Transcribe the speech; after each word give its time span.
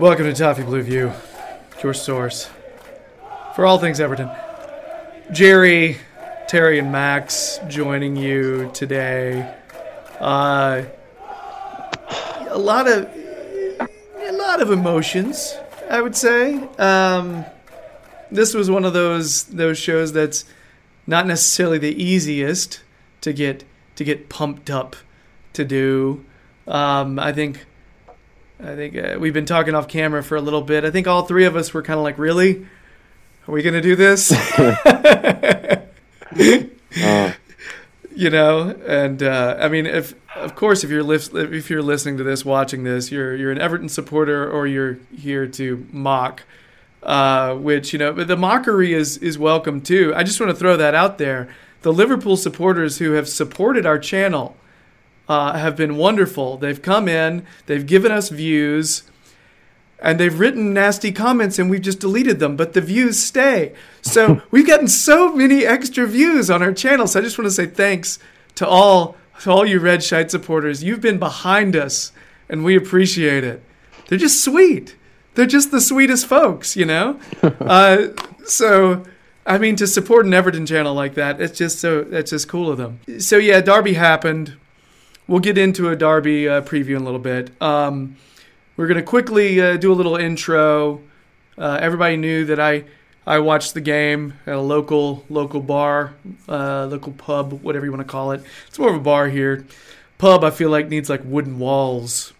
Welcome 0.00 0.24
to 0.24 0.32
Toffee 0.32 0.62
Blue 0.62 0.80
View, 0.80 1.12
your 1.82 1.92
source 1.92 2.48
for 3.54 3.66
all 3.66 3.78
things 3.78 4.00
Everton. 4.00 4.30
Jerry, 5.30 5.98
Terry, 6.48 6.78
and 6.78 6.90
Max 6.90 7.60
joining 7.68 8.16
you 8.16 8.70
today. 8.72 9.54
Uh, 10.18 10.84
a 12.48 12.56
lot 12.56 12.88
of 12.88 13.10
a 14.22 14.32
lot 14.32 14.62
of 14.62 14.70
emotions, 14.70 15.54
I 15.90 16.00
would 16.00 16.16
say. 16.16 16.66
Um, 16.78 17.44
this 18.30 18.54
was 18.54 18.70
one 18.70 18.86
of 18.86 18.94
those 18.94 19.44
those 19.44 19.76
shows 19.76 20.14
that's 20.14 20.46
not 21.06 21.26
necessarily 21.26 21.76
the 21.76 22.02
easiest 22.02 22.80
to 23.20 23.34
get 23.34 23.64
to 23.96 24.04
get 24.04 24.30
pumped 24.30 24.70
up 24.70 24.96
to 25.52 25.62
do. 25.62 26.24
Um, 26.66 27.18
I 27.18 27.34
think 27.34 27.66
I 28.62 28.76
think 28.76 28.96
uh, 28.96 29.16
we've 29.18 29.34
been 29.34 29.46
talking 29.46 29.74
off 29.74 29.88
camera 29.88 30.22
for 30.22 30.36
a 30.36 30.40
little 30.40 30.62
bit. 30.62 30.84
I 30.84 30.90
think 30.90 31.06
all 31.06 31.22
three 31.22 31.44
of 31.44 31.56
us 31.56 31.72
were 31.72 31.82
kind 31.82 31.98
of 31.98 32.04
like, 32.04 32.18
"Really? 32.18 32.66
Are 33.48 33.52
we 33.52 33.62
going 33.62 33.74
to 33.74 33.80
do 33.80 33.96
this?" 33.96 34.30
You 38.12 38.28
know, 38.28 38.70
and 38.86 39.22
uh, 39.22 39.56
I 39.58 39.68
mean, 39.68 39.86
if 39.86 40.14
of 40.36 40.54
course, 40.54 40.84
if 40.84 40.90
you're 40.90 41.02
lis- 41.02 41.32
if 41.32 41.70
you're 41.70 41.82
listening 41.82 42.18
to 42.18 42.24
this, 42.24 42.44
watching 42.44 42.82
this, 42.82 43.10
you're 43.10 43.36
you're 43.36 43.52
an 43.52 43.58
Everton 43.58 43.88
supporter 43.88 44.50
or 44.50 44.66
you're 44.66 44.98
here 45.16 45.46
to 45.46 45.86
mock, 45.92 46.42
uh, 47.02 47.54
which 47.54 47.92
you 47.92 47.98
know, 47.98 48.12
but 48.12 48.26
the 48.26 48.36
mockery 48.36 48.92
is 48.92 49.16
is 49.18 49.38
welcome 49.38 49.80
too. 49.80 50.12
I 50.14 50.24
just 50.24 50.40
want 50.40 50.50
to 50.50 50.56
throw 50.56 50.76
that 50.76 50.94
out 50.94 51.18
there. 51.18 51.48
The 51.82 51.92
Liverpool 51.92 52.36
supporters 52.36 52.98
who 52.98 53.12
have 53.12 53.28
supported 53.28 53.86
our 53.86 53.98
channel 53.98 54.56
uh, 55.30 55.56
have 55.56 55.76
been 55.76 55.96
wonderful. 55.96 56.56
They've 56.56 56.82
come 56.82 57.06
in, 57.06 57.46
they've 57.66 57.86
given 57.86 58.10
us 58.10 58.30
views, 58.30 59.04
and 60.00 60.18
they've 60.18 60.36
written 60.36 60.74
nasty 60.74 61.12
comments, 61.12 61.56
and 61.56 61.70
we've 61.70 61.82
just 61.82 62.00
deleted 62.00 62.40
them. 62.40 62.56
But 62.56 62.72
the 62.72 62.80
views 62.80 63.22
stay. 63.22 63.72
So 64.02 64.42
we've 64.50 64.66
gotten 64.66 64.88
so 64.88 65.32
many 65.32 65.64
extra 65.64 66.04
views 66.04 66.50
on 66.50 66.64
our 66.64 66.72
channel. 66.72 67.06
So 67.06 67.20
I 67.20 67.22
just 67.22 67.38
want 67.38 67.46
to 67.46 67.52
say 67.52 67.66
thanks 67.66 68.18
to 68.56 68.66
all 68.66 69.16
to 69.42 69.52
all 69.52 69.64
you 69.64 69.78
Red 69.78 70.02
Shite 70.02 70.32
supporters. 70.32 70.82
You've 70.82 71.00
been 71.00 71.20
behind 71.20 71.76
us, 71.76 72.10
and 72.48 72.64
we 72.64 72.76
appreciate 72.76 73.44
it. 73.44 73.62
They're 74.08 74.18
just 74.18 74.42
sweet. 74.42 74.96
They're 75.36 75.46
just 75.46 75.70
the 75.70 75.80
sweetest 75.80 76.26
folks, 76.26 76.76
you 76.76 76.86
know. 76.86 77.20
uh, 77.42 78.08
so. 78.44 79.04
I 79.46 79.56
mean, 79.58 79.74
to 79.76 79.86
support 79.86 80.26
an 80.26 80.34
Everton 80.34 80.66
channel 80.66 80.92
like 80.92 81.14
that, 81.14 81.40
it's 81.40 81.56
just 81.56 81.78
so 81.78 82.02
that's 82.02 82.30
just 82.30 82.46
cool 82.46 82.70
of 82.70 82.76
them. 82.76 83.00
So 83.20 83.38
yeah, 83.38 83.60
Derby 83.60 83.94
happened. 83.94 84.56
We'll 85.30 85.38
get 85.38 85.58
into 85.58 85.90
a 85.90 85.94
Derby 85.94 86.48
uh, 86.48 86.60
preview 86.62 86.96
in 86.96 87.02
a 87.02 87.04
little 87.04 87.20
bit. 87.20 87.52
Um, 87.62 88.16
we're 88.76 88.88
gonna 88.88 89.00
quickly 89.00 89.60
uh, 89.60 89.76
do 89.76 89.92
a 89.92 89.94
little 89.94 90.16
intro. 90.16 91.02
Uh, 91.56 91.78
everybody 91.80 92.16
knew 92.16 92.44
that 92.46 92.58
I 92.58 92.82
I 93.24 93.38
watched 93.38 93.74
the 93.74 93.80
game 93.80 94.34
at 94.44 94.54
a 94.54 94.60
local 94.60 95.24
local 95.30 95.60
bar, 95.60 96.14
uh, 96.48 96.86
local 96.86 97.12
pub, 97.12 97.52
whatever 97.62 97.84
you 97.86 97.92
want 97.92 98.04
to 98.04 98.10
call 98.10 98.32
it. 98.32 98.42
It's 98.66 98.76
more 98.76 98.90
of 98.90 98.96
a 98.96 98.98
bar 98.98 99.28
here. 99.28 99.64
Pub, 100.18 100.42
I 100.42 100.50
feel 100.50 100.68
like 100.68 100.88
needs 100.88 101.08
like 101.08 101.22
wooden 101.24 101.60
walls 101.60 102.32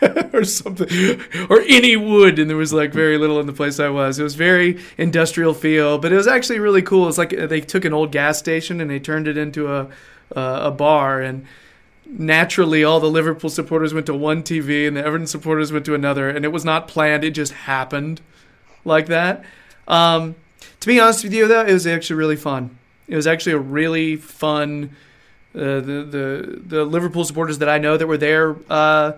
or 0.32 0.44
something, 0.44 1.20
or 1.48 1.62
any 1.62 1.96
wood, 1.96 2.38
and 2.38 2.48
there 2.48 2.56
was 2.56 2.72
like 2.72 2.92
very 2.92 3.18
little 3.18 3.40
in 3.40 3.46
the 3.48 3.52
place 3.52 3.80
I 3.80 3.88
was. 3.88 4.20
It 4.20 4.22
was 4.22 4.36
very 4.36 4.78
industrial 4.96 5.52
feel, 5.52 5.98
but 5.98 6.12
it 6.12 6.16
was 6.16 6.28
actually 6.28 6.60
really 6.60 6.82
cool. 6.82 7.08
It's 7.08 7.18
like 7.18 7.30
they 7.30 7.60
took 7.60 7.84
an 7.84 7.92
old 7.92 8.12
gas 8.12 8.38
station 8.38 8.80
and 8.80 8.88
they 8.88 9.00
turned 9.00 9.26
it 9.26 9.36
into 9.36 9.66
a 9.66 9.88
uh, 10.36 10.60
a 10.66 10.70
bar, 10.70 11.20
and 11.20 11.44
naturally 12.10 12.84
all 12.84 13.00
the 13.00 13.10
Liverpool 13.10 13.50
supporters 13.50 13.94
went 13.94 14.06
to 14.06 14.14
one 14.14 14.42
TV 14.42 14.86
and 14.86 14.96
the 14.96 15.04
Everton 15.04 15.26
supporters 15.26 15.72
went 15.72 15.84
to 15.86 15.94
another, 15.94 16.28
and 16.28 16.44
it 16.44 16.48
was 16.48 16.64
not 16.64 16.88
planned. 16.88 17.24
It 17.24 17.32
just 17.32 17.52
happened 17.52 18.20
like 18.84 19.06
that. 19.06 19.44
Um, 19.88 20.36
to 20.80 20.86
be 20.86 21.00
honest 21.00 21.24
with 21.24 21.32
you, 21.32 21.48
though, 21.48 21.64
it 21.64 21.72
was 21.72 21.86
actually 21.86 22.16
really 22.16 22.36
fun. 22.36 22.78
It 23.08 23.16
was 23.16 23.26
actually 23.26 23.52
a 23.52 23.58
really 23.58 24.16
fun. 24.16 24.96
Uh, 25.52 25.80
the 25.80 26.06
the 26.08 26.60
the 26.64 26.84
Liverpool 26.84 27.24
supporters 27.24 27.58
that 27.58 27.68
I 27.68 27.78
know 27.78 27.96
that 27.96 28.06
were 28.06 28.16
there. 28.16 28.56
Uh, 28.68 29.12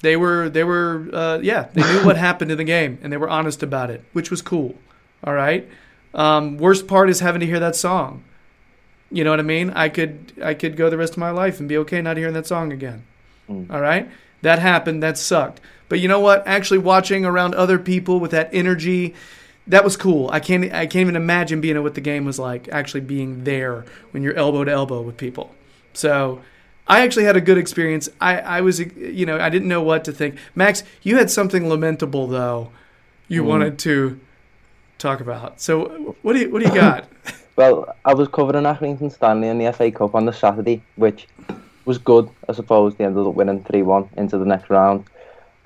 they 0.00 0.16
were 0.16 0.48
they 0.48 0.64
were 0.64 1.08
uh, 1.12 1.38
yeah 1.42 1.68
they 1.72 1.82
knew 1.82 2.04
what 2.04 2.16
happened 2.28 2.50
in 2.50 2.58
the 2.58 2.64
game 2.64 2.98
and 3.02 3.12
they 3.12 3.16
were 3.16 3.28
honest 3.28 3.62
about 3.62 3.90
it 3.90 4.04
which 4.12 4.30
was 4.30 4.42
cool 4.42 4.74
all 5.24 5.34
right 5.34 5.68
um, 6.14 6.58
worst 6.58 6.86
part 6.86 7.08
is 7.10 7.20
having 7.20 7.40
to 7.40 7.46
hear 7.46 7.60
that 7.60 7.76
song 7.76 8.24
you 9.10 9.24
know 9.24 9.30
what 9.30 9.40
i 9.40 9.44
mean 9.44 9.70
i 9.70 9.88
could 9.88 10.32
i 10.42 10.54
could 10.54 10.76
go 10.76 10.90
the 10.90 10.96
rest 10.96 11.12
of 11.12 11.18
my 11.18 11.30
life 11.30 11.60
and 11.60 11.68
be 11.68 11.76
okay 11.76 12.00
not 12.00 12.16
hearing 12.16 12.34
that 12.34 12.46
song 12.46 12.72
again 12.72 13.04
mm. 13.48 13.70
all 13.70 13.80
right 13.80 14.08
that 14.42 14.58
happened 14.58 15.02
that 15.02 15.18
sucked 15.18 15.60
but 15.88 16.00
you 16.00 16.08
know 16.08 16.20
what 16.20 16.46
actually 16.46 16.78
watching 16.78 17.24
around 17.24 17.54
other 17.54 17.78
people 17.78 18.20
with 18.20 18.30
that 18.30 18.48
energy 18.52 19.14
that 19.66 19.84
was 19.84 19.96
cool 19.96 20.28
i 20.30 20.40
can't 20.40 20.64
i 20.72 20.86
can't 20.86 21.02
even 21.02 21.16
imagine 21.16 21.60
being 21.60 21.76
at 21.76 21.82
what 21.82 21.94
the 21.94 22.00
game 22.00 22.24
was 22.24 22.38
like 22.38 22.68
actually 22.68 23.00
being 23.00 23.44
there 23.44 23.84
when 24.12 24.22
you're 24.22 24.34
elbow 24.34 24.64
to 24.64 24.70
elbow 24.70 25.02
with 25.02 25.16
people 25.16 25.54
so 25.92 26.40
I 26.90 27.02
actually 27.02 27.24
had 27.24 27.36
a 27.36 27.40
good 27.40 27.56
experience. 27.56 28.08
I, 28.20 28.40
I 28.40 28.60
was, 28.62 28.80
you 28.80 29.24
know, 29.24 29.38
I 29.38 29.48
didn't 29.48 29.68
know 29.68 29.80
what 29.80 30.04
to 30.06 30.12
think. 30.12 30.36
Max, 30.56 30.82
you 31.02 31.18
had 31.18 31.30
something 31.30 31.68
lamentable 31.68 32.26
though. 32.26 32.72
You 33.28 33.42
mm-hmm. 33.42 33.48
wanted 33.48 33.78
to 33.80 34.20
talk 34.98 35.20
about. 35.20 35.60
So 35.60 36.16
what 36.22 36.32
do 36.32 36.40
you 36.40 36.50
what 36.50 36.60
do 36.60 36.68
you 36.68 36.74
got? 36.74 37.08
Well, 37.60 37.94
I 38.06 38.14
was 38.14 38.26
covering 38.28 38.64
Accrington 38.64 39.12
Stanley 39.12 39.48
in 39.48 39.58
the 39.58 39.70
FA 39.74 39.90
Cup 39.90 40.14
on 40.14 40.24
the 40.24 40.32
Saturday, 40.32 40.82
which 40.96 41.28
was 41.84 41.98
good, 41.98 42.30
I 42.48 42.54
suppose. 42.54 42.94
They 42.94 43.04
ended 43.04 43.26
up 43.26 43.34
winning 43.34 43.62
3 43.64 43.82
1 43.82 44.08
into 44.16 44.38
the 44.38 44.46
next 44.46 44.70
round. 44.70 45.04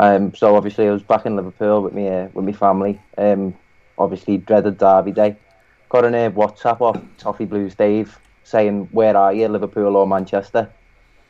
Um, 0.00 0.34
so 0.34 0.56
obviously, 0.56 0.88
I 0.88 0.90
was 0.90 1.04
back 1.04 1.24
in 1.24 1.36
Liverpool 1.36 1.82
with 1.82 1.92
me 1.92 2.08
uh, 2.08 2.30
with 2.34 2.46
my 2.46 2.50
family. 2.50 3.00
Um, 3.16 3.54
obviously, 3.96 4.38
dreaded 4.38 4.76
Derby 4.76 5.12
Day. 5.12 5.36
Got 5.88 6.04
an 6.04 6.16
uh, 6.16 6.30
WhatsApp 6.30 6.80
off 6.80 7.00
Toffee 7.16 7.44
Blues 7.44 7.76
Dave 7.76 8.18
saying, 8.42 8.88
Where 8.90 9.16
are 9.16 9.32
you, 9.32 9.46
Liverpool 9.46 9.94
or 9.94 10.04
Manchester? 10.04 10.68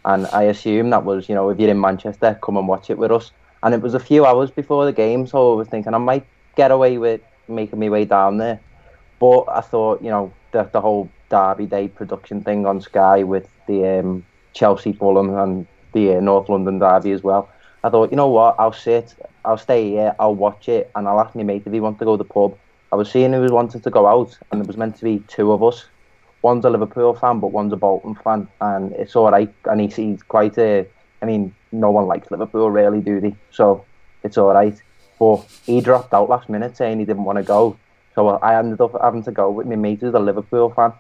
And 0.07 0.27
I 0.29 0.45
assume 0.45 0.89
that 0.89 1.05
was, 1.05 1.29
you 1.29 1.35
know, 1.35 1.51
if 1.51 1.61
you're 1.61 1.69
in 1.69 1.79
Manchester, 1.79 2.39
come 2.43 2.57
and 2.57 2.67
watch 2.67 2.89
it 2.89 2.97
with 2.97 3.13
us. 3.13 3.33
And 3.63 3.75
it 3.75 3.83
was 3.83 3.93
a 3.93 4.01
few 4.01 4.25
hours 4.25 4.51
before 4.51 4.87
the 4.87 4.95
game, 4.95 5.27
so 5.27 5.53
I 5.53 5.57
was 5.57 5.69
thinking 5.69 5.93
I 5.93 5.99
might 5.99 6.25
get 6.57 6.71
away 6.71 6.97
with 6.97 7.21
making 7.49 7.81
my 7.81 7.91
way 7.91 8.07
down 8.07 8.39
there. 8.39 8.59
But 9.21 9.45
I 9.49 9.61
thought, 9.61 10.03
you 10.03 10.09
know, 10.09 10.33
the, 10.55 10.71
the 10.73 10.81
whole 10.81 11.11
Derby 11.29 11.67
Day 11.67 11.89
production 11.89 12.41
thing 12.43 12.65
on 12.65 12.81
Sky 12.81 13.25
with 13.25 13.47
the 13.67 13.99
um, 13.99 14.25
Chelsea 14.55 14.93
Fulham 14.93 15.37
and 15.37 15.67
the 15.93 16.17
uh, 16.17 16.21
North 16.21 16.49
London 16.49 16.79
Derby 16.79 17.13
as 17.13 17.23
well. 17.23 17.51
I 17.83 17.91
thought, 17.91 18.11
you 18.11 18.17
know 18.17 18.29
what, 18.29 18.57
I'll 18.59 18.73
sit, 18.73 19.15
I'll 19.45 19.59
stay 19.59 19.91
here, 19.91 20.15
I'll 20.19 20.35
watch 20.35 20.71
it, 20.71 20.91
and 20.95 21.07
I'll 21.07 21.21
ask 21.21 21.35
my 21.35 21.43
mate 21.43 21.65
if 21.67 21.73
he 21.73 21.81
wants 21.81 21.99
to 21.99 22.07
go 22.07 22.17
to 22.17 22.23
the 22.23 22.25
pub. 22.25 22.57
I 22.91 22.97
was 22.97 23.11
seeing 23.11 23.33
who 23.33 23.41
was 23.41 23.53
wanting 23.53 23.83
to 23.83 23.91
go 23.91 24.07
out, 24.07 24.39
and 24.51 24.61
there 24.61 24.67
was 24.67 24.79
meant 24.79 24.97
to 24.97 25.05
be 25.05 25.19
two 25.27 25.53
of 25.53 25.63
us. 25.63 25.85
One's 26.41 26.65
a 26.65 26.71
Liverpool 26.71 27.15
fan, 27.15 27.41
but 27.41 27.49
one's 27.49 27.73
a 27.73 27.77
Bolton 27.77 28.15
fan, 28.15 28.49
and 28.61 28.93
it's 28.93 29.17
all 29.17 29.31
right. 29.31 29.53
And 29.65 29.81
he's, 29.81 29.97
he's 29.97 30.23
quite 30.23 30.57
a, 30.57 30.87
I 31.21 31.27
mean, 31.27 31.55
no 31.73 31.91
one 31.91 32.07
likes 32.07 32.31
Liverpool 32.31 32.71
really, 32.71 33.01
do 33.01 33.21
they? 33.21 33.35
So 33.51 33.85
it's 34.23 34.39
all 34.39 34.55
right. 34.55 34.81
But 35.19 35.45
he 35.67 35.81
dropped 35.81 36.15
out 36.15 36.29
last 36.29 36.49
minute 36.49 36.77
saying 36.77 37.01
he 37.01 37.05
didn't 37.05 37.25
want 37.25 37.39
to 37.39 37.45
go. 37.45 37.77
So 38.15 38.29
I 38.29 38.59
ended 38.59 38.81
up 38.81 38.93
having 39.01 39.25
to 39.25 39.33
go 39.33 39.51
with 39.51 39.67
my 39.67 39.77
mate 39.77 40.01
who's 40.01 40.15
a 40.15 40.19
Liverpool 40.19 40.71
fan. 40.71 40.93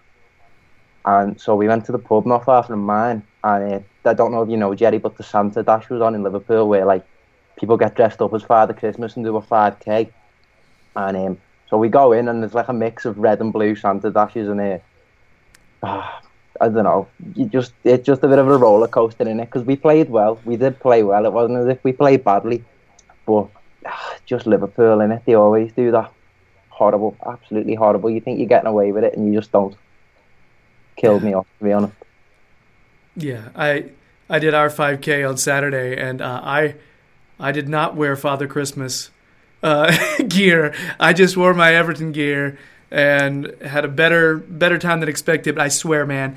And 1.05 1.41
so 1.41 1.55
we 1.55 1.69
went 1.69 1.85
to 1.87 1.93
the 1.93 1.99
pub 1.99 2.27
not 2.27 2.44
far 2.44 2.62
from 2.62 2.85
mine. 2.85 3.23
And 3.44 3.75
uh, 3.75 4.09
I 4.11 4.15
don't 4.15 4.33
know 4.33 4.43
if 4.43 4.49
you 4.49 4.56
know, 4.56 4.75
Jerry, 4.75 4.99
but 4.99 5.17
the 5.17 5.23
Santa 5.23 5.62
Dash 5.62 5.88
was 5.91 6.00
on 6.00 6.15
in 6.15 6.23
Liverpool 6.23 6.69
where 6.69 6.85
like 6.85 7.05
people 7.56 7.77
get 7.77 7.94
dressed 7.94 8.21
up 8.21 8.35
as 8.35 8.43
Father 8.43 8.75
Christmas 8.75 9.17
and 9.17 9.25
do 9.25 9.37
a 9.37 9.43
5k. 9.43 10.11
And 10.97 11.17
um, 11.17 11.38
so 11.69 11.79
we 11.79 11.88
go 11.88 12.12
in 12.12 12.29
and 12.29 12.43
there's 12.43 12.55
like 12.55 12.69
a 12.69 12.73
mix 12.73 13.05
of 13.05 13.19
red 13.19 13.41
and 13.41 13.53
blue 13.53 13.77
Santa 13.77 14.11
Dashes 14.11 14.49
and 14.49 14.61
uh, 14.61 14.79
ah, 15.83 16.23
I 16.61 16.69
don't 16.69 16.85
know. 16.85 17.09
You 17.35 17.47
just 17.47 17.73
it's 17.83 18.06
just 18.06 18.23
a 18.23 18.29
bit 18.29 18.38
of 18.38 18.49
a 18.49 18.56
roller 18.56 18.87
coaster 18.87 19.29
in 19.29 19.41
it 19.41 19.47
because 19.47 19.65
we 19.65 19.75
played 19.75 20.09
well. 20.09 20.41
We 20.44 20.56
did 20.56 20.79
play 20.79 21.03
well. 21.03 21.27
It 21.27 21.33
wasn't 21.33 21.59
as 21.59 21.67
if 21.67 21.83
we 21.83 21.93
played 21.93 22.23
badly, 22.23 22.65
but 23.27 23.49
ah, 23.87 24.17
just 24.27 24.47
Liverpool 24.47 25.00
in 25.00 25.11
it. 25.12 25.23
They 25.27 25.35
always 25.35 25.73
do 25.73 25.91
that. 25.91 26.12
Horrible, 26.75 27.17
absolutely 27.25 27.76
horrible. 27.76 28.11
You 28.11 28.21
think 28.21 28.41
you're 28.41 28.49
getting 28.49 28.67
away 28.67 28.91
with 28.91 29.05
it, 29.05 29.17
and 29.17 29.26
you 29.32 29.38
just 29.38 29.53
don't. 29.53 29.76
Killed 30.97 31.23
me 31.23 31.32
off, 31.32 31.47
to 31.59 31.65
be 31.65 31.73
honest. 31.73 31.94
Yeah, 33.17 33.50
I 33.55 33.91
I 34.29 34.41
did 34.41 34.55
our 34.55 34.69
5K 34.69 35.29
on 35.29 35.37
Saturday, 35.37 35.97
and 35.97 36.21
uh, 36.21 36.41
I 36.43 36.75
I 37.38 37.53
did 37.53 37.69
not 37.69 37.94
wear 37.94 38.17
Father 38.17 38.49
Christmas 38.49 39.11
uh, 39.62 39.97
gear. 40.29 40.75
I 40.99 41.12
just 41.12 41.37
wore 41.37 41.55
my 41.55 41.75
Everton 41.75 42.11
gear 42.11 42.59
and 42.91 43.55
had 43.62 43.85
a 43.85 43.88
better 43.88 44.37
better 44.37 44.79
time 44.79 44.99
than 44.99 45.09
expected. 45.09 45.55
But 45.55 45.62
I 45.62 45.69
swear, 45.69 46.05
man, 46.05 46.37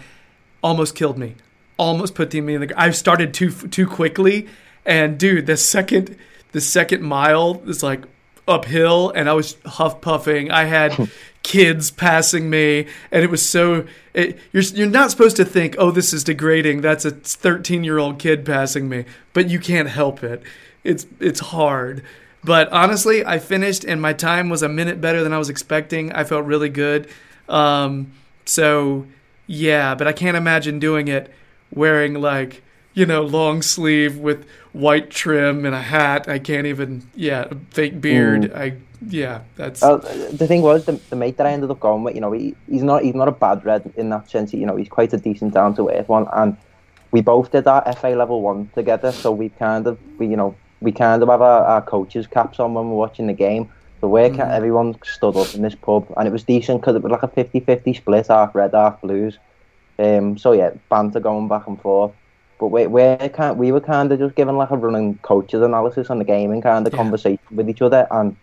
almost 0.61 0.95
killed 0.95 1.17
me. 1.17 1.35
Almost 1.77 2.13
put 2.13 2.31
me 2.31 2.53
in 2.53 2.61
the. 2.61 2.73
I 2.79 2.91
started 2.91 3.33
too 3.33 3.51
too 3.51 3.87
quickly, 3.87 4.47
and 4.85 5.17
dude, 5.17 5.47
the 5.47 5.57
second 5.57 6.15
the 6.51 6.61
second 6.61 7.01
mile 7.01 7.61
is 7.65 7.81
like 7.81 8.03
uphill 8.47 9.09
and 9.11 9.29
I 9.29 9.33
was 9.33 9.57
huff 9.65 10.01
puffing. 10.01 10.51
I 10.51 10.65
had 10.65 11.09
kids 11.43 11.91
passing 11.91 12.49
me, 12.49 12.87
and 13.11 13.23
it 13.23 13.29
was 13.29 13.47
so. 13.47 13.85
It, 14.13 14.39
you're 14.51 14.63
you're 14.63 14.87
not 14.87 15.11
supposed 15.11 15.35
to 15.37 15.45
think, 15.45 15.75
oh, 15.77 15.91
this 15.91 16.13
is 16.13 16.23
degrading. 16.23 16.81
That's 16.81 17.05
a 17.05 17.11
13 17.11 17.83
year 17.83 17.97
old 17.97 18.19
kid 18.19 18.45
passing 18.45 18.89
me, 18.89 19.05
but 19.33 19.49
you 19.49 19.59
can't 19.59 19.89
help 19.89 20.23
it. 20.23 20.43
It's 20.83 21.05
it's 21.19 21.39
hard. 21.39 22.03
But 22.43 22.71
honestly, 22.71 23.25
I 23.25 23.39
finished, 23.39 23.83
and 23.83 24.01
my 24.01 24.13
time 24.13 24.49
was 24.49 24.63
a 24.63 24.69
minute 24.69 25.01
better 25.01 25.23
than 25.23 25.33
I 25.33 25.37
was 25.37 25.49
expecting. 25.49 26.11
I 26.13 26.23
felt 26.23 26.45
really 26.45 26.69
good. 26.69 27.09
Um, 27.49 28.11
so 28.45 29.05
yeah, 29.47 29.95
but 29.95 30.07
I 30.07 30.13
can't 30.13 30.37
imagine 30.37 30.79
doing 30.79 31.07
it 31.07 31.33
wearing 31.71 32.13
like 32.15 32.61
you 32.97 33.05
know 33.05 33.21
long 33.21 33.61
sleeve 33.61 34.17
with 34.17 34.39
white 34.73 35.09
trim 35.11 35.65
and 35.67 35.75
a 35.75 35.81
hat. 35.81 36.27
I 36.27 36.39
can't 36.39 36.65
even 36.65 37.03
yeah 37.15 37.45
fake 37.69 38.01
beard. 38.01 38.51
I 38.55 38.67
yeah 39.07 39.41
that's 39.55 39.81
Well, 39.83 39.99
the 39.99 40.47
thing 40.47 40.63
was, 40.63 40.85
the, 40.85 40.93
the 41.11 41.15
mate 41.15 41.37
that 41.37 41.45
I 41.45 41.51
ended 41.51 41.69
up 41.69 41.79
going 41.79 42.03
with, 42.03 42.15
you 42.15 42.21
know, 42.21 42.31
he, 42.31 42.55
he's 42.67 42.81
not 42.81 43.03
he's 43.03 43.13
not 43.13 43.27
a 43.27 43.31
bad 43.45 43.63
red 43.63 43.83
in 43.95 44.09
that 44.09 44.29
sense. 44.31 44.51
You 44.51 44.65
know, 44.65 44.75
he's 44.75 44.89
quite 44.89 45.13
a 45.13 45.17
decent 45.17 45.53
down 45.53 45.75
to 45.75 45.89
earth 45.89 46.09
one, 46.09 46.25
and 46.33 46.57
we 47.11 47.21
both 47.21 47.51
did 47.51 47.67
our 47.67 47.83
FA 48.01 48.09
level 48.09 48.41
one 48.41 48.71
together. 48.73 49.11
So 49.11 49.31
we 49.31 49.49
kind 49.49 49.85
of 49.85 49.99
we 50.17 50.25
you 50.27 50.37
know 50.37 50.55
we 50.81 50.91
kind 50.91 51.21
of 51.21 51.29
have 51.29 51.41
our, 51.41 51.63
our 51.65 51.81
coaches 51.83 52.25
caps 52.25 52.59
on 52.59 52.73
when 52.73 52.89
we're 52.89 52.97
watching 53.05 53.27
the 53.27 53.33
game. 53.33 53.69
So 54.01 54.07
we're 54.07 54.29
Mm. 54.29 54.51
everyone 54.59 54.95
stood 55.03 55.35
up 55.37 55.53
in 55.55 55.61
this 55.61 55.75
pub, 55.75 56.11
and 56.17 56.27
it 56.27 56.31
was 56.31 56.43
decent 56.43 56.81
because 56.81 56.95
it 56.95 57.03
was 57.03 57.11
like 57.11 57.23
a 57.23 57.27
50-50 57.27 57.93
split, 57.95 58.27
half 58.27 58.55
red, 58.55 58.71
half 58.73 59.01
blues. 59.01 59.37
Um, 59.99 60.37
so 60.37 60.51
yeah, 60.53 60.71
banter 60.89 61.19
going 61.19 61.47
back 61.47 61.67
and 61.67 61.79
forth. 61.81 62.13
But 62.59 62.67
we 62.67 62.87
we 62.87 63.15
kind 63.29 63.57
we 63.57 63.71
were 63.71 63.81
kind 63.81 64.11
of 64.11 64.19
just 64.19 64.35
given 64.35 64.57
like 64.57 64.71
a 64.71 64.77
running 64.77 65.19
coaches 65.21 65.61
analysis 65.61 66.09
on 66.09 66.17
the 66.17 66.25
game 66.25 66.51
and 66.51 66.63
kind 66.63 66.87
of 66.87 66.93
Yeah. 66.93 66.97
conversation 66.97 67.39
with 67.51 67.69
each 67.69 67.81
other, 67.81 68.07
and 68.09 68.35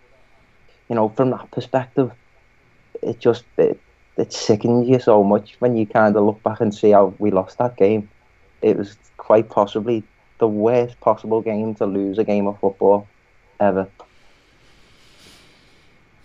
you 0.89 0.95
know 0.95 1.09
from 1.09 1.31
that 1.31 1.51
perspective, 1.51 2.11
it 3.01 3.19
just 3.19 3.43
it, 3.57 3.79
it 4.17 4.31
sickens 4.31 4.87
you 4.87 4.99
so 4.99 5.23
much 5.23 5.55
when 5.59 5.75
you 5.75 5.85
kind 5.85 6.15
of 6.15 6.23
look 6.23 6.41
back 6.43 6.61
and 6.61 6.73
see 6.73 6.91
how 6.91 7.13
we 7.19 7.29
lost 7.31 7.57
that 7.57 7.75
game. 7.75 8.07
It 8.61 8.77
was 8.77 8.95
quite 9.17 9.49
possibly 9.49 10.03
the 10.39 10.47
worst 10.47 10.99
possible 11.01 11.41
game 11.41 11.75
to 11.75 11.85
lose 11.85 12.17
a 12.17 12.23
game 12.23 12.47
of 12.47 12.59
football 12.59 13.07
ever. 13.59 13.87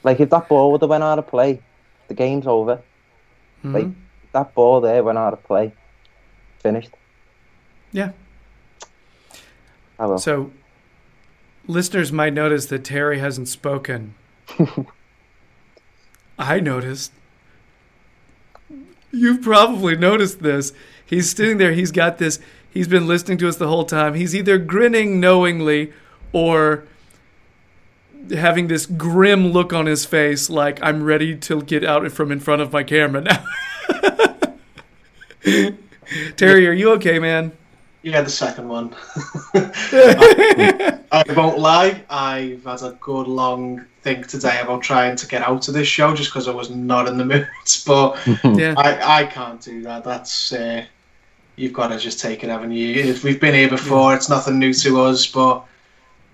Like 0.04 0.20
if 0.20 0.31
that 0.31 0.48
ball 0.48 0.72
would 0.72 0.81
have 0.81 0.90
went 0.90 1.02
out 1.04 1.19
of 1.19 1.26
play, 1.26 1.60
the 2.08 2.14
game's 2.14 2.46
over. 2.46 2.81
Mhm. 3.64 3.75
Like 3.75 3.88
that 4.32 4.54
ball 4.54 4.81
there 4.81 5.02
went 5.02 5.19
out 5.19 5.32
of 5.32 5.43
play, 5.44 5.72
finished. 6.62 6.90
Yeah. 7.92 8.12
Oh 9.98 10.08
well. 10.08 10.19
So, 10.19 10.50
listeners 11.66 12.12
might 12.12 12.32
notice 12.32 12.66
that 12.66 12.84
Terry 12.84 13.19
hasn't 13.19 13.48
spoken. 13.48 14.14
I 16.38 16.60
noticed. 16.60 17.12
You've 19.12 19.42
probably 19.42 19.96
noticed 19.96 20.40
this. 20.40 20.72
He's 21.04 21.31
sitting 21.31 21.58
there, 21.58 21.72
he's 21.72 21.90
got 21.90 22.19
this, 22.19 22.38
he's 22.70 22.87
been 22.88 23.06
listening 23.06 23.38
to 23.38 23.48
us 23.48 23.56
the 23.56 23.66
whole 23.69 23.84
time. 23.84 24.14
He's 24.14 24.34
either 24.34 24.56
grinning 24.58 25.19
knowingly 25.19 25.93
or 26.32 26.84
having 28.31 28.69
this 28.69 28.86
grim 28.86 29.48
look 29.48 29.72
on 29.72 29.86
his 29.86 30.04
face 30.04 30.48
like 30.48 30.81
I'm 30.82 31.02
ready 31.02 31.36
to 31.36 31.62
get 31.62 31.84
out 31.84 32.10
from 32.12 32.31
in 32.31 32.38
front 32.40 32.62
of 32.62 32.72
my 32.72 32.84
camera 32.84 33.22
now. 33.22 33.44
Terry, 36.36 36.69
are 36.69 36.72
you 36.72 36.93
okay, 36.93 37.19
man? 37.19 37.52
Yeah, 38.02 38.23
the 38.23 38.31
second 38.31 38.69
one. 38.69 38.94
I 41.12 41.25
won't 41.37 41.58
lie, 41.58 42.02
I've 42.08 42.64
had 42.64 42.82
a 42.82 42.97
good 43.00 43.29
long 43.29 43.85
think 44.02 44.26
today 44.26 44.58
about 44.61 44.82
trying 44.82 45.17
to 45.17 45.26
get 45.26 45.43
out 45.43 45.69
of 45.69 45.75
this 45.75 45.87
show 45.87 46.14
just 46.14 46.31
because 46.31 46.49
I 46.49 46.52
was 46.52 46.70
not 46.70 47.08
in 47.08 47.19
the 47.19 47.25
mood. 47.26 47.49
But 47.87 48.19
Yeah. 48.58 48.75
I, 48.76 49.23
I 49.23 49.26
can't 49.26 49.61
do 49.61 49.82
that. 49.82 50.05
That's 50.05 50.52
uh, 50.52 50.85
you've 51.56 51.73
got 51.75 51.88
to 51.88 51.99
just 51.99 52.20
take 52.20 52.43
it, 52.43 52.49
haven't 52.49 52.73
you? 52.73 52.94
If 52.94 53.23
we've 53.23 53.41
been 53.41 53.55
here 53.55 53.69
before, 53.69 54.14
it's 54.14 54.31
nothing 54.31 54.58
new 54.58 54.73
to 54.75 55.03
us, 55.03 55.26
but 55.26 55.64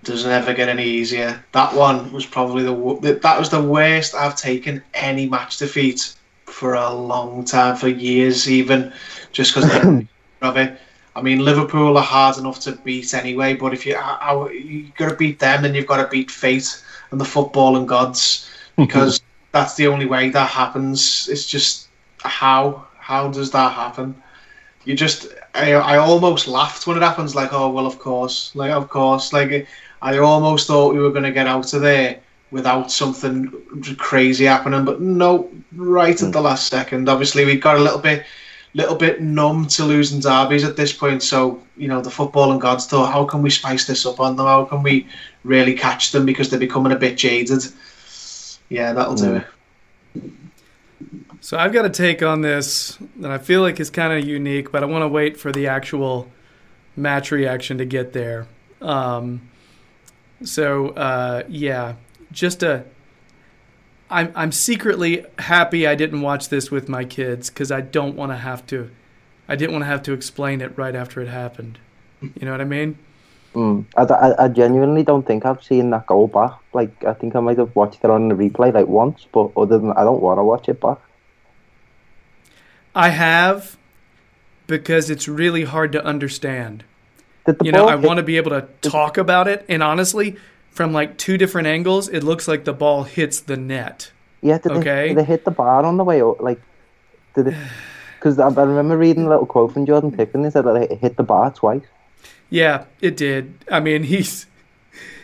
it 0.03 0.05
doesn't 0.05 0.31
ever 0.31 0.53
get 0.53 0.69
any 0.69 0.85
easier. 0.85 1.43
That 1.51 1.75
one 1.75 2.11
was 2.13 2.25
probably 2.25 2.63
the 2.63 2.99
that 3.01 3.21
that 3.23 3.37
was 3.37 3.49
the 3.49 3.61
worst 3.61 4.15
I've 4.15 4.37
taken 4.37 4.81
any 4.93 5.27
match 5.27 5.57
defeat 5.57 6.15
for 6.45 6.75
a 6.75 6.93
long 6.93 7.43
time, 7.43 7.75
for 7.75 7.89
years 7.89 8.49
even, 8.49 8.93
just 9.33 9.53
because 9.53 9.69
of 10.41 10.57
it. 10.57 10.79
I 11.17 11.21
mean, 11.21 11.39
Liverpool 11.39 11.97
are 11.97 12.03
hard 12.03 12.37
enough 12.37 12.59
to 12.61 12.73
beat 12.73 13.13
anyway, 13.15 13.55
but 13.55 13.73
if 13.73 13.87
you 13.87 13.95
how- 13.95 14.19
how- 14.21 14.49
you 14.49 14.91
got 14.97 15.09
to 15.09 15.15
beat 15.15 15.39
them, 15.39 15.63
then 15.63 15.73
you've 15.73 15.87
got 15.87 15.97
to 15.97 16.07
beat 16.07 16.29
fate 16.29 16.69
and 17.11 17.19
the 17.19 17.25
football 17.25 17.75
and 17.75 17.87
gods 17.87 18.47
mm-hmm. 18.77 18.83
because 18.83 19.19
that's 19.51 19.73
the 19.73 19.87
only 19.87 20.05
way 20.05 20.29
that 20.29 20.49
happens. 20.49 21.27
It's 21.31 21.47
just 21.47 21.87
how 22.23 22.85
how 22.99 23.29
does 23.29 23.49
that 23.51 23.71
happen? 23.71 24.21
You 24.85 24.95
just 24.95 25.27
I, 25.55 25.73
I 25.73 25.97
almost 25.97 26.47
laughed 26.47 26.85
when 26.85 26.97
it 26.97 27.03
happens. 27.03 27.33
Like, 27.35 27.51
oh 27.51 27.69
well, 27.71 27.87
of 27.87 27.97
course, 27.97 28.51
like 28.53 28.71
of 28.71 28.87
course, 28.87 29.33
like 29.33 29.67
I 30.01 30.17
almost 30.19 30.67
thought 30.67 30.93
we 30.93 30.99
were 30.99 31.15
going 31.17 31.23
to 31.23 31.31
get 31.31 31.47
out 31.47 31.73
of 31.73 31.81
there 31.81 32.19
without 32.51 32.91
something 32.91 33.51
crazy 33.97 34.45
happening, 34.45 34.85
but 34.85 35.01
no, 35.01 35.49
right 35.75 36.21
at 36.21 36.31
the 36.31 36.39
mm. 36.39 36.43
last 36.43 36.67
second. 36.67 37.09
Obviously, 37.09 37.43
we 37.43 37.57
got 37.57 37.77
a 37.77 37.81
little 37.81 37.99
bit 37.99 38.23
little 38.77 38.95
bit 38.95 39.21
numb 39.21 39.65
to 39.67 39.83
losing 39.83 40.19
derbies 40.19 40.63
at 40.63 40.75
this 40.77 40.93
point. 40.93 41.23
So, 41.23 41.59
you 41.75 41.87
know, 41.87 41.99
the 41.99 42.11
football 42.11 42.51
and 42.51 42.61
gods 42.61 42.85
thought, 42.85 43.11
how 43.11 43.25
can 43.25 43.41
we 43.41 43.49
spice 43.49 43.87
this 43.87 44.05
up 44.05 44.19
on 44.19 44.35
them? 44.35 44.45
How 44.45 44.65
can 44.65 44.83
we 44.83 45.07
really 45.43 45.73
catch 45.73 46.11
them 46.11 46.25
because 46.27 46.49
they're 46.49 46.59
becoming 46.59 46.91
a 46.91 46.95
bit 46.95 47.17
jaded? 47.17 47.63
Yeah, 48.69 48.93
that'll 48.93 49.15
do 49.15 49.23
Mm. 49.25 49.37
it. 49.41 49.47
So 51.41 51.57
I've 51.57 51.73
got 51.73 51.85
a 51.85 51.89
take 51.89 52.21
on 52.21 52.41
this 52.41 52.97
that 53.17 53.31
I 53.31 53.37
feel 53.37 53.61
like 53.61 53.79
is 53.79 53.89
kind 53.89 54.13
of 54.13 54.27
unique, 54.27 54.71
but 54.71 54.83
I 54.83 54.85
want 54.85 55.03
to 55.03 55.07
wait 55.07 55.37
for 55.37 55.51
the 55.51 55.67
actual 55.67 56.29
match 56.95 57.31
reaction 57.31 57.77
to 57.77 57.85
get 57.85 58.13
there. 58.13 58.47
Um, 58.81 59.41
so 60.43 60.89
uh, 60.89 61.43
yeah, 61.47 61.93
just 62.31 62.61
a. 62.63 62.83
I'm 64.09 64.31
I'm 64.35 64.51
secretly 64.51 65.25
happy 65.39 65.85
I 65.85 65.95
didn't 65.95 66.21
watch 66.21 66.49
this 66.49 66.71
with 66.71 66.87
my 66.87 67.03
kids 67.03 67.49
because 67.49 67.71
I 67.71 67.81
don't 67.81 68.15
want 68.15 68.31
to 68.31 68.37
have 68.37 68.65
to. 68.67 68.89
I 69.47 69.55
didn't 69.55 69.73
want 69.73 69.83
to 69.83 69.87
have 69.87 70.03
to 70.03 70.13
explain 70.13 70.61
it 70.61 70.77
right 70.77 70.95
after 70.95 71.21
it 71.21 71.27
happened. 71.27 71.79
You 72.21 72.45
know 72.45 72.51
what 72.51 72.61
I 72.61 72.65
mean? 72.65 72.97
Mm. 73.53 73.85
I, 73.95 74.03
I, 74.03 74.45
I 74.45 74.47
genuinely 74.49 75.03
don't 75.03 75.25
think 75.25 75.45
I've 75.45 75.63
seen 75.63 75.89
that 75.91 76.05
goal 76.07 76.27
back. 76.27 76.53
Like 76.73 77.03
I 77.03 77.13
think 77.13 77.35
I 77.35 77.39
might 77.39 77.57
have 77.57 77.75
watched 77.75 78.03
it 78.03 78.09
on 78.09 78.29
the 78.29 78.35
replay 78.35 78.73
like 78.73 78.87
once, 78.87 79.25
but 79.31 79.51
other 79.57 79.77
than 79.77 79.91
I 79.91 80.03
don't 80.03 80.21
want 80.21 80.39
to 80.39 80.43
watch 80.43 80.69
it 80.69 80.79
back. 80.79 80.99
I 82.95 83.09
have 83.09 83.77
because 84.67 85.09
it's 85.09 85.27
really 85.27 85.63
hard 85.63 85.91
to 85.93 86.03
understand. 86.03 86.83
Did 87.45 87.59
the 87.59 87.65
you 87.65 87.71
know, 87.71 87.87
I 87.87 87.95
want 87.95 88.17
to 88.17 88.23
be 88.23 88.37
able 88.37 88.51
to 88.51 88.67
talk 88.81 89.17
about 89.17 89.47
it. 89.47 89.65
And 89.69 89.81
honestly, 89.81 90.37
from 90.77 90.93
like 90.93 91.17
two 91.17 91.37
different 91.39 91.67
angles, 91.67 92.07
it 92.07 92.23
looks 92.23 92.47
like 92.47 92.63
the 92.63 92.71
ball 92.71 93.03
hits 93.03 93.39
the 93.41 93.57
net. 93.57 94.11
Yeah, 94.41 94.59
did, 94.59 94.71
Okay. 94.73 94.83
they, 94.83 95.07
did 95.09 95.17
they 95.17 95.23
hit 95.23 95.43
the 95.43 95.51
bar 95.51 95.83
on 95.83 95.97
the 95.97 96.03
way 96.03 96.21
up? 96.21 96.39
Like, 96.39 96.61
did 97.35 97.47
it? 97.47 97.55
Because 98.19 98.37
I, 98.37 98.47
I 98.47 98.63
remember 98.63 98.95
reading 98.95 99.25
a 99.25 99.29
little 99.29 99.47
quote 99.47 99.73
from 99.73 99.87
Jordan 99.87 100.11
Pickford. 100.11 100.45
He 100.45 100.51
said 100.51 100.65
that 100.65 100.75
it 100.75 100.99
hit 100.99 101.17
the 101.17 101.23
bar 101.23 101.51
twice. 101.51 101.81
Yeah, 102.51 102.85
it 103.01 103.17
did. 103.17 103.65
I 103.71 103.79
mean, 103.79 104.03
he's 104.03 104.45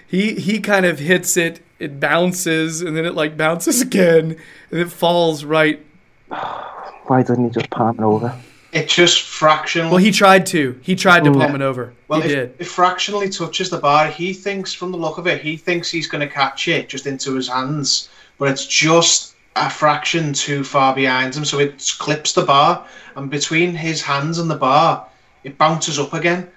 he 0.07 0.33
he 0.33 0.60
kind 0.60 0.88
of 0.88 0.98
hits 1.00 1.38
it, 1.38 1.62
it 1.77 2.00
bounces, 2.00 2.81
and 2.81 2.98
then 2.98 3.05
it 3.05 3.13
like 3.13 3.38
bounces 3.38 3.79
again, 3.88 4.36
and 4.72 4.79
it 4.79 4.91
falls 4.91 5.45
right. 5.45 5.79
Why 6.29 7.22
didn't 7.22 7.45
he 7.45 7.50
just 7.51 7.69
palm 7.69 7.98
it 8.00 8.03
over? 8.03 8.36
It 8.74 8.89
just 8.89 9.22
fractionally. 9.22 9.92
Well, 9.92 10.00
he 10.00 10.12
tried 10.12 10.48
to. 10.48 10.80
He 10.82 10.96
tried 10.96 11.24
to 11.25 11.30
Mm. 11.30 11.39
palm 11.39 11.56
it 11.56 11.62
over. 11.62 11.94
Well, 12.08 12.22
he 12.22 12.30
if, 12.30 12.36
did. 12.36 12.56
if 12.58 12.72
fractionally 12.72 13.30
touches 13.30 13.70
the 13.70 13.77
bar, 13.77 14.08
he 14.08 14.34
thinks, 14.34 14.74
from 14.74 14.92
the 14.92 14.98
look 14.98 15.20
of 15.20 15.27
it, 15.27 15.42
he 15.42 15.58
thinks 15.58 15.92
he's 15.92 16.08
going 16.08 16.27
to 16.27 16.34
catch 16.34 16.68
it 16.68 16.89
just 16.89 17.06
into 17.06 17.36
his 17.36 17.48
hands, 17.48 18.10
but 18.39 18.50
it's 18.50 18.65
just 18.65 19.36
a 19.56 19.70
fraction 19.70 20.34
too 20.34 20.63
far 20.63 20.96
behind 20.96 21.36
him, 21.36 21.46
so 21.46 21.60
it 21.60 21.94
clips 22.00 22.34
the 22.34 22.42
bar, 22.42 22.84
and 23.15 23.30
between 23.30 23.75
his 23.75 24.01
hands 24.01 24.39
and 24.39 24.50
the 24.50 24.56
bar, 24.56 25.06
it 25.44 25.56
bounces 25.60 26.00
up 26.00 26.13
again 26.13 26.48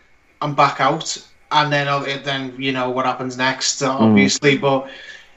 and 0.40 0.56
back 0.56 0.80
out, 0.80 1.18
and 1.52 1.70
then 1.70 1.87
uh, 1.87 2.00
then 2.25 2.54
you 2.56 2.73
know 2.73 2.88
what 2.88 3.04
happens 3.04 3.37
next, 3.37 3.82
uh, 3.82 3.90
obviously, 3.90 4.56
but 4.56 4.88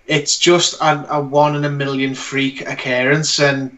it's 0.08 0.40
just 0.40 0.80
a, 0.82 1.06
a 1.18 1.20
one 1.20 1.58
in 1.58 1.66
a 1.66 1.70
million 1.70 2.16
freak 2.16 2.62
occurrence, 2.62 3.40
and 3.40 3.78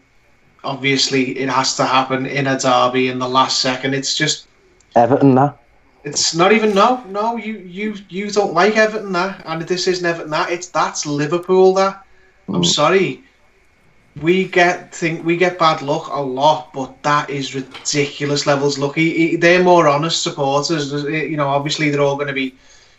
obviously 0.64 1.38
it 1.38 1.48
has 1.48 1.76
to 1.76 1.84
happen 1.84 2.26
in 2.26 2.46
a 2.46 2.58
derby 2.58 3.08
in 3.08 3.18
the 3.18 3.28
last 3.28 3.60
second. 3.60 3.94
It's 3.94 4.16
just 4.16 4.46
Everton, 4.94 5.34
that. 5.36 5.58
it's 6.04 6.34
not 6.34 6.52
even 6.52 6.74
no, 6.74 7.02
no. 7.08 7.36
You 7.36 7.58
you 7.58 7.94
you 8.08 8.30
don't 8.30 8.54
like 8.54 8.76
Everton 8.76 9.12
that, 9.12 9.42
and 9.46 9.62
this 9.62 9.86
isn't 9.86 10.04
Everton 10.04 10.30
that. 10.30 10.50
It's 10.50 10.68
that's 10.68 11.06
Liverpool 11.06 11.74
that. 11.74 12.04
I'm 12.48 12.62
mm. 12.62 12.66
sorry. 12.66 13.24
We 14.20 14.46
get 14.46 14.94
think 14.94 15.24
we 15.24 15.38
get 15.38 15.58
bad 15.58 15.80
luck 15.80 16.08
a 16.12 16.20
lot, 16.20 16.72
but 16.74 17.02
that 17.02 17.30
is 17.30 17.54
ridiculous 17.54 18.46
levels 18.46 18.78
lucky. 18.78 19.36
They're 19.36 19.62
more 19.62 19.88
honest 19.88 20.22
supporters. 20.22 20.92
You 20.92 21.36
know, 21.36 21.48
obviously 21.48 21.88
they're 21.88 22.02
all 22.02 22.16
going 22.16 22.26
to 22.28 22.34
be, 22.34 22.54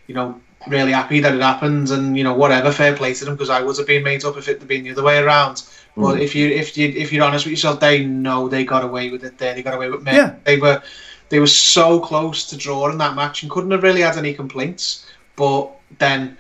you 0.07 0.15
know, 0.15 0.41
really 0.67 0.91
happy 0.91 1.19
that 1.19 1.35
it 1.35 1.41
happened, 1.41 1.91
and 1.91 2.17
you 2.17 2.23
know 2.23 2.33
whatever, 2.33 2.71
fair 2.71 2.95
play 2.95 3.13
to 3.13 3.25
them 3.25 3.35
because 3.35 3.51
I 3.51 3.61
would 3.61 3.77
have 3.77 3.85
been 3.85 4.03
made 4.03 4.25
up 4.25 4.37
if 4.37 4.47
it 4.47 4.59
had 4.59 4.67
been 4.67 4.83
the 4.83 4.91
other 4.91 5.03
way 5.03 5.19
around. 5.19 5.61
But 5.95 6.15
mm. 6.15 6.21
if 6.21 6.33
you 6.33 6.49
if 6.49 6.77
you 6.77 6.89
if 6.89 7.13
you're 7.13 7.23
honest 7.23 7.45
with 7.45 7.51
yourself, 7.51 7.79
they 7.79 8.05
know 8.05 8.47
they 8.47 8.63
got 8.63 8.83
away 8.83 9.09
with 9.09 9.23
it. 9.23 9.37
There, 9.37 9.53
they 9.53 9.61
got 9.61 9.75
away 9.75 9.89
with 9.89 10.07
it. 10.07 10.13
Yeah. 10.13 10.35
They 10.43 10.57
were 10.57 10.81
they 11.29 11.39
were 11.39 11.47
so 11.47 11.99
close 11.99 12.45
to 12.49 12.57
drawing 12.57 12.97
that 12.97 13.15
match 13.15 13.43
and 13.43 13.51
couldn't 13.51 13.71
have 13.71 13.83
really 13.83 14.01
had 14.01 14.17
any 14.17 14.33
complaints. 14.33 15.05
But 15.35 15.71
then 15.99 16.37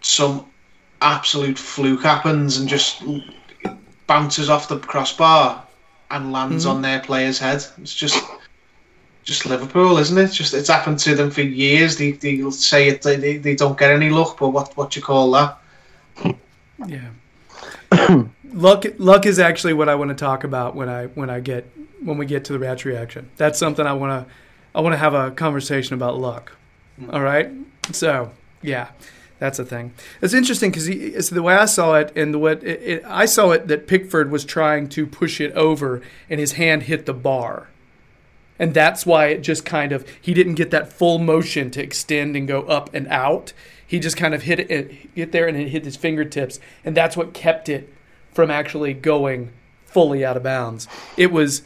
some 0.00 0.46
absolute 1.00 1.58
fluke 1.58 2.02
happens 2.02 2.56
and 2.56 2.68
just 2.68 3.02
bounces 4.06 4.50
off 4.50 4.68
the 4.68 4.78
crossbar 4.78 5.64
and 6.10 6.32
lands 6.32 6.66
mm. 6.66 6.70
on 6.70 6.82
their 6.82 7.00
player's 7.00 7.38
head. 7.38 7.64
It's 7.78 7.94
just 7.94 8.22
just 9.22 9.46
Liverpool, 9.46 9.98
isn't 9.98 10.18
it? 10.18 10.32
Just 10.32 10.54
it's 10.54 10.68
happened 10.68 10.98
to 11.00 11.14
them 11.14 11.30
for 11.30 11.42
years. 11.42 11.96
They 11.96 12.12
they'll 12.12 12.50
say 12.50 12.88
it 12.88 13.02
they, 13.02 13.16
they, 13.16 13.36
they 13.36 13.54
don't 13.54 13.78
get 13.78 13.92
any 13.92 14.10
luck, 14.10 14.38
but 14.38 14.50
what 14.50 14.76
what 14.76 14.96
you 14.96 15.02
call 15.02 15.30
that? 15.32 15.58
Yeah. 16.86 17.10
luck 18.52 18.84
luck 18.98 19.26
is 19.26 19.38
actually 19.38 19.72
what 19.72 19.88
I 19.88 19.94
want 19.94 20.10
to 20.10 20.14
talk 20.14 20.44
about 20.44 20.74
when 20.74 20.88
I 20.88 21.06
when 21.06 21.30
I 21.30 21.40
get 21.40 21.70
when 22.02 22.18
we 22.18 22.26
get 22.26 22.44
to 22.46 22.52
the 22.52 22.58
match 22.58 22.84
reaction. 22.84 23.30
That's 23.36 23.58
something 23.58 23.86
I 23.86 23.92
want 23.92 24.26
to 24.26 24.34
I 24.74 24.80
want 24.80 24.94
to 24.94 24.98
have 24.98 25.14
a 25.14 25.30
conversation 25.30 25.94
about 25.94 26.18
luck. 26.18 26.52
Mm-hmm. 27.00 27.14
All 27.14 27.22
right? 27.22 27.50
So, 27.92 28.32
yeah. 28.62 28.88
That's 29.38 29.58
a 29.58 29.64
thing. 29.64 29.92
It's 30.20 30.34
interesting 30.34 30.70
because 30.70 30.86
it's 30.86 31.30
the 31.30 31.42
way 31.42 31.54
I 31.54 31.64
saw 31.64 31.96
it, 31.96 32.12
and 32.14 32.32
the 32.32 32.38
what 32.38 32.62
it, 32.62 32.80
it, 32.80 33.04
I 33.04 33.24
saw 33.24 33.50
it 33.50 33.66
that 33.66 33.88
Pickford 33.88 34.30
was 34.30 34.44
trying 34.44 34.88
to 34.90 35.04
push 35.04 35.40
it 35.40 35.50
over, 35.54 36.00
and 36.30 36.38
his 36.38 36.52
hand 36.52 36.84
hit 36.84 37.06
the 37.06 37.12
bar, 37.12 37.66
and 38.56 38.72
that's 38.72 39.04
why 39.04 39.26
it 39.26 39.42
just 39.42 39.64
kind 39.64 39.90
of 39.90 40.08
he 40.20 40.32
didn't 40.32 40.54
get 40.54 40.70
that 40.70 40.92
full 40.92 41.18
motion 41.18 41.72
to 41.72 41.82
extend 41.82 42.36
and 42.36 42.46
go 42.46 42.62
up 42.62 42.94
and 42.94 43.08
out. 43.08 43.52
He 43.92 44.00
just 44.00 44.16
kind 44.16 44.32
of 44.32 44.44
hit 44.44 44.58
it, 44.58 44.90
hit 45.14 45.32
there, 45.32 45.46
and 45.46 45.54
it 45.54 45.68
hit 45.68 45.84
his 45.84 45.96
fingertips, 45.96 46.58
and 46.82 46.96
that's 46.96 47.14
what 47.14 47.34
kept 47.34 47.68
it 47.68 47.92
from 48.32 48.50
actually 48.50 48.94
going 48.94 49.50
fully 49.84 50.24
out 50.24 50.34
of 50.34 50.42
bounds. 50.42 50.88
It 51.18 51.30
was 51.30 51.60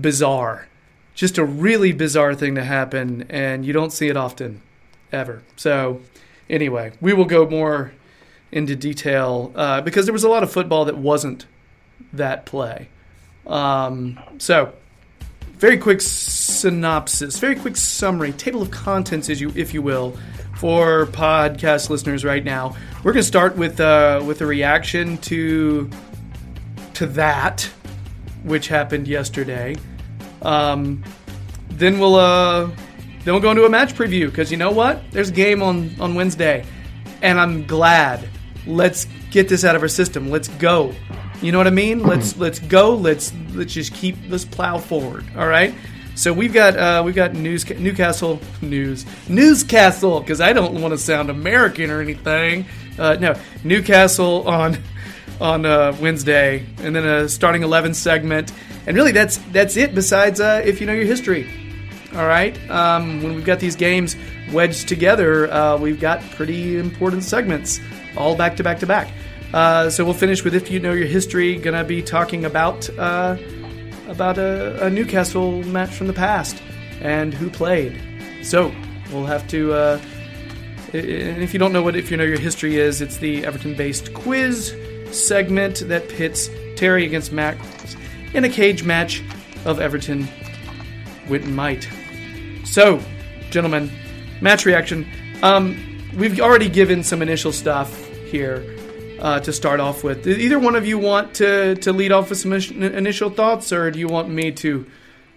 bizarre, 0.00 0.68
just 1.16 1.38
a 1.38 1.44
really 1.44 1.90
bizarre 1.90 2.36
thing 2.36 2.54
to 2.54 2.62
happen, 2.62 3.26
and 3.28 3.66
you 3.66 3.72
don't 3.72 3.92
see 3.92 4.06
it 4.06 4.16
often, 4.16 4.62
ever. 5.10 5.42
So 5.56 6.02
anyway, 6.48 6.92
we 7.00 7.12
will 7.12 7.24
go 7.24 7.50
more 7.50 7.90
into 8.52 8.76
detail 8.76 9.50
uh, 9.56 9.80
because 9.80 10.06
there 10.06 10.12
was 10.12 10.22
a 10.22 10.28
lot 10.28 10.44
of 10.44 10.52
football 10.52 10.84
that 10.84 10.96
wasn't 10.96 11.46
that 12.12 12.46
play. 12.46 12.86
Um, 13.48 14.20
so, 14.38 14.74
very 15.54 15.76
quick 15.76 16.02
synopsis, 16.02 17.40
very 17.40 17.56
quick 17.56 17.76
summary, 17.76 18.30
table 18.30 18.62
of 18.62 18.70
contents, 18.70 19.28
as 19.28 19.40
you, 19.40 19.52
if 19.56 19.74
you 19.74 19.82
will, 19.82 20.16
for 20.62 21.06
podcast 21.06 21.90
listeners 21.90 22.24
right 22.24 22.44
now. 22.44 22.76
We're 23.02 23.12
going 23.12 23.22
to 23.22 23.26
start 23.26 23.56
with 23.56 23.80
uh, 23.80 24.22
with 24.24 24.42
a 24.42 24.46
reaction 24.46 25.18
to 25.18 25.90
to 26.94 27.06
that, 27.06 27.68
which 28.44 28.68
happened 28.68 29.08
yesterday. 29.08 29.74
Um, 30.40 31.02
then 31.68 31.98
we'll 31.98 32.14
uh, 32.14 32.66
then 32.66 33.34
we'll 33.34 33.40
go 33.40 33.50
into 33.50 33.64
a 33.64 33.68
match 33.68 33.94
preview 33.94 34.26
because 34.26 34.52
you 34.52 34.56
know 34.56 34.70
what? 34.70 35.02
There's 35.10 35.30
a 35.30 35.32
game 35.32 35.64
on 35.64 36.00
on 36.00 36.14
Wednesday, 36.14 36.64
and 37.22 37.40
I'm 37.40 37.66
glad. 37.66 38.28
Let's 38.64 39.08
get 39.32 39.48
this 39.48 39.64
out 39.64 39.74
of 39.74 39.82
our 39.82 39.88
system. 39.88 40.30
Let's 40.30 40.46
go. 40.46 40.94
You 41.40 41.50
know 41.50 41.58
what 41.58 41.66
I 41.66 41.70
mean? 41.70 42.04
Let's 42.04 42.36
let's 42.36 42.60
go. 42.60 42.94
Let's 42.94 43.32
let's 43.52 43.72
just 43.72 43.94
keep 43.94 44.14
let's 44.28 44.44
plow 44.44 44.78
forward. 44.78 45.24
All 45.36 45.48
right. 45.48 45.74
So 46.14 46.32
we've 46.32 46.52
got 46.52 46.76
uh, 46.76 47.02
we've 47.04 47.14
got 47.14 47.34
news 47.34 47.68
Newcastle 47.68 48.40
news 48.60 49.06
Newscastle 49.28 50.20
because 50.20 50.40
I 50.40 50.52
don't 50.52 50.80
want 50.80 50.92
to 50.92 50.98
sound 50.98 51.30
American 51.30 51.90
or 51.90 52.00
anything. 52.00 52.66
Uh, 52.98 53.16
no, 53.18 53.34
Newcastle 53.64 54.46
on 54.46 54.78
on 55.40 55.64
uh, 55.64 55.96
Wednesday, 56.00 56.66
and 56.78 56.94
then 56.94 57.06
a 57.06 57.28
starting 57.28 57.62
eleven 57.62 57.94
segment, 57.94 58.52
and 58.86 58.96
really 58.96 59.12
that's 59.12 59.38
that's 59.52 59.76
it. 59.76 59.94
Besides, 59.94 60.40
uh, 60.40 60.62
if 60.64 60.80
you 60.80 60.86
know 60.86 60.92
your 60.92 61.06
history, 61.06 61.48
all 62.14 62.26
right. 62.26 62.58
Um, 62.70 63.22
when 63.22 63.34
we've 63.34 63.44
got 63.44 63.58
these 63.58 63.76
games 63.76 64.14
wedged 64.52 64.88
together, 64.88 65.50
uh, 65.50 65.78
we've 65.78 66.00
got 66.00 66.20
pretty 66.32 66.78
important 66.78 67.24
segments, 67.24 67.80
all 68.16 68.36
back 68.36 68.56
to 68.56 68.62
back 68.62 68.78
to 68.80 68.86
back. 68.86 69.10
Uh, 69.54 69.90
so 69.90 70.04
we'll 70.04 70.14
finish 70.14 70.44
with 70.44 70.54
if 70.54 70.70
you 70.70 70.78
know 70.78 70.92
your 70.92 71.08
history. 71.08 71.56
Gonna 71.56 71.84
be 71.84 72.02
talking 72.02 72.44
about 72.44 72.88
about 74.12 74.38
a, 74.38 74.86
a 74.86 74.90
Newcastle 74.90 75.62
match 75.64 75.90
from 75.90 76.06
the 76.06 76.12
past 76.12 76.62
and 77.00 77.34
who 77.34 77.50
played. 77.50 78.00
So 78.42 78.72
we'll 79.10 79.26
have 79.26 79.48
to. 79.48 79.72
Uh, 79.72 80.00
if 80.92 81.54
you 81.54 81.58
don't 81.58 81.72
know 81.72 81.82
what 81.82 81.96
if 81.96 82.10
you 82.10 82.16
know 82.16 82.24
your 82.24 82.38
history 82.38 82.76
is, 82.76 83.00
it's 83.00 83.16
the 83.16 83.44
Everton-based 83.46 84.12
quiz 84.12 84.76
segment 85.10 85.88
that 85.88 86.08
pits 86.08 86.50
Terry 86.76 87.06
against 87.06 87.32
Matt 87.32 87.56
in 88.34 88.44
a 88.44 88.48
cage 88.48 88.84
match 88.84 89.22
of 89.64 89.80
Everton 89.80 90.28
wit 91.28 91.44
and 91.44 91.56
might. 91.56 91.88
So, 92.64 93.00
gentlemen, 93.50 93.90
match 94.42 94.66
reaction. 94.66 95.06
Um, 95.42 95.76
we've 96.16 96.38
already 96.40 96.68
given 96.68 97.02
some 97.02 97.22
initial 97.22 97.52
stuff 97.52 98.06
here 98.30 98.62
uh, 99.22 99.38
to 99.40 99.52
start 99.52 99.78
off 99.80 100.02
with. 100.02 100.24
Did 100.24 100.40
either 100.40 100.58
one 100.58 100.74
of 100.74 100.84
you 100.86 100.98
want 100.98 101.34
to, 101.36 101.76
to 101.76 101.92
lead 101.92 102.10
off 102.10 102.28
with 102.28 102.40
some 102.40 102.52
initial 102.52 103.30
thoughts, 103.30 103.72
or 103.72 103.90
do 103.90 103.98
you 103.98 104.08
want 104.08 104.28
me 104.28 104.50
to 104.52 104.84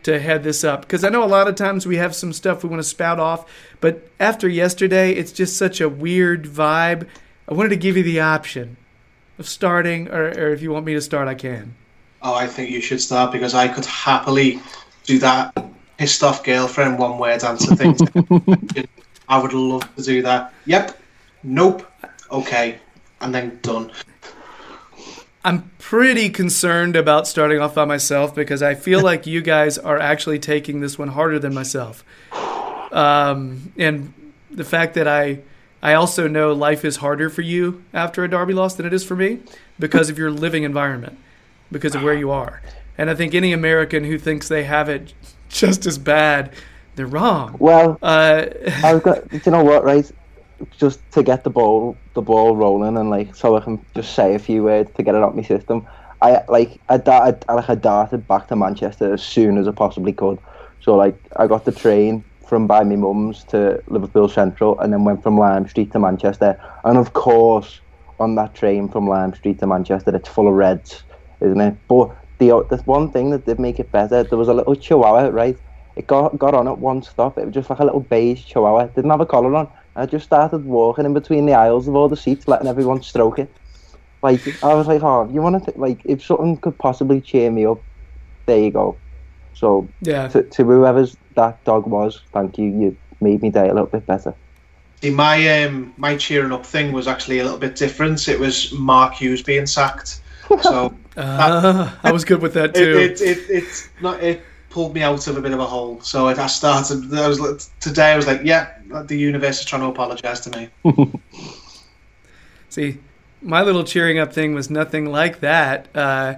to 0.03 0.19
head 0.19 0.43
this 0.43 0.63
up? 0.63 0.81
Because 0.81 1.03
I 1.03 1.09
know 1.09 1.23
a 1.23 1.25
lot 1.25 1.47
of 1.47 1.55
times 1.55 1.87
we 1.87 1.97
have 1.97 2.15
some 2.15 2.33
stuff 2.33 2.63
we 2.63 2.69
want 2.69 2.79
to 2.79 2.87
spout 2.87 3.19
off, 3.19 3.49
but 3.81 4.07
after 4.19 4.47
yesterday, 4.47 5.13
it's 5.13 5.31
just 5.31 5.57
such 5.57 5.81
a 5.81 5.89
weird 5.89 6.45
vibe. 6.45 7.07
I 7.47 7.53
wanted 7.53 7.69
to 7.69 7.75
give 7.75 7.97
you 7.97 8.03
the 8.03 8.19
option 8.19 8.77
of 9.39 9.47
starting, 9.47 10.09
or, 10.09 10.25
or 10.25 10.49
if 10.49 10.61
you 10.61 10.71
want 10.71 10.85
me 10.85 10.93
to 10.93 11.01
start, 11.01 11.27
I 11.27 11.35
can. 11.35 11.75
Oh, 12.21 12.35
I 12.35 12.47
think 12.47 12.71
you 12.71 12.81
should 12.81 13.01
start 13.01 13.31
because 13.31 13.53
I 13.53 13.67
could 13.67 13.85
happily 13.85 14.59
do 15.05 15.19
that 15.19 15.55
pissed 15.97 16.23
off 16.23 16.43
girlfriend 16.43 16.99
one 16.99 17.17
word 17.17 17.43
answer 17.43 17.75
thing. 17.75 17.95
I 19.27 19.41
would 19.41 19.53
love 19.53 19.95
to 19.95 20.03
do 20.03 20.21
that. 20.23 20.53
Yep. 20.65 20.99
Nope. 21.43 21.91
Okay. 22.31 22.79
And 23.25 23.33
then 23.33 23.59
done. 23.63 23.91
I'm 25.43 25.71
pretty 25.79 26.29
concerned 26.29 26.95
about 26.95 27.27
starting 27.27 27.59
off 27.59 27.73
by 27.73 27.85
myself 27.85 28.35
because 28.35 28.61
I 28.61 28.75
feel 28.75 29.01
like 29.01 29.25
you 29.25 29.41
guys 29.41 29.79
are 29.79 29.97
actually 29.97 30.37
taking 30.37 30.79
this 30.79 30.99
one 30.99 31.07
harder 31.07 31.39
than 31.39 31.51
myself. 31.51 32.05
Um, 32.91 33.73
and 33.79 34.13
the 34.51 34.63
fact 34.63 34.93
that 34.93 35.07
I 35.07 35.39
I 35.81 35.95
also 35.95 36.27
know 36.27 36.53
life 36.53 36.85
is 36.85 36.97
harder 36.97 37.31
for 37.31 37.41
you 37.41 37.83
after 37.95 38.23
a 38.23 38.29
derby 38.29 38.53
loss 38.53 38.75
than 38.75 38.85
it 38.85 38.93
is 38.93 39.03
for 39.03 39.15
me 39.15 39.39
because 39.79 40.11
of 40.11 40.19
your 40.19 40.29
living 40.29 40.61
environment, 40.61 41.17
because 41.71 41.95
of 41.95 42.03
where 42.03 42.13
you 42.13 42.29
are. 42.29 42.61
And 42.95 43.09
I 43.09 43.15
think 43.15 43.33
any 43.33 43.53
American 43.53 44.03
who 44.03 44.19
thinks 44.19 44.47
they 44.47 44.65
have 44.65 44.87
it 44.87 45.15
just 45.49 45.87
as 45.87 45.97
bad, 45.97 46.53
they're 46.95 47.07
wrong. 47.07 47.55
Well, 47.57 47.97
Uh, 48.03 48.45
I 48.83 48.93
was 48.93 49.01
going 49.01 49.21
do 49.31 49.41
you 49.43 49.51
know 49.51 49.63
what, 49.63 49.83
right? 49.83 50.11
Just 50.71 51.09
to 51.11 51.21
get 51.23 51.43
the 51.43 51.49
ball, 51.49 52.01
the 52.13 52.21
ball 52.21 52.55
rolling, 52.55 52.97
and 52.97 53.09
like 53.09 53.35
so 53.35 53.57
I 53.57 53.61
can 53.61 53.85
just 53.93 54.13
say 54.15 54.35
a 54.35 54.39
few 54.39 54.63
words 54.63 54.89
to 54.95 55.03
get 55.03 55.13
it 55.13 55.21
out 55.21 55.35
my 55.35 55.41
system. 55.41 55.85
I 56.21 56.41
like 56.47 56.81
I, 56.87 56.97
da- 56.97 57.33
I 57.49 57.53
like 57.53 57.69
I 57.69 57.75
darted 57.75 58.25
back 58.25 58.47
to 58.47 58.55
Manchester 58.55 59.13
as 59.13 59.21
soon 59.21 59.57
as 59.57 59.67
I 59.67 59.71
possibly 59.71 60.13
could. 60.13 60.39
So 60.79 60.95
like 60.95 61.17
I 61.35 61.47
got 61.47 61.65
the 61.65 61.73
train 61.73 62.23
from 62.47 62.67
by 62.67 62.83
my 62.85 62.95
mum's 62.95 63.43
to 63.45 63.83
Liverpool 63.87 64.29
Central, 64.29 64.79
and 64.79 64.93
then 64.93 65.03
went 65.03 65.23
from 65.23 65.37
Lime 65.37 65.67
Street 65.67 65.91
to 65.91 65.99
Manchester. 65.99 66.57
And 66.85 66.97
of 66.97 67.11
course, 67.11 67.81
on 68.19 68.35
that 68.35 68.53
train 68.55 68.87
from 68.89 69.07
Lime 69.09 69.33
Street 69.33 69.59
to 69.59 69.67
Manchester, 69.67 70.15
it's 70.15 70.29
full 70.29 70.47
of 70.47 70.53
Reds, 70.53 71.03
isn't 71.41 71.59
it? 71.59 71.75
But 71.89 72.15
the 72.39 72.47
the 72.69 72.81
one 72.85 73.11
thing 73.11 73.31
that 73.31 73.45
did 73.45 73.59
make 73.59 73.79
it 73.79 73.91
better, 73.91 74.23
there 74.23 74.37
was 74.39 74.47
a 74.47 74.53
little 74.53 74.75
Chihuahua, 74.75 75.27
right? 75.31 75.57
It 75.97 76.07
got 76.07 76.37
got 76.37 76.53
on 76.53 76.67
at 76.67 76.79
one 76.79 77.01
stop. 77.01 77.37
It 77.37 77.45
was 77.45 77.53
just 77.53 77.69
like 77.69 77.79
a 77.79 77.85
little 77.85 77.99
beige 78.01 78.45
Chihuahua. 78.45 78.87
Didn't 78.95 79.11
have 79.11 79.21
a 79.21 79.25
collar 79.25 79.53
on. 79.55 79.67
I 79.95 80.05
just 80.05 80.25
started 80.25 80.65
walking 80.65 81.05
in 81.05 81.13
between 81.13 81.45
the 81.45 81.53
aisles 81.53 81.87
of 81.87 81.95
all 81.95 82.09
the 82.09 82.17
seats, 82.17 82.47
letting 82.47 82.67
everyone 82.67 83.01
stroke 83.01 83.39
it. 83.39 83.51
Like 84.21 84.41
I 84.63 84.73
was 84.73 84.87
like, 84.87 85.03
oh, 85.03 85.29
you 85.31 85.41
want 85.41 85.63
to 85.63 85.73
like 85.75 86.01
if 86.05 86.23
something 86.23 86.57
could 86.57 86.77
possibly 86.77 87.21
cheer 87.21 87.51
me 87.51 87.65
up, 87.65 87.81
there 88.45 88.59
you 88.59 88.71
go. 88.71 88.97
So 89.53 89.87
yeah. 90.01 90.27
to, 90.29 90.43
to 90.43 90.63
whoever's 90.63 91.15
that 91.35 91.63
dog 91.63 91.87
was, 91.87 92.21
thank 92.31 92.57
you. 92.57 92.65
You 92.65 92.97
made 93.21 93.41
me 93.41 93.49
day 93.49 93.69
a 93.69 93.73
little 93.73 93.85
bit 93.85 94.05
better. 94.05 94.33
See, 95.01 95.11
my 95.11 95.63
um, 95.63 95.93
my 95.97 96.17
cheering 96.17 96.51
up 96.51 96.65
thing 96.65 96.91
was 96.91 97.07
actually 97.07 97.39
a 97.39 97.43
little 97.43 97.59
bit 97.59 97.75
different. 97.75 98.27
It 98.27 98.39
was 98.39 98.71
Mark 98.73 99.13
Hughes 99.13 99.43
being 99.43 99.65
sacked. 99.65 100.21
So 100.61 100.95
Uh, 101.17 101.91
I 102.03 102.11
was 102.11 102.25
good 102.25 102.41
with 102.41 102.53
that 102.55 102.69
it, 102.75 102.79
too. 102.79 102.97
it, 102.97 103.21
it, 103.21 103.49
it's 103.49 103.89
not 104.01 104.21
it 104.21 104.43
pulled 104.75 104.93
me 104.93 105.01
out 105.01 105.25
of 105.25 105.37
a 105.37 105.41
bit 105.41 105.53
of 105.53 105.59
a 105.61 105.65
hole. 105.65 106.01
So 106.01 106.27
I 106.27 106.47
started. 106.47 107.13
I 107.13 107.29
was 107.29 107.71
today. 107.79 108.11
I 108.11 108.17
was 108.17 108.27
like, 108.27 108.41
yeah, 108.43 108.73
the 109.05 109.17
universe 109.17 109.61
is 109.61 109.65
trying 109.65 109.83
to 109.83 109.87
apologise 109.87 110.41
to 110.41 110.49
me. 110.51 110.69
See, 112.69 112.97
my 113.41 113.61
little 113.63 113.85
cheering 113.85 114.19
up 114.19 114.33
thing 114.33 114.53
was 114.53 114.69
nothing 114.69 115.05
like 115.05 115.39
that. 115.39 115.87
Uh, 115.95 116.35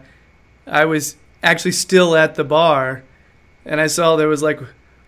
I 0.67 0.86
was 0.86 1.15
actually 1.41 1.72
still 1.72 2.15
at 2.15 2.36
the 2.36 2.44
bar, 2.44 3.01
and 3.65 3.82
I 3.82 3.88
saw 3.88 4.15
there 4.15 4.27
was 4.27 4.44
like 4.44 4.60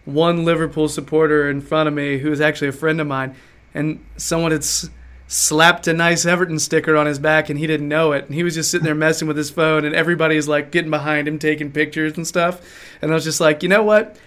one 0.06 0.44
Liverpool 0.44 0.90
supporter 0.90 1.52
in 1.52 1.62
front 1.62 1.88
of 1.88 1.94
me 1.94 2.18
who 2.18 2.32
was 2.32 2.42
actually 2.42 2.70
a 2.70 2.72
friend 2.74 3.00
of 3.00 3.06
mine, 3.06 3.36
and 3.76 4.04
someone 4.18 4.50
had 4.52 4.62
s- 4.62 4.90
slapped 5.30 5.88
a 5.88 5.94
nice 5.94 6.26
Everton 6.26 6.58
sticker 6.58 6.98
on 6.98 7.06
his 7.06 7.20
back, 7.20 7.50
and 7.50 7.60
he 7.60 7.68
didn't 7.68 7.88
know 7.88 8.12
it. 8.12 8.26
And 8.26 8.34
he 8.34 8.44
was 8.44 8.56
just 8.56 8.72
sitting 8.72 8.84
there 8.84 8.96
messing 8.96 9.28
with 9.28 9.38
his 9.38 9.50
phone, 9.50 9.86
and 9.86 9.96
everybody's 9.96 10.48
like 10.50 10.72
getting 10.72 10.92
behind 10.92 11.28
him, 11.28 11.40
taking 11.40 11.72
pictures 11.72 12.18
and 12.18 12.28
stuff. 12.28 12.60
And 13.02 13.12
I 13.12 13.14
was 13.14 13.24
just 13.24 13.40
like, 13.40 13.64
you 13.64 13.70
know 13.70 13.84
what? 13.84 14.18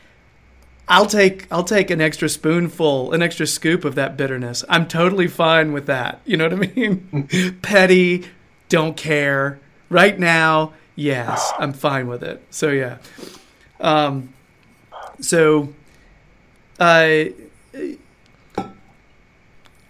I'll 0.88 1.06
take 1.06 1.46
I'll 1.50 1.64
take 1.64 1.90
an 1.90 2.00
extra 2.00 2.28
spoonful, 2.28 3.12
an 3.12 3.22
extra 3.22 3.46
scoop 3.46 3.84
of 3.84 3.94
that 3.96 4.16
bitterness. 4.16 4.64
I'm 4.68 4.86
totally 4.88 5.26
fine 5.26 5.72
with 5.72 5.86
that. 5.86 6.20
You 6.24 6.36
know 6.36 6.48
what 6.48 6.52
I 6.54 6.72
mean? 6.74 7.58
Petty, 7.62 8.24
don't 8.68 8.96
care. 8.96 9.60
Right 9.88 10.18
now, 10.18 10.72
yes, 10.96 11.52
I'm 11.58 11.72
fine 11.72 12.08
with 12.08 12.22
it. 12.22 12.42
So 12.50 12.70
yeah. 12.70 12.98
Um, 13.80 14.32
so 15.20 15.72
I 16.78 17.32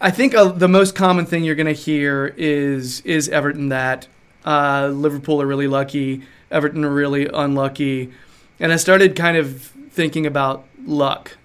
I 0.05 0.11
think 0.11 0.35
uh, 0.35 0.47
the 0.47 0.67
most 0.67 0.97
common 0.97 1.27
thing 1.27 1.45
you're 1.45 1.55
going 1.55 1.73
to 1.73 1.81
hear 1.81 2.35
is 2.37 3.03
is 3.03 3.29
Everton 3.29 3.69
that 3.69 4.09
uh, 4.45 4.89
Liverpool 4.89 5.41
are 5.41 5.47
really 5.47 5.69
lucky, 5.69 6.23
Everton 6.51 6.85
are 6.85 6.93
really 6.93 7.29
unlucky, 7.29 8.13
and 8.59 8.73
I 8.73 8.77
started 8.77 9.15
kind 9.15 9.37
of 9.37 9.63
thinking 9.91 10.27
about 10.27 10.67
luck. 10.85 11.37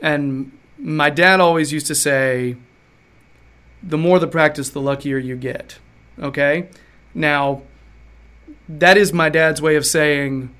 And 0.00 0.52
my 0.78 1.10
dad 1.10 1.40
always 1.40 1.72
used 1.72 1.88
to 1.88 1.96
say, 1.96 2.56
the 3.82 3.98
more 3.98 4.20
the 4.20 4.28
practice, 4.28 4.70
the 4.70 4.80
luckier 4.80 5.18
you 5.18 5.34
get. 5.34 5.78
Okay? 6.18 6.68
Now, 7.12 7.62
that 8.68 8.96
is 8.96 9.12
my 9.12 9.28
dad's 9.30 9.60
way 9.60 9.74
of 9.74 9.84
saying 9.84 10.54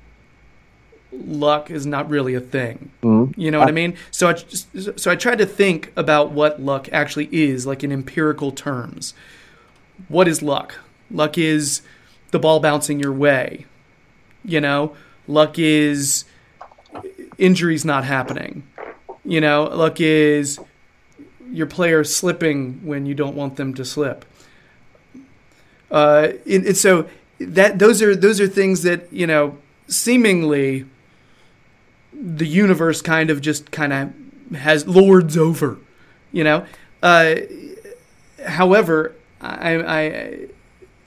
luck 1.11 1.69
is 1.69 1.85
not 1.85 2.09
really 2.09 2.35
a 2.35 2.39
thing. 2.39 2.91
Mm. 3.03 3.33
You 3.37 3.51
know 3.51 3.59
what 3.59 3.67
I 3.67 3.71
mean? 3.71 3.97
So 4.11 4.29
I 4.29 4.33
just, 4.33 4.99
so 4.99 5.11
I 5.11 5.15
tried 5.15 5.37
to 5.39 5.45
think 5.45 5.91
about 5.95 6.31
what 6.31 6.61
luck 6.61 6.89
actually 6.91 7.29
is, 7.31 7.65
like 7.65 7.83
in 7.83 7.91
empirical 7.91 8.51
terms. 8.51 9.13
What 10.07 10.27
is 10.27 10.41
luck? 10.41 10.75
Luck 11.09 11.37
is 11.37 11.81
the 12.31 12.39
ball 12.39 12.59
bouncing 12.59 12.99
your 12.99 13.11
way. 13.11 13.65
You 14.43 14.61
know, 14.61 14.95
luck 15.27 15.59
is 15.59 16.25
injuries 17.37 17.85
not 17.85 18.05
happening. 18.05 18.63
You 19.23 19.41
know, 19.41 19.63
luck 19.63 19.99
is 19.99 20.59
your 21.51 21.67
player 21.67 22.03
slipping 22.03 22.85
when 22.85 23.05
you 23.05 23.13
don't 23.13 23.35
want 23.35 23.57
them 23.57 23.73
to 23.75 23.85
slip. 23.85 24.25
Uh, 25.91 26.29
and, 26.49 26.65
and 26.65 26.77
so 26.77 27.07
that 27.39 27.79
those 27.79 28.01
are 28.01 28.15
those 28.15 28.39
are 28.39 28.47
things 28.47 28.83
that 28.83 29.11
you 29.11 29.27
know 29.27 29.57
seemingly 29.87 30.85
the 32.21 32.45
universe 32.45 33.01
kind 33.01 33.29
of 33.29 33.41
just 33.41 33.71
kind 33.71 33.91
of 33.91 34.57
has 34.57 34.87
lords 34.87 35.35
over, 35.37 35.77
you 36.31 36.43
know. 36.43 36.65
Uh, 37.01 37.35
however, 38.45 39.15
I, 39.41 39.75
I 39.75 40.47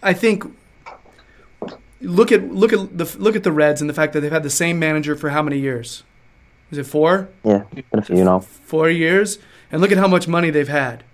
I 0.02 0.12
think 0.12 0.44
look 2.00 2.33
at 2.33 2.52
look 2.52 2.73
at 2.73 2.99
the 2.99 3.16
look 3.18 3.37
at 3.37 3.44
the 3.44 3.52
Reds 3.52 3.80
and 3.80 3.88
the 3.88 3.94
fact 3.94 4.12
that 4.12 4.21
they've 4.21 4.33
had 4.33 4.42
the 4.42 4.50
same 4.50 4.78
manager 4.78 5.14
for 5.14 5.30
how 5.30 5.42
many 5.42 5.59
years? 5.59 6.02
Is 6.71 6.78
it 6.78 6.87
four? 6.87 7.28
Yeah, 7.44 7.64
you 8.09 8.25
know. 8.25 8.40
Four 8.40 8.90
years, 8.90 9.38
and 9.71 9.80
look 9.80 9.92
at 9.92 9.99
how 9.99 10.09
much 10.09 10.26
money 10.26 10.50
they've 10.50 10.68
had. 10.68 11.04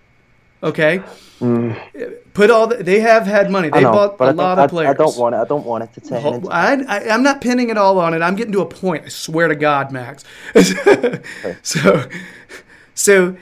Okay, 0.62 1.02
put 2.34 2.50
all 2.50 2.66
the, 2.66 2.82
they 2.82 3.00
have 3.00 3.26
had 3.26 3.50
money. 3.50 3.68
Mm. 3.68 3.74
They 3.74 3.82
know, 3.82 3.92
bought 3.92 4.20
a 4.20 4.24
I 4.24 4.30
lot 4.32 4.58
I, 4.58 4.64
of 4.64 4.70
players. 4.70 4.90
I 4.90 4.92
don't 4.94 5.16
want 5.16 5.34
it. 5.34 5.38
I 5.38 5.44
don't 5.44 5.64
want 5.64 5.84
it 5.84 5.92
to 5.94 6.00
turn 6.00 6.20
Ho- 6.20 6.34
into. 6.34 6.48
I, 6.50 6.74
I, 6.86 7.08
I'm 7.08 7.22
not 7.22 7.40
pinning 7.40 7.70
it 7.70 7.78
all 7.78 7.98
on 7.98 8.12
it. 8.12 8.20
I'm 8.20 8.36
getting 8.36 8.52
to 8.52 8.60
a 8.60 8.66
point. 8.66 9.06
I 9.06 9.08
swear 9.08 9.48
to 9.48 9.56
God, 9.56 9.90
Max. 9.90 10.24
so, 11.62 12.08
so 12.94 13.36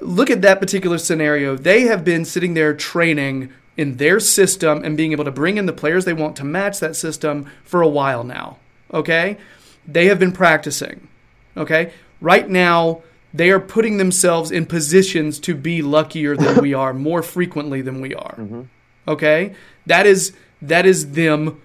look 0.00 0.30
at 0.30 0.42
that 0.42 0.60
particular 0.60 0.98
scenario. 0.98 1.56
They 1.56 1.82
have 1.82 2.04
been 2.04 2.24
sitting 2.24 2.54
there 2.54 2.74
training 2.74 3.52
in 3.76 3.96
their 3.96 4.18
system 4.20 4.84
and 4.84 4.96
being 4.96 5.12
able 5.12 5.24
to 5.24 5.32
bring 5.32 5.56
in 5.56 5.66
the 5.66 5.72
players 5.72 6.04
they 6.04 6.12
want 6.12 6.36
to 6.36 6.44
match 6.44 6.80
that 6.80 6.96
system 6.96 7.50
for 7.64 7.82
a 7.82 7.88
while 7.88 8.24
now. 8.24 8.58
Okay, 8.92 9.38
they 9.86 10.06
have 10.06 10.18
been 10.18 10.32
practicing. 10.32 11.08
Okay, 11.56 11.92
right 12.20 12.48
now 12.48 13.02
they 13.34 13.50
are 13.50 13.58
putting 13.60 13.96
themselves 13.98 14.50
in 14.52 14.64
positions 14.64 15.40
to 15.40 15.54
be 15.56 15.82
luckier 15.82 16.36
than 16.36 16.62
we 16.62 16.72
are 16.72 16.94
more 16.94 17.22
frequently 17.22 17.82
than 17.82 18.00
we 18.00 18.14
are. 18.14 18.36
Mm-hmm. 18.38 18.62
Okay, 19.08 19.54
that 19.86 20.06
is 20.06 20.32
that 20.62 20.86
is 20.86 21.12
them 21.12 21.60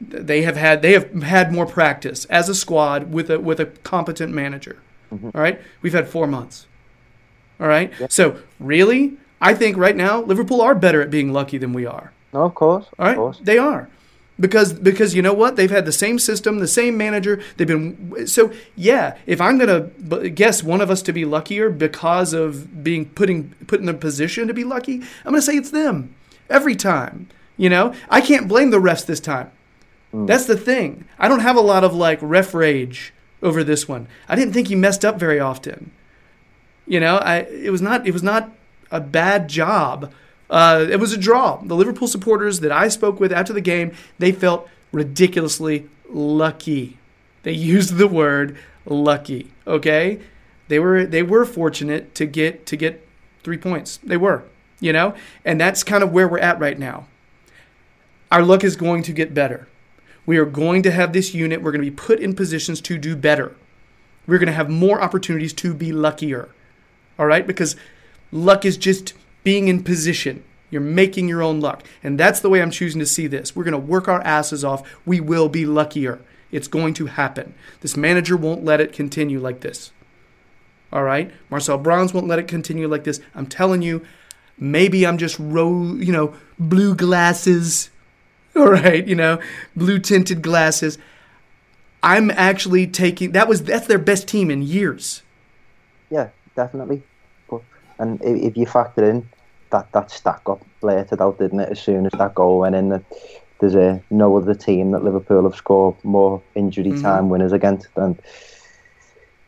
they 0.00 0.42
have 0.42 0.56
had 0.56 0.80
they 0.82 0.92
have 0.92 1.12
had 1.22 1.52
more 1.52 1.66
practice 1.66 2.24
as 2.24 2.48
a 2.48 2.54
squad 2.54 3.12
with 3.12 3.30
a 3.30 3.38
with 3.38 3.60
a 3.60 3.66
competent 3.66 4.32
manager. 4.32 4.78
Mm-hmm. 5.12 5.30
All 5.34 5.42
right, 5.42 5.60
we've 5.82 5.92
had 5.92 6.08
four 6.08 6.26
months. 6.26 6.66
All 7.60 7.68
right, 7.68 7.92
so 8.10 8.40
really, 8.58 9.18
I 9.40 9.52
think 9.54 9.76
right 9.76 9.94
now 9.94 10.22
Liverpool 10.22 10.62
are 10.62 10.74
better 10.74 11.02
at 11.02 11.10
being 11.10 11.30
lucky 11.32 11.58
than 11.58 11.74
we 11.74 11.84
are. 11.84 12.12
No, 12.32 12.44
of 12.44 12.54
course. 12.54 12.86
All 12.98 13.04
right, 13.06 13.10
Of 13.12 13.16
course. 13.18 13.40
they 13.42 13.58
are 13.58 13.88
because 14.40 14.72
because 14.72 15.14
you 15.14 15.22
know 15.22 15.34
what 15.34 15.56
they've 15.56 15.70
had 15.70 15.84
the 15.84 15.92
same 15.92 16.18
system, 16.18 16.58
the 16.58 16.66
same 16.66 16.96
manager. 16.96 17.40
They've 17.56 17.68
been 17.68 18.26
so 18.26 18.52
yeah. 18.74 19.16
If 19.26 19.40
I'm 19.40 19.58
gonna 19.58 19.80
b- 19.80 20.30
guess 20.30 20.62
one 20.62 20.80
of 20.80 20.90
us 20.90 21.02
to 21.02 21.12
be 21.12 21.24
luckier 21.24 21.70
because 21.70 22.32
of 22.32 22.82
being 22.82 23.04
putting 23.04 23.50
put 23.66 23.80
in 23.80 23.88
a 23.88 23.94
position 23.94 24.48
to 24.48 24.54
be 24.54 24.64
lucky, 24.64 25.02
I'm 25.24 25.32
gonna 25.32 25.42
say 25.42 25.56
it's 25.56 25.70
them 25.70 26.14
every 26.48 26.74
time. 26.74 27.28
You 27.56 27.68
know, 27.68 27.94
I 28.08 28.22
can't 28.22 28.48
blame 28.48 28.70
the 28.70 28.80
refs 28.80 29.04
this 29.04 29.20
time. 29.20 29.50
Hmm. 30.12 30.26
That's 30.26 30.46
the 30.46 30.56
thing. 30.56 31.04
I 31.18 31.28
don't 31.28 31.40
have 31.40 31.56
a 31.56 31.60
lot 31.60 31.84
of 31.84 31.94
like 31.94 32.18
ref 32.22 32.54
rage 32.54 33.12
over 33.42 33.62
this 33.62 33.86
one. 33.86 34.08
I 34.28 34.36
didn't 34.36 34.54
think 34.54 34.68
he 34.68 34.74
messed 34.74 35.04
up 35.04 35.18
very 35.18 35.38
often. 35.38 35.90
You 36.86 37.00
know, 37.00 37.16
I 37.16 37.40
it 37.40 37.70
was 37.70 37.82
not 37.82 38.06
it 38.06 38.12
was 38.12 38.22
not 38.22 38.50
a 38.90 39.00
bad 39.00 39.48
job. 39.48 40.12
Uh, 40.50 40.86
it 40.90 40.96
was 40.96 41.12
a 41.12 41.16
draw. 41.16 41.62
The 41.62 41.76
Liverpool 41.76 42.08
supporters 42.08 42.60
that 42.60 42.72
I 42.72 42.88
spoke 42.88 43.20
with 43.20 43.32
after 43.32 43.52
the 43.52 43.60
game, 43.60 43.92
they 44.18 44.32
felt 44.32 44.68
ridiculously 44.92 45.88
lucky. 46.08 46.98
They 47.44 47.52
used 47.74 47.96
the 47.96 48.08
word 48.08 48.58
lucky. 48.84 49.52
Okay, 49.66 50.20
they 50.68 50.78
were 50.78 51.06
they 51.06 51.22
were 51.22 51.44
fortunate 51.44 52.14
to 52.16 52.26
get 52.26 52.66
to 52.66 52.76
get 52.76 53.06
three 53.44 53.58
points. 53.58 53.98
They 54.02 54.16
were, 54.16 54.42
you 54.80 54.92
know, 54.92 55.14
and 55.44 55.60
that's 55.60 55.84
kind 55.84 56.02
of 56.02 56.12
where 56.12 56.28
we're 56.28 56.38
at 56.38 56.58
right 56.58 56.78
now. 56.78 57.06
Our 58.30 58.42
luck 58.42 58.64
is 58.64 58.76
going 58.76 59.02
to 59.04 59.12
get 59.12 59.32
better. 59.32 59.68
We 60.26 60.36
are 60.38 60.44
going 60.44 60.82
to 60.82 60.90
have 60.90 61.12
this 61.12 61.34
unit. 61.34 61.62
We're 61.62 61.72
going 61.72 61.84
to 61.84 61.90
be 61.90 61.96
put 61.96 62.20
in 62.20 62.34
positions 62.34 62.80
to 62.82 62.98
do 62.98 63.16
better. 63.16 63.56
We're 64.26 64.38
going 64.38 64.46
to 64.46 64.52
have 64.52 64.68
more 64.68 65.00
opportunities 65.00 65.52
to 65.54 65.74
be 65.74 65.92
luckier. 65.92 66.50
All 67.18 67.26
right? 67.26 67.44
Because 67.44 67.74
luck 68.30 68.64
is 68.64 68.76
just 68.76 69.14
being 69.44 69.68
in 69.68 69.82
position. 69.82 70.44
You're 70.70 70.80
making 70.80 71.28
your 71.28 71.42
own 71.42 71.60
luck. 71.60 71.82
And 72.02 72.18
that's 72.18 72.40
the 72.40 72.48
way 72.48 72.62
I'm 72.62 72.70
choosing 72.70 73.00
to 73.00 73.06
see 73.06 73.26
this. 73.26 73.56
We're 73.56 73.64
going 73.64 73.72
to 73.72 73.78
work 73.78 74.08
our 74.08 74.22
asses 74.22 74.64
off. 74.64 74.88
We 75.04 75.20
will 75.20 75.48
be 75.48 75.66
luckier. 75.66 76.20
It's 76.52 76.68
going 76.68 76.94
to 76.94 77.06
happen. 77.06 77.54
This 77.80 77.96
manager 77.96 78.36
won't 78.36 78.64
let 78.64 78.80
it 78.80 78.92
continue 78.92 79.40
like 79.40 79.60
this. 79.60 79.92
All 80.92 81.02
right? 81.02 81.32
Marcel 81.48 81.78
Bronze 81.78 82.12
won't 82.12 82.28
let 82.28 82.38
it 82.38 82.48
continue 82.48 82.88
like 82.88 83.04
this. 83.04 83.20
I'm 83.34 83.46
telling 83.46 83.82
you, 83.82 84.04
maybe 84.58 85.06
I'm 85.06 85.18
just 85.18 85.36
ro- 85.38 85.94
you 85.94 86.12
know, 86.12 86.34
blue 86.58 86.94
glasses. 86.94 87.90
All 88.56 88.68
right, 88.68 89.06
you 89.06 89.14
know, 89.14 89.40
blue 89.76 90.00
tinted 90.00 90.42
glasses. 90.42 90.98
I'm 92.02 92.30
actually 92.30 92.86
taking 92.86 93.32
that 93.32 93.48
was 93.48 93.62
that's 93.62 93.86
their 93.86 93.98
best 93.98 94.26
team 94.26 94.50
in 94.50 94.62
years. 94.62 95.22
Yeah, 96.10 96.30
definitely. 96.56 97.02
And 98.00 98.20
if, 98.22 98.42
if 98.42 98.56
you 98.56 98.66
factor 98.66 99.08
in 99.08 99.28
that 99.70 99.92
that 99.92 100.10
stack 100.10 100.42
up 100.46 100.64
blurted 100.80 101.20
out, 101.20 101.38
didn't 101.38 101.60
it? 101.60 101.70
As 101.70 101.80
soon 101.80 102.06
as 102.06 102.12
that 102.18 102.34
goal 102.34 102.60
went 102.60 102.74
in, 102.74 102.88
that 102.88 103.02
there's 103.60 103.74
a 103.74 104.02
no 104.10 104.36
other 104.36 104.54
team 104.54 104.90
that 104.92 105.04
Liverpool 105.04 105.44
have 105.44 105.54
scored 105.54 105.96
more 106.02 106.42
injury 106.54 106.92
time 107.00 107.28
winners 107.28 107.52
against, 107.52 107.88
and 107.96 108.20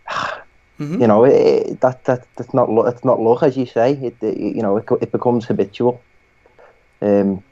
you 0.79 1.07
know 1.07 1.25
it, 1.25 1.81
that 1.81 2.05
that 2.05 2.27
that's 2.37 2.55
not 2.55 2.69
it's 2.87 3.05
not 3.05 3.21
luck 3.21 3.43
as 3.43 3.57
you 3.57 3.67
say. 3.67 3.93
It, 3.95 4.17
it 4.23 4.39
you 4.39 4.63
know 4.63 4.77
it, 4.77 4.85
it 5.01 5.13
becomes 5.13 5.45
habitual. 5.45 6.01
Um, 7.01 7.43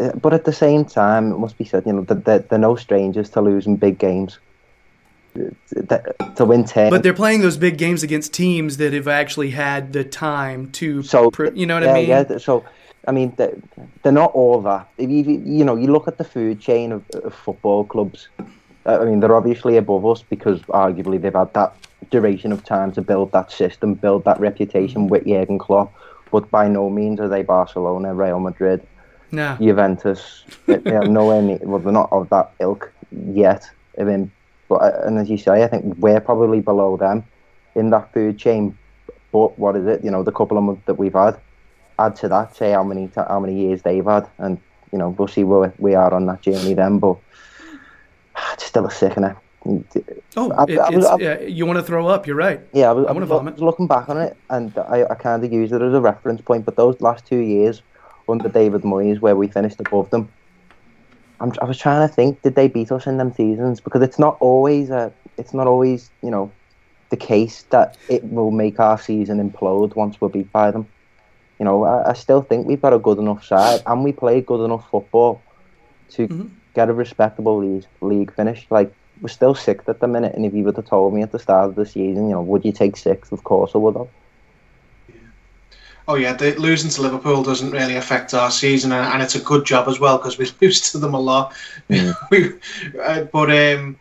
uh, 0.00 0.12
but 0.12 0.32
at 0.32 0.44
the 0.44 0.52
same 0.52 0.84
time, 0.84 1.32
it 1.32 1.38
must 1.38 1.58
be 1.58 1.64
said, 1.64 1.84
you 1.84 1.92
know, 1.92 2.02
that 2.02 2.24
they're, 2.24 2.38
they're 2.38 2.58
no 2.58 2.76
strangers 2.76 3.30
to 3.30 3.40
losing 3.40 3.74
big 3.74 3.98
games. 3.98 4.38
To 6.36 6.44
win 6.44 6.64
ten, 6.64 6.90
But 6.90 7.02
they're 7.02 7.14
playing 7.14 7.40
those 7.40 7.56
big 7.56 7.78
games 7.78 8.02
against 8.02 8.32
teams 8.32 8.76
that 8.76 8.92
have 8.92 9.08
actually 9.08 9.50
had 9.50 9.92
the 9.92 10.04
time 10.04 10.70
to 10.72 11.02
So 11.02 11.30
pr- 11.30 11.46
you 11.54 11.66
know 11.66 11.74
what 11.74 11.82
yeah, 11.84 11.90
I 11.92 11.94
mean? 11.94 12.08
Yeah, 12.08 12.38
so 12.38 12.64
I 13.06 13.12
mean, 13.12 13.32
they're, 13.36 13.56
they're 14.02 14.12
not 14.12 14.32
all 14.32 14.60
that. 14.62 14.88
If 14.98 15.08
you 15.10 15.22
you 15.22 15.64
know, 15.64 15.76
you 15.76 15.88
look 15.92 16.08
at 16.08 16.18
the 16.18 16.24
food 16.24 16.60
chain 16.60 16.92
of, 16.92 17.02
of 17.24 17.34
football 17.34 17.84
clubs. 17.84 18.28
uh, 18.86 18.98
I 19.00 19.04
mean, 19.04 19.20
they're 19.20 19.34
obviously 19.34 19.76
above 19.76 20.04
us 20.06 20.22
because 20.22 20.60
arguably 20.62 21.20
they've 21.20 21.32
had 21.34 21.52
that 21.54 21.74
duration 22.10 22.52
of 22.52 22.64
time 22.64 22.92
to 22.92 23.02
build 23.02 23.32
that 23.32 23.50
system, 23.50 23.94
build 23.94 24.24
that 24.24 24.38
reputation 24.40 25.08
with 25.08 25.24
Jurgen 25.26 25.58
Klopp. 25.58 25.92
But 26.30 26.50
by 26.50 26.68
no 26.68 26.90
means 26.90 27.20
are 27.20 27.28
they 27.28 27.42
Barcelona, 27.42 28.14
Real 28.14 28.40
Madrid, 28.40 28.82
Nah. 29.32 29.56
Juventus. 29.56 30.44
they- 30.66 30.76
they 30.76 30.96
are 30.96 31.06
nowhere 31.06 31.42
near. 31.42 31.58
Well, 31.62 31.80
they're 31.80 31.92
not 31.92 32.10
of 32.12 32.28
that 32.30 32.50
ilk 32.60 32.92
yet. 33.10 33.68
I 33.98 34.04
mean, 34.04 34.30
but 34.68 34.76
uh, 34.76 35.00
and 35.06 35.18
as 35.18 35.28
you 35.30 35.38
say, 35.38 35.62
I 35.64 35.66
think 35.68 35.96
we're 35.98 36.20
probably 36.20 36.60
below 36.60 36.96
them 36.96 37.24
in 37.74 37.90
that 37.90 38.12
food 38.12 38.38
chain 38.38 38.76
But 39.32 39.58
what 39.58 39.76
is 39.76 39.86
it? 39.86 40.02
You 40.04 40.10
know, 40.10 40.22
the 40.22 40.32
couple 40.32 40.56
of 40.58 40.64
months 40.64 40.82
that 40.86 40.94
we've 40.94 41.12
had, 41.14 41.36
add 41.98 42.16
to 42.16 42.28
that, 42.28 42.56
say 42.56 42.72
how 42.72 42.82
many 42.82 43.10
how 43.14 43.40
many 43.40 43.54
years 43.64 43.82
they've 43.82 44.04
had, 44.04 44.26
and 44.38 44.58
you 44.92 44.98
know, 44.98 45.10
we'll 45.10 45.28
see 45.28 45.44
where 45.44 45.72
we 45.78 45.94
are 45.94 46.12
on 46.14 46.24
that 46.26 46.40
journey 46.40 46.74
then. 46.74 46.98
But 46.98 47.16
it's 48.54 48.64
still 48.72 48.86
a 48.86 48.90
sickener. 48.90 49.36
Oh, 50.36 50.50
I- 50.52 50.64
it, 50.68 50.78
I 50.78 50.90
was- 50.90 51.04
I- 51.04 51.16
yeah, 51.18 51.40
you 51.40 51.66
want 51.66 51.78
to 51.78 51.82
throw 51.82 52.06
up? 52.08 52.26
You're 52.26 52.36
right. 52.36 52.60
Yeah, 52.72 52.88
I 52.90 52.92
was, 52.92 53.04
I 53.06 53.12
wanna 53.12 53.26
was 53.26 53.28
vomit. 53.38 53.58
looking 53.58 53.86
back 53.86 54.08
on 54.08 54.16
it, 54.18 54.36
and 54.48 54.72
I, 54.78 55.04
I 55.10 55.14
kind 55.14 55.44
of 55.44 55.52
used 55.52 55.72
it 55.74 55.82
as 55.82 55.92
a 55.92 56.00
reference 56.00 56.40
point. 56.40 56.64
But 56.64 56.76
those 56.76 56.98
last 57.00 57.26
two 57.26 57.40
years 57.40 57.82
under 58.28 58.48
David 58.48 58.82
Moyes, 58.82 59.20
where 59.20 59.36
we 59.36 59.48
finished 59.48 59.80
above 59.80 60.08
them, 60.10 60.28
I'm, 61.40 61.52
I 61.62 61.64
was 61.66 61.78
trying 61.78 62.06
to 62.08 62.12
think, 62.12 62.42
did 62.42 62.54
they 62.56 62.68
beat 62.68 62.90
us 62.92 63.06
in 63.06 63.18
them 63.18 63.32
seasons? 63.32 63.80
Because 63.80 64.02
it's 64.02 64.18
not 64.18 64.36
always 64.40 64.90
a, 64.90 65.12
it's 65.36 65.54
not 65.54 65.66
always 65.66 66.10
you 66.22 66.30
know, 66.30 66.52
the 67.10 67.16
case 67.16 67.64
that 67.70 67.96
it 68.08 68.22
will 68.24 68.50
make 68.50 68.80
our 68.80 68.98
season 68.98 69.38
implode 69.38 69.94
once 69.96 70.20
we're 70.20 70.28
beat 70.28 70.52
by 70.52 70.70
them. 70.70 70.86
You 71.58 71.64
know, 71.64 71.84
I, 71.84 72.10
I 72.10 72.12
still 72.14 72.42
think 72.42 72.66
we've 72.66 72.82
got 72.82 72.92
a 72.92 72.98
good 72.98 73.18
enough 73.18 73.44
side, 73.44 73.80
and 73.86 74.04
we 74.04 74.12
play 74.12 74.40
good 74.40 74.64
enough 74.64 74.88
football 74.90 75.44
to 76.12 76.26
Mhm. 76.28 76.50
get 76.74 76.88
a 76.88 76.92
respectable 76.94 77.58
league, 77.58 77.84
league 78.00 78.34
finish. 78.34 78.66
Like 78.70 78.92
we're 79.20 79.28
still 79.28 79.54
sixth 79.54 79.88
at 79.88 80.00
the 80.00 80.08
minute, 80.08 80.34
and 80.34 80.44
if 80.46 80.54
you 80.54 80.64
would 80.64 80.76
have 80.76 80.86
told 80.86 81.14
me 81.14 81.22
at 81.22 81.32
the 81.32 81.38
start 81.38 81.68
of 81.70 81.74
the 81.76 81.86
season, 81.86 82.28
you 82.28 82.34
know, 82.34 82.42
would 82.42 82.64
you 82.64 82.72
take 82.72 82.96
sixth? 82.96 83.32
Of 83.32 83.44
course 83.44 83.72
I 83.74 83.78
would 83.78 83.96
have. 83.96 84.08
Oh 86.08 86.14
yeah, 86.14 86.32
the, 86.32 86.54
losing 86.58 86.90
to 86.90 87.02
Liverpool 87.02 87.42
doesn't 87.42 87.70
really 87.70 87.96
affect 87.96 88.32
our 88.34 88.50
season, 88.50 88.92
and, 88.92 89.04
and 89.12 89.22
it's 89.22 89.34
a 89.34 89.40
good 89.40 89.66
job 89.66 89.88
as 89.88 90.00
well 90.00 90.16
because 90.18 90.38
we 90.38 90.48
lose 90.62 90.90
to 90.92 90.98
them 90.98 91.14
a 91.14 91.20
lot. 91.20 91.54
we, 92.30 92.54
uh, 93.02 93.24
but 93.24 93.50
um, 93.50 93.96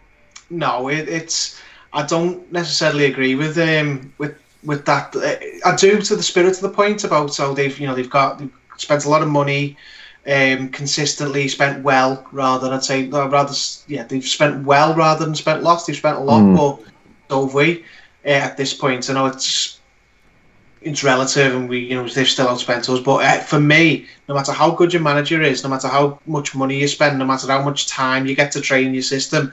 no, 0.49 0.87
it, 0.89 1.09
it's 1.09 1.59
I 1.93 2.05
don't 2.05 2.49
necessarily 2.51 3.05
agree 3.05 3.35
with 3.35 3.57
um 3.57 4.13
with 4.17 4.35
with 4.63 4.85
that. 4.85 5.15
Uh, 5.15 5.35
I 5.69 5.75
do 5.75 6.01
to 6.01 6.15
the 6.15 6.23
spirit 6.23 6.55
of 6.55 6.61
the 6.61 6.69
point 6.69 7.03
about 7.03 7.35
how 7.35 7.53
they've 7.53 7.77
you 7.77 7.87
know 7.87 7.95
they've 7.95 8.09
got 8.09 8.39
they've 8.39 8.51
spent 8.77 9.05
a 9.05 9.09
lot 9.09 9.21
of 9.21 9.27
money, 9.27 9.77
um, 10.27 10.69
consistently 10.69 11.47
spent 11.49 11.83
well 11.83 12.25
rather 12.31 12.71
I'd 12.73 12.85
say 12.85 13.07
no, 13.07 13.27
rather 13.27 13.53
yeah 13.87 14.03
they've 14.03 14.25
spent 14.25 14.65
well 14.65 14.95
rather 14.95 15.25
than 15.25 15.35
spent 15.35 15.61
lots. 15.63 15.85
They've 15.85 15.95
spent 15.95 16.17
a 16.17 16.21
lot, 16.21 16.41
Mm. 16.41 16.55
but 16.55 16.85
so 17.29 17.45
have 17.45 17.53
we 17.53 17.83
uh, 18.25 18.29
at 18.29 18.55
this 18.57 18.73
point. 18.73 19.09
I 19.09 19.13
know 19.13 19.25
it's 19.25 19.76
it's 20.87 21.03
relative, 21.03 21.55
and 21.55 21.69
we 21.69 21.79
you 21.79 21.95
know 21.95 22.07
they've 22.07 22.27
still 22.27 22.47
outspent 22.47 22.89
us. 22.89 22.99
But 22.99 23.23
uh, 23.23 23.39
for 23.41 23.59
me, 23.59 24.07
no 24.27 24.35
matter 24.35 24.51
how 24.51 24.71
good 24.71 24.93
your 24.93 25.01
manager 25.01 25.41
is, 25.41 25.63
no 25.63 25.69
matter 25.69 25.87
how 25.87 26.19
much 26.25 26.55
money 26.55 26.79
you 26.79 26.87
spend, 26.87 27.19
no 27.19 27.25
matter 27.25 27.47
how 27.47 27.61
much 27.61 27.87
time 27.87 28.25
you 28.25 28.35
get 28.35 28.51
to 28.53 28.61
train 28.61 28.93
your 28.93 29.03
system, 29.03 29.51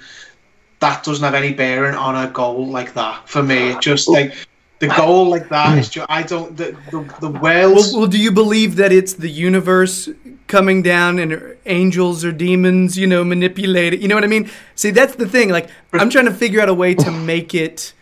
that 0.80 1.04
doesn't 1.04 1.24
have 1.24 1.34
any 1.34 1.52
bearing 1.52 1.94
on 1.94 2.16
a 2.16 2.30
goal 2.30 2.66
like 2.68 2.94
that. 2.94 3.28
For 3.28 3.42
me, 3.42 3.72
it 3.72 3.80
just 3.80 4.08
like 4.08 4.34
the 4.78 4.88
goal 4.88 5.28
like 5.28 5.48
that 5.48 5.78
is 5.78 5.88
just 5.88 6.06
I 6.10 6.22
don't 6.22 6.56
the 6.56 6.76
the, 6.90 7.14
the 7.20 7.30
Wales. 7.30 7.92
Well, 7.92 8.02
well, 8.02 8.10
do 8.10 8.18
you 8.18 8.32
believe 8.32 8.76
that 8.76 8.92
it's 8.92 9.14
the 9.14 9.30
universe 9.30 10.08
coming 10.46 10.82
down 10.82 11.18
and 11.18 11.56
angels 11.66 12.24
or 12.24 12.32
demons, 12.32 12.98
you 12.98 13.06
know, 13.06 13.24
manipulate 13.24 13.94
it? 13.94 14.00
You 14.00 14.08
know 14.08 14.14
what 14.14 14.24
I 14.24 14.28
mean? 14.28 14.50
See, 14.74 14.90
that's 14.90 15.16
the 15.16 15.28
thing. 15.28 15.48
Like, 15.48 15.68
I'm 15.92 16.10
trying 16.10 16.26
to 16.26 16.34
figure 16.34 16.60
out 16.60 16.68
a 16.68 16.74
way 16.74 16.94
to 16.94 17.10
make 17.32 17.54
it 17.54 17.92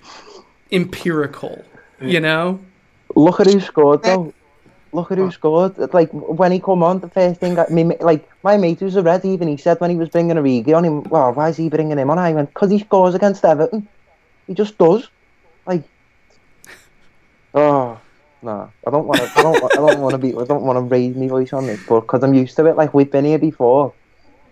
empirical. 0.71 1.65
You 2.01 2.19
know? 2.19 2.59
Look 3.15 3.41
at 3.41 3.47
who 3.47 3.61
scored 3.61 4.03
though. 4.03 4.33
Look 4.93 5.11
at 5.11 5.19
who 5.19 5.27
oh. 5.27 5.31
scored. 5.31 5.95
Like 5.95 6.11
when 6.13 6.53
he 6.53 6.61
come 6.61 6.83
on, 6.83 7.01
the 7.01 7.09
first 7.09 7.41
thing 7.41 7.59
I 7.59 7.67
mean, 7.69 7.95
like 8.01 8.29
my 8.43 8.57
mate 8.57 8.81
who's 8.81 8.97
a 8.97 9.03
red, 9.03 9.25
even 9.25 9.49
he 9.49 9.57
said 9.57 9.81
when 9.81 9.91
he 9.91 9.97
was 9.97 10.09
bringing 10.09 10.37
Origi 10.37 10.77
on 10.77 10.85
him, 10.85 11.03
well, 11.05 11.33
why 11.33 11.49
is 11.49 11.57
he 11.57 11.69
bringing 11.69 11.99
him 11.99 12.11
on? 12.11 12.19
I 12.19 12.33
went 12.33 12.53
because 12.53 12.71
he 12.71 12.79
scores 12.79 13.15
against 13.15 13.45
Everton. 13.45 13.89
He 14.47 14.55
just 14.55 14.77
does. 14.79 15.09
Like, 15.67 15.85
oh 17.55 17.99
no, 18.43 18.73
I 18.87 18.91
don't 18.91 19.07
want 19.07 19.21
to. 19.21 19.31
I 19.37 19.43
don't. 19.43 19.65
I 19.65 19.77
don't 19.77 20.01
want 20.01 20.13
to 20.13 20.19
be. 20.19 20.37
I 20.37 20.45
don't 20.45 20.65
want 20.65 20.77
to 20.77 20.83
raise 20.83 21.15
my 21.15 21.29
voice 21.29 21.53
on 21.53 21.67
this, 21.67 21.81
but 21.89 22.01
because 22.01 22.25
I'm 22.25 22.35
used 22.35 22.57
to 22.57 22.67
it. 22.67 22.77
Like 22.77 22.93
we've 22.93 23.11
been 23.11 23.25
here 23.25 23.39
before. 23.39 23.95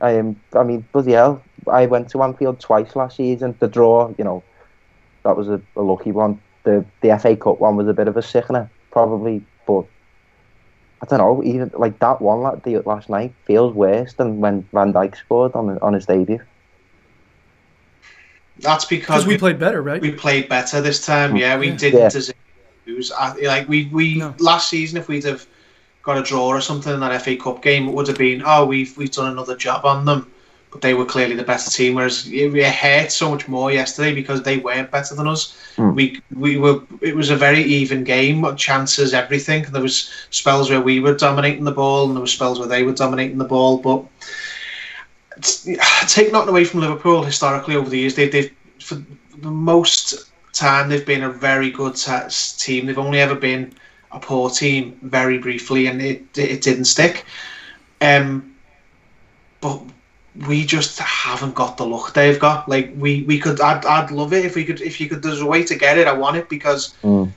I 0.00 0.12
am. 0.12 0.40
I 0.54 0.62
mean, 0.62 0.86
bloody 0.92 1.12
hell. 1.12 1.42
I 1.66 1.86
went 1.86 2.08
to 2.10 2.22
Anfield 2.22 2.60
twice 2.60 2.94
last 2.94 3.16
season. 3.16 3.56
The 3.58 3.68
draw, 3.68 4.14
you 4.16 4.24
know, 4.24 4.42
that 5.24 5.36
was 5.36 5.48
a, 5.48 5.60
a 5.76 5.82
lucky 5.82 6.12
one. 6.12 6.40
The 6.64 6.84
the 7.00 7.18
FA 7.18 7.36
Cup 7.36 7.60
one 7.60 7.76
was 7.76 7.88
a 7.88 7.92
bit 7.94 8.08
of 8.08 8.16
a 8.16 8.22
sickener, 8.22 8.68
probably, 8.92 9.42
but 9.66 9.84
I 11.02 11.06
don't 11.06 11.18
know. 11.18 11.42
Even 11.42 11.70
like 11.74 11.98
that 12.00 12.20
one 12.20 12.40
la- 12.42 12.56
the 12.56 12.78
last 12.80 13.08
night 13.08 13.32
feels 13.46 13.72
worse 13.74 14.12
than 14.14 14.40
when 14.40 14.66
Van 14.72 14.92
Dijk 14.92 15.16
scored 15.16 15.52
on 15.54 15.78
on 15.78 15.94
his 15.94 16.06
debut. 16.06 16.40
that's 18.58 18.84
because 18.84 19.24
Because 19.24 19.26
we 19.26 19.38
played 19.38 19.58
better, 19.58 19.80
right? 19.80 20.02
we 20.02 20.12
played 20.12 20.48
better 20.48 20.80
this 20.82 21.04
time. 21.04 21.36
Yeah, 21.36 21.58
we 21.58 21.70
didn't 21.70 22.00
Yeah. 22.00 22.08
deserve 22.08 22.34
lose. 22.86 23.10
I, 23.12 23.34
like 23.42 23.68
we 23.68 23.88
we 23.92 24.16
No. 24.16 24.34
last 24.38 24.68
season, 24.68 24.98
if 24.98 25.08
we'd 25.08 25.24
have 25.24 25.46
got 26.02 26.18
a 26.18 26.22
draw 26.22 26.48
or 26.48 26.60
something 26.60 26.92
in 26.92 27.00
that 27.00 27.12
FA 27.22 27.36
Cup 27.36 27.62
game, 27.62 27.88
it 27.88 27.94
would 27.94 28.08
have 28.08 28.18
been 28.18 28.42
oh 28.44 28.66
we've 28.66 28.94
we've 28.98 29.10
done 29.10 29.32
another 29.32 29.56
job 29.56 29.84
on 29.86 30.04
them. 30.04 30.30
But 30.70 30.82
they 30.82 30.94
were 30.94 31.04
clearly 31.04 31.34
the 31.34 31.42
better 31.42 31.68
team. 31.70 31.94
Whereas 31.94 32.28
it 32.28 32.54
it 32.54 32.74
hurt 32.74 33.10
so 33.10 33.30
much 33.30 33.48
more 33.48 33.72
yesterday 33.72 34.14
because 34.14 34.42
they 34.42 34.58
weren't 34.58 34.90
better 34.90 35.14
than 35.14 35.26
us. 35.26 35.56
Mm. 35.76 35.94
We 35.94 36.20
we 36.34 36.56
were. 36.58 36.82
It 37.00 37.16
was 37.16 37.30
a 37.30 37.36
very 37.36 37.62
even 37.62 38.04
game. 38.04 38.56
Chances, 38.56 39.12
everything. 39.12 39.64
There 39.64 39.82
was 39.82 40.10
spells 40.30 40.70
where 40.70 40.80
we 40.80 41.00
were 41.00 41.14
dominating 41.14 41.64
the 41.64 41.72
ball, 41.72 42.06
and 42.06 42.14
there 42.14 42.20
were 42.20 42.26
spells 42.26 42.58
where 42.58 42.68
they 42.68 42.84
were 42.84 42.92
dominating 42.92 43.38
the 43.38 43.44
ball. 43.44 43.78
But 43.78 44.04
take 46.06 46.32
nothing 46.32 46.48
away 46.48 46.64
from 46.64 46.80
Liverpool 46.80 47.22
historically 47.22 47.76
over 47.76 47.90
the 47.90 47.98
years. 47.98 48.14
They, 48.14 48.28
they've 48.28 48.52
for 48.78 49.02
the 49.38 49.50
most 49.50 50.30
time 50.52 50.88
they've 50.88 51.06
been 51.06 51.22
a 51.22 51.30
very 51.30 51.70
good 51.70 51.96
team. 52.58 52.86
They've 52.86 52.98
only 52.98 53.20
ever 53.20 53.34
been 53.34 53.72
a 54.12 54.20
poor 54.20 54.50
team 54.50 54.98
very 55.02 55.38
briefly, 55.38 55.86
and 55.86 56.00
it 56.02 56.22
it 56.36 56.62
didn't 56.62 56.86
stick. 56.86 57.24
Um, 58.00 58.54
but 59.60 59.82
we 60.46 60.64
just 60.64 60.98
haven't 60.98 61.54
got 61.54 61.76
the 61.76 61.84
look 61.84 62.14
they've 62.14 62.38
got. 62.38 62.68
Like 62.68 62.92
we 62.96 63.22
we 63.24 63.38
could, 63.38 63.60
I'd, 63.60 63.84
I'd 63.84 64.10
love 64.10 64.32
it 64.32 64.44
if 64.44 64.54
we 64.54 64.64
could. 64.64 64.80
If 64.80 65.00
you 65.00 65.08
could, 65.08 65.22
there's 65.22 65.40
a 65.40 65.46
way 65.46 65.64
to 65.64 65.74
get 65.74 65.98
it. 65.98 66.06
I 66.06 66.12
want 66.12 66.36
it 66.36 66.48
because 66.48 66.94
Mm. 67.02 67.32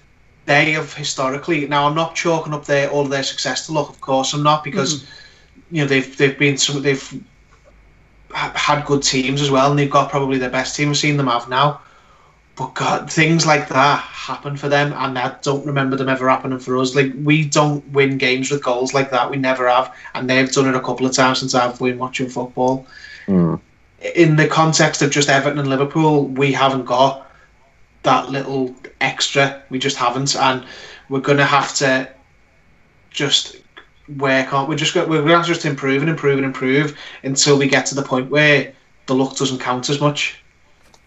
they 0.45 0.71
have 0.73 0.93
historically. 0.93 1.65
Now 1.67 1.88
I'm 1.88 1.95
not 1.95 2.15
chalking 2.15 2.53
up 2.53 2.65
their 2.65 2.89
all 2.89 3.01
of 3.01 3.10
their 3.10 3.23
success 3.23 3.65
to 3.65 3.71
luck. 3.73 3.89
Of 3.89 3.99
course, 4.01 4.34
I'm 4.34 4.43
not 4.43 4.63
because 4.63 5.06
you 5.71 5.82
know 5.82 5.88
they've 5.88 6.15
they've 6.17 6.38
been 6.38 6.58
some 6.58 6.82
they've 6.84 7.23
ha- 8.32 8.53
had 8.56 8.86
good 8.86 9.03
teams 9.03 9.41
as 9.41 9.49
well, 9.49 9.69
and 9.71 9.79
they've 9.79 9.89
got 9.89 10.10
probably 10.12 10.38
the 10.38 10.49
best 10.49 10.75
team. 10.75 10.89
We've 10.89 10.97
seen 10.97 11.17
them 11.17 11.27
have 11.27 11.49
now. 11.49 11.82
But 12.55 12.75
God, 12.75 13.11
things 13.11 13.47
like 13.47 13.67
that 13.69 13.99
happen 13.99 14.57
for 14.57 14.69
them, 14.69 14.93
and 14.93 15.17
I 15.17 15.35
don't 15.41 15.65
remember 15.65 15.95
them 15.95 16.09
ever 16.09 16.29
happening 16.29 16.59
for 16.59 16.77
us. 16.77 16.93
Like 16.93 17.11
we 17.23 17.45
don't 17.45 17.87
win 17.91 18.17
games 18.19 18.51
with 18.51 18.63
goals 18.63 18.93
like 18.93 19.09
that. 19.09 19.31
We 19.31 19.37
never 19.37 19.67
have, 19.67 19.95
and 20.13 20.29
they've 20.29 20.51
done 20.51 20.67
it 20.67 20.75
a 20.75 20.79
couple 20.79 21.05
of 21.07 21.13
times 21.13 21.39
since 21.39 21.55
I've 21.55 21.79
been 21.79 21.97
watching 21.97 22.29
football. 22.29 22.85
Mm. 23.25 23.59
In 24.15 24.35
the 24.35 24.47
context 24.47 25.01
of 25.01 25.09
just 25.09 25.29
Everton 25.29 25.57
and 25.57 25.69
Liverpool, 25.69 26.25
we 26.27 26.51
haven't 26.51 26.85
got 26.85 27.27
that 28.03 28.29
little 28.29 28.75
extra. 29.01 29.63
We 29.69 29.79
just 29.79 29.97
haven't, 29.97 30.35
and 30.35 30.63
we're 31.09 31.21
going 31.21 31.39
to 31.39 31.45
have 31.45 31.73
to 31.75 32.07
just 33.09 33.57
work 34.17 34.53
on. 34.53 34.67
We're 34.67 34.75
just 34.75 34.93
we're 34.95 35.23
to 35.23 35.35
have 35.35 35.45
to 35.45 35.53
just 35.53 35.65
improve 35.65 36.01
and 36.01 36.09
improve 36.09 36.37
and 36.37 36.45
improve 36.45 36.97
until 37.23 37.57
we 37.57 37.67
get 37.67 37.87
to 37.87 37.95
the 37.95 38.03
point 38.03 38.29
where 38.29 38.73
the 39.07 39.15
luck 39.15 39.37
doesn't 39.37 39.59
count 39.59 39.89
as 39.89 39.99
much. 39.99 40.42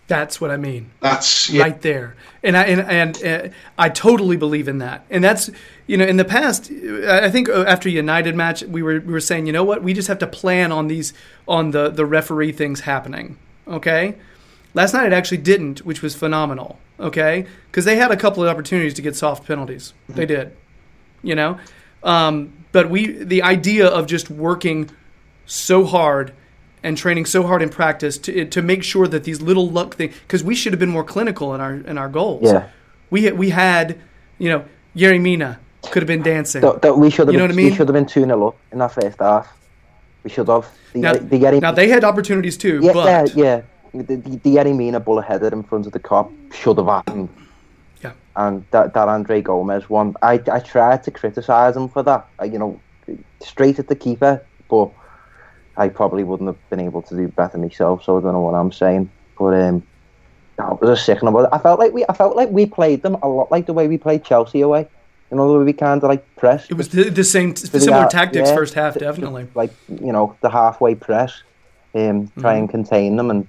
That's 0.09 0.41
what 0.41 0.51
I 0.51 0.57
mean. 0.57 0.91
That's 1.01 1.51
yeah. 1.51 1.63
right 1.63 1.83
there. 1.83 2.15
And 2.43 2.57
I 2.57 2.65
and, 2.65 2.81
and 2.81 3.25
uh, 3.25 3.55
I 3.77 3.89
totally 3.89 4.37
believe 4.37 4.69
in 4.69 4.79
that. 4.79 5.05
And 5.11 5.23
that's 5.23 5.51
you 5.87 5.97
know 5.97 6.05
in 6.05 6.17
the 6.17 6.25
past, 6.25 6.71
uh, 6.71 7.21
I 7.23 7.31
think 7.31 7.49
uh, 7.49 7.65
after 7.67 7.89
United 7.89 8.37
match, 8.37 8.63
we 8.63 8.83
were 8.83 9.01
we 9.01 9.13
were 9.13 9.21
saying 9.21 9.47
you 9.47 9.53
know 9.53 9.65
what 9.65 9.83
we 9.83 9.93
just 9.93 10.09
have 10.09 10.19
to 10.21 10.27
plan 10.27 10.71
on 10.71 10.87
these 10.87 11.13
on 11.49 11.73
the 11.73 11.91
the 11.91 12.07
referee 12.07 12.53
things 12.53 12.81
happening. 12.81 13.37
Okay, 13.67 14.15
last 14.75 14.95
night 14.95 15.07
it 15.07 15.13
actually 15.13 15.39
didn't, 15.39 15.85
which 15.85 16.03
was 16.03 16.15
phenomenal. 16.15 16.79
Okay, 17.01 17.47
because 17.71 17.85
they 17.85 17.97
had 17.97 18.13
a 18.13 18.17
couple 18.17 18.45
of 18.45 18.49
opportunities 18.49 18.95
to 18.95 19.03
get 19.03 19.17
soft 19.17 19.45
penalties. 19.45 19.93
They 20.09 20.27
did, 20.27 20.57
you 21.23 21.35
know. 21.35 21.59
Um, 22.05 22.65
but 22.71 22.89
we 22.91 23.11
the 23.13 23.43
idea 23.43 23.89
of 23.89 24.07
just 24.07 24.31
working 24.31 24.91
so 25.47 25.85
hard 25.85 26.33
and 26.87 26.97
training 26.97 27.27
so 27.27 27.43
hard 27.43 27.63
in 27.63 27.69
practice 27.69 28.17
to 28.17 28.45
to 28.45 28.63
make 28.63 28.83
sure 28.85 29.09
that 29.09 29.25
these 29.25 29.41
little 29.43 29.69
luck 29.69 29.97
things 29.97 30.15
because 30.23 30.45
we 30.45 30.55
should 30.55 30.73
have 30.73 30.79
been 30.79 30.95
more 30.99 31.05
clinical 31.05 31.53
in 31.55 31.61
our 31.61 31.75
in 31.75 31.99
our 31.99 32.09
goals. 32.09 32.45
Yeah. 32.45 32.69
We 33.11 33.33
we 33.33 33.51
had, 33.51 33.99
you 34.39 34.49
know, 34.49 34.65
Yerry 34.95 35.21
Mina 35.21 35.59
could 35.91 36.03
have 36.03 36.09
been 36.09 36.23
dancing. 36.23 36.63
That, 36.63 36.83
that 36.83 36.97
we 36.97 37.11
should 37.11 37.27
have 37.29 37.35
You 37.35 37.39
know 37.39 37.49
been, 37.49 37.57
what 37.57 37.63
I 37.63 37.65
mean? 37.65 37.71
we 37.71 37.77
should 37.77 37.89
have 37.89 37.95
been 37.95 38.07
2 38.07 38.25
0 38.25 38.49
up 38.49 38.57
in 38.73 38.79
that 38.79 38.93
first 38.93 39.19
half. 39.19 39.53
We 40.23 40.31
should 40.31 40.49
have. 40.49 40.67
The, 40.93 41.01
Now, 41.01 41.13
the 41.13 41.39
Yerry, 41.43 41.61
now 41.61 41.73
they 41.73 41.89
had 41.89 42.05
opportunities 42.05 42.57
too, 42.57 42.81
yeah, 42.83 42.93
but 42.93 43.35
yeah, 43.35 43.45
yeah. 43.45 44.03
The, 44.03 44.17
the, 44.17 44.31
the 44.45 44.55
Yerry 44.57 44.75
Mina 44.75 45.01
bullet 45.01 45.25
headed 45.25 45.53
in 45.53 45.63
front 45.63 45.87
of 45.87 45.93
the 45.93 46.01
Kop 46.01 46.33
should 46.53 46.79
have 46.79 46.87
happened. 46.87 47.29
Yeah. 48.03 48.13
And 48.35 48.65
that, 48.71 48.95
that 48.95 49.09
Andre 49.09 49.41
Gomes 49.41 49.89
one, 49.89 50.15
I, 50.23 50.35
I 50.53 50.61
tried 50.61 51.03
to 51.05 51.11
criticise 51.11 51.77
him 51.77 51.89
for 51.89 52.03
that. 52.03 52.27
I, 52.39 52.45
you 52.45 52.59
know, 52.59 52.81
straight 53.41 53.79
at 53.79 53.89
the 53.89 53.95
keeper, 53.97 54.45
but 54.69 54.91
I 55.77 55.89
probably 55.89 56.25
wouldn't 56.25 56.47
have 56.49 56.71
been 56.71 56.81
able 56.81 57.03
to 57.03 57.17
do 57.17 57.29
better 57.29 57.59
myself, 57.59 58.05
so 58.05 58.19
I 58.19 58.21
don't 58.23 58.33
know 58.33 58.41
what 58.41 58.55
I'm 58.55 58.73
saying. 58.73 59.11
But 59.39 59.55
um, 59.55 59.83
that 60.57 60.81
was 60.81 60.91
a 60.91 60.97
signal. 60.97 61.33
But 61.33 61.53
I 61.53 61.59
felt 61.59 61.79
like 61.79 61.93
we, 61.93 62.05
I 62.09 62.15
felt 62.15 62.37
like 62.37 62.51
we 62.51 62.67
played 62.67 63.03
them 63.03 63.17
a 63.23 63.29
lot 63.29 63.51
like 63.51 63.67
the 63.67 63.73
way 63.75 63.87
we 63.89 63.99
played 63.99 64.25
Chelsea 64.25 64.61
away. 64.63 64.89
You 65.31 65.37
know, 65.37 65.53
the 65.53 65.59
way 65.59 65.65
we 65.65 65.73
kind 65.73 66.03
of 66.03 66.09
like 66.09 66.25
press. 66.37 66.71
It 66.71 66.75
was 66.75 66.89
the, 66.91 67.11
the 67.11 67.25
same, 67.25 67.53
the 67.53 67.81
similar 67.81 68.07
tactics 68.09 68.49
yeah, 68.49 68.55
first 68.55 68.75
half, 68.75 68.95
to- 68.95 69.01
to, 69.01 69.05
definitely. 69.05 69.49
like 69.55 69.73
you 69.89 70.13
know 70.13 70.37
the 70.41 70.49
halfway 70.51 70.95
press, 70.95 71.43
um, 71.95 72.29
try 72.39 72.55
Mm-hmm. 72.55 72.61
and 72.61 72.71
contain 72.71 73.17
them, 73.17 73.31
and 73.31 73.47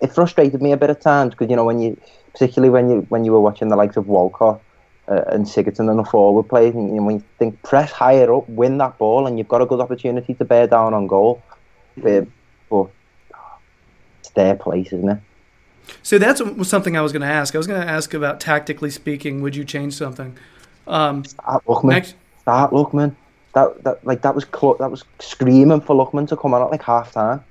it 0.00 0.12
frustrated 0.12 0.60
me 0.60 0.72
a 0.72 0.76
bit 0.76 0.90
at 0.90 1.00
times 1.00 1.30
because 1.32 1.48
you 1.48 1.56
know 1.56 1.64
when 1.64 1.78
you, 1.80 1.96
particularly 2.32 2.70
when 2.70 2.90
you 2.90 3.00
when 3.08 3.24
you 3.24 3.32
were 3.32 3.40
watching 3.40 3.68
the 3.68 3.76
likes 3.76 3.96
of 3.96 4.08
Walcott 4.08 4.60
uh, 5.08 5.22
and 5.28 5.44
Sigurdsson 5.46 5.90
and 5.90 5.98
the 5.98 6.04
forward 6.04 6.44
players, 6.48 6.74
and 6.74 6.88
you 6.90 6.96
know, 6.96 7.02
when 7.02 7.16
you 7.16 7.24
think 7.38 7.60
press 7.62 7.90
higher 7.92 8.32
up, 8.32 8.48
win 8.48 8.78
that 8.78 8.96
ball, 8.98 9.26
and 9.26 9.38
you've 9.38 9.48
got 9.48 9.60
a 9.62 9.66
good 9.66 9.80
opportunity 9.80 10.34
to 10.34 10.44
bear 10.44 10.66
down 10.66 10.94
on 10.94 11.06
goal, 11.06 11.42
Um, 12.04 12.32
but 12.70 12.88
it's 14.20 14.30
their 14.30 14.54
place, 14.56 14.92
isn't 14.92 15.08
it? 15.08 15.18
So 16.02 16.18
that's 16.18 16.40
something 16.68 16.96
I 16.96 17.02
was 17.02 17.12
going 17.12 17.22
to 17.22 17.28
ask. 17.28 17.54
I 17.54 17.58
was 17.58 17.66
going 17.66 17.80
to 17.80 17.86
ask 17.88 18.14
about 18.14 18.40
tactically 18.40 18.90
speaking, 18.90 19.42
would 19.42 19.54
you 19.54 19.64
change 19.64 19.94
something? 19.94 20.36
Um, 20.86 21.24
Start 21.24 21.64
Lookman, 21.66 21.90
next, 21.90 22.14
start 22.40 22.70
Lookman. 22.72 23.14
That 23.54 23.84
that 23.84 24.04
like 24.04 24.22
that 24.22 24.34
was 24.34 24.44
clo- 24.44 24.76
that 24.80 24.90
was 24.90 25.04
screaming 25.20 25.80
for 25.80 25.94
Lookman 25.94 26.26
to 26.28 26.36
come 26.36 26.54
on 26.54 26.62
at 26.62 26.70
like 26.70 26.82
half 26.82 27.12
time. 27.12 27.44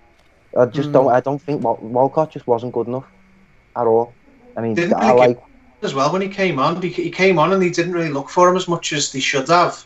I 0.57 0.65
just 0.65 0.89
Mm. 0.89 0.93
don't. 0.93 1.11
I 1.13 1.19
don't 1.21 1.41
think 1.41 1.63
Wal- 1.63 1.79
Walcott 1.81 2.31
just 2.31 2.45
wasn't 2.45 2.73
good 2.73 2.87
enough 2.87 3.05
at 3.75 3.87
all. 3.87 4.13
I 4.57 4.61
mean, 4.61 4.93
I 4.95 5.11
like. 5.13 5.39
As 5.83 5.93
well 5.93 6.11
when 6.11 6.21
he 6.21 6.29
came 6.29 6.59
on. 6.59 6.81
He, 6.81 6.89
he 6.89 7.11
came 7.11 7.37
on 7.39 7.53
and 7.53 7.61
he 7.61 7.69
didn't 7.69 7.93
really 7.93 8.09
look 8.09 8.29
for 8.29 8.49
him 8.49 8.55
as 8.55 8.67
much 8.67 8.93
as 8.93 9.11
they 9.11 9.19
should 9.19 9.49
have. 9.49 9.85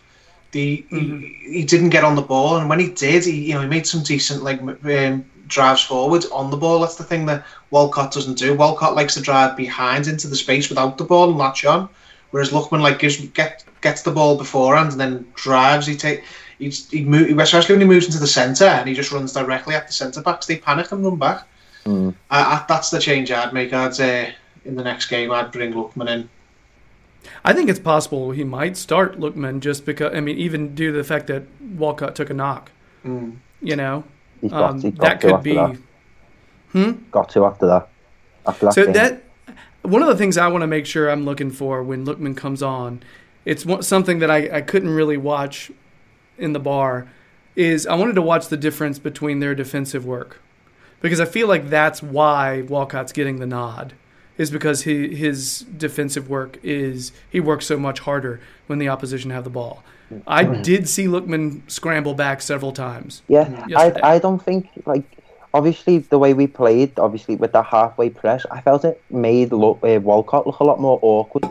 The 0.51 0.85
he, 0.89 1.37
he 1.51 1.63
didn't 1.65 1.89
get 1.89 2.03
on 2.03 2.15
the 2.15 2.21
ball, 2.21 2.57
and 2.57 2.69
when 2.69 2.79
he 2.79 2.89
did, 2.89 3.25
he 3.25 3.47
you 3.47 3.53
know 3.53 3.61
he 3.61 3.67
made 3.67 3.85
some 3.85 4.03
decent 4.03 4.43
like 4.43 4.61
um, 4.61 5.25
drives 5.47 5.83
forward 5.83 6.25
on 6.31 6.51
the 6.51 6.57
ball. 6.57 6.79
That's 6.79 6.95
the 6.95 7.03
thing 7.03 7.25
that 7.25 7.45
Walcott 7.71 8.13
doesn't 8.13 8.37
do. 8.37 8.55
Walcott 8.55 8.95
likes 8.95 9.15
to 9.15 9.21
drive 9.21 9.57
behind 9.57 10.07
into 10.07 10.27
the 10.27 10.35
space 10.35 10.69
without 10.69 10.97
the 10.97 11.03
ball 11.03 11.29
and 11.29 11.37
latch 11.37 11.65
on, 11.65 11.89
whereas 12.31 12.51
Lookman 12.51 12.81
like 12.81 12.99
gives 12.99 13.17
get 13.17 13.65
gets 13.81 14.03
the 14.03 14.11
ball 14.11 14.37
beforehand 14.37 14.91
and 14.91 14.99
then 14.99 15.27
drives. 15.35 15.87
He 15.87 15.95
take. 15.95 16.23
He, 16.59 16.69
he 16.69 17.03
move, 17.03 17.37
especially 17.37 17.75
when 17.75 17.81
he 17.81 17.87
moves 17.87 18.07
into 18.07 18.17
the 18.19 18.25
centre 18.25 18.65
and 18.65 18.89
he 18.89 18.95
just 18.95 19.11
runs 19.11 19.31
directly 19.31 19.75
at 19.75 19.85
the 19.85 19.93
centre 19.93 20.23
backs. 20.23 20.47
They 20.47 20.57
panic 20.57 20.91
and 20.91 21.05
run 21.05 21.17
back. 21.17 21.47
Mm. 21.85 22.15
I, 22.31 22.39
I, 22.41 22.65
that's 22.67 22.89
the 22.89 22.99
change 22.99 23.31
I'd 23.31 23.53
make. 23.53 23.73
I'd 23.73 23.99
uh, 23.99 24.31
in 24.67 24.75
the 24.75 24.83
next 24.83 25.07
game 25.07 25.31
I'd 25.31 25.51
bring 25.51 25.73
Lookman 25.73 26.09
in. 26.09 26.29
I 27.43 27.53
think 27.53 27.69
it's 27.69 27.79
possible 27.79 28.31
he 28.31 28.43
might 28.43 28.77
start 28.77 29.19
Lookman 29.19 29.59
just 29.59 29.85
because, 29.85 30.13
I 30.15 30.19
mean, 30.19 30.37
even 30.37 30.75
due 30.75 30.91
to 30.91 30.97
the 30.97 31.03
fact 31.03 31.27
that 31.27 31.43
Walcott 31.59 32.15
took 32.15 32.29
a 32.29 32.33
knock. 32.33 32.71
Mm. 33.03 33.37
You 33.61 33.75
know, 33.75 34.03
got, 34.47 34.71
um, 34.71 34.81
that 34.81 35.19
could 35.19 35.41
be. 35.41 35.55
That. 35.55 35.77
Hmm? 36.71 36.91
Got 37.11 37.29
to 37.29 37.45
after 37.45 37.65
that. 37.65 37.89
After 38.45 38.67
that 38.67 38.73
So 38.73 38.83
game. 38.83 38.93
that 38.93 39.23
one 39.81 40.01
of 40.01 40.07
the 40.07 40.15
things 40.15 40.37
I 40.37 40.47
want 40.47 40.61
to 40.61 40.67
make 40.67 40.85
sure 40.85 41.09
I'm 41.09 41.25
looking 41.25 41.49
for 41.49 41.81
when 41.81 42.05
Lookman 42.05 42.37
comes 42.37 42.61
on, 42.61 43.01
it's 43.45 43.65
something 43.87 44.19
that 44.19 44.29
I, 44.29 44.57
I 44.57 44.61
couldn't 44.61 44.89
really 44.89 45.17
watch 45.17 45.71
in 46.37 46.53
the 46.53 46.59
bar, 46.59 47.07
is 47.55 47.87
I 47.87 47.95
wanted 47.95 48.13
to 48.15 48.21
watch 48.21 48.49
the 48.49 48.57
difference 48.57 48.99
between 48.99 49.39
their 49.39 49.55
defensive 49.55 50.05
work, 50.05 50.39
because 51.01 51.19
I 51.19 51.25
feel 51.25 51.47
like 51.47 51.69
that's 51.69 52.03
why 52.03 52.61
Walcott's 52.61 53.11
getting 53.11 53.39
the 53.39 53.47
nod, 53.47 53.93
is 54.37 54.51
because 54.51 54.83
he, 54.83 55.15
his 55.15 55.61
defensive 55.77 56.29
work 56.29 56.59
is 56.63 57.11
he 57.29 57.39
works 57.39 57.65
so 57.65 57.77
much 57.77 57.99
harder 58.01 58.39
when 58.67 58.79
the 58.79 58.89
opposition 58.89 59.31
have 59.31 59.43
the 59.43 59.49
ball. 59.49 59.83
I 60.25 60.43
did 60.43 60.87
see 60.87 61.05
Lookman 61.05 61.69
scramble 61.69 62.13
back 62.13 62.41
several 62.41 62.71
times. 62.71 63.23
Yeah, 63.27 63.49
yesterday. 63.67 64.01
I 64.03 64.15
I 64.15 64.19
don't 64.19 64.41
think 64.41 64.69
like 64.85 65.03
obviously 65.53 65.97
the 65.99 66.19
way 66.19 66.33
we 66.33 66.47
played, 66.47 66.97
obviously 66.99 67.35
with 67.35 67.51
that 67.53 67.65
halfway 67.65 68.09
press, 68.09 68.45
I 68.49 68.61
felt 68.61 68.85
it 68.85 69.01
made 69.09 69.51
look, 69.51 69.79
uh, 69.83 69.99
Walcott 70.01 70.47
look 70.47 70.59
a 70.59 70.63
lot 70.63 70.79
more 70.79 70.99
awkward 71.01 71.45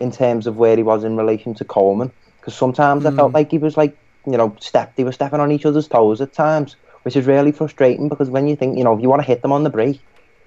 in 0.00 0.10
terms 0.10 0.46
of 0.46 0.56
where 0.56 0.76
he 0.76 0.82
was 0.82 1.04
in 1.04 1.16
relation 1.16 1.54
to 1.54 1.64
Coleman. 1.64 2.10
Because 2.40 2.54
sometimes 2.54 3.06
I 3.06 3.10
felt 3.12 3.30
Mm. 3.32 3.34
like 3.34 3.50
he 3.50 3.58
was 3.58 3.76
like 3.76 3.96
you 4.26 4.36
know 4.36 4.54
step 4.60 4.96
they 4.96 5.04
were 5.04 5.12
stepping 5.12 5.40
on 5.40 5.50
each 5.52 5.64
other's 5.64 5.88
toes 5.88 6.20
at 6.20 6.34
times, 6.34 6.76
which 7.04 7.16
is 7.16 7.26
really 7.26 7.52
frustrating 7.52 8.08
because 8.10 8.28
when 8.28 8.46
you 8.46 8.56
think 8.56 8.76
you 8.76 8.84
know 8.84 8.94
if 8.94 9.00
you 9.00 9.08
want 9.08 9.22
to 9.22 9.26
hit 9.26 9.40
them 9.42 9.52
on 9.52 9.64
the 9.64 9.70
break. 9.70 10.00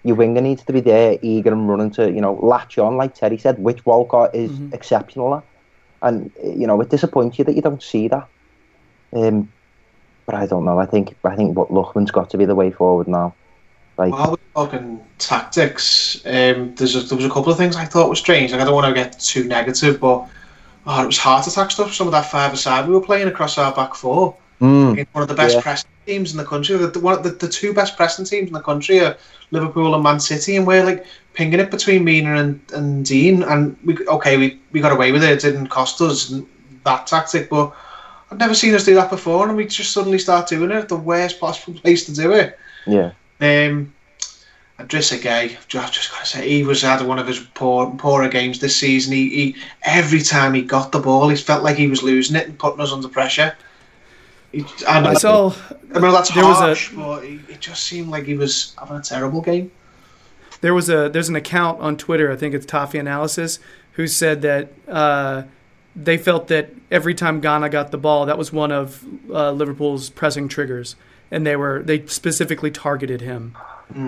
Your 0.03 0.15
winger 0.15 0.41
needs 0.41 0.63
to 0.65 0.73
be 0.73 0.79
there, 0.81 1.17
eager 1.21 1.51
and 1.51 1.67
running 1.67 1.91
to, 1.91 2.11
you 2.11 2.21
know, 2.21 2.33
latch 2.41 2.77
on, 2.77 2.97
like 2.97 3.13
Terry 3.15 3.37
said, 3.37 3.59
which 3.59 3.85
Walcott 3.85 4.35
is 4.35 4.51
Mhm. 4.51 4.73
exceptional 4.73 5.35
at. 5.35 5.43
And, 6.01 6.31
you 6.43 6.67
know, 6.67 6.79
it 6.81 6.89
disappoints 6.89 7.37
you 7.39 7.45
that 7.45 7.55
you 7.55 7.61
don't 7.61 7.81
see 7.81 8.07
that. 8.07 8.27
Um, 9.15 9.49
but 10.25 10.35
I 10.35 10.45
don't 10.45 10.65
know. 10.65 10.79
I 10.79 10.85
think 10.85 11.15
I 11.23 11.35
think 11.35 11.57
what 11.57 11.69
Lookman's 11.71 12.11
got 12.11 12.29
to 12.31 12.37
be 12.37 12.45
the 12.45 12.55
way 12.55 12.71
forward 12.71 13.07
now. 13.07 13.35
Like 13.97 14.11
While 14.11 14.31
we're 14.31 14.65
talking 14.65 14.99
tactics, 15.17 16.21
um, 16.25 16.75
there's 16.75 16.95
a, 16.95 17.01
there 17.01 17.15
was 17.15 17.25
a 17.25 17.29
couple 17.29 17.51
of 17.51 17.57
things 17.57 17.75
I 17.75 17.85
thought 17.85 18.09
were 18.09 18.15
strange. 18.15 18.51
Like 18.51 18.61
I 18.61 18.65
don't 18.65 18.75
want 18.75 18.87
to 18.87 18.93
get 18.93 19.19
too 19.19 19.45
negative, 19.45 19.99
but 19.99 20.27
oh, 20.85 21.03
it 21.03 21.07
was 21.07 21.17
heart 21.17 21.47
attack 21.47 21.71
stuff. 21.71 21.93
Some 21.93 22.07
of 22.07 22.11
that 22.13 22.29
five 22.29 22.53
aside 22.53 22.87
we 22.87 22.93
were 22.93 23.01
playing 23.01 23.27
across 23.27 23.57
our 23.57 23.73
back 23.73 23.95
four. 23.95 24.37
mm, 24.61 25.05
one 25.13 25.21
of 25.21 25.27
the 25.29 25.35
best 25.35 25.55
Yeah. 25.55 25.61
pressing 25.61 25.89
teams 26.07 26.31
in 26.31 26.37
the 26.37 26.45
country. 26.45 26.75
The, 26.77 26.87
the, 26.87 26.99
one, 26.99 27.21
the, 27.21 27.29
the 27.29 27.47
two 27.47 27.73
best 27.73 27.95
pressing 27.95 28.25
teams 28.25 28.47
in 28.47 28.53
the 28.53 28.61
country 28.61 28.99
are 28.99 29.15
Liverpool 29.51 29.93
and 29.93 30.03
Man 30.03 30.19
City, 30.19 30.55
and 30.55 30.65
we're 30.65 30.83
like 30.83 31.05
pinging 31.33 31.59
it 31.59 31.69
between 31.69 32.03
Mina 32.03 32.35
and, 32.37 32.59
and 32.73 33.05
Digne. 33.05 33.43
And 33.43 33.77
we 33.85 34.07
okay, 34.07 34.37
we, 34.37 34.59
we 34.71 34.81
got 34.81 34.91
away 34.91 35.11
with 35.11 35.23
it. 35.23 35.31
It 35.31 35.41
didn't 35.41 35.67
cost 35.67 36.01
us 36.01 36.33
that 36.83 37.05
tactic, 37.05 37.49
but 37.49 37.75
I've 38.31 38.39
never 38.39 38.55
seen 38.55 38.73
us 38.73 38.85
do 38.85 38.95
that 38.95 39.09
before, 39.09 39.47
and 39.47 39.55
we 39.55 39.67
just 39.67 39.91
suddenly 39.91 40.19
start 40.19 40.47
doing 40.47 40.71
it 40.71 40.75
at 40.75 40.89
the 40.89 40.95
worst 40.95 41.39
possible 41.39 41.79
place 41.79 42.05
to 42.05 42.13
do 42.13 42.31
it. 42.31 42.57
yeah, 42.87 43.11
Um, 43.39 43.93
Idrissa 44.79 45.17
Gueye, 45.17 45.57
I've 45.57 45.67
just, 45.67 45.93
just 45.93 46.11
got 46.11 46.19
to 46.19 46.25
say, 46.25 46.47
he 46.47 46.63
was 46.63 46.81
had 46.81 47.01
one 47.01 47.19
of 47.19 47.27
his 47.27 47.39
poor, 47.55 47.89
poorer 47.95 48.29
games 48.29 48.59
this 48.59 48.75
season. 48.75 49.13
He, 49.13 49.29
he 49.29 49.55
every 49.83 50.21
time 50.21 50.53
he 50.53 50.61
got 50.61 50.91
the 50.91 50.99
ball, 50.99 51.29
he 51.29 51.35
felt 51.35 51.63
like 51.63 51.77
he 51.77 51.87
was 51.87 52.03
losing 52.03 52.35
it 52.35 52.47
and 52.47 52.59
putting 52.59 52.81
us 52.81 52.91
under 52.91 53.07
pressure. 53.07 53.55
He, 54.51 54.65
I, 54.87 55.01
know, 55.01 55.09
I 55.09 55.13
saw 55.15 55.53
I 55.93 55.99
know 55.99 56.11
that's 56.11 56.33
there 56.33 56.45
was 56.45 56.57
a- 56.57 56.61
harsh, 56.61 56.91
but 56.93 57.23
it 57.23 57.59
just 57.59 57.83
seemed 57.83 58.09
like 58.09 58.23
he 58.23 58.35
was 58.35 58.73
having 58.79 58.97
a 58.97 59.01
terrible 59.01 59.41
game. 59.41 59.71
there 60.61 60.73
was 60.73 60.89
a 60.89 61.09
there's 61.09 61.29
an 61.29 61.35
account 61.35 61.79
on 61.81 61.97
Twitter, 61.97 62.31
I 62.31 62.35
think 62.35 62.55
it's 62.55 62.65
Toffee 62.65 62.97
Analysis, 62.97 63.59
who 63.93 64.07
said 64.07 64.41
that 64.43 64.69
uh, 64.87 65.43
they 65.95 66.17
felt 66.17 66.47
that 66.47 66.69
every 66.91 67.13
time 67.13 67.41
Gana 67.41 67.69
got 67.69 67.91
the 67.91 67.97
ball, 67.97 68.25
that 68.25 68.37
was 68.37 68.53
one 68.53 68.71
of 68.71 69.03
uh, 69.29 69.51
Liverpool's 69.51 70.09
pressing 70.09 70.47
triggers, 70.47 70.95
and 71.29 71.45
they 71.45 71.55
were 71.55 71.83
they 71.83 72.05
specifically 72.07 72.71
targeted 72.71 73.21
him, 73.21 73.55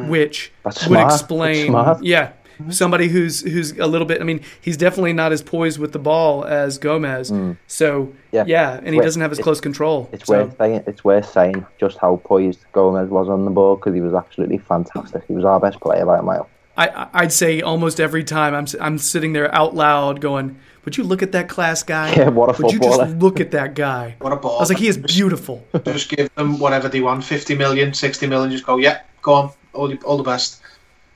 which 0.08 0.52
That's 0.64 0.88
would 0.88 0.98
smart. 1.00 1.12
Explain, 1.14 1.68
smart. 1.68 2.04
yeah, 2.04 2.32
Mm-hmm. 2.60 2.72
somebody 2.72 3.08
who's 3.08 3.42
who's 3.42 3.72
a 3.80 3.88
little 3.88 4.06
bit. 4.06 4.20
I 4.20 4.26
mean, 4.26 4.42
he's 4.60 4.76
definitely 4.76 5.14
not 5.14 5.32
as 5.32 5.42
poised 5.42 5.80
with 5.80 5.94
the 5.94 6.00
ball 6.00 6.44
as 6.44 6.78
Gomes, 6.78 7.32
mm. 7.32 7.56
so 7.68 8.12
yeah, 8.34 8.44
Yeah. 8.46 8.74
and 8.74 8.90
he 8.90 8.98
Wait, 9.00 9.06
doesn't 9.06 9.22
have 9.22 9.32
as 9.32 9.40
close 9.40 9.62
control. 9.62 10.10
it's 10.12 10.26
so. 10.26 10.44
worth 10.44 10.58
saying. 10.58 10.84
It's 10.86 11.04
worth 11.04 11.30
saying 11.32 11.66
just 11.80 11.98
how 12.00 12.18
poised 12.26 12.60
Gomes 12.74 13.10
was 13.10 13.30
on 13.30 13.46
the 13.46 13.52
ball 13.52 13.76
because 13.78 13.94
he 13.94 14.02
was 14.02 14.14
absolutely 14.14 14.58
fantastic. 14.58 15.24
He 15.28 15.34
was 15.34 15.46
our 15.46 15.60
best 15.60 15.80
player 15.80 16.06
by 16.06 16.18
a 16.20 16.22
mile. 16.22 16.50
I, 16.76 16.88
I- 16.88 17.10
I'd 17.14 17.32
say 17.32 17.62
almost 17.62 18.00
every 18.02 18.24
time 18.26 18.54
I'm, 18.54 18.64
s- 18.64 18.76
I'm 18.82 18.98
sitting 18.98 19.32
there 19.34 19.54
out 19.56 19.74
loud 19.76 20.20
going, 20.20 20.58
"Would 20.84 20.98
you 20.98 21.04
look 21.06 21.24
at 21.24 21.32
that 21.32 21.48
class 21.48 21.82
guy? 21.84 22.14
Yeah, 22.18 22.28
what 22.28 22.50
a 22.50 22.62
Would 22.62 22.74
you 22.74 22.80
footballer." 22.80 23.06
just 23.06 23.18
look 23.20 23.40
at 23.40 23.52
that 23.52 23.74
guy?" 23.74 24.16
What 24.22 24.34
a 24.34 24.36
ball! 24.36 24.58
I 24.58 24.60
was 24.62 24.70
like, 24.70 24.80
"He 24.80 24.88
is 24.90 24.98
beautiful." 24.98 25.64
Just 25.86 26.10
give 26.10 26.34
them 26.36 26.60
whatever 26.60 26.90
they 26.90 27.00
want, 27.00 27.24
50 27.24 27.56
million, 27.56 27.94
60 27.94 28.28
million, 28.28 28.52
just 28.52 28.66
go, 28.66 28.78
yeah, 28.78 29.02
go 29.22 29.34
on, 29.34 29.52
all, 29.74 29.94
all 30.04 30.18
the 30.18 30.24
best. 30.24 30.62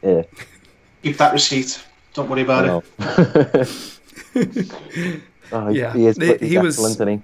Yeah, 0.01 0.23
Keep 1.03 1.17
that 1.17 1.33
receipt. 1.33 1.83
Don't 2.13 2.29
worry 2.29 2.41
about 2.41 2.65
I 2.65 2.77
it. 2.77 3.67
know. 4.35 4.55
oh, 5.51 5.67
he, 5.69 5.79
Yeah. 5.79 5.93
he 5.93 6.05
is. 6.07 6.17
He- 6.17 6.37
he 6.47 6.57
was- 6.57 6.75
excellent, 6.75 6.95
isn't 6.95 7.07
he? 7.07 7.21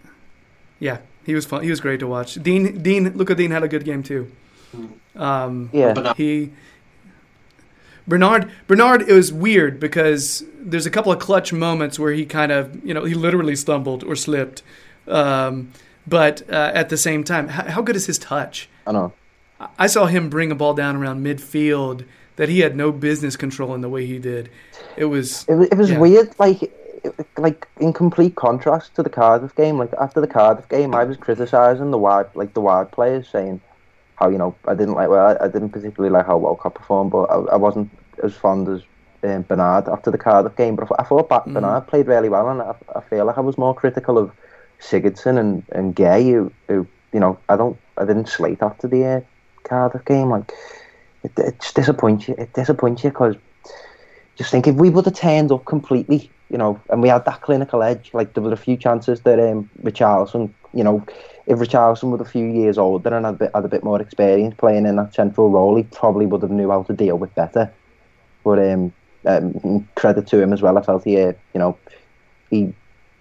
Yeah, 0.79 0.97
he 1.25 1.35
was 1.35 1.45
fun. 1.45 1.63
He 1.63 1.69
was 1.69 1.79
great 1.79 1.99
to 1.99 2.07
watch. 2.07 2.35
Digne 2.35 2.71
Digne 2.71 3.09
Luca 3.15 3.35
Digne 3.35 3.51
had 3.53 3.63
a 3.63 3.67
good 3.67 3.83
game 3.85 4.01
too. 4.03 4.31
Um, 5.15 5.69
Yeah. 5.73 6.13
He 6.15 6.51
Bernard 8.07 8.49
Bernard 8.67 9.01
it 9.03 9.13
was 9.13 9.31
weird 9.33 9.79
because 9.79 10.43
there's 10.59 10.85
a 10.85 10.89
couple 10.89 11.11
of 11.11 11.19
clutch 11.19 11.51
moments 11.53 11.99
where 11.99 12.11
he 12.13 12.25
kind 12.25 12.51
of 12.51 12.83
you 12.85 12.93
know 12.93 13.03
he 13.03 13.13
literally 13.13 13.55
stumbled 13.55 14.03
or 14.03 14.15
slipped, 14.15 14.63
um, 15.07 15.71
but 16.07 16.41
uh, 16.49 16.71
at 16.73 16.89
the 16.89 16.97
same 16.97 17.23
time, 17.23 17.49
how, 17.49 17.63
how 17.65 17.81
good 17.81 17.95
is 17.95 18.05
his 18.07 18.17
touch? 18.17 18.67
I 18.87 18.91
know. 18.93 19.13
I 19.77 19.87
saw 19.87 20.05
him 20.05 20.29
bring 20.29 20.51
a 20.51 20.55
ball 20.55 20.73
down 20.73 20.95
around 20.95 21.23
midfield 21.23 22.05
that 22.39 22.47
he 22.47 22.61
had 22.61 22.73
no 22.75 22.91
business 22.91 23.35
controlling 23.35 23.81
the 23.81 23.89
way 23.89 24.05
he 24.05 24.17
did. 24.17 24.49
It 24.95 25.05
was 25.05 25.45
It 25.49 25.55
was, 25.55 25.67
it 25.67 25.77
was 25.77 25.91
Yeah. 25.91 25.99
weird, 25.99 26.29
like, 26.39 26.71
like 27.37 27.67
in 27.79 27.91
complete 27.93 28.35
contrast 28.35 28.95
to 28.95 29.03
the 29.03 29.09
Cardiff 29.09 29.53
game. 29.55 29.77
Like 29.77 29.91
after 29.99 30.21
the 30.21 30.27
Cardiff 30.27 30.67
game, 30.69 30.95
I 30.95 31.03
was 31.03 31.17
criticising 31.17 31.91
the 31.91 31.97
wide, 31.97 32.27
like 32.35 32.53
the 32.53 32.61
wide 32.61 32.91
players, 32.91 33.27
saying 33.27 33.59
how 34.15 34.29
you 34.29 34.37
know 34.37 34.55
I 34.65 34.73
didn't 34.73 34.95
like. 34.95 35.09
Well, 35.09 35.25
I, 35.39 35.45
I 35.45 35.47
didn't 35.49 35.69
particularly 35.69 36.11
like 36.13 36.25
how 36.25 36.37
Walcott 36.37 36.75
performed, 36.75 37.11
but 37.11 37.23
I, 37.29 37.35
I 37.53 37.55
wasn't 37.57 37.89
as 38.23 38.33
fond 38.35 38.67
as 38.69 38.81
um, 39.23 39.41
Bernard 39.43 39.87
after 39.89 40.09
the 40.11 40.17
Cardiff 40.17 40.55
game. 40.55 40.75
But 40.77 40.83
I, 40.85 40.87
thought- 40.87 40.99
I 40.99 41.03
thought 41.03 41.53
Bernard 41.53 41.87
played 41.87 42.07
really 42.07 42.29
well, 42.29 42.47
and 42.49 42.61
I, 42.61 42.73
I 42.95 43.01
feel 43.01 43.25
like 43.25 43.37
I 43.37 43.41
was 43.41 43.57
more 43.57 43.73
critical 43.75 44.17
of 44.17 44.31
Sigurdsson 44.81 45.37
and 45.37 45.63
and 45.73 45.95
Gueye, 45.95 46.31
who, 46.33 46.51
who 46.67 46.87
you 47.13 47.19
know 47.19 47.37
I 47.49 47.55
don't 47.57 47.77
I 47.97 48.05
didn't 48.05 48.27
slate 48.29 48.61
after 48.61 48.87
the 48.87 49.05
uh, 49.05 49.21
Cardiff 49.63 50.05
game. 50.05 50.29
Like 50.29 50.51
it, 51.23 51.31
it 51.37 51.59
just 51.59 51.75
disappoints 51.75 52.27
you. 52.27 52.35
It 52.37 52.53
disappoints 52.53 53.03
you 53.03 53.09
because 53.09 53.35
just 54.37 54.51
think 54.51 54.67
if 54.67 54.75
we 54.75 54.89
would 54.89 55.05
have 55.05 55.15
turned 55.15 55.51
up 55.51 55.65
completely, 55.65 56.29
you 56.49 56.57
know, 56.57 56.79
and 56.89 57.01
we 57.01 57.09
had 57.09 57.25
that 57.25 57.41
clinical 57.41 57.83
edge, 57.83 58.09
like 58.13 58.33
there 58.33 58.43
were 58.43 58.53
a 58.53 58.57
few 58.57 58.77
chances 58.77 59.21
that 59.21 59.39
um, 59.39 59.69
Richarlison, 59.83 60.51
you 60.73 60.83
know, 60.83 61.05
if 61.45 61.59
Richarlison 61.59 62.11
was 62.11 62.21
a 62.21 62.25
few 62.25 62.45
years 62.45 62.77
older 62.77 63.13
and 63.13 63.25
had 63.25 63.35
a 63.35 63.37
bit, 63.37 63.51
had 63.53 63.65
a 63.65 63.69
bit 63.69 63.83
more 63.83 64.01
experience 64.01 64.55
playing 64.57 64.85
in 64.85 64.95
that 64.95 65.13
central 65.13 65.49
role, 65.49 65.75
he 65.75 65.83
probably 65.83 66.25
would 66.25 66.41
have 66.41 66.51
knew 66.51 66.69
how 66.69 66.83
to 66.83 66.93
deal 66.93 67.17
with 67.17 67.33
better. 67.35 67.71
But 68.43 68.59
um, 68.59 68.93
um, 69.25 69.87
credit 69.95 70.27
to 70.27 70.41
him 70.41 70.53
as 70.53 70.61
well. 70.61 70.77
I 70.77 70.81
felt 70.81 71.03
he, 71.03 71.19
uh, 71.19 71.33
you 71.53 71.59
know, 71.59 71.77
he 72.49 72.73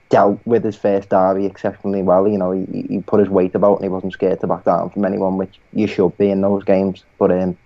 dealt 0.09 0.41
with 0.47 0.65
his 0.65 0.77
first 0.77 1.11
derby 1.11 1.47
exceptionally 1.47 2.03
well. 2.03 2.27
You 2.27 2.39
know, 2.39 2.53
he, 2.53 2.87
he 2.89 3.01
put 3.01 3.21
his 3.21 3.29
weight 3.29 3.55
about 3.55 3.77
and 3.77 3.85
he 3.85 3.89
wasn't 3.89 4.13
scared 4.13 4.41
to 4.41 4.47
back 4.47 4.65
down 4.65 4.91
from 4.91 5.05
anyone, 5.05 5.37
which 5.37 5.59
you 5.73 5.87
should 5.87 6.17
be 6.19 6.31
in 6.31 6.41
those 6.41 6.65
games. 6.65 7.05
But 7.19 7.31
um, 7.31 7.57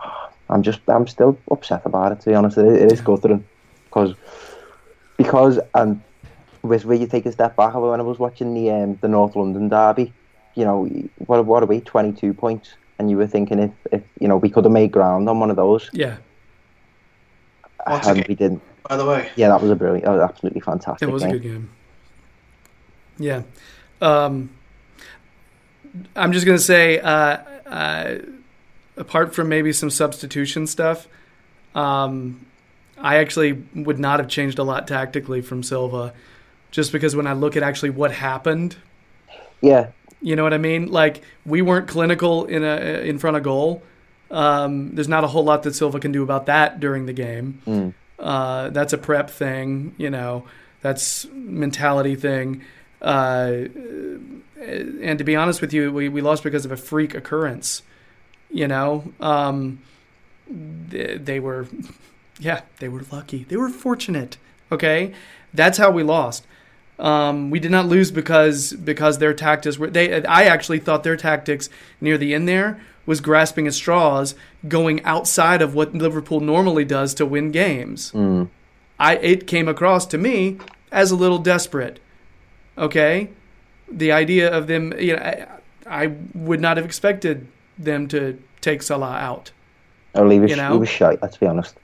I'm 0.50 0.62
just, 0.62 0.80
I'm 0.88 1.06
still 1.06 1.38
upset 1.50 1.82
about 1.84 2.12
it. 2.12 2.20
To 2.20 2.30
be 2.30 2.34
honest, 2.34 2.58
it, 2.58 2.66
it 2.66 2.92
is 2.92 3.00
guttering 3.00 3.44
because, 3.84 4.14
because, 5.16 5.58
and 5.74 6.02
with 6.62 6.84
where 6.84 6.96
you 6.96 7.06
take 7.06 7.26
a 7.26 7.32
step 7.32 7.56
back, 7.56 7.74
when 7.74 8.00
I 8.00 8.02
was 8.02 8.18
watching 8.18 8.54
the 8.54 8.70
um, 8.70 8.98
the 9.00 9.08
North 9.08 9.36
London 9.36 9.68
derby, 9.68 10.12
you 10.54 10.64
know, 10.64 10.86
what 11.26 11.44
what 11.46 11.62
are 11.62 11.66
we, 11.66 11.80
22 11.80 12.34
points, 12.34 12.74
and 12.98 13.10
you 13.10 13.16
were 13.16 13.26
thinking 13.26 13.58
if, 13.58 13.70
if 13.92 14.02
you 14.20 14.28
know 14.28 14.36
we 14.36 14.50
could 14.50 14.64
have 14.64 14.72
made 14.72 14.92
ground 14.92 15.28
on 15.28 15.40
one 15.40 15.50
of 15.50 15.56
those, 15.56 15.88
Yeah, 15.92 16.16
Once 17.86 18.06
a 18.06 18.10
and 18.10 18.26
we 18.28 18.34
didn't. 18.34 18.62
By 18.88 18.96
the 18.96 19.04
way, 19.06 19.30
Yeah, 19.36 19.48
that 19.48 19.60
was 19.60 19.70
a 19.70 19.76
brilliant, 19.76 20.04
that 20.04 20.12
was 20.12 20.20
absolutely 20.22 20.60
fantastic. 20.60 21.08
it 21.08 21.12
was 21.12 21.22
a 21.22 21.26
game. 21.26 21.32
good 21.38 21.42
game. 21.42 21.70
Yeah. 23.18 23.42
Um, 24.00 24.50
I'm 26.16 26.32
just 26.32 26.46
gonna 26.46 26.58
say, 26.58 27.00
uh, 27.00 27.38
uh, 27.66 28.18
apart 28.96 29.34
from 29.34 29.48
maybe 29.48 29.72
some 29.72 29.90
substitution 29.90 30.66
stuff, 30.66 31.06
um, 31.74 32.46
I 32.98 33.16
actually 33.16 33.62
would 33.74 33.98
not 33.98 34.20
have 34.20 34.28
changed 34.28 34.58
a 34.58 34.62
lot 34.62 34.88
tactically 34.88 35.40
from 35.40 35.62
Silva, 35.62 36.12
just 36.70 36.92
because 36.92 37.14
when 37.16 37.26
I 37.26 37.32
look 37.32 37.56
at 37.56 37.62
actually 37.62 37.90
what 37.90 38.12
happened, 38.12 38.76
Yeah, 39.60 39.88
you 40.20 40.36
know 40.36 40.42
what 40.44 40.54
I 40.54 40.58
mean? 40.58 40.86
Like 40.90 41.22
we 41.44 41.62
weren't 41.62 41.88
clinical 41.88 42.44
in 42.44 42.62
a 42.64 43.02
in 43.04 43.18
front 43.18 43.36
of 43.36 43.42
goal. 43.42 43.82
Um, 44.30 44.94
there's 44.94 45.08
not 45.08 45.24
a 45.24 45.26
whole 45.26 45.44
lot 45.44 45.62
that 45.64 45.74
Silva 45.74 45.98
can 46.00 46.12
do 46.12 46.22
about 46.22 46.46
that 46.46 46.80
during 46.80 47.06
the 47.06 47.12
game. 47.14 47.60
Mm. 47.66 47.94
Uh, 48.18 48.70
that's 48.70 48.92
a 48.92 48.98
prep 48.98 49.30
thing, 49.30 49.94
you 49.96 50.10
know. 50.10 50.44
That's 50.80 51.26
mentality 51.32 52.14
thing. 52.16 52.62
Uh, 53.00 53.64
and 54.60 55.18
to 55.18 55.24
be 55.24 55.36
honest 55.36 55.60
with 55.60 55.72
you, 55.72 55.92
we, 55.92 56.08
we 56.08 56.20
lost 56.20 56.42
because 56.42 56.64
of 56.64 56.72
a 56.72 56.76
freak 56.76 57.14
occurrence. 57.14 57.82
You 58.50 58.66
know, 58.66 59.12
um, 59.20 59.80
they, 60.48 61.18
they 61.18 61.40
were, 61.40 61.68
yeah, 62.38 62.62
they 62.78 62.88
were 62.88 63.02
lucky. 63.10 63.44
They 63.44 63.56
were 63.56 63.68
fortunate. 63.68 64.36
Okay, 64.70 65.14
that's 65.54 65.78
how 65.78 65.90
we 65.90 66.02
lost. 66.02 66.46
Um, 66.98 67.50
we 67.50 67.60
did 67.60 67.70
not 67.70 67.86
lose 67.86 68.10
because 68.10 68.72
because 68.72 69.18
their 69.18 69.32
tactics 69.32 69.78
were 69.78 69.88
they. 69.88 70.24
I 70.24 70.44
actually 70.44 70.80
thought 70.80 71.04
their 71.04 71.16
tactics 71.16 71.70
near 72.00 72.18
the 72.18 72.34
end 72.34 72.48
there 72.48 72.80
was 73.08 73.22
grasping 73.22 73.66
at 73.66 73.72
straws, 73.72 74.34
going 74.68 75.02
outside 75.02 75.62
of 75.62 75.74
what 75.74 75.94
Liverpool 75.94 76.40
normally 76.40 76.84
does 76.84 77.14
to 77.14 77.24
win 77.24 77.50
games. 77.50 78.12
Mm. 78.12 78.50
I 79.00 79.16
it 79.16 79.46
came 79.46 79.66
across 79.66 80.04
to 80.08 80.18
me 80.18 80.58
as 80.92 81.10
a 81.10 81.16
little 81.16 81.38
desperate. 81.38 82.00
Okay, 82.76 83.30
the 83.90 84.12
idea 84.12 84.54
of 84.54 84.66
them, 84.66 84.92
you 84.98 85.16
know, 85.16 85.22
I, 85.22 85.46
I 86.04 86.12
would 86.34 86.60
not 86.60 86.76
have 86.76 86.84
expected 86.84 87.48
them 87.78 88.08
to 88.08 88.42
take 88.60 88.82
Salah 88.82 89.16
out. 89.16 89.52
Oh, 90.14 90.28
he 90.28 90.38
was, 90.38 90.50
You 90.50 90.58
know? 90.58 90.72
he 90.72 90.78
was 90.78 90.90
shite. 90.90 91.22
Let's 91.22 91.38
be 91.38 91.46
honest. 91.46 91.76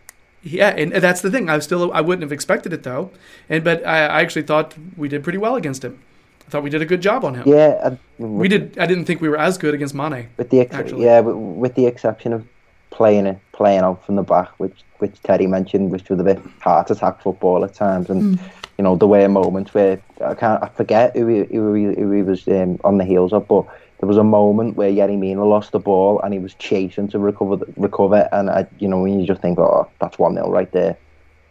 Yeah, 0.42 0.74
and 0.76 0.92
that's 0.92 1.22
the 1.22 1.30
thing. 1.30 1.48
I 1.48 1.58
still 1.60 1.90
I 1.94 2.02
wouldn't 2.02 2.22
have 2.22 2.32
expected 2.32 2.74
it 2.74 2.82
though, 2.82 3.10
and 3.48 3.64
but 3.64 3.84
I, 3.87 4.00
I 4.00 4.20
actually 4.20 4.42
thought 4.42 4.74
we 4.94 5.08
did 5.08 5.24
pretty 5.24 5.38
well 5.38 5.56
against 5.56 5.82
him. 5.82 6.02
I 6.46 6.50
thought 6.50 6.62
we 6.62 6.70
did 6.70 6.83
a 6.83 6.87
good 6.87 7.00
job 7.00 7.24
on 7.24 7.35
him. 7.35 7.44
Yeah, 7.46 7.78
and 7.87 7.98
with, 8.18 8.40
We 8.40 8.48
did. 8.48 8.78
I 8.78 8.87
didn't 8.87 9.07
think 9.07 9.20
we 9.20 9.28
were 9.28 9.38
as 9.38 9.59
good 9.59 9.74
against 9.74 9.94
Mane. 9.94 10.28
with 10.37 10.50
the 10.50 10.61
ex- 10.61 10.74
actually. 10.74 11.04
yeah, 11.04 11.20
with, 11.20 11.37
with 11.37 11.74
the 11.74 11.87
exception 11.87 12.33
of 12.33 12.46
playing 12.90 13.26
it, 13.26 13.38
playing 13.52 13.80
out 13.80 14.04
from 14.04 14.16
the 14.16 14.22
back, 14.22 14.50
which 14.59 14.85
which 14.98 15.20
Terry 15.22 15.46
mentioned, 15.46 15.90
which 15.90 16.09
was 16.09 16.20
a 16.20 16.24
bit 16.24 16.40
heart 16.61 16.90
attack 16.90 17.22
football 17.22 17.64
at 17.64 17.74
times, 17.74 18.11
and 18.11 18.38
you 18.78 18.85
know 18.85 18.96
there 18.96 19.09
were 19.09 19.28
moments 19.28 19.74
where 19.74 20.00
I 20.24 20.35
can't 20.35 20.62
I 20.62 20.68
forget 20.68 21.16
who 21.16 21.26
he, 21.26 21.44
who 21.54 21.74
he, 21.74 21.85
who 21.85 22.11
he 22.12 22.22
was 22.22 22.46
um, 22.48 22.78
on 22.85 22.98
the 22.98 23.04
heels 23.04 23.33
of, 23.33 23.48
but 23.48 23.66
there 23.98 24.09
was 24.09 24.16
a 24.16 24.24
moment 24.24 24.76
where 24.76 24.90
Yerry 24.90 25.18
Mina 25.18 25.44
lost 25.44 25.72
the 25.72 25.78
ball 25.78 26.20
and 26.20 26.35
he 26.35 26.38
was 26.38 26.54
chasing 26.54 27.09
to 27.09 27.18
recover 27.18 27.57
the, 27.57 27.66
recover, 27.76 28.28
and 28.33 28.50
I, 28.50 28.66
you 28.78 28.88
know 28.88 29.00
when 29.00 29.18
you 29.18 29.26
just 29.26 29.40
think, 29.42 29.59
oh, 29.59 29.88
that's 29.98 30.18
one 30.18 30.35
0 30.35 30.50
right 30.50 30.70
there, 30.72 30.96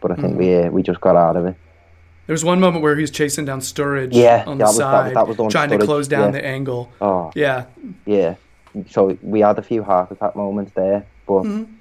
but 0.00 0.12
I 0.12 0.14
think 0.16 0.38
we 0.38 0.56
uh, 0.56 0.70
we 0.70 0.82
just 0.82 1.00
got 1.00 1.16
out 1.16 1.36
of 1.36 1.46
it. 1.46 1.56
There 2.26 2.32
was 2.32 2.44
one 2.44 2.58
moment 2.60 2.82
where 2.82 2.94
he 2.96 3.02
was 3.02 3.10
chasing 3.10 3.44
down 3.44 3.60
Sturridge 3.60 4.10
Yeah, 4.12 4.44
on 4.46 4.58
the 4.58 4.64
was- 4.64 4.78
that 4.78 4.84
was- 4.84 5.04
side, 5.06 5.16
that 5.16 5.28
was 5.28 5.36
the 5.36 5.42
one 5.42 5.50
trying 5.50 5.70
to 5.70 5.78
close 5.78 6.08
down 6.08 6.26
yeah. 6.32 6.40
the 6.40 6.46
angle. 6.46 6.90
Oh, 7.00 7.30
Yeah, 7.34 7.64
yeah. 8.06 8.36
So 8.90 9.16
we 9.22 9.40
had 9.40 9.58
a 9.58 9.62
few 9.62 9.82
heart 9.84 10.10
attack 10.10 10.34
moments 10.34 10.72
there, 10.74 11.04
but 11.26 11.42
Mm-hmm. 11.42 11.72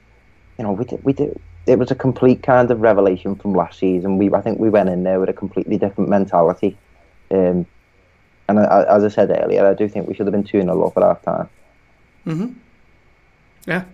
you 0.57 0.63
know, 0.63 0.73
we 0.73 0.85
did, 0.85 1.03
we 1.03 1.13
did. 1.13 1.39
It 1.65 1.79
was 1.79 1.91
a 1.91 1.95
complete 1.95 2.43
kind 2.43 2.69
of 2.71 2.81
revelation 2.81 3.35
from 3.35 3.53
last 3.53 3.79
season. 3.79 4.17
We, 4.17 4.31
I 4.33 4.41
think, 4.41 4.59
we 4.59 4.69
went 4.69 4.89
in 4.89 5.03
there 5.03 5.19
with 5.19 5.29
a 5.29 5.33
completely 5.33 5.77
different 5.77 6.09
mentality. 6.09 6.77
Um, 7.31 7.65
and 8.49 8.59
I, 8.59 8.83
as 8.83 9.03
I 9.05 9.07
said 9.07 9.31
earlier, 9.31 9.65
I 9.65 9.73
do 9.73 9.87
think 9.87 10.07
we 10.07 10.13
should 10.13 10.25
have 10.27 10.33
been 10.33 10.43
two 10.43 10.61
0 10.61 10.83
up 10.85 10.97
at 10.97 11.03
half 11.03 11.21
time. 11.21 11.49
yeah. 13.65 13.85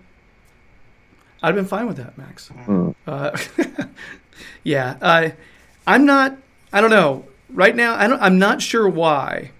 I'd 1.42 1.46
have 1.46 1.54
been 1.54 1.64
fine 1.64 1.86
with 1.86 1.96
that, 1.96 2.18
Max. 2.18 2.50
Mm. 2.66 2.94
Uh, 3.06 3.38
yeah, 4.64 4.96
I, 5.00 5.34
I'm 5.90 6.06
not. 6.06 6.36
I 6.72 6.80
don't 6.80 6.90
know. 6.90 7.24
Right 7.52 7.74
now, 7.74 7.94
I 7.96 8.06
don't. 8.06 8.22
I'm 8.22 8.38
not 8.38 8.62
sure 8.62 8.88
why. 8.88 9.50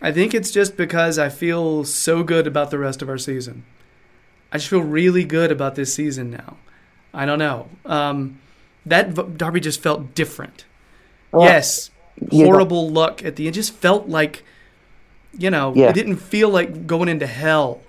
I 0.00 0.10
think 0.10 0.32
it's 0.32 0.50
just 0.50 0.76
because 0.76 1.18
I 1.18 1.28
feel 1.28 1.84
so 1.84 2.22
good 2.22 2.46
about 2.46 2.70
the 2.70 2.78
rest 2.78 3.02
of 3.02 3.08
our 3.10 3.18
season. 3.18 3.64
I 4.50 4.56
just 4.56 4.68
feel 4.70 4.80
really 4.80 5.24
good 5.24 5.52
about 5.52 5.74
this 5.74 5.92
season 5.94 6.30
now. 6.30 6.56
I 7.12 7.26
don't 7.26 7.38
know. 7.38 7.68
Um, 7.84 8.40
that 8.86 9.08
v- 9.10 9.24
derby 9.36 9.60
just 9.60 9.82
felt 9.82 10.14
different. 10.14 10.64
Well, 11.32 11.42
yes, 11.44 11.90
you 12.30 12.44
know- 12.44 12.52
horrible 12.52 12.88
luck 12.88 13.22
at 13.22 13.36
the 13.36 13.46
end. 13.46 13.54
Just 13.54 13.74
felt 13.74 14.08
like, 14.08 14.42
you 15.38 15.50
know, 15.50 15.74
Yeah. 15.76 15.90
it 15.90 15.94
didn't 15.94 16.16
feel 16.16 16.48
like 16.48 16.86
going 16.86 17.08
into 17.10 17.26
hell 17.26 17.82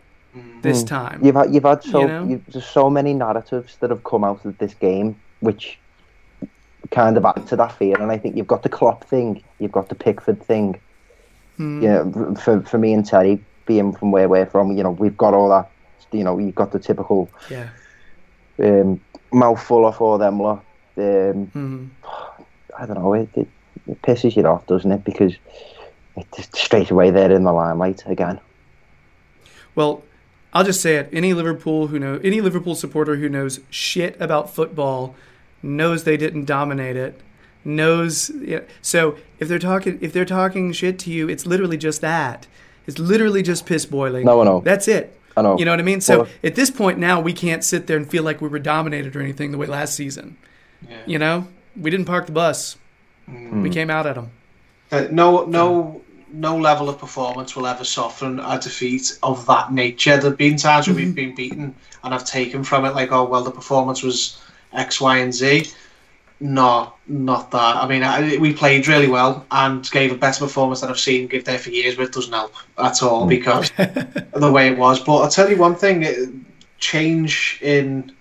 this 0.62 0.84
time. 0.84 1.22
You've 1.24 1.36
had, 1.36 1.54
you've 1.54 1.64
had 1.64 1.84
so 1.84 2.02
You 2.02 2.08
know? 2.08 2.24
you've, 2.26 2.46
there's 2.52 2.66
so 2.66 2.90
many 2.90 3.14
narratives 3.14 3.78
that 3.80 3.90
have 3.90 4.04
come 4.04 4.24
out 4.26 4.44
of 4.46 4.58
this 4.58 4.74
game, 4.74 5.16
which 5.40 5.80
kind 6.90 7.16
of 7.18 7.26
add 7.26 7.48
to 7.48 7.56
that 7.56 7.72
fear. 7.78 7.96
And 8.02 8.12
I 8.12 8.18
think 8.18 8.36
you've 8.36 8.48
got 8.48 8.64
the 8.64 8.70
Klopp 8.70 9.04
thing, 9.04 9.44
you've 9.60 9.72
got 9.72 9.90
the 9.90 9.96
Pickford 9.96 10.42
thing. 10.44 10.80
Hmm. 11.58 11.82
Yeah, 11.82 12.04
for 12.36 12.62
for 12.62 12.78
me 12.78 12.94
and 12.94 13.06
Terry 13.06 13.44
being 13.66 13.94
from 13.94 14.12
where 14.12 14.28
we're 14.28 14.46
from, 14.48 14.72
you 14.76 14.84
know, 14.84 14.92
we've 14.92 15.18
got 15.18 15.34
all 15.34 15.50
that. 15.50 15.70
You 16.12 16.24
know, 16.24 16.38
you've 16.38 16.56
got 16.56 16.72
the 16.72 16.80
typical 16.80 17.30
Yeah. 17.50 17.70
um, 18.60 19.00
mouthful 19.32 19.86
of 19.86 20.02
all 20.02 20.18
them 20.18 20.40
lot. 20.42 20.64
Um, 20.98 21.46
hmm 21.48 21.86
I 22.78 22.86
don't 22.86 22.96
know. 22.98 23.14
It, 23.14 23.30
it, 23.36 23.48
it 23.88 24.02
pisses 24.02 24.36
you 24.36 24.46
off, 24.46 24.66
doesn't 24.66 24.92
it? 24.92 25.04
Because 25.04 25.34
it 26.18 26.26
just 26.36 26.56
straight 26.56 26.90
away 26.92 27.12
they're 27.12 27.32
in 27.32 27.44
the 27.44 27.54
limelight 27.54 28.04
again. 28.08 28.40
Well, 29.76 30.04
I'll 30.54 30.64
just 30.66 30.82
say 30.82 30.96
it. 30.98 31.10
Any 31.14 31.34
Liverpool 31.34 31.88
who 31.88 32.00
know 32.00 32.20
any 32.24 32.42
Liverpool 32.42 32.76
supporter 32.76 33.16
who 33.16 33.30
knows 33.30 33.60
shit 33.70 34.20
about 34.20 34.54
football 34.54 35.16
knows 35.64 36.04
they 36.04 36.18
didn't 36.18 36.46
dominate 36.46 36.96
it. 36.96 37.20
Knows 37.64 38.32
yeah. 38.42 38.62
so 38.82 39.18
if 39.40 39.48
they're 39.48 39.60
talking 39.60 40.00
if 40.02 40.14
they're 40.14 40.26
talking 40.26 40.72
shit 40.72 40.98
to 41.00 41.12
you, 41.12 41.30
it's 41.30 41.46
literally 41.46 41.78
just 41.78 42.02
that. 42.02 42.48
It's 42.88 42.98
literally 42.98 43.44
just 43.44 43.66
piss 43.66 43.86
boiling. 43.86 44.26
No, 44.26 44.44
no. 44.44 44.62
That's 44.62 44.88
it. 44.88 45.18
I 45.38 45.44
know. 45.44 45.58
You 45.58 45.66
know 45.66 45.72
what 45.72 45.80
I 45.80 45.84
mean? 45.84 46.02
So 46.02 46.20
Well- 46.20 46.28
at 46.44 46.56
this 46.56 46.72
point 46.72 46.98
now 46.98 47.20
we 47.22 47.34
can't 47.34 47.64
sit 47.64 47.88
there 47.88 47.98
and 47.98 48.10
feel 48.10 48.24
like 48.24 48.42
we 48.42 48.50
were 48.50 48.60
dominated 48.60 49.16
or 49.16 49.22
anything 49.22 49.52
the 49.52 49.58
way 49.58 49.68
last 49.68 49.96
season. 49.96 50.38
Yeah. 50.90 50.98
You 51.06 51.20
know? 51.20 51.48
We 51.80 51.90
didn't 51.90 52.06
park 52.06 52.26
the 52.26 52.32
bus. 52.32 52.78
We 53.28 53.70
came 53.70 53.90
out 53.90 54.06
at 54.06 54.16
them. 54.16 54.32
Uh, 54.92 55.08
no, 55.10 55.46
no, 55.46 56.02
no 56.34 56.58
level 56.58 56.90
of 56.90 56.98
performance 56.98 57.56
will 57.56 57.66
ever 57.66 57.86
soften 57.86 58.40
a 58.40 58.60
defeat 58.60 59.18
of 59.24 59.46
that 59.46 59.72
nature. 59.72 60.18
There've 60.18 60.38
been 60.38 60.58
times 60.58 60.88
where 60.88 60.96
we've 60.96 61.16
been 61.16 61.34
beaten 61.34 61.76
and 62.04 62.14
I've 62.14 62.26
taken 62.26 62.64
from 62.64 62.84
it 62.84 62.94
like, 62.94 63.12
oh 63.12 63.24
well, 63.24 63.44
the 63.44 63.52
performance 63.52 64.04
was 64.04 64.42
X, 64.74 65.02
Y, 65.02 65.18
and 65.18 65.34
Z. 65.34 65.72
No, 66.40 66.94
not 67.08 67.52
that. 67.52 67.76
I 67.78 67.88
mean, 67.88 68.02
I, 68.04 68.38
we 68.38 68.52
played 68.52 68.88
really 68.88 69.08
well 69.08 69.46
and 69.52 69.90
gave 69.92 70.12
a 70.12 70.16
better 70.16 70.46
performance 70.46 70.82
than 70.82 70.90
I've 70.90 71.00
seen 71.00 71.28
give 71.28 71.46
there 71.46 71.60
for 71.60 71.70
years, 71.70 71.96
but 71.96 72.06
it 72.06 72.14
doesn't 72.14 72.34
help 72.34 72.56
at 72.80 73.04
all 73.04 73.26
mm. 73.26 73.30
because 73.30 73.72
of 73.78 74.32
the 74.42 74.52
way 74.52 74.68
it 74.68 74.78
was. 74.78 75.00
But 75.00 75.18
I'll 75.18 75.30
tell 75.30 75.50
you 75.50 75.58
one 75.58 75.76
thing: 75.76 76.02
it, 76.02 76.30
change 76.80 77.60
in 77.62 78.12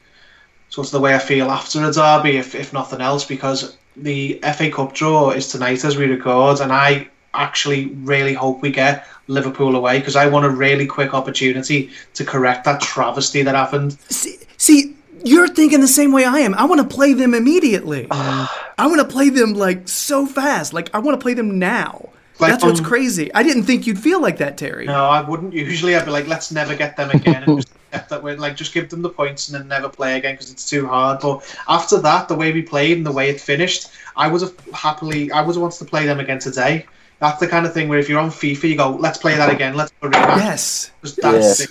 sort 0.68 0.86
of 0.86 0.92
the 0.92 1.00
way 1.00 1.14
I 1.14 1.18
feel 1.18 1.50
after 1.50 1.84
a 1.84 1.92
derby, 1.92 2.36
if, 2.36 2.54
if 2.54 2.72
nothing 2.72 3.00
else, 3.00 3.24
because 3.24 3.76
the 3.96 4.38
FA 4.54 4.70
Cup 4.70 4.94
draw 4.94 5.30
is 5.30 5.48
tonight 5.48 5.84
as 5.84 5.96
we 5.96 6.06
record, 6.06 6.60
and 6.60 6.72
I 6.72 7.08
actually 7.34 7.86
really 8.02 8.34
hope 8.34 8.60
we 8.60 8.70
get 8.70 9.06
Liverpool 9.26 9.76
away 9.76 9.98
because 9.98 10.16
I 10.16 10.26
want 10.26 10.46
a 10.46 10.50
really 10.50 10.86
quick 10.86 11.14
opportunity 11.14 11.90
to 12.14 12.24
correct 12.24 12.64
that 12.64 12.80
travesty 12.80 13.42
that 13.42 13.54
happened. 13.54 13.98
See, 14.10 14.38
see 14.56 14.96
You're 15.24 15.48
thinking 15.48 15.80
the 15.80 15.88
same 15.88 16.12
way 16.12 16.24
I 16.24 16.38
am. 16.40 16.54
I 16.54 16.64
want 16.64 16.80
to 16.80 16.94
play 16.96 17.12
them 17.12 17.34
immediately. 17.34 18.06
I 18.10 18.48
want 18.86 19.00
to 19.00 19.06
play 19.06 19.28
them 19.30 19.54
like 19.54 19.88
so 19.88 20.26
fast. 20.26 20.72
Like 20.72 20.90
I 20.94 20.98
want 20.98 21.18
to 21.18 21.22
play 21.22 21.34
them 21.34 21.58
now. 21.58 22.10
Like, 22.38 22.52
That's 22.52 22.64
what's 22.64 22.80
um, 22.80 22.86
crazy. 22.86 23.32
I 23.34 23.42
didn't 23.42 23.64
think 23.64 23.86
you'd 23.86 23.98
feel 23.98 24.20
like 24.20 24.38
that, 24.38 24.56
Terry. 24.56 24.86
No, 24.86 25.04
I 25.04 25.20
wouldn't. 25.20 25.52
Usually, 25.52 25.94
I'd 25.94 26.06
be 26.06 26.10
like, 26.10 26.26
let's 26.26 26.50
never 26.50 26.74
get 26.74 26.96
them 26.96 27.10
again, 27.10 27.42
and 27.42 27.58
just 27.58 27.74
accept 27.92 28.08
that 28.10 28.22
we're 28.22 28.36
like, 28.36 28.56
just 28.56 28.72
give 28.72 28.88
them 28.88 29.02
the 29.02 29.10
points 29.10 29.48
and 29.48 29.60
then 29.60 29.68
never 29.68 29.90
play 29.90 30.16
again 30.16 30.34
because 30.34 30.50
it's 30.50 30.68
too 30.68 30.86
hard. 30.86 31.20
But 31.20 31.42
after 31.68 31.98
that, 32.00 32.28
the 32.28 32.34
way 32.34 32.50
we 32.50 32.62
played 32.62 32.96
and 32.96 33.04
the 33.04 33.12
way 33.12 33.28
it 33.28 33.42
finished, 33.42 33.88
I 34.16 34.28
would 34.28 34.40
have 34.40 34.54
happily, 34.72 35.30
I 35.32 35.42
would 35.42 35.54
have 35.54 35.60
wanted 35.60 35.80
to 35.80 35.84
play 35.84 36.06
them 36.06 36.18
again 36.18 36.38
today. 36.38 36.86
That's 37.18 37.38
the 37.40 37.46
kind 37.46 37.66
of 37.66 37.74
thing 37.74 37.90
where 37.90 37.98
if 37.98 38.08
you're 38.08 38.18
on 38.18 38.30
FIFA, 38.30 38.68
you 38.70 38.76
go, 38.76 38.90
let's 38.92 39.18
play 39.18 39.36
that 39.36 39.52
again, 39.52 39.74
let's 39.74 39.92
do 40.00 40.08
a 40.08 40.10
rematch. 40.10 40.36
Yes. 40.38 40.90
'Cause 41.02 41.16
that's 41.16 41.60
Yeah. 41.60 41.64
it. 41.64 41.70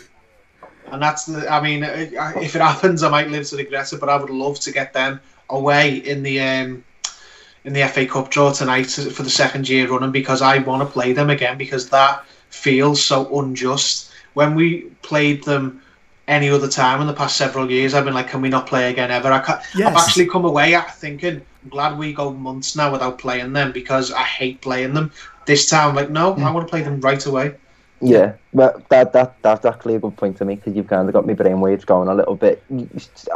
And 0.91 1.01
that's 1.01 1.25
the. 1.25 1.51
I 1.51 1.61
mean, 1.61 1.83
uh, 1.83 2.33
if 2.41 2.55
it 2.55 2.61
happens, 2.61 3.03
I 3.03 3.09
might 3.09 3.29
live 3.29 3.47
to 3.47 3.57
regret 3.57 3.91
it. 3.93 3.99
But 3.99 4.09
I 4.09 4.17
would 4.17 4.29
love 4.29 4.59
to 4.61 4.71
get 4.71 4.93
them 4.93 5.19
away 5.49 5.97
in 5.97 6.23
the 6.23 6.39
um, 6.41 6.83
in 7.65 7.73
the 7.73 7.87
FA 7.87 8.05
Cup 8.05 8.29
draw 8.29 8.51
tonight 8.51 8.89
for 8.89 9.23
the 9.23 9.29
second 9.29 9.67
year 9.67 9.87
running 9.87 10.11
because 10.11 10.41
I 10.41 10.59
want 10.59 10.81
to 10.81 10.91
play 10.91 11.13
them 11.13 11.29
again 11.29 11.57
because 11.57 11.89
that 11.89 12.23
feels 12.49 13.03
so 13.03 13.39
unjust. 13.39 14.11
When 14.33 14.55
we 14.55 14.81
played 15.01 15.43
them 15.43 15.81
any 16.27 16.49
other 16.49 16.67
time 16.67 17.01
in 17.01 17.07
the 17.07 17.13
past 17.13 17.35
several 17.35 17.69
years, 17.69 17.93
I've 17.93 18.05
been 18.05 18.13
like, 18.13 18.29
can 18.29 18.41
we 18.41 18.49
not 18.49 18.67
play 18.67 18.91
again 18.91 19.11
ever? 19.11 19.31
I 19.31 19.43
ca 19.43 19.63
Yes. 19.75 19.87
I've 19.87 19.97
actually 19.97 20.27
come 20.27 20.45
away 20.45 20.75
at 20.75 20.95
thinking, 20.95 21.41
I'm 21.63 21.69
glad 21.69 21.97
we 21.97 22.13
go 22.13 22.31
months 22.31 22.75
now 22.75 22.91
without 22.91 23.17
playing 23.17 23.53
them 23.53 23.71
because 23.71 24.11
I 24.11 24.23
hate 24.23 24.61
playing 24.61 24.93
them. 24.93 25.11
This 25.45 25.67
time, 25.67 25.89
I'm 25.89 25.95
like, 25.95 26.11
no, 26.11 26.35
I 26.35 26.51
want 26.51 26.67
to 26.67 26.69
play 26.69 26.83
them 26.83 27.01
right 27.01 27.25
away. 27.25 27.55
Yeah, 28.01 28.35
well, 28.53 28.81
that 28.89 29.11
that 29.13 29.41
that's 29.41 29.65
actually 29.65 29.95
a 29.95 29.99
good 29.99 30.15
point 30.15 30.37
to 30.37 30.45
me 30.45 30.55
because 30.55 30.75
you've 30.75 30.87
kind 30.87 31.07
of 31.09 31.13
got 31.13 31.27
my 31.27 31.33
brainwaves 31.33 31.85
going 31.85 32.07
a 32.07 32.15
little 32.15 32.35
bit. 32.35 32.63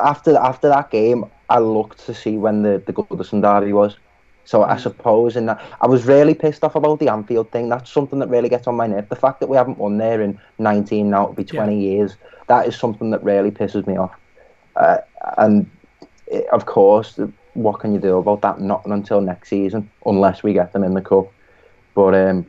After 0.02 0.38
after 0.38 0.70
that 0.70 0.90
game, 0.90 1.26
I 1.50 1.60
looked 1.60 2.06
to 2.06 2.14
see 2.14 2.38
when 2.38 2.64
the 2.64 2.82
the 2.86 2.94
Goodison 2.94 3.42
derby 3.42 3.74
was. 3.74 3.98
So 4.46 4.64
I 4.64 4.78
suppose 4.78 5.36
that 5.36 5.62
I 5.82 5.88
was 5.88 6.06
really 6.06 6.34
pissed 6.34 6.64
off 6.64 6.76
about 6.76 7.00
the 7.00 7.08
Anfield 7.10 7.52
thing. 7.52 7.70
That's 7.70 7.90
something 7.92 8.20
that 8.20 8.30
really 8.30 8.50
gets 8.50 8.68
on 8.68 8.76
my 8.76 8.88
nerve. 8.88 9.08
The 9.10 9.16
fact 9.16 9.40
that 9.40 9.48
we 9.48 9.56
haven't 9.58 9.78
won 9.78 9.98
there 9.98 10.22
in 10.22 10.40
19 10.60 11.10
now 11.10 11.24
it'll 11.24 11.36
be 11.36 11.46
20 11.46 11.80
years. 11.80 12.16
That 12.48 12.68
is 12.68 12.76
something 12.76 13.12
that 13.12 13.24
really 13.24 13.52
pisses 13.52 13.88
me 13.88 13.98
off. 13.98 14.14
Uh, 14.76 14.98
and 15.38 15.70
eh, 16.32 16.42
of 16.52 16.66
course, 16.66 17.20
what 17.54 17.80
can 17.80 17.94
you 17.94 18.00
do 18.00 18.18
about 18.18 18.42
that? 18.42 18.60
Not 18.60 18.86
until 18.86 19.22
next 19.22 19.50
season, 19.50 19.90
unless 20.06 20.44
we 20.44 20.54
get 20.54 20.74
them 20.74 20.84
in 20.84 20.94
the 20.94 21.02
cup. 21.02 21.32
But 21.96 22.14
um, 22.16 22.46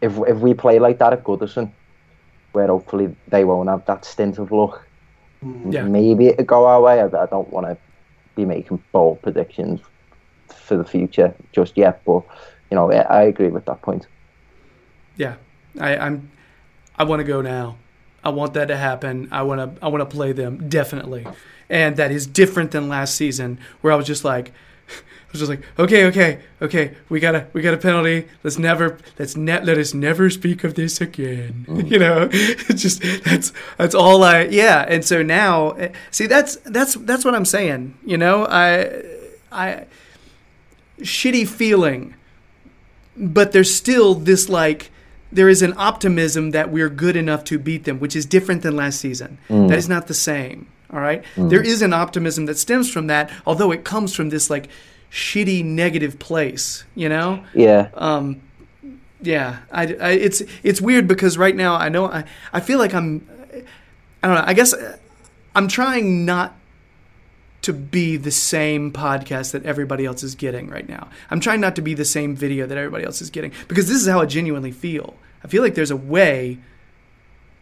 if 0.00 0.18
if 0.26 0.38
we 0.38 0.54
play 0.54 0.78
like 0.78 0.98
that 0.98 1.12
at 1.12 1.24
Goodison, 1.24 1.70
where 2.52 2.66
hopefully 2.68 3.14
they 3.28 3.44
won't 3.44 3.68
have 3.68 3.84
that 3.86 4.04
stint 4.04 4.38
of 4.38 4.50
luck, 4.52 4.82
mm, 5.44 5.72
Yeah. 5.72 5.84
maybe 5.84 6.26
it'll 6.28 6.44
go 6.44 6.66
our 6.66 6.80
way. 6.80 7.00
I, 7.00 7.06
I 7.06 7.26
don't 7.26 7.50
want 7.50 7.66
to 7.66 7.76
be 8.36 8.44
making 8.44 8.82
bold 8.92 9.20
predictions 9.22 9.80
for 10.48 10.76
the 10.76 10.84
future 10.84 11.34
just 11.52 11.76
yet, 11.76 12.02
but 12.04 12.22
you 12.70 12.76
know, 12.76 12.90
I, 12.90 13.00
I 13.00 13.22
agree 13.22 13.48
with 13.48 13.64
that 13.66 13.82
point. 13.82 14.06
Yeah, 15.16 15.34
I, 15.78 15.96
I'm. 15.96 16.30
I 16.98 17.04
want 17.04 17.20
to 17.20 17.24
go 17.24 17.40
now. 17.40 17.76
I 18.22 18.28
want 18.30 18.54
that 18.54 18.68
to 18.68 18.76
happen. 18.76 19.28
I 19.30 19.42
want 19.42 19.60
to. 19.60 19.84
I 19.84 19.88
want 19.88 20.00
to 20.08 20.16
play 20.16 20.32
them 20.32 20.68
definitely, 20.68 21.26
and 21.68 21.96
that 21.96 22.10
is 22.10 22.26
different 22.26 22.70
than 22.70 22.88
last 22.88 23.14
season 23.16 23.58
where 23.80 23.92
I 23.92 23.96
was 23.96 24.06
just 24.06 24.24
like, 24.24 24.52
was 25.32 25.40
just 25.40 25.50
like, 25.50 25.62
okay, 25.78 26.06
okay, 26.06 26.40
okay, 26.60 26.96
we 27.08 27.20
got 27.20 27.34
a 27.34 27.46
we 27.52 27.62
got 27.62 27.74
a 27.74 27.78
penalty. 27.78 28.28
Let's 28.42 28.58
never 28.58 28.98
let's 29.18 29.36
ne- 29.36 29.62
let 29.62 29.78
us 29.78 29.94
never 29.94 30.30
speak 30.30 30.64
of 30.64 30.74
this 30.74 31.00
again. 31.00 31.66
Mm. 31.68 31.90
You 31.90 31.98
know, 31.98 32.28
it's 32.32 32.82
just 32.82 33.02
that's 33.24 33.52
that's 33.76 33.94
all 33.94 34.22
I 34.22 34.42
yeah. 34.44 34.84
And 34.88 35.04
so 35.04 35.22
now, 35.22 35.70
eh, 35.72 35.92
see, 36.10 36.26
that's 36.26 36.56
that's 36.56 36.94
that's 36.94 37.24
what 37.24 37.34
I'm 37.34 37.44
saying. 37.44 37.98
You 38.04 38.16
know, 38.16 38.46
I 38.46 39.02
I 39.50 39.86
shitty 41.00 41.48
feeling 41.48 42.14
but 43.20 43.52
there's 43.52 43.74
still 43.74 44.14
this 44.14 44.48
like 44.48 44.90
there 45.32 45.48
is 45.48 45.62
an 45.62 45.74
optimism 45.76 46.50
that 46.50 46.70
we're 46.70 46.88
good 46.88 47.14
enough 47.14 47.44
to 47.44 47.58
beat 47.58 47.84
them, 47.84 48.00
which 48.00 48.16
is 48.16 48.26
different 48.26 48.62
than 48.62 48.74
last 48.74 48.98
season. 48.98 49.38
Mm. 49.48 49.68
That 49.68 49.78
is 49.78 49.88
not 49.88 50.08
the 50.08 50.14
same. 50.14 50.66
All 50.92 50.98
right? 50.98 51.22
Mm. 51.36 51.50
There 51.50 51.62
is 51.62 51.82
an 51.82 51.92
optimism 51.92 52.46
that 52.46 52.58
stems 52.58 52.90
from 52.90 53.06
that, 53.06 53.30
although 53.46 53.70
it 53.70 53.84
comes 53.84 54.14
from 54.14 54.30
this 54.30 54.50
like 54.50 54.68
shitty 55.10 55.64
negative 55.64 56.18
place, 56.18 56.84
you 56.94 57.08
know? 57.08 57.44
Yeah, 57.54 57.88
Um, 57.94 58.40
yeah, 59.22 59.58
I, 59.70 59.82
I, 59.82 60.10
it's 60.12 60.42
it's 60.62 60.80
weird 60.80 61.06
because 61.06 61.36
right 61.36 61.54
now 61.54 61.74
I 61.74 61.88
know 61.88 62.06
I, 62.06 62.24
I 62.52 62.60
feel 62.60 62.78
like 62.78 62.94
I'm 62.94 63.26
I 64.22 64.26
don't 64.26 64.36
know. 64.36 64.44
I 64.46 64.54
guess 64.54 64.72
uh, 64.72 64.96
I'm 65.54 65.68
trying 65.68 66.24
not 66.24 66.54
to 67.62 67.72
be 67.72 68.16
the 68.16 68.30
same 68.30 68.90
podcast 68.92 69.52
that 69.52 69.66
everybody 69.66 70.06
else 70.06 70.22
is 70.22 70.34
getting 70.34 70.70
right 70.70 70.88
now. 70.88 71.08
I'm 71.30 71.40
trying 71.40 71.60
not 71.60 71.76
to 71.76 71.82
be 71.82 71.92
the 71.92 72.06
same 72.06 72.34
video 72.34 72.66
that 72.66 72.78
everybody 72.78 73.04
else 73.04 73.20
is 73.20 73.28
getting 73.28 73.52
because 73.68 73.88
this 73.88 74.00
is 74.00 74.08
how 74.08 74.20
I 74.20 74.26
genuinely 74.26 74.72
feel. 74.72 75.14
I 75.44 75.48
feel 75.48 75.62
like 75.62 75.74
there's 75.74 75.90
a 75.90 75.96
way 75.96 76.58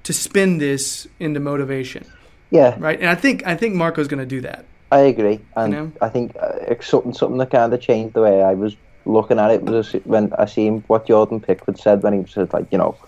to 0.04 0.12
spin 0.12 0.58
this 0.58 1.08
into 1.18 1.40
motivation, 1.40 2.06
yeah, 2.50 2.76
right? 2.78 2.98
And 2.98 3.08
I 3.08 3.14
think 3.14 3.46
I 3.46 3.56
think 3.56 3.74
Marco's 3.74 4.08
going 4.08 4.20
to 4.20 4.26
do 4.26 4.40
that. 4.42 4.64
I 4.90 5.00
agree, 5.00 5.46
and 5.56 5.72
know? 5.72 5.92
I 6.00 6.08
think 6.08 6.32
uh, 6.40 6.52
it's 6.62 6.86
something 6.86 7.12
something 7.12 7.38
that 7.38 7.50
kind 7.50 7.72
of 7.74 7.80
changed 7.80 8.14
the 8.14 8.22
way 8.22 8.42
I 8.42 8.54
was 8.54 8.76
looking 9.04 9.38
at 9.38 9.50
it 9.50 9.62
was 9.64 9.92
when 10.04 10.32
I 10.38 10.46
seen 10.46 10.82
what 10.86 11.06
Jordan 11.06 11.40
Pickford 11.40 11.78
said 11.78 12.02
when 12.02 12.12
he 12.14 12.30
said 12.30 12.52
like 12.52 12.66
you 12.72 12.78
know 12.78 12.98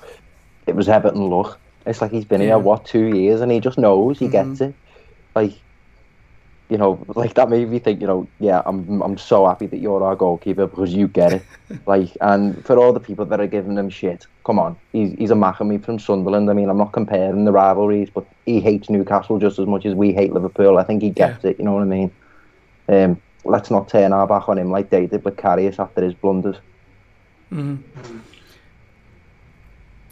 it 0.66 0.76
was 0.76 0.88
Everton 0.88 1.22
luck. 1.30 1.60
It's 1.86 2.00
like 2.02 2.10
he's 2.12 2.24
been 2.26 2.42
Yeah. 2.42 2.48
here 2.48 2.58
what 2.58 2.84
two 2.84 3.06
years 3.06 3.40
and 3.40 3.50
he 3.50 3.60
just 3.60 3.78
knows 3.78 4.18
he 4.18 4.28
Mhm. 4.28 4.32
gets 4.32 4.60
it. 4.60 4.74
Like 5.34 5.52
you 6.70 6.78
know, 6.78 7.04
like 7.16 7.34
that 7.34 7.48
made 7.48 7.68
me 7.68 7.78
think. 7.78 8.00
You 8.00 8.06
know, 8.06 8.30
yeah, 8.38 8.62
I'm 8.66 9.02
I'm 9.02 9.18
so 9.18 9.46
happy 9.46 9.66
that 9.66 9.78
you're 9.80 10.04
our 10.04 10.16
goalkeeper 10.16 10.66
because 10.66 10.94
you 10.94 11.08
get 11.08 11.32
it. 11.32 11.46
like, 11.86 12.10
and 12.20 12.64
for 12.66 12.78
all 12.78 12.92
the 12.92 13.00
people 13.00 13.26
that 13.26 13.40
are 13.40 13.46
giving 13.46 13.76
him 13.76 13.90
shit, 13.90 14.24
come 14.50 14.58
on, 14.58 14.76
he's 14.92 15.12
he's 15.12 15.30
a 15.30 15.34
Mackem 15.34 15.84
from 15.84 16.00
Sunderland. 16.00 16.50
I 16.50 16.54
mean, 16.54 16.68
I'm 16.68 16.76
not 16.76 16.92
comparing 16.92 17.44
the 17.44 17.52
rivalries, 17.52 18.10
but 18.10 18.26
he 18.46 18.58
hates 18.58 18.90
Newcastle 18.90 19.38
just 19.38 19.60
as 19.60 19.66
much 19.66 19.86
as 19.86 19.94
we 19.94 20.12
hate 20.12 20.32
Liverpool. 20.32 20.76
I 20.76 20.82
think 20.82 21.02
he 21.02 21.10
gets 21.10 21.44
it. 21.44 21.56
You 21.60 21.64
know 21.64 21.74
what 21.74 21.82
I 21.82 21.84
mean? 21.84 22.10
Um, 22.88 23.22
let's 23.44 23.70
not 23.70 23.88
turn 23.88 24.12
our 24.12 24.26
back 24.26 24.48
on 24.48 24.58
him 24.58 24.72
like 24.72 24.90
they 24.90 25.06
did 25.06 25.24
with 25.24 25.36
Karius 25.36 25.78
after 25.78 26.02
his 26.02 26.14
blunders. 26.14 26.56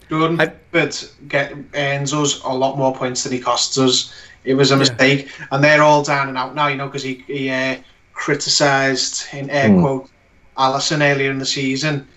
Jordan 0.09 0.39
I- 0.39 0.47
Pickford 0.47 0.95
get 1.27 1.53
earns 1.75 2.13
us 2.13 2.41
a 2.43 2.55
lot 2.55 2.77
more 2.77 2.95
points 2.95 3.23
than 3.23 3.33
he 3.33 3.39
costs 3.39 3.77
us. 3.77 4.13
It 4.45 4.53
was 4.53 4.71
a 4.71 4.75
Yeah. 4.75 4.79
mistake, 4.79 5.29
and 5.51 5.61
they're 5.61 5.83
all 5.83 6.01
down 6.01 6.29
and 6.29 6.37
out 6.37 6.55
now. 6.55 6.67
You 6.67 6.77
know, 6.77 6.85
because 6.87 7.03
he, 7.03 7.25
he 7.27 7.49
uh, 7.49 7.75
criticised 8.13 9.25
in 9.33 9.49
air 9.49 9.67
Mm. 9.69 9.81
quote 9.81 10.09
Alisson 10.57 11.01
earlier 11.01 11.29
in 11.29 11.39
the 11.39 11.45
season. 11.45 12.07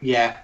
Yeah, 0.00 0.36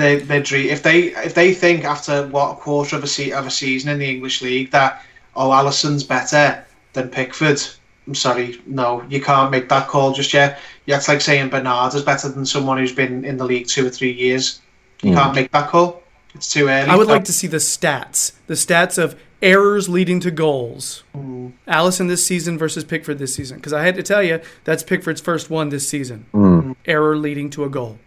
they 0.00 0.16
they 0.16 0.40
dre- 0.40 0.68
if 0.68 0.82
they 0.82 1.14
if 1.14 1.34
they 1.34 1.52
think 1.54 1.84
after 1.84 2.26
what 2.28 2.52
a 2.52 2.54
quarter 2.56 2.96
of 2.96 3.04
a 3.04 3.06
se- 3.06 3.32
of 3.32 3.46
a 3.46 3.50
season 3.50 3.90
in 3.90 3.98
the 3.98 4.08
English 4.08 4.42
league 4.42 4.70
that 4.72 5.02
oh 5.36 5.50
Alisson's 5.50 6.02
better 6.04 6.64
than 6.92 7.08
Pickford. 7.08 7.60
I'm 8.06 8.14
sorry, 8.14 8.60
no, 8.66 9.04
you 9.08 9.20
can't 9.20 9.50
make 9.52 9.68
that 9.68 9.86
call 9.86 10.12
just 10.12 10.32
yet. 10.34 10.58
Yeah, 10.86 10.96
it's 10.96 11.06
like 11.06 11.20
saying 11.20 11.50
Bernard 11.50 11.94
is 11.94 12.02
better 12.02 12.28
than 12.28 12.44
someone 12.44 12.78
who's 12.78 12.94
been 12.94 13.24
in 13.24 13.36
the 13.36 13.44
league 13.44 13.68
two 13.68 13.86
or 13.86 13.90
three 13.90 14.10
years. 14.12 14.60
You 15.02 15.12
Mm. 15.12 15.14
can't 15.14 15.34
make 15.34 15.52
that 15.52 15.68
call. 15.68 16.02
It's 16.34 16.50
too 16.52 16.68
early. 16.68 16.88
I 16.88 16.96
would 16.96 17.06
like 17.08 17.24
to 17.24 17.32
see 17.32 17.46
the 17.46 17.58
stats, 17.58 18.32
the 18.48 18.54
stats 18.54 18.98
of 18.98 19.14
errors 19.42 19.88
leading 19.88 20.18
to 20.20 20.30
goals. 20.30 21.04
Mm. 21.16 21.52
Alisson 21.68 22.08
this 22.08 22.24
season 22.24 22.58
versus 22.58 22.84
Pickford 22.84 23.18
this 23.18 23.34
season, 23.34 23.58
because 23.58 23.72
I 23.72 23.82
had 23.84 23.94
to 23.96 24.02
tell 24.02 24.22
you 24.22 24.40
that's 24.64 24.82
Pickford's 24.82 25.20
first 25.20 25.50
one 25.50 25.68
this 25.68 25.86
season. 25.88 26.26
Mm. 26.34 26.74
Error 26.86 27.16
leading 27.16 27.50
to 27.50 27.64
a 27.64 27.68
goal. 27.68 27.98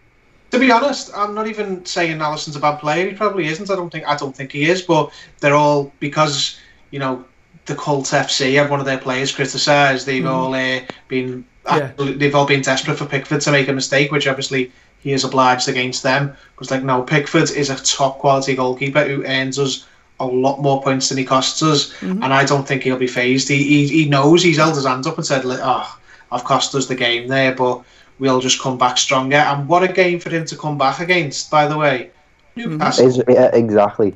To 0.54 0.60
be 0.60 0.70
honest, 0.70 1.10
I'm 1.16 1.34
not 1.34 1.48
even 1.48 1.84
saying 1.84 2.20
Alisson's 2.20 2.54
a 2.54 2.60
bad 2.60 2.78
player. 2.78 3.08
He 3.08 3.14
probably 3.14 3.46
isn't. 3.48 3.68
I 3.70 3.74
don't 3.74 3.90
think. 3.90 4.06
I 4.06 4.14
don't 4.14 4.36
think 4.36 4.52
he 4.52 4.70
is. 4.70 4.82
But 4.82 5.10
they're 5.40 5.56
all 5.56 5.92
because 5.98 6.60
you 6.92 7.00
know 7.00 7.24
the 7.66 7.74
cult 7.74 8.06
FC 8.06 8.54
have 8.54 8.70
one 8.70 8.78
of 8.78 8.86
their 8.86 8.98
players 8.98 9.32
criticised. 9.32 10.06
They've 10.06 10.22
hmm. 10.22 10.28
all 10.28 10.54
uh, 10.54 10.80
been 11.08 11.44
Yeah. 11.66 11.72
absolutely, 11.72 12.18
they've 12.18 12.34
all 12.36 12.46
been 12.46 12.60
desperate 12.60 12.98
for 12.98 13.04
Pickford 13.04 13.40
to 13.40 13.50
make 13.50 13.66
a 13.66 13.72
mistake, 13.72 14.12
which 14.12 14.28
obviously 14.28 14.70
he 15.00 15.10
is 15.10 15.24
obliged 15.24 15.68
against 15.68 16.04
them. 16.04 16.36
It's 16.60 16.70
like 16.70 16.84
no, 16.84 17.02
Pickford 17.02 17.50
is 17.50 17.68
a 17.68 17.76
top 17.82 18.20
quality 18.20 18.54
goalkeeper 18.54 19.02
who 19.04 19.24
earns 19.26 19.58
us 19.58 19.88
a 20.20 20.24
lot 20.24 20.62
more 20.62 20.80
points 20.84 21.08
than 21.08 21.18
he 21.18 21.24
costs 21.24 21.64
us, 21.64 21.92
mm-hmm. 21.94 22.22
and 22.22 22.32
I 22.32 22.44
don't 22.44 22.68
think 22.68 22.84
he'll 22.84 22.96
be 22.96 23.08
phased. 23.08 23.48
He, 23.48 23.60
he 23.64 23.88
he 23.88 24.08
knows 24.08 24.44
he's 24.44 24.58
held 24.58 24.76
his 24.76 24.86
hand 24.86 25.08
up 25.08 25.16
and 25.16 25.26
said, 25.26 25.42
"Oh, 25.44 25.98
I've 26.30 26.44
cost 26.44 26.76
us 26.76 26.86
the 26.86 26.94
game 26.94 27.26
there, 27.26 27.56
but." 27.56 27.82
We'll 28.18 28.40
just 28.40 28.60
come 28.60 28.78
back 28.78 28.96
stronger. 28.98 29.36
And 29.36 29.68
what 29.68 29.82
a 29.82 29.92
game 29.92 30.20
for 30.20 30.30
him 30.30 30.44
to 30.46 30.56
come 30.56 30.78
back 30.78 31.00
against, 31.00 31.50
by 31.50 31.66
the 31.66 31.76
way. 31.76 32.10
Newcastle. 32.56 33.06
Is, 33.08 33.22
yeah, 33.28 33.50
exactly, 33.52 34.14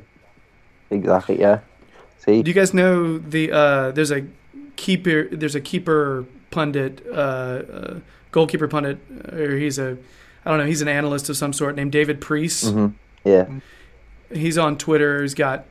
exactly. 0.89 1.39
Yeah. 1.39 1.59
See, 2.19 2.41
Do 2.41 2.49
you 2.49 2.55
guys 2.55 2.73
know 2.73 3.17
the 3.17 3.51
uh, 3.51 3.91
there's 3.91 4.11
a 4.11 4.25
keeper 4.77 5.27
there's 5.29 5.55
a 5.55 5.61
keeper 5.61 6.25
pundit 6.51 7.05
uh, 7.11 7.13
uh, 7.15 7.99
goalkeeper 8.31 8.67
pundit 8.67 8.97
or 9.33 9.57
he's 9.57 9.77
a 9.77 9.97
I 10.45 10.49
don't 10.49 10.59
know 10.59 10.65
he's 10.65 10.81
an 10.81 10.87
analyst 10.87 11.29
of 11.29 11.35
some 11.35 11.51
sort 11.51 11.75
named 11.75 11.91
David 11.91 12.21
Priest. 12.21 12.65
Mhm. 12.73 12.93
yeah, 13.25 13.45
He's 14.33 14.57
on 14.57 14.77
Twitter. 14.77 15.21
He's 15.21 15.33
got 15.33 15.65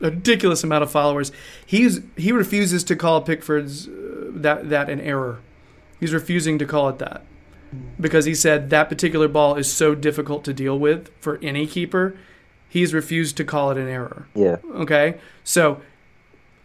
a 0.00 0.04
ridiculous 0.10 0.62
amount 0.62 0.84
of 0.84 0.90
followers. 0.92 1.32
He's 1.64 2.00
he 2.16 2.30
refuses 2.30 2.84
to 2.84 2.94
call 2.94 3.20
Pickford's 3.22 3.88
uh, 3.88 3.90
that 4.34 4.68
that 4.70 4.88
an 4.88 5.00
error. 5.00 5.38
He's 5.98 6.12
refusing 6.12 6.58
to 6.60 6.66
call 6.66 6.88
it 6.88 6.98
that 6.98 7.24
because 8.00 8.24
he 8.24 8.34
said 8.34 8.70
that 8.70 8.88
particular 8.88 9.28
ball 9.28 9.56
is 9.56 9.72
so 9.72 9.94
difficult 9.94 10.44
to 10.44 10.52
deal 10.52 10.78
with 10.78 11.08
for 11.20 11.38
any 11.42 11.66
keeper. 11.66 12.16
He's 12.68 12.92
refused 12.92 13.36
to 13.38 13.44
call 13.44 13.70
it 13.70 13.78
an 13.78 13.88
error. 13.88 14.26
Yeah. 14.34 14.56
Okay, 14.74 15.18
so 15.44 15.80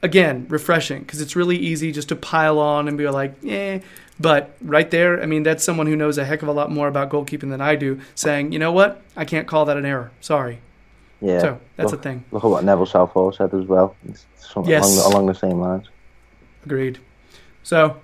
again, 0.01 0.45
refreshing 0.49 1.01
because 1.01 1.21
it's 1.21 1.35
really 1.35 1.57
easy 1.57 1.91
just 1.91 2.09
to 2.09 2.15
pile 2.15 2.59
on 2.59 2.87
and 2.87 2.97
be 2.97 3.07
like, 3.09 3.33
eh. 3.45 3.79
But 4.19 4.55
right 4.61 4.89
there, 4.91 5.21
I 5.21 5.25
mean, 5.25 5.41
that's 5.43 5.63
someone 5.63 5.87
who 5.87 5.95
knows 5.95 6.19
a 6.19 6.25
heck 6.25 6.43
of 6.43 6.47
a 6.47 6.51
lot 6.51 6.69
more 6.69 6.87
about 6.87 7.09
goalkeeping 7.09 7.49
than 7.49 7.61
I 7.61 7.75
do, 7.75 8.01
saying, 8.13 8.51
you 8.51 8.59
know 8.59 8.71
what, 8.71 9.01
I 9.15 9.25
can't 9.25 9.47
call 9.47 9.65
that 9.65 9.77
an 9.77 9.85
error. 9.85 10.11
Sorry. 10.21 10.59
Yeah. 11.21 11.39
So 11.39 11.59
that's 11.75 11.91
look, 11.91 11.99
a 12.01 12.03
thing. 12.03 12.23
Look 12.31 12.43
at 12.43 12.49
what 12.49 12.63
Neville 12.63 12.85
Southall 12.85 13.31
said 13.31 13.53
as 13.53 13.65
well. 13.65 13.95
It's 14.07 14.25
Yes. 14.65 14.83
along, 14.83 14.95
the, 14.95 15.15
along 15.15 15.25
the 15.27 15.33
same 15.35 15.59
lines. 15.59 15.87
Agreed. 16.65 16.99
So 17.63 17.97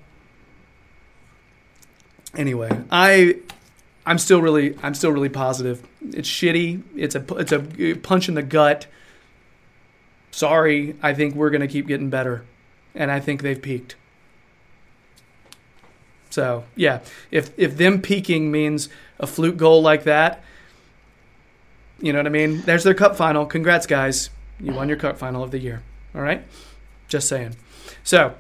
anyway, 2.35 2.69
I 2.91 3.37
I'm 4.05 4.17
still 4.17 4.41
really 4.41 4.77
I'm 4.83 4.93
still 4.93 5.11
really 5.11 5.29
positive. 5.29 5.85
It's 6.01 6.29
shitty. 6.29 6.81
It's 6.95 7.15
a 7.15 7.23
it's 7.35 7.51
a 7.51 7.95
punch 7.95 8.29
in 8.29 8.35
the 8.35 8.43
gut. 8.43 8.87
Sorry, 10.31 10.95
I 11.01 11.13
think 11.13 11.35
we're 11.35 11.49
going 11.49 11.61
to 11.61 11.67
keep 11.67 11.87
getting 11.87 12.09
better 12.09 12.45
and 12.93 13.11
I 13.11 13.19
think 13.19 13.41
they've 13.41 13.61
peaked. 13.61 13.95
So, 16.29 16.65
yeah, 16.75 16.99
if 17.31 17.57
if 17.57 17.77
them 17.77 18.01
peaking 18.01 18.51
means 18.51 18.89
a 19.19 19.27
fluke 19.27 19.57
goal 19.57 19.81
like 19.81 20.03
that, 20.03 20.43
you 21.99 22.11
know 22.11 22.19
what 22.19 22.27
I 22.27 22.29
mean? 22.29 22.61
There's 22.61 22.83
their 22.83 22.93
cup 22.93 23.15
final. 23.15 23.45
Congrats 23.45 23.87
guys. 23.87 24.29
You 24.59 24.73
won 24.73 24.89
your 24.89 24.97
cup 24.97 25.17
final 25.17 25.43
of 25.43 25.51
the 25.51 25.59
year. 25.59 25.81
All 26.13 26.21
right? 26.21 26.43
Just 27.07 27.27
saying. 27.27 27.55
So, 28.03 28.35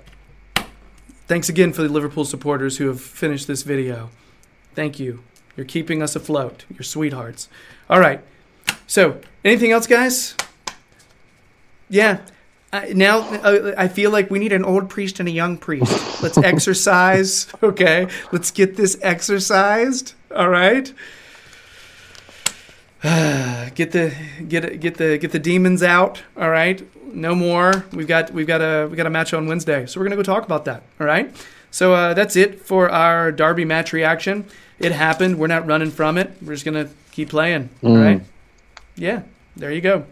Thanks 1.27 1.49
again 1.49 1.73
for 1.73 1.83
the 1.83 1.89
Liverpool 1.89 2.23
supporters 2.23 2.77
who 2.77 2.87
have 2.87 3.01
finished 3.01 3.47
this 3.47 3.63
video. 3.63 4.09
Thank 4.75 4.97
you. 4.97 5.23
You're 5.57 5.65
keeping 5.65 6.01
us 6.01 6.15
afloat. 6.15 6.63
You're 6.69 6.83
sweethearts. 6.83 7.49
All 7.89 7.99
right. 7.99 8.21
So, 8.87 9.19
anything 9.43 9.71
else, 9.71 9.87
guys? 9.87 10.35
Yeah. 11.89 12.19
I 12.71 12.93
now 12.93 13.19
uh, 13.19 13.73
I 13.77 13.89
feel 13.89 14.09
like 14.11 14.29
we 14.31 14.39
need 14.39 14.53
an 14.53 14.63
old 14.63 14.89
priest 14.89 15.19
and 15.19 15.27
a 15.27 15.31
young 15.31 15.57
priest. 15.57 16.23
Let's 16.23 16.37
exercise, 16.53 17.47
okay? 17.61 18.07
Let's 18.31 18.51
get 18.51 18.77
this 18.77 18.97
exercised. 19.01 20.13
All 20.33 20.49
right. 20.49 20.93
get 23.75 23.91
the 23.91 24.13
get 24.47 24.79
get 24.79 24.95
the 24.97 25.17
get 25.17 25.31
the 25.31 25.39
demons 25.39 25.83
out. 25.83 26.21
All 26.35 26.49
right. 26.49 26.81
No 27.13 27.35
more. 27.35 27.85
We've 27.93 28.07
got 28.07 28.31
we've 28.31 28.47
got 28.47 28.61
a 28.61 28.87
we 28.89 28.97
got 28.97 29.05
a 29.05 29.09
match 29.09 29.33
on 29.33 29.47
Wednesday, 29.47 29.85
so 29.85 29.99
we're 29.99 30.05
gonna 30.05 30.15
go 30.15 30.23
talk 30.23 30.43
about 30.45 30.65
that. 30.65 30.83
All 30.99 31.07
right. 31.07 31.33
So 31.71 31.93
uh, 31.93 32.13
that's 32.13 32.35
it 32.35 32.61
for 32.61 32.89
our 32.89 33.31
Derby 33.31 33.65
match 33.65 33.93
reaction. 33.93 34.45
It 34.79 34.91
happened. 34.91 35.37
We're 35.37 35.47
not 35.47 35.67
running 35.67 35.91
from 35.91 36.17
it. 36.17 36.31
We're 36.41 36.53
just 36.53 36.65
gonna 36.65 36.89
keep 37.11 37.29
playing. 37.29 37.69
All 37.83 37.91
Mm. 37.95 38.03
right. 38.03 38.21
Yeah. 38.95 39.21
There 39.55 39.71
you 39.71 39.81
go. 39.81 40.05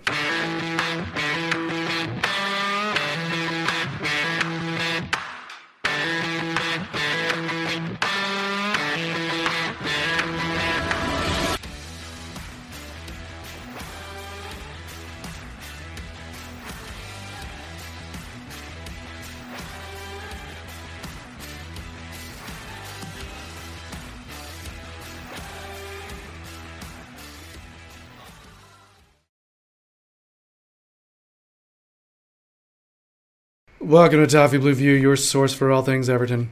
Welcome 33.86 34.26
to 34.26 34.26
Toffee 34.26 34.58
Blue 34.58 34.74
View, 34.74 34.94
your 34.94 35.16
source 35.16 35.54
for 35.54 35.72
all 35.72 35.84
things 35.84 36.10
Everton. 36.10 36.50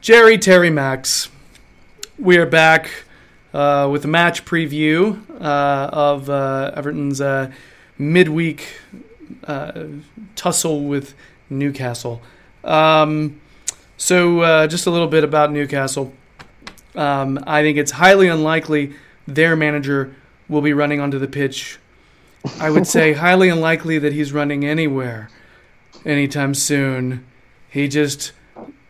Jerry 0.00 0.36
Terry 0.36 0.68
Max. 0.68 1.28
We 2.18 2.38
are 2.38 2.44
back 2.44 2.90
uh, 3.54 3.88
with 3.88 4.04
a 4.04 4.08
match 4.08 4.44
preview 4.44 5.22
uh, 5.40 5.90
of 5.92 6.28
uh, 6.28 6.72
Everton's 6.74 7.20
uh, 7.20 7.52
midweek 7.98 8.80
uh, 9.44 9.84
tussle 10.34 10.86
with 10.86 11.14
Newcastle. 11.48 12.20
Um, 12.64 13.40
so, 13.96 14.40
uh, 14.40 14.66
just 14.66 14.88
a 14.88 14.90
little 14.90 15.06
bit 15.06 15.22
about 15.22 15.52
Newcastle. 15.52 16.12
Um, 16.96 17.38
I 17.46 17.62
think 17.62 17.78
it's 17.78 17.92
highly 17.92 18.26
unlikely 18.26 18.94
their 19.24 19.54
manager 19.54 20.16
will 20.48 20.62
be 20.62 20.72
running 20.72 20.98
onto 20.98 21.20
the 21.20 21.28
pitch. 21.28 21.78
I 22.58 22.70
would 22.70 22.88
say 22.88 23.12
highly 23.26 23.48
unlikely 23.50 24.00
that 24.00 24.12
he's 24.12 24.32
running 24.32 24.64
anywhere 24.64 25.30
anytime 26.04 26.54
soon. 26.54 27.24
He 27.70 27.88
just 27.88 28.32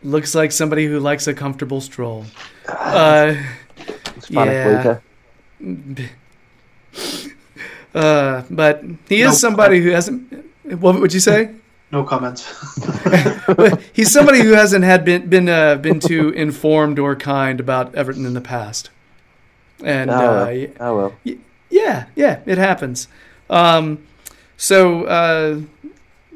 looks 0.03 0.33
like 0.35 0.51
somebody 0.51 0.85
who 0.87 0.99
likes 0.99 1.27
a 1.27 1.33
comfortable 1.33 1.81
stroll. 1.81 2.25
Uh, 2.67 3.35
Hispanic 4.15 5.01
Yeah. 5.59 6.07
Uh, 7.93 8.43
but 8.49 8.83
he 9.09 9.21
is 9.21 9.31
Nope. 9.31 9.35
somebody 9.39 9.81
who 9.81 9.89
hasn't. 9.89 10.45
What 10.79 10.99
would 10.99 11.13
you 11.13 11.19
say? 11.19 11.51
No 11.93 12.05
comment. 12.05 12.39
He's 13.91 14.13
somebody 14.13 14.39
who 14.39 14.51
hasn't 14.53 14.85
had 14.85 15.03
been 15.03 15.27
been 15.27 15.49
uh, 15.49 15.75
been 15.75 15.99
too 15.99 16.29
informed 16.29 16.97
or 16.99 17.17
kind 17.17 17.59
about 17.59 17.93
Everton 17.95 18.25
in 18.25 18.33
the 18.33 18.39
past. 18.39 18.89
And 19.83 20.09
Oh, 20.09 20.13
uh, 20.13 20.45
well. 20.45 20.67
oh 20.79 20.95
well. 20.97 21.13
Yeah, 21.69 22.05
yeah, 22.15 22.39
it 22.45 22.57
happens. 22.57 23.09
Um, 23.49 24.07
so, 24.55 25.03
uh, 25.03 25.59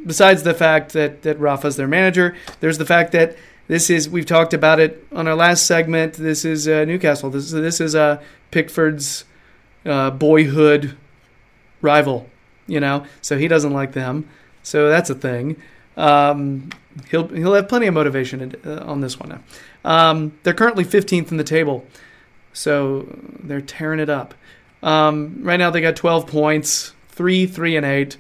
besides 0.06 0.44
the 0.44 0.54
fact 0.54 0.94
that 0.94 1.24
that 1.24 1.40
Rafa's 1.40 1.76
their 1.76 1.88
manager, 1.88 2.36
there's 2.60 2.78
the 2.78 2.86
fact 2.86 3.12
that 3.14 3.38
this 3.68 3.90
is 3.90 4.10
we've 4.10 4.26
talked 4.26 4.54
about 4.54 4.80
it 4.80 5.06
on 5.12 5.28
our 5.28 5.36
last 5.36 5.66
segment. 5.66 6.14
This 6.14 6.46
is 6.46 6.68
uh, 6.68 6.86
Newcastle. 6.86 7.30
This 7.30 7.46
is 7.46 7.52
this 7.52 7.82
is 7.82 7.96
uh, 7.96 8.22
Pickford's 8.52 9.26
uh, 9.86 10.12
boyhood 10.12 10.96
rival. 11.82 12.30
You 12.68 12.80
know, 12.80 13.06
so 13.22 13.38
he 13.38 13.48
doesn't 13.48 13.74
like 13.74 13.94
them. 13.94 14.28
So 14.64 14.90
that's 14.90 15.10
a 15.10 15.16
thing. 15.16 15.62
Um, 15.98 16.70
he'll 17.10 17.28
he'll 17.28 17.54
have 17.54 17.70
plenty 17.70 17.88
of 17.88 17.94
motivation 17.94 18.42
in, 18.42 18.56
uh, 18.66 18.84
on 18.86 19.02
this 19.02 19.20
one. 19.20 19.44
Um, 19.84 20.38
they're 20.44 20.54
currently 20.54 20.84
15th 20.84 21.32
in 21.32 21.38
the 21.38 21.44
table, 21.44 21.86
so 22.54 23.08
they're 23.40 23.62
tearing 23.62 24.00
it 24.00 24.10
up. 24.10 24.34
Um, 24.82 25.40
right 25.42 25.58
now 25.58 25.70
they 25.70 25.82
got 25.82 25.96
12 25.96 26.28
points, 26.28 26.94
three, 27.10 27.46
three, 27.46 27.76
and 27.76 27.86
eight. 27.86 28.18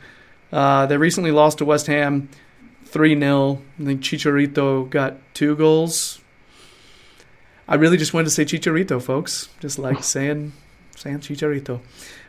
Uh, 0.51 0.85
they 0.85 0.97
recently 0.97 1.31
lost 1.31 1.57
to 1.59 1.65
West 1.65 1.87
Ham, 1.87 2.29
three 2.85 3.17
0 3.17 3.61
I 3.79 3.83
think 3.83 4.01
Chicharito 4.01 4.89
got 4.89 5.17
two 5.33 5.55
goals. 5.55 6.21
I 7.67 7.75
really 7.75 7.97
just 7.97 8.13
wanted 8.13 8.25
to 8.25 8.31
say 8.31 8.45
Chicharito, 8.45 9.01
folks. 9.01 9.49
Just 9.59 9.79
like 9.79 10.03
saying 10.03 10.53
saying 10.95 11.19
Chicharito. 11.19 11.81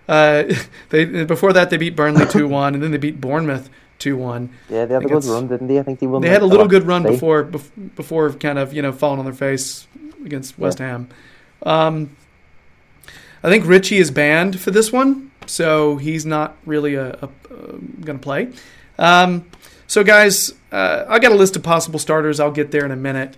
Uh, 0.09 0.45
they 0.91 1.25
before 1.25 1.53
that 1.53 1.71
they 1.71 1.77
beat 1.77 1.97
Burnley 1.97 2.27
two 2.31 2.49
one, 2.49 2.75
and 2.75 2.83
then 2.83 2.91
they 2.91 2.99
beat 2.99 3.21
Bournemouth 3.21 3.69
two 3.99 4.17
one. 4.17 4.51
Yeah, 4.69 4.85
they 4.87 4.95
had 4.95 5.05
a 5.05 5.09
good 5.09 5.25
run, 5.25 5.49
didn't 5.49 5.69
they? 5.69 5.79
I 5.79 5.83
think 5.83 6.01
they 6.01 6.07
won. 6.07 6.23
They 6.23 6.29
had 6.29 6.43
a 6.43 6.47
little 6.47 6.69
good 6.69 6.85
run 6.85 7.03
before 7.03 7.45
before 7.45 8.33
kind 8.33 8.59
of 8.59 8.73
you 8.73 8.83
know 8.83 8.93
falling 8.93 9.19
on 9.19 9.25
their 9.25 9.35
face 9.35 9.87
against 10.25 10.59
West 10.59 10.79
Ham. 10.79 11.09
Um, 11.63 12.17
I 13.43 13.49
think 13.49 13.67
Ritchie 13.67 13.99
is 13.99 14.11
banned 14.11 14.59
for 14.59 14.71
this 14.71 14.93
one, 14.93 15.31
so 15.47 15.97
he's 15.97 16.27
not 16.27 16.57
really 16.65 16.95
a, 16.95 17.13
a, 17.13 17.29
going 18.01 18.19
to 18.19 18.23
play. 18.23 18.53
Um, 18.99 19.47
so 19.87 20.03
guys, 20.03 20.53
uh, 20.73 21.05
I 21.09 21.19
got 21.19 21.33
a 21.33 21.37
list 21.37 21.57
of 21.57 21.63
possible 21.63 21.99
starters. 21.99 22.41
I'll 22.41 22.51
get 22.51 22.71
there 22.71 22.85
in 22.85 22.91
a 22.91 22.97
minute. 22.97 23.37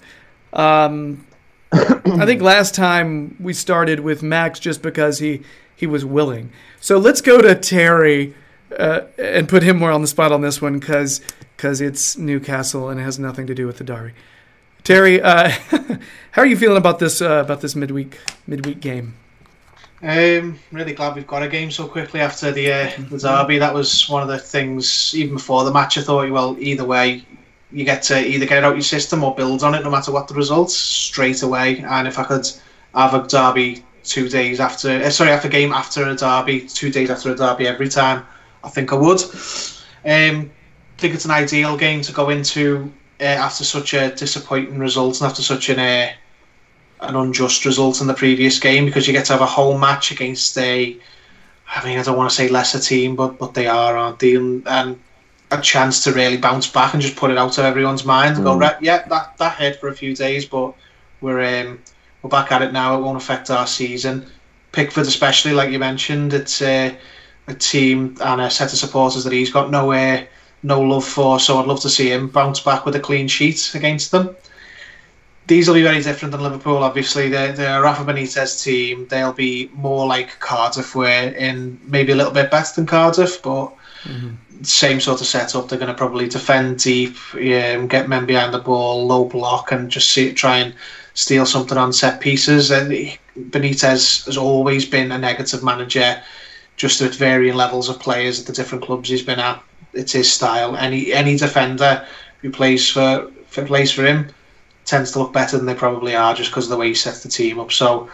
Um, 0.52 1.26
I 1.72 2.24
think 2.24 2.40
last 2.42 2.74
time 2.74 3.36
we 3.38 3.52
started 3.52 4.00
with 4.00 4.22
Max 4.22 4.58
just 4.58 4.82
because 4.82 5.18
he 5.18 5.42
he 5.76 5.86
was 5.86 6.04
willing. 6.04 6.50
So 6.80 6.98
let's 6.98 7.20
go 7.20 7.40
to 7.40 7.54
Terry 7.54 8.34
uh, 8.76 9.02
and 9.16 9.48
put 9.48 9.62
him 9.62 9.78
more 9.78 9.92
on 9.92 10.00
the 10.00 10.08
spot 10.08 10.32
on 10.32 10.40
this 10.40 10.60
one 10.60 10.78
because 10.78 11.20
because 11.56 11.80
it's 11.80 12.16
Newcastle 12.16 12.88
and 12.88 13.00
it 13.00 13.02
has 13.02 13.18
nothing 13.18 13.46
to 13.46 13.54
do 13.54 13.66
with 13.66 13.78
the 13.78 13.84
Derby. 13.84 14.12
Terry, 14.84 15.20
uh, 15.20 15.50
how 16.30 16.42
are 16.42 16.46
you 16.46 16.56
feeling 16.56 16.78
about 16.78 16.98
this 16.98 17.20
uh, 17.20 17.42
about 17.44 17.60
this 17.60 17.76
midweek 17.76 18.18
midweek 18.46 18.80
game? 18.80 19.14
Um, 20.00 20.08
I'm 20.10 20.58
really 20.70 20.92
glad 20.92 21.16
we've 21.16 21.26
got 21.26 21.42
a 21.42 21.48
game 21.48 21.72
so 21.72 21.88
quickly 21.88 22.20
after 22.20 22.52
the 22.52 22.72
uh, 22.72 22.90
the 23.10 23.18
derby. 23.18 23.58
That 23.58 23.74
was 23.74 24.08
one 24.08 24.22
of 24.22 24.28
the 24.28 24.38
things. 24.38 25.12
Even 25.14 25.34
before 25.34 25.64
the 25.64 25.72
match, 25.72 25.98
I 25.98 26.02
thought, 26.02 26.30
well, 26.30 26.56
either 26.60 26.84
way, 26.84 27.24
you 27.72 27.84
get 27.84 28.02
to 28.04 28.18
either 28.18 28.46
get 28.46 28.62
out 28.62 28.76
your 28.76 28.82
system 28.82 29.24
or 29.24 29.34
build 29.34 29.64
on 29.64 29.74
it, 29.74 29.82
no 29.82 29.90
matter 29.90 30.12
what 30.12 30.28
the 30.28 30.34
results, 30.34 30.76
straight 30.76 31.42
away. 31.42 31.78
And 31.80 32.06
if 32.06 32.16
I 32.16 32.24
could 32.24 32.48
have 32.94 33.14
a 33.14 33.26
derby 33.26 33.84
two 34.04 34.28
days 34.28 34.60
after, 34.60 34.90
uh, 34.90 35.10
sorry, 35.10 35.30
after 35.30 35.48
a 35.48 35.50
game 35.50 35.72
after 35.72 36.06
a 36.06 36.14
derby, 36.14 36.60
two 36.60 36.90
days 36.90 37.10
after 37.10 37.32
a 37.32 37.34
derby 37.34 37.66
every 37.66 37.88
time, 37.88 38.24
I 38.62 38.68
think 38.68 38.92
I 38.92 38.96
would. 38.96 39.20
Um, 40.04 40.50
I 40.94 41.00
think 41.00 41.14
it's 41.14 41.24
an 41.24 41.32
ideal 41.32 41.76
game 41.76 42.02
to 42.02 42.12
go 42.12 42.30
into 42.30 42.92
uh, 43.20 43.24
after 43.24 43.64
such 43.64 43.94
a 43.94 44.14
disappointing 44.14 44.78
result 44.78 45.20
and 45.20 45.28
after 45.28 45.42
such 45.42 45.68
an 45.70 45.80
uh, 45.80 46.12
an 47.00 47.16
unjust 47.16 47.64
result 47.64 48.00
in 48.00 48.06
the 48.06 48.14
previous 48.14 48.58
game 48.58 48.84
because 48.84 49.06
you 49.06 49.12
get 49.12 49.24
to 49.26 49.32
have 49.32 49.42
a 49.42 49.46
whole 49.46 49.78
match 49.78 50.10
against 50.10 50.56
a. 50.58 50.96
I 51.74 51.84
mean, 51.84 51.98
I 51.98 52.02
don't 52.02 52.16
want 52.16 52.30
to 52.30 52.36
say 52.36 52.48
lesser 52.48 52.80
team, 52.80 53.14
but 53.16 53.38
but 53.38 53.54
they 53.54 53.66
are, 53.66 53.96
aren't 53.96 54.18
they? 54.18 54.34
And, 54.34 54.66
and 54.66 54.98
a 55.50 55.60
chance 55.60 56.04
to 56.04 56.12
really 56.12 56.36
bounce 56.36 56.68
back 56.68 56.92
and 56.92 57.02
just 57.02 57.16
put 57.16 57.30
it 57.30 57.38
out 57.38 57.56
of 57.58 57.64
everyone's 57.64 58.04
mind 58.04 58.36
and 58.36 58.44
go, 58.44 58.54
Mm. 58.56 58.60
right, 58.60 58.76
yeah, 58.82 59.06
that 59.08 59.36
that 59.38 59.52
hurt 59.54 59.76
for 59.80 59.88
a 59.88 59.94
few 59.94 60.14
days, 60.14 60.44
but 60.44 60.74
we're 61.20 61.42
um, 61.62 61.78
we're 62.22 62.30
back 62.30 62.52
at 62.52 62.62
it 62.62 62.72
now. 62.72 62.98
It 62.98 63.02
won't 63.02 63.16
affect 63.16 63.50
our 63.50 63.66
season. 63.66 64.26
Pickford, 64.72 65.06
especially 65.06 65.52
like 65.52 65.70
you 65.70 65.78
mentioned, 65.78 66.34
it's 66.34 66.60
uh, 66.60 66.92
a 67.48 67.54
team 67.54 68.16
and 68.20 68.40
a 68.40 68.50
set 68.50 68.72
of 68.72 68.78
supporters 68.78 69.24
that 69.24 69.32
he's 69.32 69.50
got 69.50 69.70
no 69.70 69.92
uh, 69.92 70.22
no 70.62 70.80
love 70.80 71.04
for. 71.06 71.38
So 71.40 71.58
I'd 71.58 71.66
love 71.66 71.80
to 71.80 71.88
see 71.88 72.12
him 72.12 72.28
bounce 72.28 72.60
back 72.60 72.84
with 72.84 72.94
a 72.96 73.00
clean 73.00 73.28
sheet 73.28 73.74
against 73.74 74.10
them. 74.10 74.36
These 75.48 75.66
will 75.66 75.74
be 75.74 75.82
very 75.82 76.02
different 76.02 76.32
than 76.32 76.42
Liverpool. 76.42 76.76
Obviously, 76.76 77.30
they're, 77.30 77.52
they're 77.52 77.78
a 77.78 77.82
Rafa 77.82 78.04
Benitez 78.04 78.62
team. 78.62 79.06
They'll 79.08 79.32
be 79.32 79.70
more 79.72 80.06
like 80.06 80.38
Cardiff, 80.40 80.94
where 80.94 81.32
in 81.32 81.80
maybe 81.84 82.12
a 82.12 82.16
little 82.16 82.32
bit 82.32 82.50
better 82.50 82.74
than 82.76 82.86
Cardiff, 82.86 83.42
but 83.42 83.72
same 84.62 85.00
sort 85.00 85.22
of 85.22 85.26
setup. 85.26 85.68
They're 85.68 85.78
going 85.78 85.90
to 85.90 85.94
probably 85.94 86.28
defend 86.28 86.80
deep, 86.80 87.16
um, 87.32 87.88
get 87.88 88.10
men 88.10 88.26
behind 88.26 88.52
the 88.52 88.58
ball, 88.58 89.06
low 89.06 89.24
block, 89.24 89.72
and 89.72 89.90
just 89.90 90.12
see, 90.12 90.34
try 90.34 90.58
and 90.58 90.74
steal 91.14 91.46
something 91.46 91.78
on 91.78 91.94
set 91.94 92.20
pieces. 92.20 92.70
And 92.70 92.92
Benitez 93.50 94.26
has 94.26 94.36
always 94.36 94.84
been 94.84 95.12
a 95.12 95.18
negative 95.18 95.64
manager, 95.64 96.22
just 96.76 97.00
at 97.00 97.14
varying 97.14 97.54
levels 97.54 97.88
of 97.88 97.98
players 98.00 98.38
at 98.38 98.46
the 98.46 98.52
different 98.52 98.84
clubs 98.84 99.08
he's 99.08 99.22
been 99.22 99.40
at. 99.40 99.62
It's 99.94 100.12
his 100.12 100.30
style. 100.30 100.76
Any 100.76 101.12
any 101.12 101.38
defender 101.38 102.06
who 102.42 102.50
plays 102.50 102.90
for, 102.90 103.30
for 103.46 103.64
plays 103.64 103.90
for 103.90 104.04
him 104.04 104.28
tends 104.88 105.12
to 105.12 105.18
look 105.18 105.32
better 105.32 105.56
than 105.56 105.66
they 105.66 105.74
probably 105.74 106.16
are, 106.16 106.34
just 106.34 106.50
because 106.50 106.64
of 106.64 106.70
the 106.70 106.76
way 106.76 106.88
he 106.88 106.94
sets 106.94 107.22
the 107.22 107.28
team 107.28 107.60
up. 107.60 107.70
So, 107.70 108.08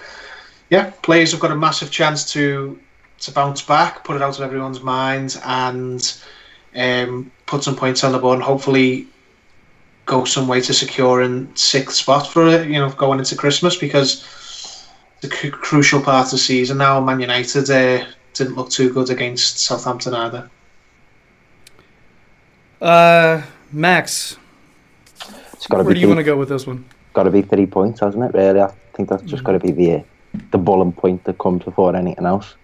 yeah, 0.70 0.90
players 1.02 1.30
have 1.30 1.40
got 1.40 1.52
a 1.52 1.56
massive 1.56 1.90
chance 1.90 2.32
to 2.32 2.78
to 3.20 3.32
bounce 3.32 3.62
back, 3.62 4.04
put 4.04 4.16
it 4.16 4.22
out 4.22 4.36
of 4.36 4.44
everyone's 4.44 4.82
mind, 4.82 5.40
and 5.44 6.20
um, 6.74 7.30
put 7.46 7.62
some 7.62 7.76
points 7.76 8.02
on 8.02 8.12
the 8.12 8.18
board, 8.18 8.36
and 8.36 8.42
hopefully 8.42 9.06
go 10.04 10.24
some 10.24 10.48
way 10.48 10.60
to 10.60 10.74
securing 10.74 11.54
sixth 11.54 11.96
spot 11.96 12.26
for 12.26 12.48
it. 12.48 12.66
You 12.66 12.80
know, 12.80 12.90
going 12.90 13.20
into 13.20 13.36
Christmas 13.36 13.76
because 13.76 14.24
the 15.20 15.30
c- 15.30 15.50
crucial 15.50 16.00
part 16.00 16.26
of 16.26 16.32
the 16.32 16.38
season 16.38 16.78
now. 16.78 17.00
Man 17.00 17.20
United 17.20 17.70
uh, 17.70 18.04
didn't 18.34 18.56
look 18.56 18.70
too 18.70 18.92
good 18.92 19.10
against 19.10 19.58
Southampton 19.58 20.14
either. 20.14 20.50
Uh, 22.80 23.42
Max, 23.72 24.36
It's 25.64 25.70
got 25.70 25.78
to 25.78 25.84
where 25.84 25.94
do 25.94 26.00
you 26.00 26.08
want 26.08 26.18
to 26.18 26.24
go 26.24 26.36
with 26.36 26.50
this 26.50 26.66
one? 26.66 26.84
got 27.14 27.22
to 27.22 27.30
be 27.30 27.40
three 27.40 27.64
points, 27.64 28.00
hasn't 28.00 28.22
it? 28.22 28.36
Really, 28.36 28.60
I 28.60 28.70
think 28.92 29.08
that's 29.08 29.22
just 29.22 29.44
got 29.44 29.52
to 29.52 29.58
be 29.58 29.70
the 29.70 30.04
the 30.50 30.58
bullet 30.58 30.94
point 30.96 31.24
that 31.24 31.38
comes 31.38 31.64
before 31.64 31.96
anything 31.96 32.26
else. 32.26 32.54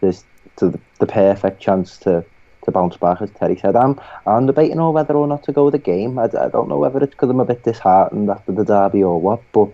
There's 0.00 0.24
to 0.56 0.70
the, 0.70 0.80
the 0.98 1.06
perfect 1.06 1.60
chance 1.60 1.98
to, 1.98 2.24
to 2.64 2.70
bounce 2.72 2.96
back, 2.96 3.22
as 3.22 3.30
Terry 3.30 3.56
said. 3.56 3.76
I'm 3.76 4.00
I'm 4.26 4.46
debating 4.46 4.80
on 4.80 4.92
whether 4.92 5.14
or 5.14 5.28
not 5.28 5.44
to 5.44 5.52
go 5.52 5.66
with 5.66 5.72
the 5.72 5.78
game. 5.78 6.18
I, 6.18 6.24
I 6.24 6.48
don't 6.48 6.68
know 6.68 6.78
whether 6.78 6.98
it's 7.00 7.14
because 7.14 7.30
I'm 7.30 7.38
a 7.38 7.44
bit 7.44 7.62
disheartened 7.62 8.28
after 8.28 8.50
the 8.50 8.64
derby 8.64 9.04
or 9.04 9.20
what, 9.20 9.40
but 9.52 9.68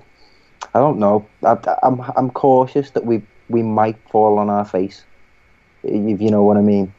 I 0.75 0.81
don't 0.81 0.99
know. 0.99 1.27
I, 1.43 1.57
I'm 1.83 2.03
I'm 2.19 2.29
cautious 2.29 2.91
that 2.91 3.07
we 3.07 3.23
we 3.49 3.63
might 3.63 3.97
fall 4.11 4.39
on 4.39 4.51
our 4.51 4.67
face, 4.67 5.05
if 5.85 6.21
you 6.21 6.31
know 6.31 6.43
what 6.43 6.59
I 6.59 6.61
mean. 6.61 6.93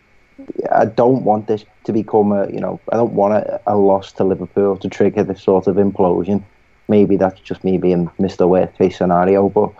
I 0.71 0.85
don't 0.85 1.23
want 1.23 1.47
this 1.47 1.65
to 1.85 1.93
become 1.93 2.31
a, 2.31 2.49
you 2.51 2.59
know, 2.59 2.79
I 2.91 2.97
don't 2.97 3.13
want 3.13 3.33
a, 3.33 3.61
a 3.67 3.75
loss 3.75 4.11
to 4.13 4.23
Liverpool 4.23 4.77
to 4.77 4.89
trigger 4.89 5.23
this 5.23 5.41
sort 5.41 5.67
of 5.67 5.77
implosion. 5.77 6.43
Maybe 6.87 7.17
that's 7.17 7.39
just 7.41 7.63
me 7.63 7.77
being 7.77 8.07
Mr. 8.19 8.47
Worst 8.47 8.77
Case 8.77 8.97
scenario, 8.97 9.49
but 9.49 9.71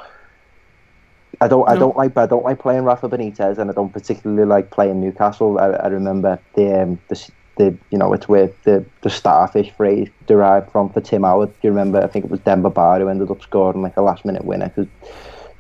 I 1.40 1.48
don't, 1.48 1.70
I 1.70 1.76
don't 1.76 1.96
like, 1.96 2.18
I 2.18 2.26
don't 2.26 2.44
like 2.44 2.60
playing 2.60 2.84
Rafa 2.84 3.08
Benitez, 3.08 3.60
and 3.60 3.70
I 3.70 3.74
don't 3.74 3.94
particularly 3.94 4.46
like 4.46 4.72
playing 4.72 5.00
Newcastle. 5.00 5.60
I, 5.60 5.68
I 5.68 5.88
remember 5.88 6.40
the, 6.56 6.82
um, 6.82 7.00
the, 7.10 7.32
the, 7.58 7.78
you 7.92 7.98
know, 7.98 8.14
it's 8.14 8.28
where 8.28 8.52
the 8.64 8.84
the 9.02 9.10
starfish 9.10 9.72
phrase 9.72 10.10
derived 10.26 10.72
from 10.72 10.90
for 10.90 11.02
Tim 11.02 11.24
Howard. 11.24 11.50
Do 11.50 11.68
you 11.68 11.70
remember? 11.70 12.02
I 12.02 12.08
think 12.08 12.26
it 12.26 12.32
was 12.32 12.40
Demba 12.40 12.70
Ba 12.70 12.98
who 13.00 13.08
ended 13.08 13.30
up 13.30 13.42
scoring 13.42 13.82
like 13.82 13.98
a 13.98 14.02
last 14.02 14.26
minute 14.26 14.46
winner 14.46 14.70
because 14.70 14.88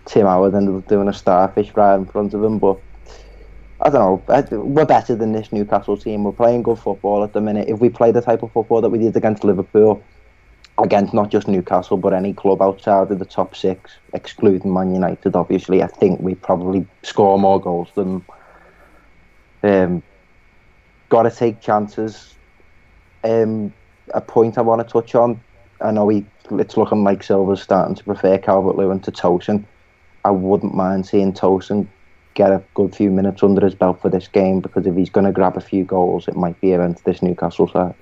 Tim 0.05 0.25
Howard 0.25 0.55
ended 0.55 0.75
up 0.75 0.87
doing 0.87 1.07
a 1.07 1.13
starfish 1.13 1.71
right 1.75 1.95
in 1.95 2.05
front 2.05 2.33
of 2.33 2.43
him, 2.43 2.57
but. 2.57 2.79
I 3.81 3.89
don't 3.89 4.27
know. 4.27 4.63
We're 4.63 4.85
better 4.85 5.15
than 5.15 5.33
this 5.33 5.51
Newcastle 5.51 5.97
team. 5.97 6.23
We're 6.23 6.31
playing 6.31 6.63
good 6.63 6.79
football 6.79 7.23
at 7.23 7.33
the 7.33 7.41
minute. 7.41 7.69
If 7.69 7.79
we 7.79 7.89
play 7.89 8.11
the 8.11 8.21
type 8.21 8.41
of 8.41 8.51
football 8.51 8.81
that 8.81 8.89
we 8.89 8.97
did 8.97 9.15
against 9.15 9.43
Liverpool, 9.43 10.03
against 10.79 11.13
not 11.13 11.29
just 11.29 11.47
Newcastle 11.47 11.97
but 11.97 12.13
any 12.13 12.33
club 12.33 12.61
outside 12.61 13.11
of 13.11 13.19
the 13.19 13.25
top 13.25 13.55
six, 13.55 13.97
excluding 14.13 14.73
Man 14.73 14.93
United, 14.93 15.35
obviously, 15.35 15.83
I 15.83 15.87
think 15.87 16.19
we 16.21 16.35
probably 16.35 16.87
score 17.03 17.37
more 17.39 17.61
goals 17.61 17.89
than. 17.95 18.25
Um, 19.63 20.03
Got 21.09 21.23
to 21.23 21.31
take 21.31 21.61
chances. 21.61 22.35
Um, 23.23 23.73
a 24.13 24.19
point 24.19 24.57
I 24.57 24.61
want 24.61 24.85
to 24.85 24.91
touch 24.91 25.15
on. 25.15 25.39
I 25.79 25.91
know 25.91 26.09
he, 26.09 26.25
it's 26.51 26.75
looking 26.75 27.03
like 27.03 27.23
Silva's 27.23 27.61
starting 27.61 27.95
to 27.95 28.03
prefer 28.03 28.37
Calvert 28.37 28.75
Lewin 28.75 28.99
to 29.01 29.11
Tosin. 29.11 29.63
I 30.25 30.31
wouldn't 30.31 30.75
mind 30.75 31.05
seeing 31.05 31.31
Tosin 31.31 31.87
get 32.37 32.51
a 32.51 32.63
good 32.75 32.95
few 32.95 33.09
minutes 33.09 33.41
under 33.41 33.65
his 33.65 33.73
belt 33.73 33.99
for 33.99 34.09
this 34.09 34.27
game 34.27 34.61
because 34.61 34.85
if 34.85 34.95
he's 34.95 35.09
going 35.09 35.25
to 35.25 35.31
grab 35.31 35.57
a 35.57 35.61
few 35.61 35.83
goals, 35.83 36.27
it 36.27 36.35
might 36.35 36.59
be 36.61 36.71
against 36.71 37.03
this 37.03 37.23
Newcastle 37.23 37.67
side. 37.67 37.95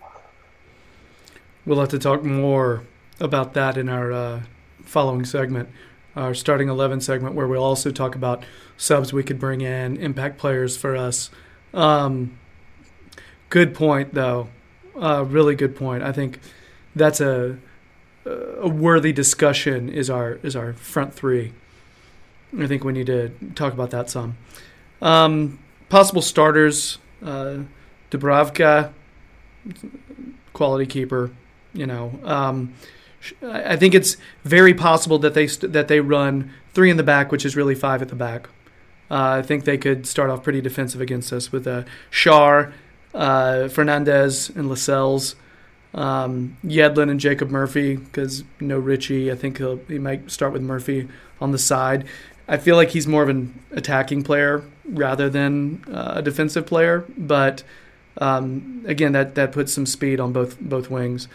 We'll 1.66 1.80
have 1.80 1.90
to 1.90 2.00
talk 2.00 2.24
more 2.24 2.84
about 3.22 3.54
that 3.54 3.78
in 3.78 3.88
our 3.88 4.12
uh, 4.12 4.42
following 4.84 5.24
segment, 5.24 5.70
our 6.18 6.34
starting 6.34 6.68
11 6.68 7.00
segment, 7.00 7.34
where 7.34 7.48
we'll 7.48 7.64
also 7.64 7.92
talk 7.92 8.14
about 8.14 8.44
subs 8.76 9.14
we 9.14 9.24
could 9.24 9.40
bring 9.40 9.62
in, 9.62 9.96
impact 9.98 10.38
players 10.38 10.76
for 10.76 10.98
us. 10.98 11.32
Um, 11.74 12.38
good 13.50 13.74
point, 13.74 14.14
though. 14.14 14.50
Uh, 15.00 15.24
really 15.26 15.56
good 15.56 15.78
point. 15.78 16.04
I 16.04 16.12
think 16.12 16.40
that's 16.94 17.22
a 17.22 17.58
a 18.26 18.68
worthy 18.68 19.14
discussion. 19.14 19.90
Is 19.90 20.10
our 20.10 20.40
is 20.42 20.56
our 20.56 20.74
front 20.74 21.14
three. 21.14 21.54
I 22.60 22.68
think 22.68 22.84
we 22.84 22.94
need 22.94 23.08
to 23.08 23.30
talk 23.56 23.74
about 23.74 23.92
that 23.92 24.10
some. 24.10 24.38
Um, 25.02 25.60
possible 25.90 26.22
starters: 26.22 26.98
uh, 27.24 27.60
Dubravka, 28.12 28.94
quality 30.54 30.86
keeper. 30.86 31.32
You 31.74 31.86
know, 31.86 32.20
um, 32.24 32.74
I 33.44 33.76
think 33.76 33.94
it's 33.94 34.18
very 34.44 34.74
possible 34.74 35.20
that 35.20 35.34
they 35.34 35.48
st- 35.48 35.74
that 35.74 35.88
they 35.88 36.00
run 36.00 36.52
three 36.74 36.90
in 36.90 36.98
the 36.98 37.04
back, 37.04 37.32
which 37.32 37.46
is 37.46 37.56
really 37.56 37.76
five 37.76 38.02
at 38.02 38.10
the 38.10 38.16
back. 38.16 38.50
Uh, 39.10 39.40
I 39.40 39.42
think 39.42 39.66
they 39.66 39.78
could 39.78 40.08
start 40.08 40.30
off 40.30 40.44
pretty 40.44 40.62
defensive 40.62 41.02
against 41.02 41.32
us 41.32 41.52
with 41.52 41.68
uh, 41.68 41.84
Schär, 42.10 42.74
uh, 43.14 43.68
Fernandez, 43.68 44.50
and 44.50 44.68
Lascelles, 44.68 45.36
um, 45.94 46.58
Yedlin 46.66 47.12
and 47.12 47.20
Jacob 47.20 47.52
Murphy. 47.52 47.98
Because 47.98 48.44
no 48.60 48.80
Ritchie, 48.80 49.32
I 49.32 49.36
think 49.36 49.60
he 49.88 50.00
might 50.00 50.32
start 50.32 50.54
with 50.54 50.64
Murphy 50.64 51.08
on 51.40 51.52
the 51.52 51.60
side. 51.60 52.06
I 52.48 52.58
feel 52.58 52.76
like 52.76 52.90
he's 52.90 53.08
more 53.08 53.24
of 53.24 53.30
an 53.30 53.60
attacking 53.72 54.24
player 54.24 54.64
rather 54.88 55.30
than 55.30 55.84
uh, 55.92 56.14
a 56.18 56.22
defensive 56.22 56.66
player, 56.66 57.06
but 57.18 57.64
um, 58.18 58.84
again, 58.88 59.14
that, 59.14 59.36
that 59.36 59.52
puts 59.52 59.74
some 59.74 59.86
speed 59.86 60.20
on 60.20 60.32
both 60.32 60.60
both 60.60 60.90
wings. 60.90 61.28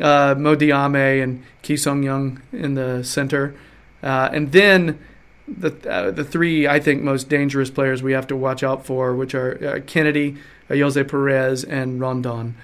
Uh, 0.00 0.34
Mo 0.36 0.54
Diame 0.56 1.22
and 1.22 1.42
Ki 1.62 1.76
Sung 1.76 2.02
Young 2.02 2.40
in 2.52 2.74
the 2.74 3.02
center, 3.02 3.54
uh, 4.02 4.28
and 4.32 4.52
then 4.52 4.98
the 5.46 5.72
uh, 5.90 6.10
the 6.10 6.24
three 6.24 6.68
I 6.68 6.78
think 6.80 7.02
most 7.02 7.28
dangerous 7.28 7.70
players 7.70 8.02
we 8.02 8.12
have 8.12 8.26
to 8.28 8.36
watch 8.36 8.62
out 8.62 8.84
for, 8.84 9.14
which 9.14 9.34
are 9.34 9.54
uh, 9.56 9.80
Kenedy, 9.80 10.36
uh, 10.68 10.74
Ayoze 10.74 11.08
Perez, 11.08 11.64
and 11.64 12.00
Rondon, 12.00 12.54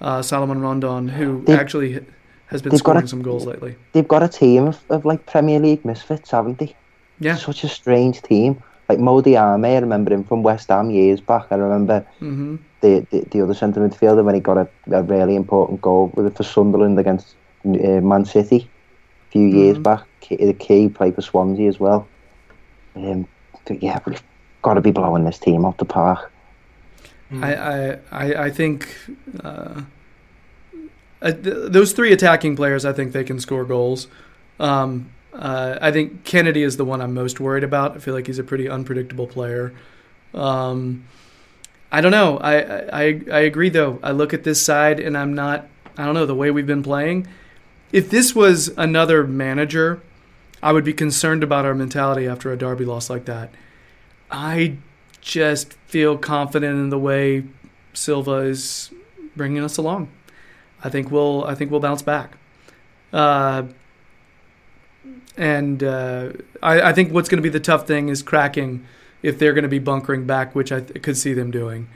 uh, 0.00 0.22
Salomon 0.22 0.60
Rondon, 0.60 1.08
who 1.08 1.44
actually 1.48 2.04
has 2.46 2.60
been 2.60 2.70
they've 2.70 2.78
scoring 2.78 3.04
a- 3.04 3.08
some 3.08 3.22
goals 3.22 3.46
lately. 3.46 3.76
They've 3.92 4.08
got 4.08 4.22
a 4.22 4.28
team 4.28 4.66
of, 4.68 4.80
of 4.90 5.04
like 5.04 5.24
Premier 5.26 5.60
League 5.60 5.84
misfits, 5.84 6.30
haven't 6.30 6.58
they? 6.58 6.74
Yeah. 7.22 7.36
Such 7.36 7.64
a 7.64 7.68
strange 7.68 8.20
team. 8.22 8.62
Like 8.88 8.98
Mo 8.98 9.22
Diame, 9.22 9.66
I 9.76 9.78
remember 9.78 10.12
him 10.12 10.24
from 10.24 10.42
West 10.42 10.68
Ham 10.68 10.90
years 10.90 11.20
back. 11.20 11.46
I 11.50 11.54
remember 11.56 12.04
hmm 12.18 12.56
the, 12.80 13.06
the, 13.10 13.20
the 13.30 13.40
other 13.40 13.54
centre 13.54 13.80
midfielder 13.80 14.24
when 14.24 14.34
he 14.34 14.40
got 14.40 14.58
a, 14.58 14.68
a 14.90 15.02
really 15.04 15.36
important 15.36 15.80
goal 15.80 16.10
with 16.16 16.26
it 16.26 16.36
for 16.36 16.42
Sunderland 16.42 16.98
against 16.98 17.36
uh, 17.64 18.00
Man 18.00 18.24
City 18.24 18.68
a 19.28 19.32
few 19.32 19.46
years 19.46 19.78
Mhm. 19.78 19.82
back. 19.84 20.02
The 20.28 20.52
key 20.52 20.88
played 20.88 21.14
for 21.14 21.22
Swansea 21.22 21.68
as 21.68 21.78
well. 21.78 22.08
Um, 22.96 23.26
but 23.66 23.80
yeah, 23.82 24.00
we've 24.04 24.22
got 24.62 24.74
to 24.74 24.80
be 24.80 24.90
blowing 24.90 25.24
this 25.24 25.38
team 25.38 25.64
off 25.64 25.76
the 25.76 25.84
park. 25.84 26.30
I, 27.40 27.54
I, 27.54 27.98
I 28.10 28.44
I 28.46 28.50
think 28.50 28.94
uh, 29.44 29.82
uh, 31.22 31.32
those 31.40 31.92
three 31.92 32.12
attacking 32.12 32.56
players, 32.56 32.84
I 32.84 32.92
think 32.92 33.12
they 33.12 33.24
can 33.24 33.38
score 33.40 33.64
goals. 33.64 34.08
Um, 34.58 35.06
uh, 35.32 35.78
I 35.80 35.90
think 35.90 36.24
Kenedy 36.24 36.64
is 36.64 36.76
the 36.76 36.84
one 36.84 37.00
I'm 37.00 37.14
most 37.14 37.40
worried 37.40 37.64
about. 37.64 37.96
I 37.96 37.98
feel 37.98 38.14
like 38.14 38.26
he's 38.26 38.38
a 38.38 38.44
pretty 38.44 38.68
unpredictable 38.68 39.26
player. 39.26 39.72
Um, 40.34 41.04
I 41.90 42.00
don't 42.00 42.12
know. 42.12 42.38
I, 42.38 43.02
I 43.02 43.20
I 43.30 43.40
agree 43.40 43.68
though. 43.68 43.98
I 44.02 44.12
look 44.12 44.32
at 44.32 44.44
this 44.44 44.62
side 44.64 45.00
and 45.00 45.16
I'm 45.16 45.34
not. 45.34 45.68
I 45.96 46.04
don't 46.04 46.14
know 46.14 46.26
the 46.26 46.34
way 46.34 46.50
we've 46.50 46.66
been 46.66 46.82
playing. 46.82 47.26
If 47.92 48.08
this 48.08 48.34
was 48.34 48.68
another 48.78 49.26
manager, 49.26 50.02
I 50.62 50.72
would 50.72 50.84
be 50.84 50.94
concerned 50.94 51.42
about 51.42 51.66
our 51.66 51.74
mentality 51.74 52.26
after 52.26 52.50
a 52.50 52.56
Derby 52.56 52.86
loss 52.86 53.10
like 53.10 53.26
that. 53.26 53.50
I 54.30 54.78
just 55.20 55.74
feel 55.86 56.16
confident 56.16 56.78
in 56.78 56.88
the 56.88 56.98
way 56.98 57.44
Silva 57.92 58.38
is 58.38 58.90
bringing 59.36 59.62
us 59.62 59.76
along. 59.76 60.10
I 60.82 60.88
think 60.88 61.10
we'll 61.10 61.44
I 61.44 61.54
think 61.54 61.70
we'll 61.70 61.80
bounce 61.80 62.02
back. 62.02 62.38
Uh, 63.12 63.64
and 65.36 65.82
uh, 65.82 66.32
I, 66.62 66.90
I 66.90 66.92
think 66.92 67.12
what's 67.12 67.28
going 67.28 67.38
to 67.38 67.42
be 67.42 67.48
the 67.48 67.60
tough 67.60 67.86
thing 67.86 68.08
is 68.08 68.22
cracking 68.22 68.86
if 69.22 69.38
they're 69.38 69.52
going 69.52 69.62
to 69.62 69.68
be 69.68 69.78
bunkering 69.78 70.26
back, 70.26 70.54
which 70.54 70.72
I 70.72 70.80
th- 70.80 71.02
could 71.02 71.16
see 71.16 71.32
them 71.32 71.50
doing. 71.50 71.88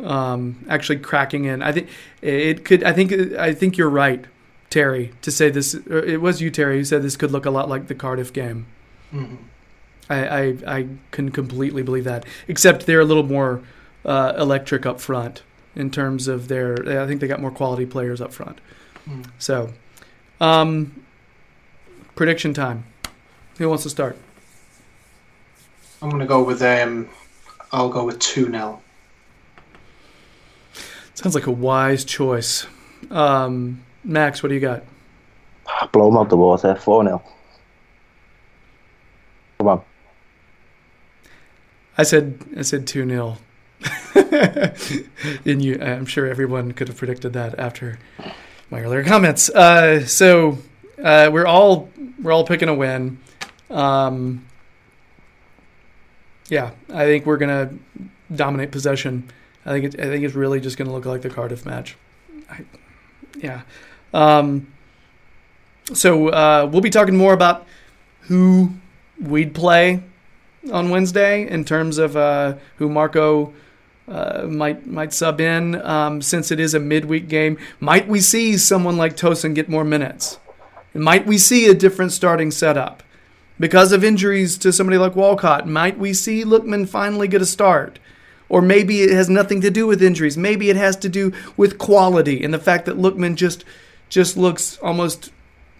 Um, 0.00 0.64
actually 0.68 0.98
cracking 0.98 1.44
in. 1.44 1.60
I 1.62 1.72
think 1.72 1.88
it 2.22 2.64
could. 2.64 2.84
I 2.84 2.92
think 2.92 3.12
I 3.36 3.52
think 3.52 3.76
you're 3.76 3.90
right, 3.90 4.24
Terry, 4.70 5.12
to 5.22 5.30
say 5.32 5.50
this. 5.50 5.74
It 5.74 6.20
was 6.20 6.40
you, 6.40 6.50
Terry, 6.50 6.78
who 6.78 6.84
said 6.84 7.02
this 7.02 7.16
could 7.16 7.32
look 7.32 7.46
a 7.46 7.50
lot 7.50 7.68
like 7.68 7.88
the 7.88 7.96
Cardiff 7.96 8.32
game. 8.32 8.66
Mm-hmm. 9.12 9.36
I, 10.10 10.26
I, 10.26 10.42
I 10.66 10.88
can 11.10 11.30
completely 11.30 11.82
believe 11.82 12.04
that. 12.04 12.24
Except 12.46 12.86
they're 12.86 13.00
a 13.00 13.04
little 13.04 13.24
more 13.24 13.60
uh, 14.04 14.34
electric 14.38 14.86
up 14.86 15.00
front 15.00 15.42
in 15.74 15.90
terms 15.90 16.28
of 16.28 16.48
their. 16.48 17.02
I 17.02 17.06
think 17.06 17.20
they 17.20 17.26
got 17.26 17.40
more 17.40 17.50
quality 17.50 17.84
players 17.84 18.20
up 18.20 18.32
front. 18.32 18.60
Mm. 19.08 19.26
So, 19.38 19.72
um, 20.40 21.04
prediction 22.18 22.52
time. 22.52 22.84
Who 23.58 23.68
wants 23.68 23.84
to 23.84 23.90
start? 23.90 24.18
I'm 26.02 26.10
going 26.10 26.20
to 26.20 26.26
go 26.26 26.42
with 26.42 26.60
um, 26.62 27.08
I'll 27.70 27.90
go 27.90 28.04
with 28.04 28.18
two 28.18 28.46
0 28.46 28.82
Sounds 31.14 31.36
like 31.36 31.46
a 31.46 31.52
wise 31.52 32.04
choice. 32.04 32.66
Um, 33.12 33.84
Max, 34.02 34.42
what 34.42 34.48
do 34.48 34.56
you 34.56 34.60
got? 34.60 34.82
Blow 35.92 36.06
them 36.06 36.16
out 36.16 36.28
the 36.28 36.36
water. 36.36 36.74
4 36.74 37.04
0. 37.04 37.22
Come 39.58 39.68
on. 39.68 39.82
I 41.96 42.02
said 42.02 42.44
I 42.56 42.62
said 42.62 42.88
two 42.88 43.08
0 43.08 43.36
and 45.44 45.62
you, 45.62 45.80
I'm 45.80 46.06
sure 46.06 46.26
everyone 46.26 46.72
could 46.72 46.88
have 46.88 46.96
predicted 46.96 47.32
that 47.34 47.56
after 47.60 48.00
my 48.70 48.80
earlier 48.80 49.04
comments. 49.04 49.48
Uh, 49.50 50.04
so 50.04 50.58
uh, 51.02 51.30
we're 51.32 51.46
all 51.46 51.88
we're 52.22 52.32
all 52.32 52.44
picking 52.44 52.68
a 52.68 52.74
win. 52.74 53.18
Um, 53.70 54.46
yeah, 56.48 56.70
I 56.92 57.04
think 57.04 57.26
we're 57.26 57.36
gonna 57.36 57.70
dominate 58.34 58.70
possession. 58.70 59.30
I 59.66 59.72
think 59.72 59.94
it, 59.94 60.00
I 60.00 60.04
think 60.04 60.24
it's 60.24 60.34
really 60.34 60.60
just 60.60 60.76
gonna 60.78 60.92
look 60.92 61.04
like 61.04 61.22
the 61.22 61.30
Cardiff 61.30 61.66
match. 61.66 61.96
I, 62.50 62.64
yeah. 63.36 63.62
Um, 64.14 64.72
so 65.92 66.28
uh, 66.28 66.68
we'll 66.70 66.80
be 66.80 66.90
talking 66.90 67.16
more 67.16 67.32
about 67.32 67.66
who 68.22 68.72
we'd 69.20 69.54
play 69.54 70.02
on 70.72 70.90
Wednesday 70.90 71.48
in 71.48 71.64
terms 71.64 71.98
of 71.98 72.16
uh, 72.16 72.56
who 72.76 72.88
Marco 72.88 73.52
uh, 74.06 74.46
might 74.48 74.86
might 74.86 75.12
sub 75.12 75.40
in 75.40 75.80
um, 75.82 76.22
since 76.22 76.50
it 76.50 76.60
is 76.60 76.74
a 76.74 76.80
midweek 76.80 77.28
game. 77.28 77.58
Might 77.80 78.08
we 78.08 78.20
see 78.20 78.56
someone 78.56 78.96
like 78.96 79.16
Tosin 79.16 79.54
get 79.54 79.68
more 79.68 79.84
minutes? 79.84 80.38
Might 80.94 81.26
we 81.26 81.38
see 81.38 81.66
a 81.66 81.74
different 81.74 82.12
starting 82.12 82.50
setup 82.50 83.02
because 83.60 83.92
of 83.92 84.02
injuries 84.02 84.56
to 84.58 84.72
somebody 84.72 84.98
like 84.98 85.16
Walcott? 85.16 85.68
Might 85.68 85.98
we 85.98 86.14
see 86.14 86.44
Lookman 86.44 86.88
finally 86.88 87.28
get 87.28 87.42
a 87.42 87.46
start? 87.46 87.98
Or 88.48 88.62
maybe 88.62 89.02
it 89.02 89.10
has 89.10 89.28
nothing 89.28 89.60
to 89.60 89.70
do 89.70 89.86
with 89.86 90.02
injuries. 90.02 90.38
Maybe 90.38 90.70
it 90.70 90.76
has 90.76 90.96
to 90.96 91.08
do 91.08 91.32
with 91.56 91.78
quality 91.78 92.42
and 92.42 92.52
the 92.52 92.58
fact 92.58 92.86
that 92.86 92.96
Lookman 92.96 93.34
just 93.34 93.64
just 94.08 94.38
looks 94.38 94.78
almost 94.78 95.30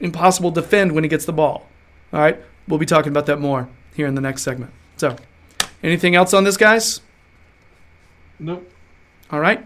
impossible 0.00 0.52
to 0.52 0.60
defend 0.60 0.92
when 0.92 1.02
he 1.02 1.08
gets 1.08 1.24
the 1.24 1.32
ball. 1.32 1.66
All 2.12 2.20
right, 2.20 2.38
we'll 2.66 2.78
be 2.78 2.86
talking 2.86 3.10
about 3.10 3.26
that 3.26 3.40
more 3.40 3.68
here 3.94 4.06
in 4.06 4.14
the 4.14 4.20
next 4.20 4.42
segment. 4.42 4.72
So, 4.96 5.16
anything 5.82 6.14
else 6.14 6.34
on 6.34 6.44
this, 6.44 6.56
guys? 6.56 7.00
Nope. 8.38 8.70
All 9.30 9.40
right. 9.40 9.64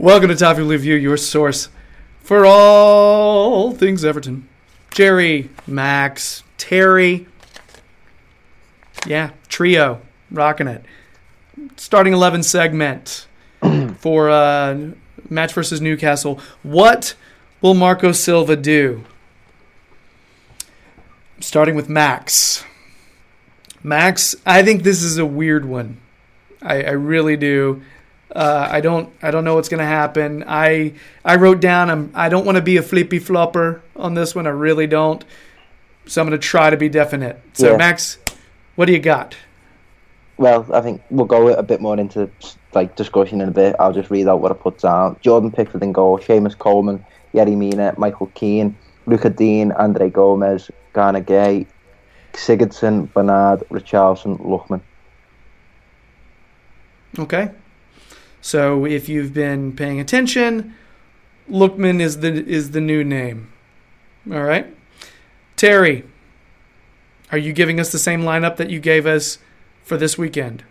Welcome 0.00 0.28
to 0.28 0.36
Top 0.36 0.58
Review, 0.58 0.94
your 0.94 1.16
source 1.16 1.70
for 2.20 2.46
all 2.46 3.72
things 3.72 4.04
Everton. 4.04 4.48
Jerry, 4.92 5.50
Max, 5.66 6.44
Terry. 6.56 7.26
Yeah, 9.04 9.32
trio, 9.48 10.00
rocking 10.30 10.68
it. 10.68 10.84
Starting 11.74 12.12
11 12.12 12.44
segment 12.44 13.26
for 13.98 14.30
uh, 14.30 14.90
match 15.28 15.52
versus 15.52 15.80
Newcastle. 15.80 16.40
What 16.62 17.16
will 17.60 17.74
Marco 17.74 18.12
Silva 18.12 18.54
do? 18.54 19.02
Starting 21.40 21.74
with 21.74 21.88
Max. 21.88 22.64
Max, 23.82 24.36
I 24.46 24.62
think 24.62 24.84
this 24.84 25.02
is 25.02 25.18
a 25.18 25.26
weird 25.26 25.64
one. 25.64 26.00
I, 26.62 26.84
I 26.84 26.90
really 26.90 27.36
do. 27.36 27.82
Uh, 28.34 28.68
I 28.70 28.80
don't 28.80 29.12
I 29.22 29.30
don't 29.30 29.44
know 29.44 29.54
what's 29.54 29.68
gonna 29.68 29.86
happen. 29.86 30.44
I 30.46 30.92
I 31.24 31.36
wrote 31.36 31.60
down 31.60 31.90
I'm 31.90 32.10
I 32.14 32.28
don't 32.28 32.44
want 32.44 32.56
to 32.56 32.62
be 32.62 32.76
a 32.76 32.82
flippy 32.82 33.18
flopper 33.18 33.82
on 33.96 34.14
this 34.14 34.34
one. 34.34 34.46
I 34.46 34.50
really 34.50 34.86
don't. 34.86 35.24
So 36.06 36.20
I'm 36.20 36.26
gonna 36.26 36.38
try 36.38 36.70
to 36.70 36.76
be 36.76 36.88
definite. 36.88 37.40
So 37.54 37.72
Yeah. 37.72 37.76
Max, 37.76 38.18
what 38.76 38.86
do 38.86 38.92
you 38.92 38.98
got? 38.98 39.36
Well, 40.36 40.66
I 40.72 40.80
think 40.82 41.02
we'll 41.10 41.26
go 41.26 41.48
a 41.48 41.62
bit 41.62 41.80
more 41.80 41.98
into 41.98 42.30
like 42.74 42.96
discussion 42.96 43.40
in 43.40 43.48
a 43.48 43.52
bit. 43.52 43.74
I'll 43.80 43.92
just 43.92 44.10
read 44.10 44.28
out 44.28 44.40
what 44.40 44.52
I 44.52 44.54
put 44.54 44.78
down. 44.78 45.16
Jordan 45.20 45.50
Pickford 45.50 45.82
in 45.82 45.92
goal, 45.92 46.18
Seamus 46.18 46.56
Coleman, 46.56 47.04
Yerry 47.34 47.56
Mina, 47.56 47.94
Michael 47.96 48.30
Keane, 48.34 48.76
Lucas 49.06 49.34
Digne, 49.34 49.72
Andre 49.72 50.10
Gomes, 50.10 50.70
Gana 50.92 51.20
Gueye, 51.20 51.66
Sigurdsson, 52.34 53.12
Bernard, 53.12 53.64
Richarlison, 53.70 54.38
Lookman. 54.38 54.80
Okay. 57.18 57.50
So 58.48 58.86
if 58.86 59.10
you've 59.10 59.34
been 59.34 59.76
paying 59.76 60.00
attention, 60.00 60.74
Lookman 61.50 62.00
is 62.00 62.20
the 62.20 62.32
is 62.46 62.70
the 62.70 62.80
new 62.80 63.04
name. 63.04 63.52
All 64.32 64.42
right. 64.42 64.74
Terry, 65.56 66.04
are 67.30 67.36
you 67.36 67.52
giving 67.52 67.78
us 67.78 67.92
the 67.92 67.98
same 67.98 68.22
lineup 68.22 68.56
that 68.56 68.70
you 68.70 68.80
gave 68.80 69.04
us 69.04 69.36
for 69.82 69.98
this 69.98 70.16
weekend? 70.16 70.64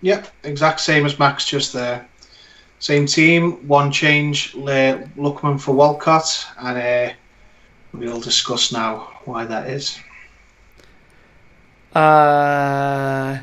Yep, 0.00 0.28
exact 0.44 0.80
same 0.80 1.04
as 1.04 1.18
Max 1.18 1.44
just 1.44 1.74
there. 1.74 2.08
Same 2.78 3.04
team, 3.04 3.68
one 3.68 3.92
change, 3.92 4.54
Le 4.54 5.06
Lookman 5.18 5.60
for 5.60 5.74
Walcott, 5.74 6.46
and 6.60 6.78
uh, 6.78 7.14
we'll 7.92 8.20
discuss 8.20 8.72
now 8.72 9.10
why 9.26 9.44
that 9.44 9.68
is. 9.68 9.98
Uh, 11.94 13.36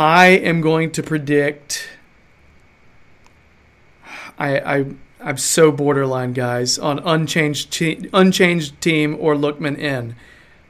I 0.00 0.28
am 0.28 0.62
going 0.62 0.92
to 0.92 1.02
predict. 1.02 1.86
I 4.38 4.58
I 4.58 4.84
I'm 5.22 5.36
so 5.36 5.70
borderline, 5.70 6.32
guys, 6.32 6.78
on 6.78 7.00
unchanged 7.00 7.70
te- 7.70 8.08
unchanged 8.14 8.80
team 8.80 9.14
or 9.20 9.34
Lookman 9.34 9.76
in. 9.76 10.16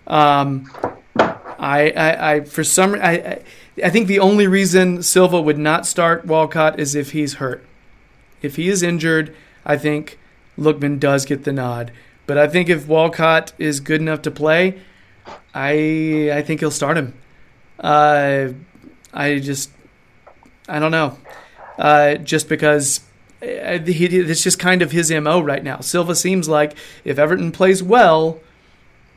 Um, 0.08 0.68
I, 1.16 1.92
I, 1.96 2.32
I 2.32 2.40
for 2.40 2.64
some 2.64 2.94
I, 2.96 3.12
I 3.12 3.42
I 3.84 3.90
think 3.90 4.08
the 4.08 4.18
only 4.18 4.48
reason 4.48 5.00
Silva 5.00 5.40
would 5.40 5.58
not 5.58 5.86
start 5.86 6.26
Walcott 6.26 6.80
is 6.80 6.96
if 6.96 7.12
he's 7.12 7.34
hurt. 7.34 7.64
If 8.42 8.56
he 8.56 8.68
is 8.68 8.82
injured, 8.82 9.32
I 9.64 9.76
think 9.76 10.18
Lookman 10.58 10.98
does 10.98 11.24
get 11.24 11.44
the 11.44 11.52
nod. 11.52 11.92
But 12.26 12.36
I 12.36 12.48
think 12.48 12.68
if 12.68 12.88
Walcott 12.88 13.52
is 13.58 13.78
good 13.78 14.00
enough 14.00 14.22
to 14.22 14.32
play, 14.32 14.80
I 15.54 16.32
I 16.34 16.42
think 16.42 16.58
he'll 16.58 16.72
start 16.72 16.96
him. 16.96 17.14
Uh, 17.78 18.48
I 19.12 19.38
just 19.38 19.70
I 20.68 20.78
don't 20.78 20.92
know. 20.92 21.18
Uh, 21.78 22.16
just 22.16 22.48
because 22.48 23.00
uh, 23.42 23.78
he, 23.78 24.04
it's 24.04 24.42
just 24.42 24.58
kind 24.58 24.82
of 24.82 24.92
his 24.92 25.10
mo 25.10 25.40
right 25.40 25.64
now. 25.64 25.80
Silva 25.80 26.14
seems 26.14 26.48
like 26.48 26.76
if 27.04 27.18
Everton 27.18 27.52
plays 27.52 27.82
well, 27.82 28.38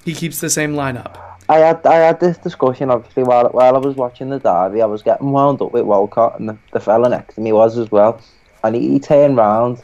he 0.05 0.13
keeps 0.13 0.39
the 0.39 0.49
same 0.49 0.73
lineup. 0.73 1.19
I 1.49 1.57
had 1.57 1.85
I 1.85 1.95
had 1.95 2.19
this 2.19 2.37
discussion 2.37 2.89
obviously 2.89 3.23
while 3.23 3.49
while 3.49 3.75
I 3.75 3.79
was 3.79 3.95
watching 3.95 4.29
the 4.29 4.39
derby. 4.39 4.81
I 4.81 4.85
was 4.85 5.03
getting 5.03 5.31
wound 5.31 5.61
up 5.61 5.73
with 5.73 5.83
Walcott, 5.83 6.39
and 6.39 6.49
the, 6.49 6.57
the 6.71 6.79
fella 6.79 7.09
next 7.09 7.35
to 7.35 7.41
me 7.41 7.51
was 7.51 7.77
as 7.77 7.91
well. 7.91 8.21
And 8.63 8.75
he, 8.75 8.91
he 8.91 8.99
turned 8.99 9.35
round 9.35 9.83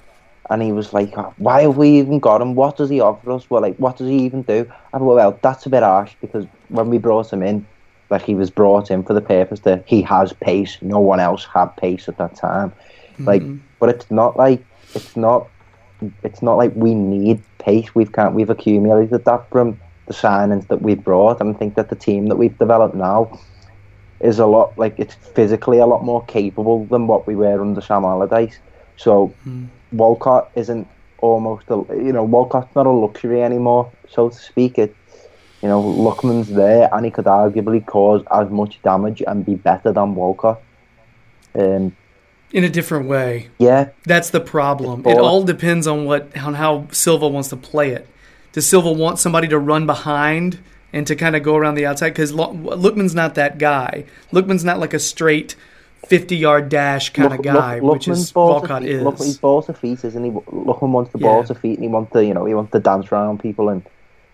and 0.50 0.62
he 0.62 0.72
was 0.72 0.94
like, 0.94 1.16
oh, 1.18 1.34
"Why 1.38 1.64
have 1.64 1.78
we 1.78 2.00
even 2.00 2.20
got 2.20 2.42
him? 2.42 2.56
What 2.56 2.78
does 2.78 2.90
he 2.90 3.02
offer 3.02 3.32
us? 3.32 3.50
Well, 3.50 3.62
like, 3.62 3.76
what 3.76 3.98
does 3.98 4.08
he 4.08 4.20
even 4.20 4.44
do?" 4.44 4.72
I 4.94 4.98
went, 4.98 5.16
"Well, 5.16 5.40
that's 5.42 5.66
a 5.66 5.70
bit 5.70 5.84
harsh 5.84 6.16
because 6.22 6.46
when 6.70 6.90
we 6.90 6.98
brought 6.98 7.32
him 7.32 7.44
in, 7.44 7.66
like 8.10 8.24
he 8.24 8.36
was 8.36 8.50
brought 8.50 8.90
in 8.90 9.04
for 9.04 9.14
the 9.14 9.22
purpose 9.22 9.62
that 9.62 9.84
he 9.86 10.02
has 10.02 10.34
pace. 10.34 10.78
No 10.82 11.00
one 11.00 11.20
else 11.20 11.46
had 11.46 11.68
pace 11.78 12.08
at 12.08 12.18
that 12.18 12.36
time. 12.36 12.74
Like, 13.20 13.42
hmm. 13.42 13.58
but 13.80 13.90
it's 13.90 14.10
not 14.10 14.38
like 14.38 14.64
it's 14.96 15.16
not 15.16 15.48
it's 16.24 16.42
not 16.42 16.56
like 16.56 16.72
we 16.76 16.96
need 16.96 17.42
pace. 17.58 17.94
We've 17.94 18.12
can't 18.12 18.34
we've 18.34 18.50
accumulated 18.50 19.26
that 19.26 19.50
from 19.50 19.80
the 20.08 20.14
signings 20.14 20.68
that 20.68 20.82
we've 20.82 21.04
brought, 21.04 21.42
and 21.42 21.56
I 21.56 21.60
think 21.60 21.76
that 21.76 21.90
the 21.90 21.96
team 21.96 22.28
that 22.28 22.38
we've 22.38 22.58
developed 22.58 22.96
now 22.96 23.40
is 24.20 24.40
a 24.40 24.46
lot 24.46 24.78
like 24.78 24.96
it's 24.98 25.16
physically 25.16 25.78
a 25.78 25.86
lot 25.86 26.04
more 26.04 26.24
capable 26.26 26.86
than 26.86 27.08
what 27.08 27.28
we 27.28 27.36
were 27.36 27.62
under 27.62 27.82
Sam 27.82 28.06
Allardyce. 28.06 28.58
So 28.98 29.28
hmm. 29.44 29.66
Walcott 29.92 30.52
isn't 30.56 30.88
almost 31.20 31.66
a 31.70 31.84
you 31.90 32.14
know 32.14 32.24
Walcott's 32.24 32.74
not 32.76 32.86
a 32.86 32.92
luxury 32.92 33.44
anymore, 33.44 33.92
so 34.08 34.30
to 34.30 34.36
speak. 34.36 34.78
It 34.78 34.96
you 35.62 35.68
know 35.70 35.82
Lookman's 35.82 36.50
there, 36.50 36.90
and 36.94 37.06
he 37.06 37.12
could 37.12 37.26
arguably 37.26 37.86
cause 37.86 38.24
as 38.32 38.50
much 38.50 38.82
damage 38.82 39.22
and 39.26 39.46
be 39.46 39.56
better 39.56 39.92
than 39.92 40.16
Walcott. 40.16 40.62
Um, 41.56 41.96
In 42.52 42.64
a 42.64 42.70
different 42.70 43.08
way. 43.10 43.50
yeah, 43.60 43.90
That's 44.06 44.30
the 44.30 44.40
problem. 44.40 45.04
It 45.06 45.18
all- 45.18 45.44
depends 45.44 45.88
on 45.88 46.06
what 46.06 46.36
on 46.38 46.54
how 46.56 46.88
Silva 46.92 47.28
wants 47.28 47.50
to 47.50 47.58
play 47.58 47.92
it. 47.92 48.08
Does 48.54 48.66
Silva 48.68 48.92
want 48.92 49.20
somebody 49.20 49.48
to 49.50 49.60
run 49.60 49.86
behind 49.86 50.60
and 50.92 51.06
to 51.06 51.16
kind 51.16 51.36
of 51.36 51.44
go 51.44 51.56
around 51.56 51.76
the 51.76 51.86
outside? 51.86 52.10
Because 52.10 52.32
Lookman's 52.34 53.14
not 53.14 53.36
that 53.36 53.58
guy. 53.60 54.06
Lookman's 54.32 54.64
not 54.64 54.80
like 54.80 54.94
a 54.94 55.00
straight 55.00 55.56
fifty-yard 56.08 56.70
dash 56.70 57.12
kind 57.14 57.34
of 57.34 57.42
guy, 57.44 57.80
look- 57.80 57.94
which 57.96 58.08
is 58.08 58.32
Lookman's 58.32 58.36
Walcott 58.36 58.84
is. 58.86 59.04
Look, 59.04 59.18
he's 59.20 59.38
ball 59.38 59.62
to 59.64 59.74
feet, 59.74 60.04
isn't 60.04 60.24
he? 60.24 60.32
Lookman 60.32 60.90
wants 60.92 61.12
the 61.12 61.18
ball 61.20 61.40
Yeah. 61.42 61.46
to 61.46 61.56
feet, 61.56 61.76
and 61.78 61.84
he 61.84 61.90
wants 61.90 62.12
to, 62.14 62.26
you 62.26 62.34
know, 62.34 62.46
he 62.46 62.54
wants 62.56 62.72
to 62.72 62.80
dance 62.80 63.12
around 63.12 63.40
people, 63.42 63.70
and 63.70 63.84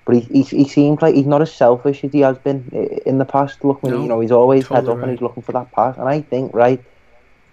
but 0.05 0.15
he, 0.15 0.21
he 0.21 0.43
he 0.43 0.67
seems 0.67 1.01
like 1.01 1.15
he's 1.15 1.25
not 1.25 1.41
as 1.41 1.53
selfish 1.53 2.03
as 2.03 2.11
he 2.11 2.19
has 2.21 2.37
been 2.37 2.69
in 3.05 3.17
the 3.17 3.25
past. 3.25 3.59
Lookman, 3.61 3.89
No, 3.89 4.03
you 4.03 4.07
know, 4.07 4.19
he's 4.19 4.31
always 4.31 4.63
heads 4.63 4.87
totally 4.87 4.97
up 4.97 5.03
and 5.03 5.11
he's 5.11 5.21
looking 5.21 5.43
for 5.43 5.51
that 5.53 5.71
pass, 5.71 5.97
and 5.97 6.07
I 6.07 6.21
think 6.21 6.53
right 6.53 6.83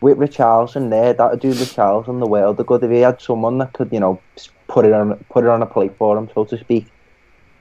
with 0.03 0.19
Richarlison 0.19 0.91
there, 0.91 1.13
that 1.15 1.31
would 1.31 1.41
do 1.41 1.55
Richarlison 1.55 2.19
the 2.19 2.27
world 2.27 2.59
of 2.59 2.67
good 2.67 2.83
if 2.83 2.91
he 2.91 3.01
had 3.01 3.23
someone 3.23 3.59
that 3.59 3.73
could, 3.73 3.93
you 3.93 4.01
know, 4.01 4.21
put 4.69 4.85
it 4.85 4.93
on 4.93 5.15
put 5.31 5.45
it 5.45 5.51
on 5.51 5.63
a 5.63 5.67
plate 5.67 5.93
for 5.97 6.19
him, 6.19 6.29
so 6.35 6.45
to 6.45 6.59
speak. 6.59 6.87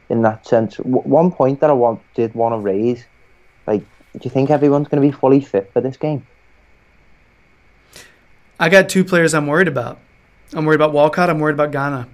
In 0.09 0.23
that 0.23 0.45
sense, 0.45 0.75
w- 0.77 0.97
one 1.03 1.31
point 1.31 1.61
that 1.61 1.69
I 1.69 1.73
want 1.73 2.01
did 2.15 2.33
want 2.33 2.53
to 2.53 2.59
raise, 2.59 3.05
like, 3.65 3.81
do 4.13 4.19
you 4.23 4.29
think 4.29 4.49
everyone's 4.49 4.89
going 4.89 5.01
to 5.01 5.07
be 5.07 5.17
fully 5.17 5.39
fit 5.39 5.71
for 5.71 5.79
this 5.79 5.95
game? 5.95 6.25
I 8.59 8.67
got 8.67 8.89
two 8.89 9.05
players 9.05 9.33
I'm 9.33 9.47
worried 9.47 9.69
about. 9.69 9.99
I'm 10.53 10.65
worried 10.65 10.75
about 10.75 10.91
Walcott. 10.91 11.29
I'm 11.29 11.39
worried 11.39 11.53
about 11.53 11.71
Gana. 11.71 12.07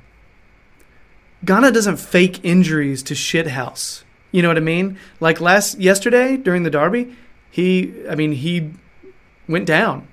Gana 1.45 1.71
doesn't 1.71 1.97
fake 1.97 2.43
injuries 2.43 3.03
to 3.03 3.13
shithouse. 3.13 4.03
You 4.31 4.41
know 4.41 4.47
what 4.47 4.57
I 4.57 4.61
mean? 4.61 4.97
Like 5.19 5.39
last 5.39 5.79
yesterday 5.79 6.37
during 6.37 6.63
the 6.63 6.69
derby, 6.69 7.15
he, 7.49 7.93
I 8.09 8.15
mean, 8.15 8.33
he 8.33 8.71
went 9.47 9.65
down. 9.65 10.07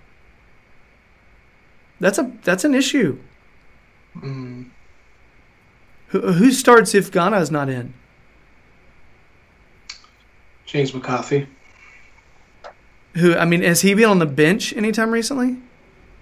That's 2.00 2.18
a 2.18 2.30
that's 2.42 2.64
an 2.64 2.74
issue. 2.74 3.18
Mm. 4.16 4.70
Who, 6.08 6.32
who 6.32 6.50
starts 6.52 6.94
if 6.94 7.10
Gana 7.10 7.38
is 7.38 7.50
not 7.50 7.68
in? 7.68 7.94
James 10.66 10.92
McCarthy. 10.92 11.46
Who 13.14 13.34
I 13.36 13.44
mean, 13.44 13.62
has 13.62 13.80
he 13.80 13.94
been 13.94 14.10
on 14.10 14.18
the 14.18 14.26
bench 14.26 14.72
anytime 14.76 15.10
recently? 15.10 15.56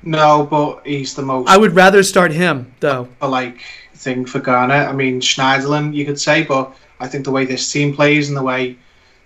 No, 0.02 0.46
but 0.46 0.86
he's 0.86 1.14
the 1.14 1.22
most 1.22 1.48
I 1.48 1.56
would 1.56 1.74
rather 1.74 2.02
start 2.02 2.32
him 2.32 2.74
though. 2.80 3.08
like 3.20 3.60
thing 4.02 4.26
for 4.26 4.40
Gana. 4.40 4.74
I 4.74 4.92
mean, 4.92 5.20
Schneiderlin, 5.20 5.94
you 5.94 6.04
could 6.04 6.20
say, 6.20 6.42
but 6.42 6.74
I 7.00 7.06
think 7.08 7.24
the 7.24 7.30
way 7.30 7.44
this 7.44 7.70
team 7.70 7.94
plays 7.94 8.28
and 8.28 8.36
the 8.36 8.42
way 8.42 8.76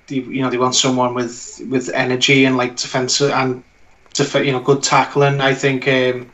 the, 0.07 0.16
you 0.16 0.43
know 0.43 0.51
they 0.51 0.59
want 0.59 0.74
someone 0.74 1.14
with 1.14 1.61
with 1.68 1.91
energy 1.91 2.45
and 2.45 2.57
like 2.57 2.77
defensive 2.77 3.31
and 3.33 3.62
def- 4.14 4.35
you 4.35 4.53
know 4.53 4.61
good 4.61 4.83
tackling. 4.83 5.41
I 5.41 5.55
think 5.55 5.89
um, 5.89 6.31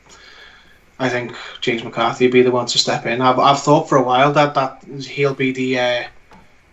I 0.99 1.09
think 1.09 1.35
James 1.61 1.85
McCarthy 1.85 2.27
would 2.27 2.33
be 2.33 2.43
the 2.43 2.51
one 2.51 2.67
to 2.67 2.79
step 2.79 3.07
in. 3.07 3.21
I've, 3.21 3.39
I've 3.39 3.61
thought 3.61 3.89
for 3.89 3.99
a 3.99 4.03
while 4.03 4.33
that 4.33 4.55
that 4.55 4.85
he'll 5.05 5.35
be 5.35 5.53
the 5.53 5.79
uh, 5.79 6.05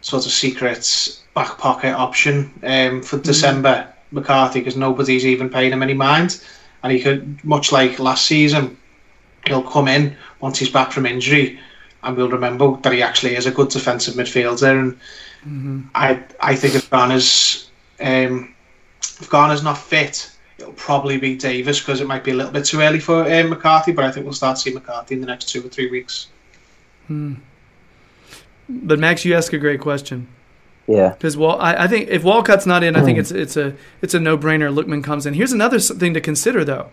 sort 0.01 0.25
of 0.25 0.31
secret 0.31 1.21
back 1.33 1.57
pocket 1.57 1.93
option 1.93 2.51
um, 2.63 3.01
for 3.01 3.17
December 3.19 3.93
McCarthy 4.11 4.59
because 4.59 4.75
nobody's 4.75 5.25
even 5.25 5.49
paying 5.49 5.71
him 5.71 5.83
any 5.83 5.93
mind, 5.93 6.43
and 6.83 6.91
he 6.91 6.99
could 6.99 7.43
much 7.45 7.71
like 7.71 7.99
last 7.99 8.25
season 8.25 8.77
he'll 9.45 9.63
come 9.63 9.87
in 9.87 10.15
once 10.39 10.59
he's 10.59 10.69
back 10.69 10.91
from 10.91 11.05
injury, 11.05 11.59
and 12.03 12.15
we'll 12.15 12.29
remember 12.29 12.77
that 12.77 12.93
he 12.93 13.01
actually 13.01 13.35
is 13.35 13.45
a 13.45 13.51
good 13.51 13.69
defensive 13.69 14.15
midfielder. 14.15 14.97
And 15.43 15.89
I 15.95 16.23
I 16.39 16.55
think 16.55 16.75
if 16.75 16.89
Gana's 16.89 17.69
um, 17.99 18.53
if 19.01 19.29
Gana's 19.29 19.63
not 19.63 19.77
fit, 19.77 20.31
it'll 20.57 20.73
probably 20.73 21.17
be 21.17 21.35
Davies 21.35 21.79
because 21.79 22.01
it 22.01 22.07
might 22.07 22.23
be 22.23 22.31
a 22.31 22.35
little 22.35 22.51
bit 22.51 22.65
too 22.65 22.81
early 22.81 22.99
for 22.99 23.23
um, 23.31 23.49
McCarthy. 23.49 23.91
But 23.91 24.05
I 24.05 24.11
think 24.11 24.25
we'll 24.25 24.33
start 24.33 24.57
seeing 24.57 24.75
McCarthy 24.75 25.15
in 25.15 25.21
the 25.21 25.27
next 25.27 25.49
two 25.49 25.65
or 25.65 25.69
three 25.69 25.89
weeks. 25.89 26.27
Hmm. 27.07 27.35
But 28.69 28.99
Max, 28.99 29.25
you 29.25 29.35
ask 29.35 29.51
a 29.53 29.57
great 29.57 29.81
question. 29.81 30.27
Yeah. 30.87 31.09
Because 31.09 31.37
well, 31.37 31.59
I, 31.59 31.83
I 31.83 31.87
think 31.87 32.09
if 32.09 32.23
Walcott's 32.23 32.65
not 32.65 32.83
in, 32.83 32.95
I 32.95 33.03
think 33.03 33.19
it's 33.19 33.31
it's 33.31 33.55
a 33.57 33.75
it's 34.01 34.13
a 34.13 34.19
no 34.19 34.37
brainer. 34.37 34.73
Lookman 34.73 35.03
comes 35.03 35.25
in. 35.25 35.35
Here's 35.35 35.51
another 35.51 35.79
thing 35.79 36.13
to 36.15 36.21
consider, 36.21 36.63
though. 36.63 36.89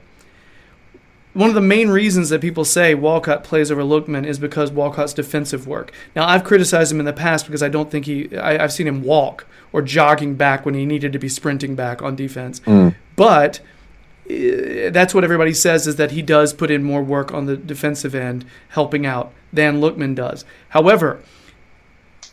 One 1.37 1.51
of 1.51 1.55
the 1.55 1.61
main 1.61 1.91
reasons 1.91 2.31
that 2.31 2.41
people 2.41 2.65
say 2.65 2.95
Walcott 2.95 3.45
plays 3.45 3.71
over 3.71 3.83
Lookman 3.83 4.25
is 4.25 4.39
because 4.39 4.71
Walcott's 4.71 5.13
defensive 5.13 5.67
work. 5.67 5.93
Now, 6.15 6.27
I've 6.27 6.45
criticized 6.45 6.91
him 6.91 6.99
in 6.99 7.05
the 7.05 7.13
past 7.13 7.45
because 7.45 7.63
I 7.63 7.69
don't 7.69 7.91
think 7.91 8.07
he. 8.07 8.35
I, 8.37 8.65
I've 8.65 8.73
seen 8.73 8.87
him 8.87 9.03
walk 9.03 9.47
or 9.71 9.83
jogging 9.83 10.37
back 10.37 10.65
when 10.65 10.75
he 10.75 10.87
needed 10.87 11.13
to 11.13 11.19
be 11.19 11.29
sprinting 11.29 11.75
back 11.75 12.01
on 12.01 12.17
defense. 12.17 12.61
But 13.17 13.61
eh, 14.31 14.89
that's 14.89 15.13
what 15.13 15.25
everybody 15.25 15.53
says 15.53 15.87
is 15.87 15.97
that 15.97 16.13
he 16.13 16.23
does 16.23 16.55
put 16.55 16.71
in 16.71 16.83
more 16.83 17.03
work 17.03 17.35
on 17.35 17.45
the 17.45 17.57
defensive 17.57 18.15
end, 18.15 18.47
helping 18.71 19.05
out 19.05 19.31
than 19.53 19.81
Lookman 19.81 20.15
does. 20.15 20.47
However, 20.71 21.21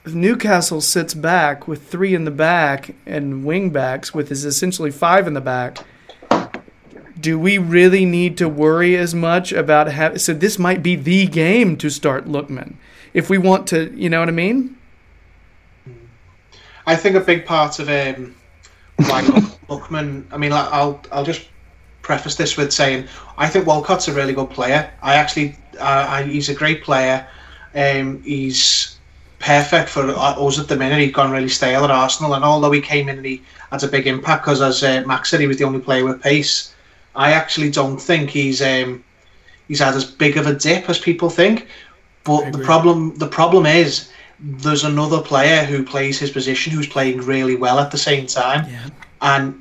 Newcastle 0.05 0.79
sits 0.81 1.13
back 1.13 1.67
with 1.67 1.87
three 1.87 2.15
in 2.15 2.25
the 2.25 2.31
back 2.31 2.95
and 3.05 3.43
wing 3.43 3.69
backs 3.69 4.13
with 4.13 4.29
his 4.29 4.45
essentially 4.45 4.91
five 4.91 5.27
in 5.27 5.33
the 5.33 5.41
back. 5.41 5.79
Do 7.20 7.38
we 7.38 7.57
really 7.57 8.05
need 8.05 8.38
to 8.38 8.49
worry 8.49 8.97
as 8.97 9.14
much 9.14 9.51
about 9.51 9.91
how? 9.91 10.16
So 10.18 10.34
this 10.34 10.57
might 10.57 10.82
be 10.82 10.95
the 10.95 11.28
game 11.28 11.78
to 11.78 11.89
start 11.89 12.26
Lookman 12.26 12.76
if 13.14 13.30
we 13.30 13.38
want 13.38 13.68
to. 13.68 13.93
You 13.95 14.09
know 14.09 14.20
what 14.20 14.30
I 14.30 14.34
mean? 14.34 14.78
I 16.86 16.95
think 16.95 17.16
a 17.16 17.22
big 17.22 17.45
part 17.45 17.80
of 17.80 17.89
um, 17.89 18.36
why 18.97 19.22
Lookman. 19.70 20.26
I 20.32 20.38
mean, 20.38 20.51
like, 20.51 20.72
I'll 20.72 21.01
I'll 21.11 21.24
just 21.24 21.47
preface 22.01 22.36
this 22.36 22.57
with 22.57 22.72
saying 22.74 23.07
I 23.38 23.47
think 23.47 23.66
Walcott's 23.66 24.07
a 24.07 24.14
really 24.14 24.34
good 24.34 24.49
player. 24.49 24.91
I 25.01 25.16
actually, 25.16 25.55
uh, 25.80 26.05
I, 26.09 26.24
he's 26.24 26.49
a 26.49 26.53
great 26.53 26.84
player. 26.84 27.26
Um, 27.74 28.22
he's 28.24 28.97
perfect 29.39 29.89
for 29.89 30.07
us 30.09 30.59
at 30.59 30.68
the 30.68 30.76
minute. 30.76 30.99
He'd 30.99 31.14
gone 31.14 31.32
really 31.32 31.49
stale 31.49 31.84
at 31.84 31.91
Arsenal, 31.91 32.34
and 32.34 32.45
although 32.45 32.72
he 32.72 32.82
came 32.82 33.09
in 33.09 33.18
and 33.18 33.26
he 33.26 33.41
had 33.72 33.84
a 33.84 33.88
big 33.88 34.07
impact 34.07 34.43
because, 34.43 34.61
as 34.61 34.84
uh, 34.84 35.03
Max 35.07 35.30
said, 35.30 35.39
he 35.39 35.47
was 35.47 35.57
the 35.57 35.64
only 35.64 35.80
player 35.80 36.05
with 36.05 36.22
pace. 36.22 36.74
I 37.16 37.32
actually 37.32 37.72
don't 37.72 37.99
think 37.99 38.30
he's 38.30 38.61
um, 38.61 39.03
he's 39.68 39.80
had 39.80 39.95
as 39.95 40.05
big 40.05 40.38
of 40.38 40.47
a 40.47 40.53
dip 40.53 40.89
as 40.89 40.99
people 40.99 41.30
think. 41.30 41.68
But 42.24 42.51
the 42.51 42.59
problem 42.59 43.16
the 43.18 43.28
problem 43.28 43.66
is 43.66 44.09
there's 44.39 44.84
another 44.84 45.22
player 45.22 45.64
who 45.64 45.84
plays 45.84 46.20
his 46.20 46.32
position 46.32 46.74
who's 46.74 46.88
playing 46.88 47.20
really 47.20 47.55
well 47.55 47.80
at 47.80 47.91
the 47.91 47.97
same 47.97 48.28
time, 48.28 48.70
Yeah. 48.70 48.89
and 49.22 49.59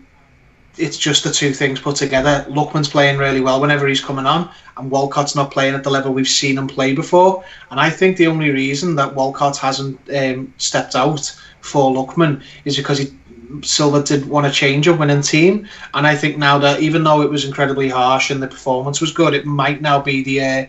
it's 0.78 0.96
just 0.96 1.22
the 1.24 1.30
two 1.30 1.52
things 1.52 1.80
put 1.80 1.96
together. 1.96 2.46
Lookman's 2.48 2.88
playing 2.88 3.18
really 3.18 3.40
well 3.40 3.60
whenever 3.60 3.86
he's 3.86 4.00
coming 4.00 4.26
on, 4.26 4.48
and 4.76 4.90
Walcott's 4.90 5.36
not 5.36 5.50
playing 5.50 5.74
at 5.74 5.84
the 5.84 5.90
level 5.90 6.12
we've 6.14 6.28
seen 6.28 6.56
him 6.56 6.66
play 6.66 6.94
before. 6.94 7.44
And 7.70 7.78
I 7.78 7.90
think 7.90 8.16
the 8.16 8.26
only 8.26 8.50
reason 8.50 8.96
that 8.96 9.14
Walcott 9.14 9.58
hasn't 9.58 9.98
um, 10.16 10.52
stepped 10.56 10.94
out 10.94 11.32
for 11.60 11.92
Luckman 11.92 12.42
is 12.64 12.76
because 12.76 12.98
he 12.98 13.12
Silva 13.62 14.02
did 14.02 14.26
want 14.26 14.46
to 14.46 14.52
change 14.52 14.86
a 14.86 14.92
winning 14.92 15.22
team, 15.22 15.68
and 15.94 16.06
I 16.06 16.14
think 16.16 16.38
now 16.38 16.58
that 16.58 16.80
even 16.80 17.04
though 17.04 17.22
it 17.22 17.30
was 17.30 17.44
incredibly 17.44 17.88
harsh 17.88 18.30
and 18.30 18.42
the 18.42 18.48
performance 18.48 19.00
was 19.00 19.12
good, 19.12 19.34
it 19.34 19.44
might 19.44 19.80
now 19.80 20.00
be 20.00 20.22
the 20.22 20.40
uh, 20.40 20.66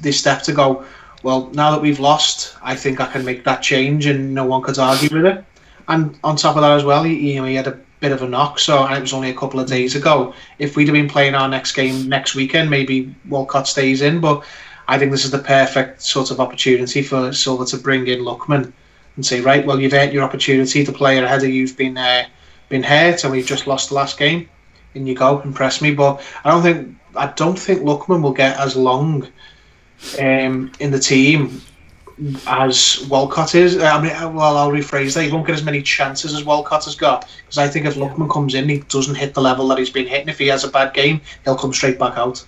the 0.00 0.12
step 0.12 0.42
to 0.42 0.52
go. 0.52 0.84
Well, 1.22 1.50
now 1.52 1.70
that 1.72 1.80
we've 1.80 2.00
lost, 2.00 2.56
I 2.62 2.76
think 2.76 3.00
I 3.00 3.06
can 3.06 3.24
make 3.24 3.44
that 3.44 3.62
change, 3.62 4.06
and 4.06 4.34
no 4.34 4.44
one 4.44 4.62
could 4.62 4.78
argue 4.78 5.08
with 5.14 5.26
it. 5.26 5.44
And 5.88 6.18
on 6.22 6.36
top 6.36 6.56
of 6.56 6.62
that 6.62 6.72
as 6.72 6.84
well, 6.84 7.02
he, 7.02 7.32
you 7.32 7.40
know, 7.40 7.46
he 7.46 7.54
had 7.54 7.66
a 7.66 7.78
bit 8.00 8.12
of 8.12 8.22
a 8.22 8.28
knock. 8.28 8.58
So 8.58 8.84
and 8.84 8.96
it 8.96 9.00
was 9.00 9.12
only 9.12 9.30
a 9.30 9.34
couple 9.34 9.60
of 9.60 9.68
days 9.68 9.94
ago. 9.94 10.34
If 10.58 10.76
we'd 10.76 10.88
have 10.88 10.94
been 10.94 11.08
playing 11.08 11.34
our 11.34 11.48
next 11.48 11.72
game 11.72 12.08
next 12.08 12.34
weekend, 12.34 12.70
maybe 12.70 13.14
Walcott 13.28 13.66
stays 13.66 14.02
in. 14.02 14.20
But 14.20 14.44
I 14.86 14.98
think 14.98 15.10
this 15.10 15.24
is 15.24 15.30
the 15.30 15.38
perfect 15.38 16.02
sort 16.02 16.30
of 16.30 16.40
opportunity 16.40 17.02
for 17.02 17.32
Silva 17.32 17.64
to 17.66 17.76
bring 17.78 18.06
in 18.06 18.20
Lookman 18.20 18.72
and 19.18 19.26
say, 19.26 19.40
right, 19.40 19.66
well, 19.66 19.80
you've 19.80 19.92
earned 19.94 20.12
your 20.12 20.22
opportunity 20.22 20.84
to 20.84 20.92
play 20.92 21.18
ahead 21.18 21.42
of 21.42 21.50
you've 21.50 21.76
been 21.76 21.98
uh, 21.98 22.24
been 22.68 22.84
hurt 22.84 23.24
and 23.24 23.32
we've 23.32 23.44
just 23.44 23.66
lost 23.66 23.88
the 23.88 23.96
last 23.96 24.16
game. 24.16 24.48
and 24.94 25.08
you 25.08 25.14
go, 25.16 25.40
impress 25.40 25.82
me. 25.82 25.92
But 25.92 26.22
I 26.44 26.52
don't 26.52 26.62
think 26.62 26.96
I 27.16 27.26
don't 27.26 27.58
think 27.58 27.80
Lookman 27.80 28.22
will 28.22 28.32
get 28.32 28.56
as 28.60 28.76
long 28.76 29.26
um, 30.20 30.70
in 30.78 30.92
the 30.92 31.00
team 31.00 31.60
as 32.46 33.04
Walcott 33.10 33.56
is. 33.56 33.76
I 33.78 34.00
mean, 34.00 34.12
well, 34.36 34.56
I'll 34.56 34.70
rephrase 34.70 35.14
that. 35.14 35.24
He 35.24 35.32
won't 35.32 35.48
get 35.48 35.56
as 35.56 35.64
many 35.64 35.82
chances 35.82 36.32
as 36.32 36.44
Walcott 36.44 36.84
has 36.84 36.94
got 36.94 37.28
because 37.38 37.58
I 37.58 37.66
think 37.66 37.86
if 37.86 37.96
Lookman 37.96 38.30
comes 38.30 38.54
in, 38.54 38.68
he 38.68 38.78
doesn't 38.82 39.16
hit 39.16 39.34
the 39.34 39.40
level 39.40 39.66
that 39.68 39.78
he's 39.78 39.90
been 39.90 40.06
hitting. 40.06 40.28
If 40.28 40.38
he 40.38 40.46
has 40.46 40.62
a 40.62 40.68
bad 40.68 40.94
game, 40.94 41.20
he'll 41.42 41.56
come 41.56 41.72
straight 41.72 41.98
back 41.98 42.16
out. 42.16 42.46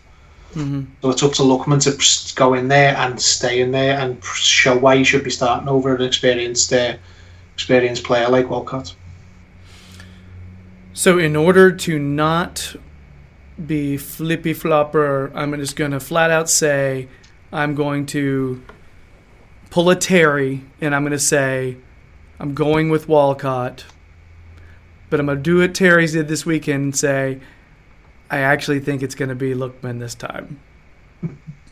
Mm-hmm. 0.54 0.84
So 1.02 1.10
it's 1.10 1.22
up 1.22 1.32
to 1.34 1.42
Lookman 1.42 1.80
to 1.82 2.34
go 2.34 2.54
in 2.54 2.68
there 2.68 2.96
and 2.96 3.20
stay 3.20 3.60
in 3.60 3.70
there 3.70 3.98
and 3.98 4.22
show 4.24 4.76
why 4.76 4.96
he 4.96 5.04
should 5.04 5.22
be 5.22 5.30
starting 5.30 5.68
over 5.68 5.94
an 5.94 6.02
experienced, 6.02 6.72
uh, 6.72 6.96
experienced 7.54 8.04
player 8.04 8.28
like 8.28 8.50
Walcott. 8.50 8.94
So, 10.92 11.18
in 11.18 11.36
order 11.36 11.70
to 11.70 11.98
not 11.98 12.74
be 13.64 13.96
flippy 13.96 14.52
flopper, 14.52 15.30
I'm 15.34 15.54
just 15.56 15.76
going 15.76 15.92
to 15.92 16.00
flat 16.00 16.30
out 16.30 16.50
say 16.50 17.08
I'm 17.52 17.74
going 17.74 18.06
to 18.06 18.62
pull 19.70 19.88
a 19.88 19.96
Terry 19.96 20.62
and 20.80 20.94
I'm 20.94 21.02
going 21.02 21.12
to 21.12 21.18
say 21.18 21.76
I'm 22.38 22.54
going 22.54 22.90
with 22.90 23.08
Walcott. 23.08 23.84
But 25.08 25.20
I'm 25.20 25.26
going 25.26 25.38
to 25.38 25.42
do 25.42 25.58
what 25.58 25.74
Terry's 25.74 26.12
did 26.12 26.28
this 26.28 26.44
weekend 26.44 26.82
and 26.84 26.96
say 26.96 27.40
I 28.30 28.38
actually 28.38 28.80
think 28.80 29.02
it's 29.02 29.14
going 29.14 29.28
to 29.28 29.34
be 29.34 29.54
Lookman 29.54 29.98
this 29.98 30.14
time. 30.14 30.60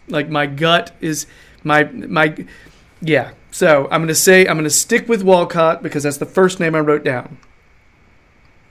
like 0.09 0.29
my 0.29 0.47
gut 0.47 0.93
is 1.01 1.27
my 1.63 1.85
my 1.85 2.47
yeah. 3.01 3.33
So 3.51 3.85
I'm 3.91 4.01
going 4.01 4.09
to 4.09 4.15
say 4.15 4.47
I'm 4.47 4.57
going 4.57 4.65
to 4.65 4.71
stick 4.71 5.09
with 5.09 5.23
Walcott 5.23 5.83
because 5.83 6.03
that's 6.03 6.19
the 6.19 6.27
first 6.27 6.61
name 6.61 6.75
I 6.75 6.81
wrote 6.81 7.05
down. 7.05 7.39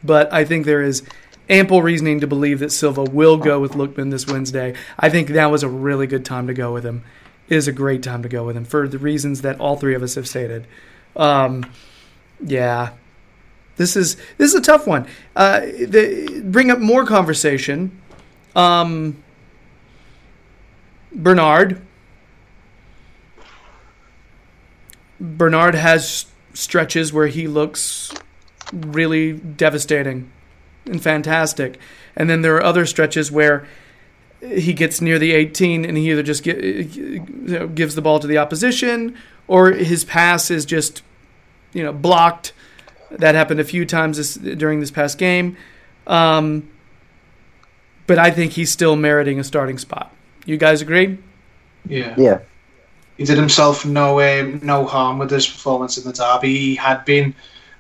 But 0.04 0.32
I 0.32 0.46
think 0.46 0.66
there 0.66 0.82
is 0.82 1.04
ample 1.50 1.82
reasoning 1.82 2.20
to 2.20 2.28
believe 2.28 2.60
that 2.60 2.72
Silva 2.72 3.04
will 3.04 3.38
go 3.38 3.60
with 3.60 3.72
Lookman 3.72 4.12
this 4.12 4.28
Wednesday. 4.28 4.76
I 5.00 5.10
think 5.10 5.30
that 5.30 5.48
was 5.48 5.64
a 5.64 5.70
really 5.70 6.08
good 6.08 6.26
time 6.26 6.48
to 6.48 6.54
go 6.54 6.74
with 6.74 6.86
him. 6.86 7.04
It 7.50 7.56
is 7.56 7.68
a 7.68 7.72
great 7.72 8.04
time 8.04 8.22
to 8.24 8.30
go 8.30 8.46
with 8.46 8.58
him 8.58 8.66
for 8.66 8.88
the 8.88 8.98
reasons 8.98 9.42
that 9.42 9.60
all 9.60 9.78
three 9.78 9.96
of 9.96 10.04
us 10.04 10.16
have 10.16 10.28
stated. 10.28 10.68
Um, 11.16 11.66
yeah, 12.44 12.92
this 13.78 13.96
is 13.96 14.16
this 14.38 14.54
is 14.54 14.56
a 14.56 14.62
tough 14.62 14.86
one. 14.86 15.08
Uh, 15.36 15.62
the, 15.62 16.42
bring 16.44 16.70
up 16.70 16.80
more 16.80 17.06
conversation. 17.06 18.00
Um, 18.56 19.24
Bernard. 21.14 21.82
Bernard 25.20 25.74
has 25.74 26.28
stretches 26.54 27.12
where 27.12 27.28
he 27.28 27.48
looks 27.48 28.14
really 28.72 29.34
devastating 29.34 30.32
and 30.86 31.02
fantastic, 31.02 31.80
and 32.16 32.30
then 32.30 32.42
there 32.42 32.56
are 32.56 32.64
other 32.64 32.86
stretches 32.86 33.32
where 33.32 33.68
he 34.42 34.74
gets 34.74 35.02
near 35.02 35.18
the 35.18 35.32
18 35.32 35.84
and 35.84 35.98
he 35.98 36.12
either 36.12 36.22
just 36.22 36.44
get, 36.44 36.64
know, 36.64 37.68
gives 37.68 37.96
the 37.96 38.02
ball 38.02 38.20
to 38.20 38.28
the 38.28 38.38
opposition 38.38 39.18
or 39.48 39.72
his 39.72 40.06
pass 40.06 40.52
is 40.52 40.66
just 40.66 41.02
you 41.74 41.84
know 41.84 41.92
blocked 41.92 42.54
that 43.12 43.36
happened 43.36 43.60
a 43.60 43.64
few 43.64 43.86
times 43.86 44.18
this, 44.18 44.36
during 44.36 44.80
this 44.80 44.92
past 44.92 45.18
game. 45.18 45.58
Um, 46.06 46.70
but 48.06 48.18
I 48.18 48.32
think 48.32 48.54
he's 48.54 48.72
still 48.72 48.96
meriting 48.96 49.40
a 49.40 49.44
starting 49.44 49.78
spot. 49.78 50.14
You 50.46 50.58
guys 50.58 50.82
agree? 50.82 51.18
Yeah. 51.88 52.16
Yeah. 52.18 52.40
He 53.18 53.26
did 53.26 53.38
himself 53.38 53.86
no 53.86 54.22
um, 54.22 54.60
no 54.64 54.86
harm 54.86 55.18
with 55.18 55.32
his 55.32 55.48
performance 55.48 55.98
in 55.98 56.04
the 56.04 56.14
derby. 56.14 56.56
He 56.56 56.76
had 56.76 57.04
been 57.04 57.34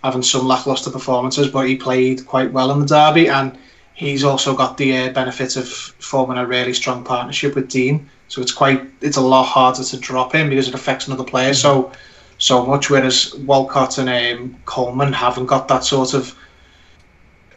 having 0.03 0.23
some 0.23 0.47
lackluster 0.47 0.89
performances, 0.89 1.47
but 1.47 1.67
he 1.67 1.75
played 1.75 2.25
quite 2.25 2.51
well 2.51 2.71
in 2.71 2.80
the 2.80 2.88
derby, 2.88 3.30
and 3.30 3.57
he's 3.93 4.23
also 4.23 4.55
got 4.55 4.78
the 4.78 4.97
uh, 4.97 5.09
benefit 5.11 5.55
of 5.55 5.67
forming 5.67 6.38
a 6.38 6.45
really 6.45 6.73
strong 6.73 7.03
partnership 7.03 7.55
with 7.55 7.69
Dean. 7.69 8.09
So 8.30 8.41
it's 8.41 8.51
quite 8.51 8.84
it's 9.01 9.17
a 9.17 9.21
lot 9.21 9.43
harder 9.43 9.84
to 9.84 9.97
drop 9.97 10.34
him 10.34 10.49
because 10.49 10.67
it 10.67 10.73
affects 10.73 11.07
another 11.07 11.23
player 11.23 11.53
so 11.53 11.91
so 12.38 12.65
much. 12.65 12.89
Whereas 12.89 13.35
Walcott 13.35 13.97
and 13.97 14.09
um, 14.09 14.55
Coleman 14.65 15.13
haven't 15.13 15.47
got 15.47 15.67
that 15.67 15.83
sort 15.83 16.13
of 16.13 16.38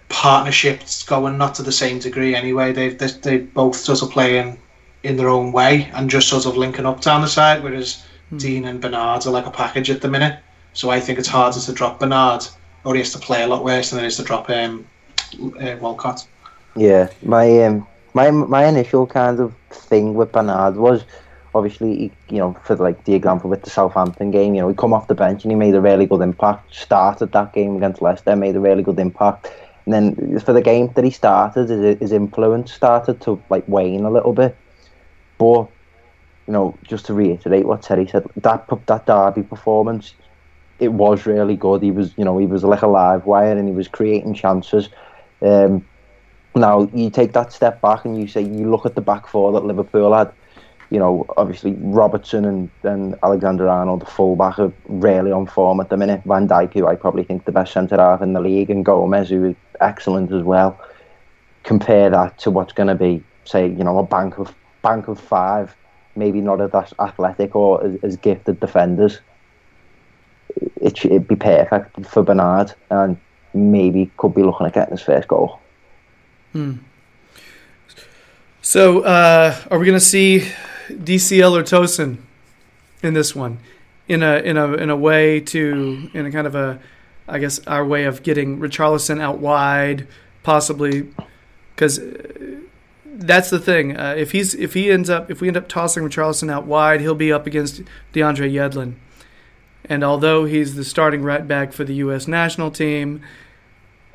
partnership 0.08 0.82
going, 1.06 1.38
not 1.38 1.54
to 1.54 1.62
the 1.62 1.72
same 1.72 1.98
degree 1.98 2.34
anyway. 2.34 2.72
They 2.72 2.90
they 2.90 3.06
they 3.06 3.38
both 3.38 3.76
sort 3.76 4.02
of 4.02 4.10
playing 4.10 4.58
in 5.02 5.16
their 5.16 5.28
own 5.28 5.52
way 5.52 5.90
and 5.94 6.10
just 6.10 6.28
sort 6.28 6.46
of 6.46 6.56
linking 6.56 6.86
up 6.86 7.00
down 7.00 7.22
the 7.22 7.28
side. 7.28 7.62
Whereas 7.62 8.04
Dean 8.36 8.64
and 8.66 8.80
Bernard 8.80 9.26
are 9.26 9.30
like 9.30 9.46
a 9.46 9.50
package 9.50 9.90
at 9.90 10.00
the 10.00 10.08
minute. 10.08 10.38
So 10.72 10.90
I 10.90 11.00
think 11.00 11.18
it's 11.18 11.28
harder 11.28 11.58
to 11.58 11.72
drop 11.72 11.98
Bernard, 11.98 12.46
or 12.84 12.94
he 12.94 13.00
has 13.00 13.12
to 13.12 13.18
play 13.18 13.42
a 13.42 13.46
lot 13.46 13.64
worse 13.64 13.90
than 13.90 14.04
it 14.04 14.06
is 14.06 14.16
to 14.18 14.22
drop 14.22 14.48
um, 14.50 14.86
uh, 15.60 15.76
Walcott. 15.80 16.26
Yeah, 16.76 17.08
my 17.22 17.64
um, 17.64 17.86
my 18.14 18.30
my 18.30 18.66
initial 18.66 19.06
kind 19.06 19.40
of 19.40 19.54
thing 19.70 20.14
with 20.14 20.32
Bernard 20.32 20.76
was 20.76 21.04
obviously 21.54 21.96
he, 21.96 22.12
you 22.34 22.38
know 22.38 22.56
for 22.64 22.76
like 22.76 23.04
the 23.04 23.14
example 23.14 23.50
with 23.50 23.62
the 23.62 23.70
Southampton 23.70 24.30
game, 24.30 24.54
you 24.54 24.60
know 24.60 24.68
he 24.68 24.74
come 24.74 24.92
off 24.92 25.08
the 25.08 25.14
bench 25.14 25.44
and 25.44 25.52
he 25.52 25.56
made 25.56 25.74
a 25.74 25.80
really 25.80 26.06
good 26.06 26.20
impact. 26.20 26.74
Started 26.74 27.32
that 27.32 27.52
game 27.52 27.76
against 27.76 28.02
Leicester, 28.02 28.36
made 28.36 28.56
a 28.56 28.60
really 28.60 28.82
good 28.82 28.98
impact, 28.98 29.50
and 29.84 29.94
then 29.94 30.40
for 30.40 30.52
the 30.52 30.62
game 30.62 30.92
that 30.94 31.04
he 31.04 31.10
started, 31.10 31.68
his, 32.00 32.12
influence 32.12 32.72
started 32.72 33.20
to 33.22 33.42
like 33.50 33.64
wane 33.66 34.04
a 34.04 34.10
little 34.10 34.32
bit. 34.32 34.56
But 35.38 35.68
you 36.46 36.52
know, 36.52 36.76
just 36.82 37.06
to 37.06 37.14
reiterate 37.14 37.66
what 37.66 37.82
Terry 37.82 38.06
said, 38.06 38.26
that 38.36 38.66
that 38.86 39.06
Derby 39.06 39.42
performance, 39.42 40.14
it 40.78 40.88
was 40.92 41.26
really 41.26 41.56
good. 41.56 41.82
He 41.82 41.90
was, 41.90 42.12
you 42.16 42.24
know, 42.24 42.38
he 42.38 42.46
was 42.46 42.64
like 42.64 42.82
a 42.82 42.86
live 42.86 43.26
wire 43.26 43.56
and 43.56 43.68
he 43.68 43.74
was 43.74 43.88
creating 43.88 44.34
chances. 44.34 44.88
Um, 45.42 45.86
now 46.54 46.90
you 46.92 47.10
take 47.10 47.32
that 47.32 47.52
step 47.52 47.80
back 47.80 48.04
and 48.04 48.20
you 48.20 48.26
say 48.26 48.42
you 48.42 48.70
look 48.70 48.84
at 48.84 48.94
the 48.94 49.00
back 49.00 49.26
four 49.26 49.52
that 49.52 49.64
Liverpool 49.64 50.12
had. 50.12 50.32
You 50.90 50.98
know, 50.98 51.24
obviously 51.36 51.74
Robertson 51.78 52.44
and, 52.44 52.70
and 52.82 53.16
Alexander 53.22 53.68
Arnold, 53.68 54.00
the 54.00 54.06
fullback, 54.06 54.58
are 54.58 54.72
really 54.88 55.30
on 55.30 55.46
form 55.46 55.80
at 55.80 55.88
the 55.88 55.96
minute. 55.96 56.22
Van 56.24 56.48
Dijk, 56.48 56.74
who 56.74 56.86
I 56.86 56.96
probably 56.96 57.22
think 57.22 57.44
the 57.44 57.52
best 57.52 57.72
centre 57.72 57.96
half 57.96 58.22
in 58.22 58.32
the 58.32 58.40
league, 58.40 58.70
and 58.70 58.84
Gomez, 58.84 59.28
who 59.28 59.44
is 59.44 59.56
excellent 59.80 60.32
as 60.32 60.42
well. 60.42 60.80
Compare 61.62 62.10
that 62.10 62.38
to 62.40 62.50
what's 62.50 62.72
going 62.72 62.88
to 62.88 62.96
be, 62.96 63.22
say, 63.44 63.68
you 63.68 63.84
know, 63.84 63.98
a 63.98 64.02
bank 64.02 64.38
of 64.38 64.52
bank 64.82 65.08
of 65.08 65.20
five, 65.20 65.76
maybe 66.16 66.40
not 66.40 66.60
as 66.60 66.92
athletic 66.98 67.54
or 67.54 67.84
as, 67.84 67.96
as 68.02 68.16
gifted 68.16 68.58
defenders. 68.58 69.20
It 70.80 71.04
it'd 71.04 71.28
be 71.28 71.36
perfect 71.36 72.04
for 72.06 72.22
Bernard, 72.24 72.74
and 72.90 73.16
maybe 73.54 74.10
could 74.16 74.34
be 74.34 74.42
looking 74.42 74.66
at 74.66 74.72
getting 74.72 74.92
his 74.92 75.02
first 75.02 75.28
goal. 75.28 75.60
Hmm. 76.52 76.78
So, 78.62 79.00
uh, 79.00 79.56
are 79.70 79.78
we 79.78 79.86
going 79.86 79.98
to 79.98 80.04
see 80.04 80.46
DCL 80.98 81.52
or 81.52 81.62
Tosun 81.62 82.18
in 83.02 83.14
this 83.14 83.34
one? 83.34 83.58
In 84.08 84.22
a 84.22 84.38
in 84.38 84.56
a 84.56 84.72
in 84.74 84.90
a 84.90 84.96
way 84.96 85.40
to 85.40 86.10
in 86.12 86.26
a 86.26 86.32
kind 86.32 86.46
of 86.46 86.54
a, 86.54 86.80
I 87.28 87.38
guess 87.38 87.64
our 87.66 87.84
way 87.84 88.04
of 88.04 88.22
getting 88.22 88.58
Richarlison 88.58 89.20
out 89.20 89.38
wide, 89.38 90.08
possibly, 90.42 91.08
because 91.74 92.00
that's 93.04 93.50
the 93.50 93.60
thing. 93.60 93.96
Uh, 93.96 94.14
if 94.16 94.32
he's 94.32 94.54
if 94.54 94.74
he 94.74 94.90
ends 94.90 95.08
up 95.10 95.30
if 95.30 95.40
we 95.40 95.48
end 95.48 95.56
up 95.56 95.68
tossing 95.68 96.02
Richarlison 96.02 96.50
out 96.50 96.66
wide, 96.66 97.00
he'll 97.00 97.14
be 97.14 97.32
up 97.32 97.46
against 97.46 97.82
DeAndre 98.12 98.52
Yedlin, 98.52 98.94
and 99.84 100.02
although 100.02 100.44
he's 100.44 100.74
the 100.74 100.84
starting 100.84 101.22
right 101.22 101.46
back 101.46 101.72
for 101.72 101.84
the 101.84 101.94
U.S. 101.96 102.26
national 102.26 102.70
team, 102.70 103.22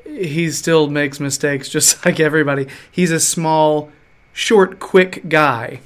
he 0.06 0.50
still 0.52 0.90
makes 0.90 1.20
mistakes 1.20 1.70
just 1.70 2.06
like 2.06 2.20
everybody. 2.20 2.68
He's 2.92 3.12
a 3.12 3.20
small, 3.20 3.92
short, 4.34 4.80
quick 4.80 5.30
guy. 5.30 5.80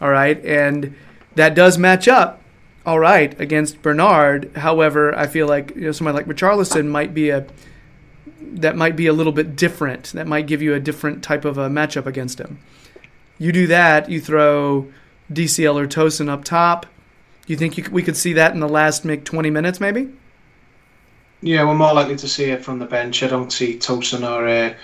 All 0.00 0.10
right. 0.10 0.42
And 0.44 0.94
that 1.34 1.54
does 1.54 1.78
match 1.78 2.08
up 2.08 2.40
all 2.86 2.98
right 2.98 3.38
against 3.40 3.82
Bernard. 3.82 4.50
However, 4.56 5.16
I 5.16 5.26
feel 5.26 5.46
like 5.46 5.74
you 5.74 5.82
know 5.82 5.92
somebody 5.92 6.16
like 6.16 6.26
Richarlison 6.26 6.86
might 6.88 7.14
be 7.14 7.30
a 7.30 7.46
that 8.40 8.76
might 8.76 8.96
be 8.96 9.06
a 9.06 9.12
little 9.12 9.32
bit 9.32 9.56
different. 9.56 10.12
That 10.12 10.26
might 10.26 10.46
give 10.46 10.62
you 10.62 10.74
a 10.74 10.80
different 10.80 11.22
type 11.22 11.44
of 11.44 11.58
a 11.58 11.68
matchup 11.68 12.06
against 12.06 12.38
him. 12.38 12.58
You 13.38 13.52
do 13.52 13.66
that, 13.66 14.08
you 14.08 14.20
throw 14.20 14.88
DCL 15.32 15.74
or 15.74 15.86
Tosun 15.86 16.28
up 16.28 16.44
top. 16.44 16.86
You 17.46 17.56
think 17.56 17.76
you, 17.76 17.84
we 17.90 18.02
could 18.02 18.16
see 18.16 18.34
that 18.34 18.52
in 18.52 18.60
the 18.60 18.68
last 18.68 19.04
make 19.04 19.24
20 19.24 19.50
minutes 19.50 19.80
maybe? 19.80 20.08
Yeah, 21.42 21.64
we're 21.64 21.74
more 21.74 21.92
likely 21.92 22.16
to 22.16 22.28
see 22.28 22.44
it 22.44 22.64
from 22.64 22.78
the 22.78 22.86
bench. 22.86 23.22
I 23.22 23.26
don't 23.26 23.52
see 23.52 23.76
Tosun 23.76 24.22
or 24.22 24.46
uh, 24.46 24.74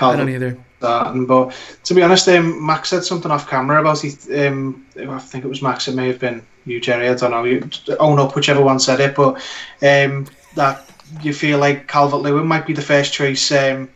I 0.00 0.16
don't 0.16 0.28
either. 0.28 0.56
Starting. 0.78 1.26
But 1.26 1.54
to 1.84 1.94
be 1.94 2.02
honest, 2.02 2.28
um, 2.28 2.64
Max 2.64 2.88
said 2.88 3.04
something 3.04 3.30
off 3.30 3.48
camera 3.48 3.80
about 3.80 4.04
it. 4.04 4.46
Um, 4.46 4.86
I 4.96 5.18
think 5.18 5.44
it 5.44 5.48
was 5.48 5.62
Max. 5.62 5.88
It 5.88 5.94
may 5.94 6.06
have 6.06 6.20
been 6.20 6.42
you, 6.64 6.80
Jerry. 6.80 7.08
I 7.08 7.14
don't 7.14 7.30
know. 7.30 7.44
You 7.44 7.68
own 7.98 8.18
up, 8.18 8.36
whichever 8.36 8.62
one 8.62 8.78
said 8.78 9.00
it. 9.00 9.16
But 9.16 9.36
um, 9.82 10.26
that 10.54 10.88
you 11.22 11.32
feel 11.32 11.58
like 11.58 11.88
Calvert 11.88 12.20
Lewin 12.20 12.46
might 12.46 12.66
be 12.66 12.72
the 12.72 12.82
first 12.82 13.12
choice. 13.12 13.50
Um. 13.52 13.88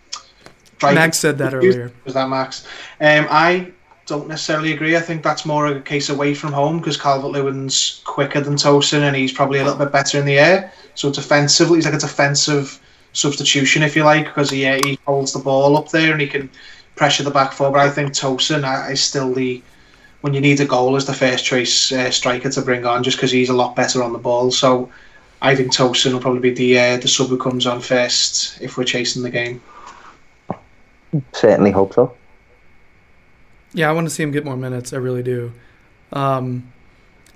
Max 0.82 1.18
said 1.18 1.38
that 1.38 1.54
earlier. 1.54 1.92
Was 2.04 2.14
that 2.14 2.28
Max? 2.28 2.66
Um, 3.00 3.28
I 3.30 3.70
don't 4.06 4.26
necessarily 4.26 4.72
agree. 4.72 4.96
I 4.96 5.00
think 5.00 5.22
that's 5.22 5.46
more 5.46 5.66
a 5.68 5.80
case 5.80 6.08
away 6.08 6.34
from 6.34 6.52
home 6.52 6.78
because 6.78 6.96
Calvert 6.96 7.30
Lewin's 7.30 8.02
quicker 8.04 8.40
than 8.40 8.54
Tosun 8.54 9.02
and 9.02 9.14
he's 9.14 9.32
probably 9.32 9.60
a 9.60 9.64
little 9.64 9.78
bit 9.78 9.92
better 9.92 10.18
in 10.18 10.26
the 10.26 10.38
air. 10.38 10.72
So 10.96 11.12
defensively, 11.12 11.76
he's 11.76 11.84
like 11.84 11.94
a 11.94 11.98
defensive 11.98 12.81
substitution, 13.12 13.82
if 13.82 13.94
you 13.96 14.04
like, 14.04 14.26
because 14.26 14.50
he, 14.50 14.66
uh, 14.66 14.80
he 14.84 14.98
holds 15.06 15.32
the 15.32 15.38
ball 15.38 15.76
up 15.76 15.90
there 15.90 16.12
and 16.12 16.20
he 16.20 16.26
can 16.26 16.50
pressure 16.96 17.22
the 17.22 17.30
back 17.30 17.52
four. 17.52 17.70
But 17.70 17.80
I 17.80 17.90
think 17.90 18.12
Tosun 18.12 18.64
uh, 18.64 18.90
is 18.90 19.02
still 19.02 19.32
the 19.32 19.62
when 20.22 20.34
you 20.34 20.40
need 20.40 20.60
a 20.60 20.64
goal 20.64 20.94
as 20.94 21.04
the 21.04 21.12
first 21.12 21.44
choice 21.44 21.90
uh, 21.90 22.10
striker 22.10 22.48
to 22.48 22.62
bring 22.62 22.86
on, 22.86 23.02
just 23.02 23.16
because 23.16 23.32
he's 23.32 23.48
a 23.48 23.54
lot 23.54 23.74
better 23.74 24.02
on 24.02 24.12
the 24.12 24.18
ball. 24.18 24.50
So 24.50 24.90
I 25.40 25.56
think 25.56 25.72
Tosun 25.72 26.12
will 26.12 26.20
probably 26.20 26.50
be 26.50 26.54
the 26.54 26.78
uh, 26.78 26.96
the 26.98 27.08
sub 27.08 27.28
who 27.28 27.38
comes 27.38 27.66
on 27.66 27.80
first 27.80 28.60
if 28.60 28.76
we're 28.76 28.84
chasing 28.84 29.22
the 29.22 29.30
game. 29.30 29.60
Certainly 31.32 31.72
hope 31.72 31.94
so. 31.94 32.14
Yeah, 33.74 33.88
I 33.88 33.92
want 33.92 34.06
to 34.06 34.14
see 34.14 34.22
him 34.22 34.30
get 34.30 34.44
more 34.44 34.56
minutes. 34.56 34.92
I 34.92 34.96
really 34.96 35.22
do. 35.22 35.52
Um, 36.12 36.72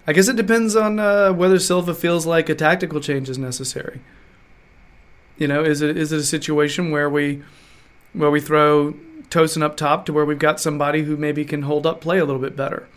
I 0.06 0.12
guess 0.12 0.28
it 0.28 0.36
depends 0.36 0.76
on 0.76 1.00
uh, 1.00 1.32
whether 1.32 1.58
Silva 1.58 1.94
feels 1.94 2.26
like 2.26 2.48
a 2.48 2.54
tactical 2.54 3.00
change 3.00 3.28
is 3.28 3.38
necessary. 3.38 4.00
You 5.38 5.48
know, 5.48 5.62
is 5.62 5.82
it 5.82 5.96
is 5.96 6.12
it 6.12 6.18
a 6.20 6.24
situation 6.24 6.90
where 6.90 7.10
we 7.10 7.42
where 8.12 8.30
we 8.30 8.40
throw 8.40 8.94
Tosun 9.30 9.62
up 9.62 9.76
top 9.76 10.06
to 10.06 10.12
where 10.12 10.24
we've 10.24 10.38
got 10.38 10.60
somebody 10.60 11.02
who 11.02 11.16
maybe 11.16 11.44
can 11.44 11.62
hold 11.62 11.86
up 11.86 12.00
play 12.00 12.18
a 12.18 12.24
little 12.24 12.40
bit 12.40 12.56
better 12.56 12.88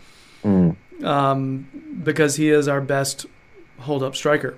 Mm. 0.44 0.74
um, 1.04 1.66
because 2.02 2.36
he 2.36 2.48
is 2.48 2.66
our 2.66 2.80
best 2.80 3.26
hold 3.80 4.02
up 4.02 4.16
striker. 4.16 4.56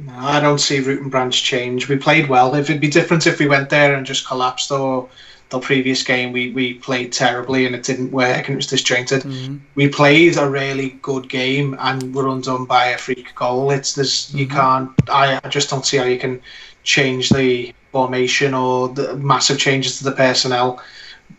No, 0.00 0.12
I 0.16 0.40
don't 0.40 0.58
see 0.58 0.80
root 0.80 1.02
and 1.02 1.10
branch 1.10 1.44
change. 1.44 1.88
We 1.88 1.96
played 1.96 2.28
well. 2.28 2.52
If 2.56 2.68
it'd 2.68 2.80
be 2.80 2.88
different 2.88 3.28
if 3.28 3.38
we 3.38 3.46
went 3.46 3.70
there 3.70 3.94
and 3.94 4.04
just 4.04 4.26
collapsed, 4.26 4.72
or 4.72 5.08
the 5.50 5.60
previous 5.60 6.02
game 6.02 6.32
we, 6.32 6.50
we 6.50 6.74
played 6.74 7.12
terribly 7.12 7.64
and 7.64 7.76
it 7.76 7.84
didn't 7.84 8.10
work 8.10 8.48
and 8.48 8.54
it 8.54 8.56
was 8.56 8.66
disjointed. 8.66 9.22
Mhm. 9.22 9.60
We 9.76 9.88
played 9.88 10.36
a 10.36 10.48
really 10.50 10.98
good 11.02 11.28
game 11.28 11.76
and 11.78 12.12
were 12.12 12.26
undone 12.28 12.64
by 12.64 12.86
a 12.86 12.98
freak 12.98 13.32
goal. 13.36 13.70
It's 13.70 13.94
this 13.94 14.34
you 14.34 14.48
can't. 14.48 14.90
I, 15.08 15.38
I 15.44 15.48
just 15.48 15.70
don't 15.70 15.86
see 15.86 15.98
how 15.98 16.04
you 16.06 16.18
can 16.18 16.40
change 16.84 17.30
the 17.30 17.74
formation 17.90 18.54
or 18.54 18.88
the 18.88 19.16
massive 19.16 19.58
changes 19.58 19.98
to 19.98 20.04
the 20.04 20.12
personnel 20.12 20.82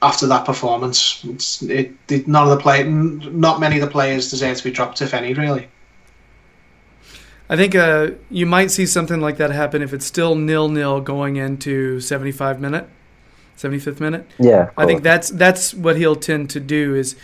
after 0.01 0.27
that 0.27 0.45
performance. 0.45 1.23
It's, 1.25 1.61
it, 1.63 1.93
it 2.09 2.27
none 2.27 2.43
of 2.43 2.49
the 2.49 2.61
play, 2.61 2.83
not 2.83 3.59
many 3.59 3.75
of 3.75 3.81
the 3.81 3.91
players 3.91 4.29
deserve 4.29 4.57
to 4.57 4.63
be 4.63 4.71
dropped, 4.71 5.01
if 5.01 5.13
any, 5.13 5.33
really. 5.33 5.69
I 7.47 7.55
think 7.55 7.75
uh, 7.75 8.11
you 8.29 8.45
might 8.45 8.71
see 8.71 8.85
something 8.85 9.21
like 9.21 9.37
that 9.37 9.51
happen 9.51 9.83
if 9.83 9.93
it's 9.93 10.05
still 10.05 10.35
nil 10.35 10.67
nil 10.67 10.99
going 10.99 11.35
into 11.35 11.99
75 11.99 12.59
minute, 12.59 12.89
75th 13.57 13.99
minute. 13.99 14.27
Yeah. 14.39 14.69
of 14.69 14.71
I 14.77 14.85
think 14.87 15.03
that's 15.03 15.29
that's 15.29 15.73
what 15.73 15.95
he'll 15.95 16.15
tend 16.15 16.49
to 16.51 16.59
do. 16.59 16.95
Is 16.95 17.15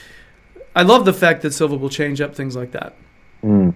I 0.75 0.83
love 0.83 1.05
the 1.05 1.13
fact 1.13 1.41
that 1.41 1.53
Silva 1.53 1.75
will 1.75 1.89
change 1.89 2.21
up 2.21 2.35
things 2.35 2.55
like 2.55 2.71
that. 2.71 2.93
Mm. 3.43 3.73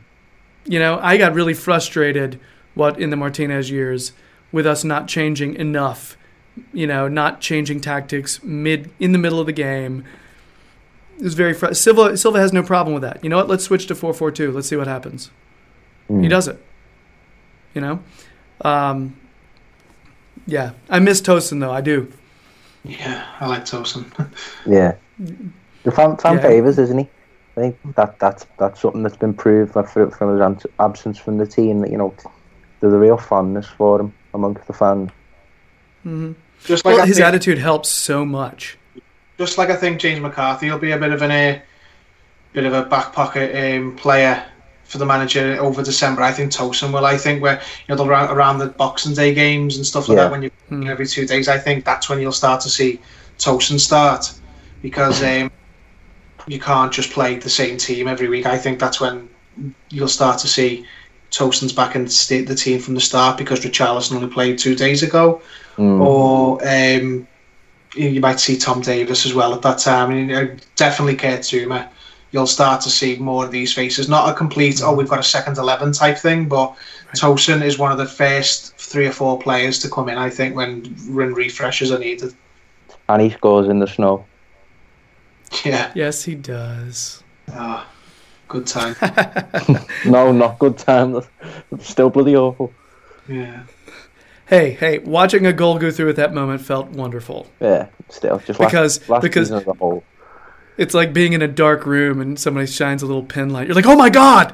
You 0.66 0.80
know, 0.80 1.00
I 1.02 1.18
got 1.18 1.34
really 1.34 1.56
frustrated 1.56 2.40
what 2.76 3.00
in 3.00 3.10
the 3.10 3.16
Martinez 3.16 3.72
years 3.72 4.12
with 4.56 4.66
us 4.66 4.86
not 4.86 5.06
changing 5.10 5.54
enough. 5.56 6.16
You 6.72 6.88
know, 6.88 7.10
not 7.10 7.42
changing 7.42 7.82
tactics 7.82 8.42
mid 8.42 8.90
in 9.02 9.12
the 9.12 9.18
middle 9.18 9.42
of 9.42 9.46
the 9.48 9.52
game. 9.52 10.06
It 11.18 11.24
was 11.24 11.34
very 11.34 11.54
fr- 11.54 11.74
Silva. 11.74 12.16
Silva 12.16 12.40
has 12.40 12.54
no 12.54 12.64
problem 12.64 12.94
with 12.94 13.04
that. 13.04 13.22
You 13.22 13.30
know 13.30 13.36
what? 13.36 13.50
Let's 13.50 13.66
switch 13.66 13.86
to 13.88 13.96
four 13.96 14.14
four 14.14 14.32
two. 14.32 14.54
Let's 14.54 14.70
see 14.70 14.78
what 14.78 14.88
happens. 14.88 15.30
He 16.08 16.14
Mm. 16.14 16.30
does 16.30 16.48
it. 16.48 16.58
You 17.74 17.82
know, 17.82 18.00
um, 18.62 19.18
yeah. 20.48 20.72
I 20.90 21.00
miss 21.00 21.20
Tosun 21.22 21.60
though. 21.60 21.74
I 21.74 21.82
do. 21.82 22.10
Yeah, 22.86 23.26
I 23.42 23.48
like 23.48 23.66
Tosun. 23.66 24.06
Yeah. 24.66 24.96
The 25.84 25.92
fan, 25.92 26.16
fan 26.16 26.36
Yeah. 26.36 26.42
favours, 26.42 26.80
isn't 26.80 26.98
he? 26.98 27.10
I 27.58 27.60
think 27.60 27.96
that 27.96 28.18
that's 28.20 28.46
that's 28.58 28.80
something 28.80 29.04
that's 29.04 29.18
been 29.18 29.34
proved 29.34 29.76
like, 29.76 29.90
for, 29.90 30.10
from 30.12 30.32
his 30.32 30.42
abs- 30.42 30.66
absence 30.80 31.18
from 31.18 31.38
the 31.38 31.46
team. 31.46 31.82
That 31.82 31.92
you 31.92 31.98
know, 31.98 32.14
there's 32.80 32.94
a 32.94 32.98
real 32.98 33.18
fondness 33.18 33.68
for 33.68 34.00
him 34.00 34.14
amongst 34.36 34.68
the 34.68 34.74
fans. 34.74 35.10
hmm 36.04 36.34
just 36.66 36.86
like 36.86 36.98
Well, 36.98 37.06
his 37.06 37.18
think, 37.18 37.28
attitude 37.28 37.58
helps 37.58 37.90
so 37.90 38.26
much. 38.26 38.78
just 39.38 39.58
like 39.58 39.70
I 39.70 39.76
think 39.76 40.00
James 40.00 40.20
McCarthy 40.22 40.70
will 40.70 40.80
be 40.80 40.92
a 40.92 40.98
bit 40.98 41.12
of 41.12 41.22
an 41.22 41.32
a 41.32 41.62
bit 42.54 42.66
of 42.66 42.74
a 42.74 42.84
back 42.84 43.14
pocket 43.14 43.50
um, 43.56 43.96
player 43.96 44.44
for 44.84 44.98
the 45.00 45.06
manager 45.06 45.58
over 45.60 45.82
December. 45.84 46.22
I 46.22 46.32
think 46.32 46.52
Tosun 46.52 46.92
will. 46.94 47.06
I 47.06 47.18
think 47.18 47.42
where 47.42 47.56
you 47.56 47.86
know 47.90 47.96
they'll 47.96 48.10
around, 48.10 48.30
around 48.36 48.60
the 48.60 48.68
Boxing 48.68 49.14
Day 49.14 49.34
games 49.34 49.78
and 49.78 49.86
stuff 49.86 50.08
like 50.08 50.18
Yeah. 50.18 50.24
that 50.26 50.32
when 50.32 50.44
you 50.44 50.52
Hmm. 50.70 50.88
every 50.88 51.06
two 51.08 51.26
days. 51.28 51.48
I 51.48 51.58
think 51.60 51.86
that's 51.86 52.10
when 52.10 52.20
you'll 52.20 52.32
start 52.32 52.62
to 52.62 52.70
see 52.70 53.00
Tosun 53.38 53.80
start 53.80 54.32
because 54.82 55.22
um, 55.32 55.52
you 56.48 56.60
can't 56.60 56.92
just 56.92 57.12
play 57.12 57.36
the 57.36 57.50
same 57.50 57.78
team 57.78 58.08
every 58.08 58.28
week. 58.28 58.46
I 58.48 58.58
think 58.58 58.80
that's 58.80 59.00
when 59.00 59.30
you'll 59.90 60.08
start 60.08 60.40
to 60.40 60.48
see 60.48 60.86
Tosun's 61.38 61.74
back 61.74 61.96
in 61.96 62.08
st- 62.08 62.48
the 62.48 62.56
team 62.56 62.80
from 62.80 62.94
the 62.96 63.02
start 63.02 63.38
because 63.38 63.60
Richarlison 63.62 64.16
only 64.16 64.28
played 64.28 64.58
two 64.58 64.76
days 64.76 65.04
ago 65.04 65.42
Mm. 65.78 66.00
or 66.00 66.62
um, 66.66 67.28
you 67.96 68.08
you 68.10 68.22
might 68.22 68.40
see 68.40 68.56
Tom 68.58 68.80
Davies 68.82 69.26
as 69.26 69.34
well 69.34 69.54
at 69.54 69.62
that 69.64 69.78
time. 69.80 70.10
And 70.12 70.32
uh, 70.32 70.64
definitely 70.78 71.18
Kurt 71.18 71.42
Zouma. 71.42 71.90
You'll 72.32 72.48
start 72.48 72.82
to 72.82 72.90
see 72.90 73.18
more 73.18 73.44
of 73.46 73.52
these 73.52 73.74
faces. 73.74 74.08
Not 74.10 74.30
a 74.30 74.34
complete, 74.34 74.82
oh, 74.84 74.94
we've 74.94 75.10
got 75.10 75.20
a 75.20 75.24
second 75.24 75.58
11 75.58 75.92
type 75.94 76.18
thing, 76.18 76.48
but 76.48 76.76
Tosun 77.16 77.62
is 77.62 77.78
one 77.78 77.92
of 77.92 77.98
the 77.98 78.06
first 78.06 78.78
three 78.78 79.06
or 79.08 79.12
four 79.12 79.38
players 79.40 79.80
to 79.80 79.90
come 79.90 80.08
in, 80.10 80.18
I 80.18 80.30
think, 80.30 80.56
when, 80.56 80.84
when 81.14 81.34
refreshes 81.34 81.92
are 81.92 82.00
needed. 82.00 82.34
And 83.08 83.22
he 83.22 83.30
scores 83.30 83.68
in 83.70 83.80
the 83.80 83.88
snow. 83.88 84.26
Yeah. 85.64 85.92
Yes, 85.96 86.24
he 86.24 86.36
does. 86.36 87.24
Ah, 87.52 87.88
good 88.48 88.68
time. 88.68 88.96
No, 90.06 90.32
not 90.32 90.60
good 90.60 90.78
time. 90.78 91.22
Still 91.80 92.10
bloody 92.10 92.36
awful. 92.36 92.72
Yeah. 93.28 93.64
Hey, 94.48 94.72
hey, 94.72 95.00
watching 95.00 95.46
a 95.48 95.54
goal 95.54 95.80
go 95.80 95.90
through 95.90 96.10
at 96.10 96.16
that 96.18 96.34
moment 96.34 96.62
felt 96.62 96.90
wonderful. 96.90 97.48
Yeah, 97.60 97.88
still 98.10 98.38
just 98.40 98.60
Because- 98.60 99.00
last, 99.00 99.10
last 99.10 99.22
because- 99.24 99.48
season 99.48 99.62
as 99.62 99.68
a 99.68 99.74
whole. 99.74 100.04
It's 100.78 100.94
like 100.94 101.14
being 101.14 101.32
in 101.34 101.42
a 101.42 101.48
dark 101.48 101.86
room 101.86 102.20
and 102.20 102.38
somebody 102.38 102.68
shines 102.68 103.02
a 103.02 103.06
little 103.06 103.24
pin 103.24 103.50
light. 103.50 103.66
You're 103.68 103.76
like, 103.76 103.86
oh 103.86 103.96
my 103.96 104.10
god, 104.10 104.54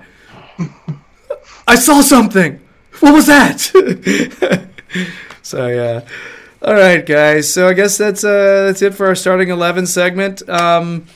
I 1.67 1.73
saw 1.75 2.01
something. 2.01 2.59
What 2.99 3.13
was 3.13 3.25
that? 3.25 3.59
so 5.41 5.67
yeah. 5.67 6.01
All 6.61 6.75
right, 6.75 7.03
guys. 7.03 7.51
So 7.51 7.67
I 7.67 7.73
guess 7.73 7.97
that's 7.97 8.23
uh, 8.23 8.65
that's 8.67 8.83
it 8.83 8.93
for 8.93 9.07
our 9.07 9.15
starting 9.15 9.49
eleven 9.49 9.87
segment. 9.87 10.47
Um, 10.47 11.07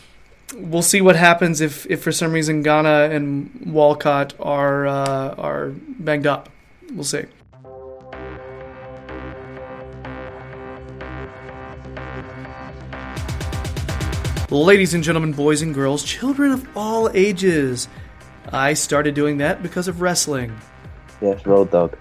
we'll 0.56 0.82
see 0.82 1.02
what 1.02 1.16
happens 1.16 1.62
if, 1.62 1.86
if 1.90 2.02
for 2.02 2.12
some 2.12 2.32
reason 2.32 2.62
Gana 2.62 3.10
and 3.12 3.52
Walcott 3.66 4.34
are 4.40 4.88
uh, 4.88 5.36
are 5.36 5.70
banged 6.00 6.28
up. 6.28 6.50
We'll 6.94 7.04
see. 7.04 7.26
Ladies 14.52 14.94
and 14.94 15.04
gentlemen, 15.04 15.34
boys 15.34 15.62
and 15.62 15.74
girls, 15.74 16.04
children 16.04 16.52
of 16.52 16.78
all 16.78 17.10
ages, 17.14 17.90
I 18.54 18.74
started 18.74 19.16
doing 19.16 19.40
that 19.40 19.64
because 19.64 19.88
of 19.88 20.02
wrestling. 20.02 20.56
Yes, 21.20 21.46
road 21.46 21.72
dog. 21.72 21.98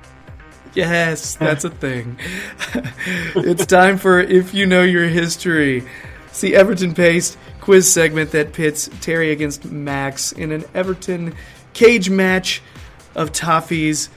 Yes, 0.75 1.35
that's 1.41 1.65
a 1.65 1.71
thing. 1.71 2.19
it's 3.35 3.67
time 3.67 3.97
for 3.97 4.21
If 4.21 4.53
You 4.53 4.67
Know 4.67 4.83
Your 4.83 5.09
History. 5.09 5.85
See, 6.33 6.55
Everton 6.55 6.95
Paste 6.95 7.39
quiz 7.65 7.91
segment 7.91 8.33
that 8.33 8.53
pits 8.53 8.91
Terry 9.01 9.31
against 9.33 9.65
Max 9.65 10.33
in 10.33 10.53
an 10.53 10.65
Everton 10.75 11.35
cage 11.73 12.11
match 12.11 12.61
of 13.15 13.33
toffees, 13.33 14.11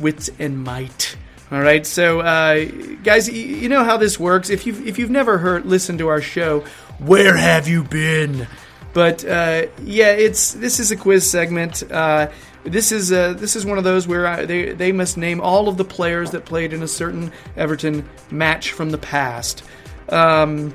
wit, 0.00 0.30
and 0.40 0.64
might. 0.64 1.16
All 1.52 1.60
right, 1.60 1.86
so 1.86 2.20
uh, 2.20 2.64
guys, 3.04 3.30
y- 3.30 3.36
you 3.36 3.68
know 3.68 3.84
how 3.84 3.96
this 3.98 4.18
works. 4.18 4.50
If 4.50 4.66
you've 4.66 4.84
if 4.84 4.98
you've 4.98 5.10
never 5.10 5.38
heard 5.38 5.64
listened 5.64 6.00
to 6.00 6.08
our 6.08 6.20
show, 6.20 6.64
where 6.98 7.36
have 7.36 7.68
you 7.68 7.84
been? 7.84 8.48
But 8.92 9.24
uh, 9.24 9.66
yeah, 9.84 10.10
it's 10.10 10.52
this 10.54 10.80
is 10.80 10.90
a 10.90 10.96
quiz 10.96 11.30
segment. 11.30 11.84
Uh, 11.88 12.30
this 12.64 12.90
is 12.90 13.12
uh, 13.12 13.34
this 13.34 13.54
is 13.54 13.64
one 13.64 13.78
of 13.78 13.84
those 13.84 14.08
where 14.08 14.26
I, 14.26 14.44
they 14.44 14.72
they 14.72 14.90
must 14.90 15.16
name 15.16 15.40
all 15.40 15.68
of 15.68 15.76
the 15.76 15.84
players 15.84 16.32
that 16.32 16.44
played 16.44 16.72
in 16.72 16.82
a 16.82 16.88
certain 16.88 17.30
Everton 17.56 18.08
match 18.32 18.72
from 18.72 18.90
the 18.90 18.98
past. 18.98 19.62
Um, 20.08 20.74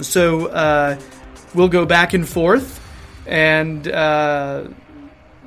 so 0.00 0.46
uh, 0.46 0.98
we'll 1.54 1.68
go 1.68 1.86
back 1.86 2.14
and 2.14 2.28
forth, 2.28 2.80
and 3.26 3.86
uh, 3.88 4.68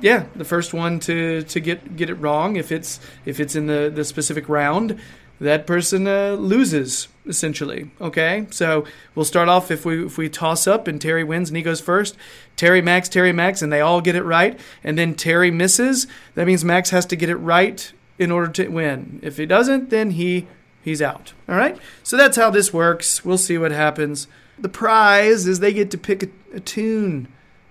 yeah, 0.00 0.26
the 0.36 0.44
first 0.44 0.72
one 0.72 1.00
to, 1.00 1.42
to 1.42 1.60
get 1.60 1.96
get 1.96 2.10
it 2.10 2.14
wrong, 2.14 2.56
if 2.56 2.72
it's 2.72 3.00
if 3.24 3.40
it's 3.40 3.54
in 3.56 3.66
the, 3.66 3.90
the 3.94 4.04
specific 4.04 4.48
round, 4.48 4.98
that 5.40 5.66
person 5.66 6.06
uh, 6.06 6.32
loses 6.32 7.08
essentially. 7.26 7.90
Okay, 8.00 8.46
so 8.50 8.84
we'll 9.14 9.24
start 9.24 9.48
off 9.48 9.70
if 9.70 9.84
we 9.84 10.06
if 10.06 10.18
we 10.18 10.28
toss 10.28 10.66
up 10.66 10.88
and 10.88 11.00
Terry 11.00 11.24
wins 11.24 11.50
and 11.50 11.56
he 11.56 11.62
goes 11.62 11.80
first. 11.80 12.16
Terry 12.56 12.80
Max 12.80 13.08
Terry 13.08 13.32
Max 13.32 13.62
and 13.62 13.72
they 13.72 13.80
all 13.80 14.00
get 14.00 14.14
it 14.14 14.24
right, 14.24 14.58
and 14.82 14.98
then 14.98 15.14
Terry 15.14 15.50
misses. 15.50 16.06
That 16.34 16.46
means 16.46 16.64
Max 16.64 16.90
has 16.90 17.06
to 17.06 17.16
get 17.16 17.28
it 17.28 17.36
right 17.36 17.92
in 18.18 18.30
order 18.30 18.50
to 18.52 18.68
win. 18.68 19.20
If 19.22 19.36
he 19.36 19.46
doesn't, 19.46 19.90
then 19.90 20.12
he 20.12 20.48
he's 20.88 21.02
out. 21.02 21.32
All 21.48 21.56
right? 21.56 21.78
So 22.02 22.16
that's 22.16 22.36
how 22.36 22.50
this 22.50 22.72
works. 22.72 23.24
We'll 23.24 23.38
see 23.38 23.58
what 23.58 23.70
happens. 23.70 24.26
The 24.58 24.68
prize 24.68 25.46
is 25.46 25.60
they 25.60 25.72
get 25.72 25.90
to 25.92 25.98
pick 25.98 26.22
a, 26.22 26.28
a 26.54 26.60
tune 26.60 27.28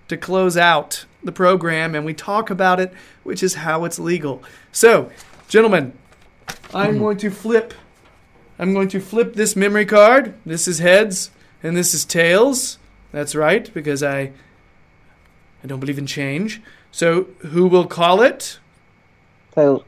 to 0.08 0.16
close 0.18 0.56
out 0.56 1.06
the 1.24 1.32
program 1.32 1.96
and 1.96 2.06
we 2.06 2.14
talk 2.14 2.50
about 2.50 2.80
it, 2.80 2.94
which 3.24 3.44
is 3.44 3.56
how 3.56 3.84
it's 3.84 4.00
legal. 4.00 4.42
So, 4.72 5.12
gentlemen, 5.50 5.94
I'm 6.74 6.92
mm-hmm. 6.92 7.00
going 7.00 7.18
to 7.18 7.30
flip 7.30 7.74
I'm 8.60 8.74
going 8.74 8.88
to 8.90 9.00
flip 9.00 9.36
this 9.36 9.56
memory 9.56 9.86
card. 9.86 10.34
This 10.46 10.68
is 10.68 10.80
heads 10.80 11.32
and 11.62 11.78
this 11.78 11.94
is 11.94 12.06
tails. 12.06 12.80
That's 13.12 13.36
right, 13.36 13.72
because 13.74 14.04
I 14.04 14.32
I 15.64 15.68
don't 15.68 15.80
believe 15.80 15.98
in 15.98 16.08
change. 16.08 16.62
So, 16.92 17.28
who 17.40 17.68
will 17.68 17.86
call 17.86 18.22
it? 18.22 18.60
Tails. 19.54 19.84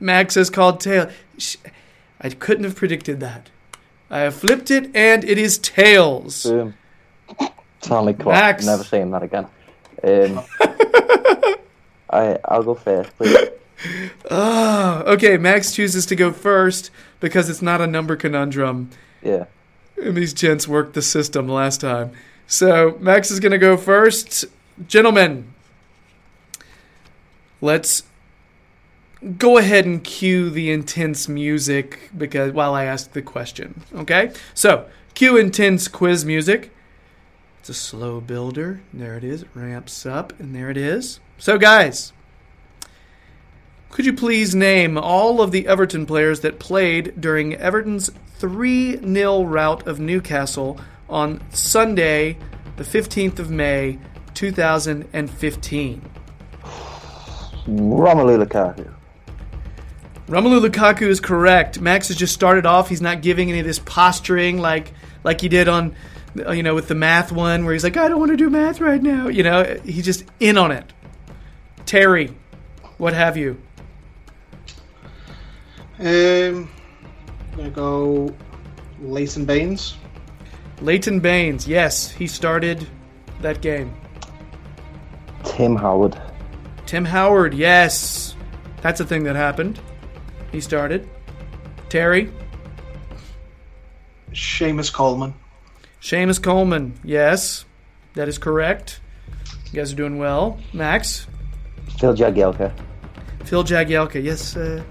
Max 0.00 0.34
has 0.34 0.50
called 0.50 0.80
tail. 0.80 1.10
I 2.26 2.30
couldn't 2.30 2.64
have 2.64 2.74
predicted 2.74 3.20
that. 3.20 3.50
I 4.10 4.18
have 4.18 4.34
flipped 4.34 4.72
it, 4.72 4.90
and 4.96 5.22
it 5.22 5.38
is 5.38 5.58
tails. 5.58 6.42
Boom. 6.42 6.74
Like 7.88 8.18
clock. 8.18 8.34
Max. 8.34 8.66
Never 8.66 8.82
saying 8.82 9.12
that 9.12 9.22
again. 9.22 9.46
Um, 10.02 10.40
I 12.10 12.36
I'll 12.46 12.64
go 12.64 12.74
first, 12.74 13.16
please. 13.16 13.36
Oh, 14.28 15.04
okay. 15.06 15.36
Max 15.36 15.72
chooses 15.72 16.04
to 16.06 16.16
go 16.16 16.32
first 16.32 16.90
because 17.20 17.48
it's 17.48 17.62
not 17.62 17.80
a 17.80 17.86
number 17.86 18.16
conundrum, 18.16 18.90
Yeah. 19.22 19.44
and 19.96 20.16
these 20.16 20.32
gents 20.34 20.66
worked 20.66 20.94
the 20.94 21.02
system 21.02 21.46
last 21.48 21.80
time. 21.80 22.10
So 22.48 22.96
Max 22.98 23.30
is 23.30 23.38
going 23.38 23.52
to 23.52 23.58
go 23.58 23.76
first. 23.76 24.46
Gentlemen, 24.88 25.54
let's 27.60 28.02
go 29.38 29.58
ahead 29.58 29.84
and 29.86 30.02
cue 30.02 30.50
the 30.50 30.70
intense 30.70 31.28
music 31.28 32.10
because 32.16 32.52
while 32.52 32.74
I 32.74 32.84
ask 32.84 33.12
the 33.12 33.22
question, 33.22 33.82
okay? 33.94 34.32
So 34.54 34.86
cue 35.14 35.36
intense 35.36 35.88
quiz 35.88 36.24
music. 36.24 36.72
It's 37.60 37.68
a 37.70 37.74
slow 37.74 38.20
builder. 38.20 38.80
There 38.92 39.16
it 39.16 39.24
is. 39.24 39.42
It 39.42 39.48
ramps 39.54 40.06
up, 40.06 40.38
and 40.38 40.54
there 40.54 40.70
it 40.70 40.76
is. 40.76 41.18
So 41.38 41.58
guys, 41.58 42.12
could 43.90 44.06
you 44.06 44.12
please 44.12 44.54
name 44.54 44.96
all 44.96 45.40
of 45.40 45.50
the 45.50 45.66
Everton 45.66 46.06
players 46.06 46.40
that 46.40 46.58
played 46.58 47.20
during 47.20 47.54
Everton's 47.54 48.10
3 48.36 48.98
0 48.98 49.42
rout 49.44 49.86
of 49.86 49.98
Newcastle 49.98 50.78
on 51.08 51.42
Sunday, 51.50 52.36
the 52.76 52.84
15th 52.84 53.38
of 53.38 53.50
May, 53.50 53.98
2015? 54.34 56.10
Romelu 57.66 58.44
Lukaku. 58.44 58.92
Romelu 60.28 60.66
Lukaku 60.68 61.02
is 61.02 61.20
correct. 61.20 61.80
Max 61.80 62.08
has 62.08 62.16
just 62.16 62.34
started 62.34 62.66
off. 62.66 62.88
He's 62.88 63.00
not 63.00 63.22
giving 63.22 63.48
any 63.48 63.60
of 63.60 63.66
this 63.66 63.78
posturing 63.78 64.58
like 64.58 64.92
like 65.22 65.40
he 65.40 65.48
did 65.48 65.68
on, 65.68 65.94
you 66.34 66.62
know, 66.62 66.74
with 66.74 66.88
the 66.88 66.94
math 66.94 67.30
one 67.30 67.64
where 67.64 67.72
he's 67.72 67.84
like, 67.84 67.96
I 67.96 68.08
don't 68.08 68.18
want 68.18 68.32
to 68.32 68.36
do 68.36 68.50
math 68.50 68.80
right 68.80 69.02
now. 69.02 69.28
You 69.28 69.44
know, 69.44 69.80
he's 69.84 70.04
just 70.04 70.24
in 70.40 70.58
on 70.58 70.72
it. 70.72 70.92
Terry, 71.84 72.34
what 72.98 73.14
have 73.14 73.36
you? 73.36 73.60
Um, 75.98 76.68
I'm 77.52 77.56
gonna 77.56 77.70
go 77.70 78.34
Leighton 79.00 79.44
Baines. 79.44 79.96
Leighton 80.80 81.20
Baines, 81.20 81.66
yes, 81.66 82.10
he 82.10 82.26
started 82.26 82.86
that 83.40 83.62
game. 83.62 83.94
Tim 85.44 85.76
Howard. 85.76 86.20
Tim 86.84 87.04
Howard, 87.04 87.54
yes. 87.54 88.34
That's 88.82 89.00
a 89.00 89.04
thing 89.04 89.24
that 89.24 89.36
happened. 89.36 89.80
He 90.52 90.60
started. 90.60 91.08
Terry, 91.88 92.30
Seamus 94.32 94.92
Coleman. 94.92 95.34
Seamus 96.00 96.42
Coleman, 96.42 96.98
yes. 97.04 97.64
That 98.14 98.28
is 98.28 98.38
correct. 98.38 99.00
You 99.66 99.72
guys 99.72 99.92
are 99.92 99.96
doing 99.96 100.18
well. 100.18 100.58
Max, 100.72 101.26
Phil 101.98 102.14
Jagielka. 102.14 102.72
Phil 103.44 103.64
Jagielka, 103.64 104.22
yes, 104.22 104.56
uh, 104.56 104.82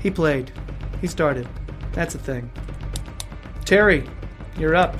he 0.00 0.10
played. 0.10 0.52
He 1.00 1.06
started. 1.06 1.48
That's 1.92 2.14
a 2.14 2.18
thing. 2.18 2.50
Terry, 3.64 4.04
you're 4.58 4.74
up. 4.74 4.96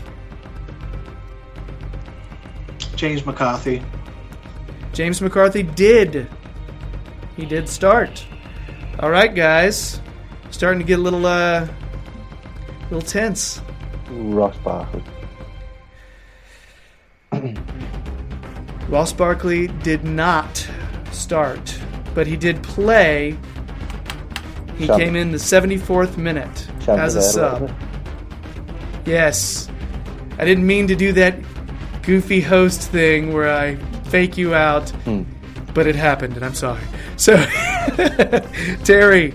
James 2.97 3.25
McCarthy. 3.27 3.83
James 4.93 5.21
McCarthy 5.21 5.63
did. 5.63 6.29
He 7.37 7.45
did 7.45 7.69
start. 7.69 8.25
All 9.05 9.11
right, 9.11 9.35
guys. 9.35 10.01
Starting 10.51 10.79
to 10.81 10.85
get 10.87 10.99
a 10.99 11.03
little, 11.03 11.27
uh, 11.27 11.69
little 12.85 13.03
tense. 13.03 13.61
Ross 14.11 14.57
Barkley. 14.65 15.03
Ross 18.89 19.13
Barkley 19.13 19.67
did 19.67 20.05
not 20.05 20.67
start, 21.13 21.79
but 22.15 22.27
he 22.27 22.35
did 22.35 22.63
play. 22.63 23.37
He 24.79 24.87
Sub. 24.87 24.99
came 24.99 25.17
in 25.17 25.33
the 25.33 25.37
74th 25.37 26.17
minute 26.17 26.67
Sub 26.81 26.99
as 26.99 27.15
a 27.15 27.21
sub. 27.21 27.71
Yes. 29.05 29.69
I 30.39 30.47
didn't 30.47 30.67
mean 30.67 30.87
to 30.89 30.97
do 30.97 31.13
that 31.13 31.37
goofy 32.01 32.41
host 32.41 32.91
thing 32.91 33.35
where 33.35 33.55
I 33.55 33.77
fake 34.05 34.39
you 34.39 34.55
out, 34.55 34.89
Hmm. 35.05 35.25
but 35.75 35.87
it 35.87 35.95
happened, 35.95 36.37
and 36.37 36.43
I'm 36.47 36.55
sorry. 36.55 36.81
So, 37.25 37.37
Terry, 38.85 39.33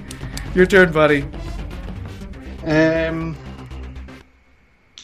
your 0.53 0.67
turn, 0.67 0.91
buddy. 0.91 1.23
Um, 2.63 3.35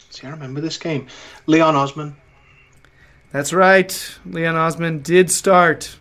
see, 0.08 0.24
I 0.24 0.30
remember 0.30 0.60
this 0.60 0.78
game. 0.78 1.08
Leon 1.46 1.74
Osman. 1.74 2.14
That's 3.32 3.52
right. 3.52 4.18
Leon 4.24 4.54
Osman 4.54 5.02
did 5.02 5.32
start. 5.32 5.98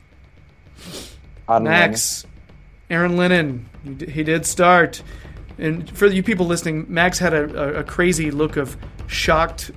Adam 1.50 1.64
Max, 1.64 2.28
Aaron 2.92 3.18
Lennon, 3.18 3.68
he 4.08 4.22
did 4.22 4.46
start. 4.46 5.02
And 5.58 5.90
for 5.90 6.06
you 6.06 6.22
people 6.22 6.46
listening, 6.46 6.86
Max 6.88 7.18
had 7.18 7.34
a, 7.34 7.78
a, 7.78 7.80
a 7.80 7.84
crazy 7.84 8.30
look 8.30 8.58
of 8.58 8.78
shocked 9.08 9.72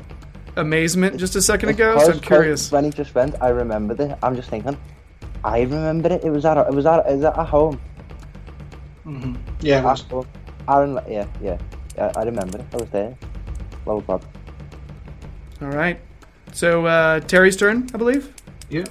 amazement 0.57 1.17
just 1.17 1.37
a 1.37 1.41
second 1.41 1.71
Lennon. 1.71 1.93
ago, 1.95 2.05
so 2.05 2.13
I'm 2.13 2.21
curious. 2.21 2.67
because 2.67 2.73
When 2.73 2.85
he 2.85 2.91
just 2.91 3.15
went, 3.15 3.35
I 3.41 3.49
remember 3.49 3.95
it. 3.99 4.19
I'm 4.23 4.37
just 4.37 4.51
thinking, 4.51 4.77
I 5.45 5.61
remember 5.63 6.13
it. 6.13 6.25
It 6.25 6.31
was 6.31 6.45
at 6.45 6.57
it 6.59 6.73
was 6.75 6.87
at 6.87 7.07
it 7.07 7.17
was 7.17 7.25
at 7.25 7.37
home. 7.37 7.81
Yeah, 9.61 9.77
it 9.77 9.79
At 9.79 9.85
was. 9.85 10.03
home. 10.03 10.27
Aaron, 10.69 10.99
yeah, 11.09 11.27
yeah, 11.41 11.59
yeah. 11.97 12.13
I 12.17 12.23
remember 12.25 12.59
it. 12.59 12.65
I 12.73 12.77
was 12.77 12.91
there. 12.91 13.17
Low 13.87 14.01
club. 14.03 14.23
All 15.63 15.69
right. 15.69 15.99
So 16.53 16.87
uh, 16.87 17.21
Terry's 17.21 17.57
turn, 17.57 17.89
I 17.95 17.99
believe. 17.99 18.33
Yeah. 18.69 18.85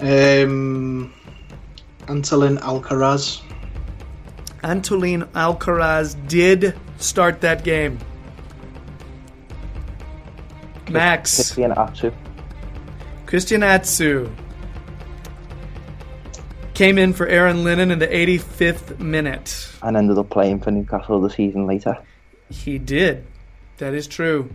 Um, 0.00 1.12
Antolin 2.06 2.58
Alcaraz. 2.60 3.42
Antolin 4.62 5.24
Alcaraz 5.32 6.16
did 6.28 6.74
start 6.98 7.40
that 7.42 7.62
game. 7.64 7.98
Max, 10.90 11.34
Christian 11.36 11.72
Atsu. 11.72 12.12
Christian 13.26 13.62
Atsu 13.62 14.30
came 16.76 16.98
in 16.98 17.14
for 17.14 17.26
Aaron 17.26 17.64
Lennon 17.64 17.90
in 17.90 17.98
the 17.98 18.06
85th 18.06 19.00
minute. 19.00 19.66
and 19.82 19.96
ended 19.96 20.18
up 20.18 20.28
playing 20.28 20.60
for 20.60 20.70
Newcastle 20.70 21.22
the 21.22 21.30
season 21.30 21.66
later. 21.66 21.96
He 22.50 22.76
did. 22.78 23.26
That 23.78 23.94
is 23.94 24.06
true. 24.06 24.50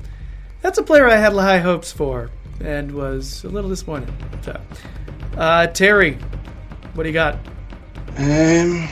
That's 0.61 0.77
a 0.77 0.83
player 0.83 1.07
I 1.07 1.15
had 1.15 1.33
high 1.33 1.57
hopes 1.57 1.91
for 1.91 2.29
and 2.59 2.91
was 2.91 3.43
a 3.43 3.49
little 3.49 3.71
disappointed. 3.71 4.13
So, 4.43 4.61
uh, 5.35 5.65
Terry, 5.67 6.13
what 6.93 7.03
do 7.03 7.09
you 7.09 7.13
got? 7.13 7.39
Um, 8.17 8.87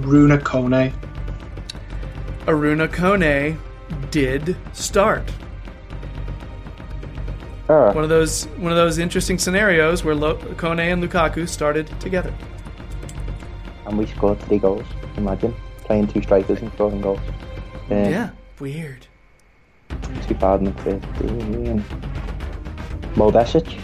Runa 0.00 0.38
Kone. 0.38 0.94
Aruna 2.46 2.88
Kone 2.88 3.58
did 4.10 4.56
start. 4.72 5.30
Oh, 7.68 7.92
One 7.92 8.04
of 8.04 8.08
those 8.10 8.44
one 8.58 8.70
of 8.70 8.76
those 8.76 8.98
interesting 8.98 9.38
scenarios 9.38 10.04
where 10.04 10.14
Lo- 10.14 10.36
Kone 10.56 10.78
and 10.92 11.02
Lukaku 11.02 11.48
started 11.48 11.88
together. 12.00 12.32
and 13.86 13.98
we 13.98 14.06
scored 14.06 14.38
three 14.42 14.58
goals. 14.58 14.84
Imagine 15.16 15.54
playing 15.84 16.06
two 16.08 16.22
strikers 16.22 16.60
and 16.62 16.72
scoring 16.74 17.00
goals. 17.00 17.20
Um, 17.90 17.98
Yeah, 18.10 18.30
weird. 18.60 19.06
2015. 20.28 21.84
Mo 23.16 23.30
Besic. 23.32 23.78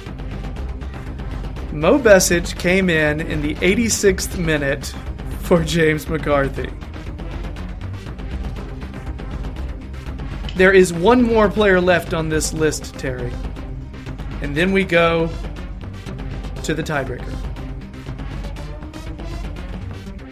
Mo 1.73 1.99
Besic 1.99 2.57
came 2.59 2.91
in 2.91 3.21
in 3.21 3.41
the 3.43 3.55
86th 3.57 4.39
minute 4.39 4.95
for 5.41 5.63
James 5.65 6.09
McCarthy. 6.09 6.71
There 10.57 10.73
is 10.73 10.93
one 10.93 11.23
more 11.23 11.49
player 11.49 11.81
left 11.81 12.13
on 12.13 12.29
this 12.29 12.53
list, 12.53 12.95
Terry. 12.99 13.33
And 14.43 14.57
then 14.57 14.73
we 14.73 14.85
go 14.85 15.31
to 16.65 16.75
the 16.75 16.83
tiebreaker. 16.83 17.33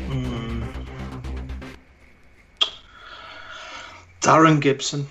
Hmm. 0.09 0.62
Darren 4.20 4.61
Gibson. 4.61 5.07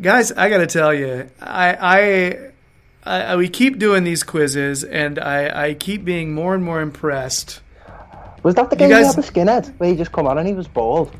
Guys, 0.00 0.32
I 0.32 0.50
got 0.50 0.58
to 0.58 0.66
tell 0.66 0.92
you, 0.92 1.30
I, 1.40 2.50
I, 3.06 3.20
I, 3.32 3.36
we 3.36 3.48
keep 3.48 3.78
doing 3.78 4.04
these 4.04 4.22
quizzes, 4.22 4.84
and 4.84 5.18
I, 5.18 5.68
I 5.68 5.74
keep 5.74 6.04
being 6.04 6.34
more 6.34 6.54
and 6.54 6.62
more 6.62 6.80
impressed. 6.80 7.60
Was 8.42 8.54
that 8.56 8.68
the 8.68 8.76
game 8.76 8.90
you 8.90 8.96
guys... 8.96 9.16
with 9.16 9.32
Skinhead 9.32 9.74
where 9.78 9.88
he 9.88 9.96
just 9.96 10.12
come 10.12 10.26
on 10.26 10.36
and 10.36 10.46
he 10.46 10.52
was 10.52 10.68
bald? 10.68 11.10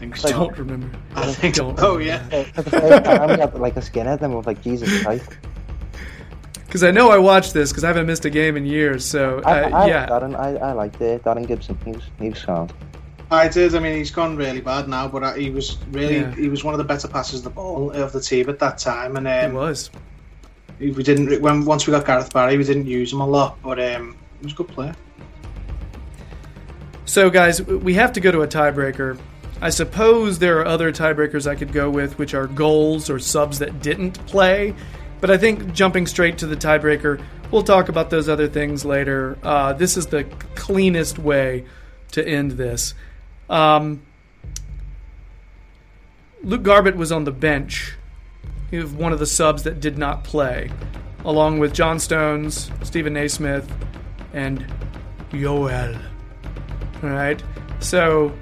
I 0.00 0.02
think 0.02 0.24
I 0.24 0.30
don't 0.30 0.58
remember. 0.58 0.98
I 1.14 1.32
think 1.32 1.54
don't 1.56 1.78
so. 1.78 1.88
Oh 1.88 1.96
remember 1.98 2.34
yeah. 2.36 2.44
For 2.52 2.62
the 2.62 2.70
first 2.70 3.04
time, 3.04 3.28
he 3.28 3.38
had 3.38 3.54
like 3.54 3.76
a 3.76 3.80
skinhead, 3.80 4.22
and 4.22 4.30
we 4.30 4.36
was 4.36 4.46
like, 4.46 4.62
Jesus 4.62 5.02
Christ. 5.02 5.36
Because 6.54 6.84
I 6.84 6.90
know 6.90 7.10
I 7.10 7.18
watched 7.18 7.52
this 7.52 7.70
because 7.70 7.84
I 7.84 7.88
haven't 7.88 8.06
missed 8.06 8.24
a 8.24 8.30
game 8.30 8.56
in 8.56 8.64
years. 8.64 9.04
So 9.04 9.42
I, 9.44 9.62
uh, 9.62 9.78
I, 9.78 9.86
yeah, 9.88 10.06
Darren, 10.06 10.38
I, 10.38 10.56
I 10.68 10.72
liked 10.72 10.96
uh, 10.96 11.18
Darren 11.18 11.46
Gibson. 11.46 11.76
He 11.84 11.92
was, 11.92 12.04
he 12.18 12.30
was 12.30 12.38
sound. 12.38 12.72
I 13.30 13.48
did. 13.48 13.74
I 13.74 13.80
mean, 13.80 13.96
he's 13.96 14.10
gone 14.10 14.36
really 14.36 14.60
bad 14.60 14.88
now, 14.88 15.06
but 15.06 15.22
uh, 15.22 15.34
he 15.34 15.50
was 15.50 15.78
really 15.90 16.18
Yeah. 16.18 16.34
he 16.34 16.48
was 16.48 16.64
one 16.64 16.72
of 16.74 16.78
the 16.78 16.84
better 16.84 17.08
passers 17.08 17.40
of 17.40 17.44
the 17.44 17.50
ball 17.50 17.90
of 17.90 18.12
the 18.12 18.20
team 18.20 18.48
at 18.48 18.58
that 18.60 18.78
time. 18.78 19.16
And 19.16 19.26
it 19.26 19.44
um, 19.46 19.54
was. 19.54 19.90
we 20.78 20.92
didn't 21.02 21.42
when 21.42 21.64
once 21.64 21.86
we 21.86 21.90
got 21.90 22.06
Gareth 22.06 22.32
Barry, 22.32 22.56
we 22.56 22.64
didn't 22.64 22.86
use 22.86 23.12
him 23.12 23.20
a 23.20 23.26
lot, 23.26 23.58
but 23.62 23.78
um, 23.78 24.16
he 24.40 24.46
was 24.46 24.52
a 24.52 24.56
good 24.56 24.68
player. 24.68 24.94
So, 27.04 27.28
guys, 27.28 27.60
we 27.60 27.94
have 27.94 28.12
to 28.12 28.20
go 28.20 28.30
to 28.30 28.42
a 28.42 28.46
tiebreaker. 28.46 29.18
I 29.62 29.70
suppose 29.70 30.38
there 30.38 30.58
are 30.60 30.66
other 30.66 30.90
tiebreakers 30.90 31.46
I 31.46 31.54
could 31.54 31.72
go 31.72 31.90
with, 31.90 32.18
which 32.18 32.34
are 32.34 32.46
goals 32.46 33.10
or 33.10 33.18
subs 33.18 33.58
that 33.58 33.82
didn't 33.82 34.24
play. 34.26 34.74
But 35.20 35.30
I 35.30 35.36
think 35.36 35.74
jumping 35.74 36.06
straight 36.06 36.38
to 36.38 36.46
the 36.46 36.56
tiebreaker, 36.56 37.22
we'll 37.50 37.62
talk 37.62 37.88
about 37.90 38.08
those 38.08 38.28
other 38.28 38.48
things 38.48 38.84
later. 38.84 39.38
Uh, 39.42 39.74
this 39.74 39.96
is 39.96 40.06
the 40.06 40.24
cleanest 40.54 41.18
way 41.18 41.66
to 42.12 42.26
end 42.26 42.52
this. 42.52 42.94
Um, 43.50 44.02
Luke 46.42 46.62
Garbutt 46.62 46.96
was 46.96 47.12
on 47.12 47.24
the 47.24 47.32
bench. 47.32 47.96
He 48.70 48.78
was 48.78 48.90
one 48.92 49.12
of 49.12 49.18
the 49.18 49.26
subs 49.26 49.64
that 49.64 49.80
did 49.80 49.98
not 49.98 50.24
play, 50.24 50.70
along 51.24 51.58
with 51.58 51.74
John 51.74 51.98
Stones, 51.98 52.70
Steven 52.82 53.12
Naismith, 53.12 53.70
and 54.32 54.64
Yoel. 55.32 56.00
All 57.02 57.10
right. 57.10 57.42
So, 57.80 58.32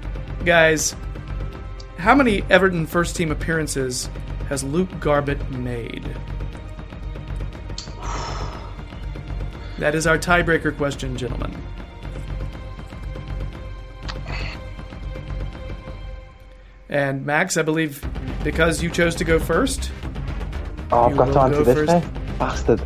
guys, 0.45 0.95
how 1.99 2.15
many 2.15 2.43
Everton 2.49 2.87
first 2.87 3.15
team 3.15 3.31
appearances 3.31 4.09
has 4.47 4.63
Luke 4.63 4.89
Garbutt 4.99 5.51
made? 5.51 6.15
That 9.77 9.95
is 9.95 10.07
our 10.07 10.17
tiebreaker 10.17 10.75
question, 10.75 11.15
gentlemen. 11.15 11.55
And 16.89 17.25
Max, 17.25 17.55
I 17.57 17.61
believe 17.61 18.03
because 18.43 18.81
you 18.81 18.89
chose 18.89 19.13
to 19.15 19.23
go 19.23 19.37
first. 19.39 19.91
Oh, 20.91 21.03
I've 21.03 21.15
got 21.17 21.33
to 21.33 21.39
answer 21.39 21.57
go 21.59 21.63
this 21.63 21.75
first. 21.75 21.91
now. 21.91 22.37
Bastard. 22.39 22.81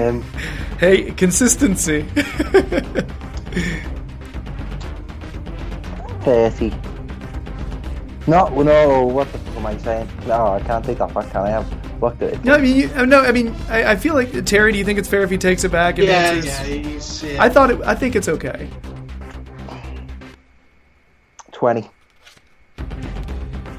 Um, 0.00 0.24
Hey, 0.80 1.12
consistency. 1.12 2.02
30. 6.22 6.72
No, 8.30 8.46
no, 8.62 9.02
what 9.02 9.30
the 9.32 9.38
fuck 9.38 9.56
am 9.56 9.66
I 9.66 9.76
saying? 9.78 10.08
No, 10.28 10.46
I 10.46 10.60
can't 10.60 10.84
take 10.84 10.98
that 10.98 11.12
back, 11.12 11.32
can 11.32 11.42
I? 11.48 11.58
I've 11.58 12.00
looked 12.00 12.22
at 12.22 12.34
it. 12.34 12.44
no, 12.44 12.54
I 12.54 12.58
mean, 12.58 12.76
you, 12.76 12.90
uh, 12.94 13.04
no, 13.04 13.22
I 13.22 13.32
mean, 13.32 13.52
I, 13.68 13.90
I 13.92 13.96
feel 13.96 14.14
like 14.14 14.44
Terry. 14.44 14.70
Do 14.70 14.78
you 14.78 14.84
think 14.84 15.00
it's 15.00 15.08
fair 15.08 15.22
if 15.22 15.30
he 15.30 15.36
takes 15.36 15.64
it 15.64 15.72
back 15.72 15.98
and 15.98 16.06
Yeah, 16.06 16.12
answers? 16.14 16.44
yeah, 16.46 16.62
he's. 16.64 17.22
Yeah. 17.24 17.42
I 17.42 17.48
thought 17.48 17.72
it. 17.72 17.80
I 17.82 17.96
think 17.96 18.14
it's 18.14 18.28
okay. 18.28 18.70
20. 21.50 21.90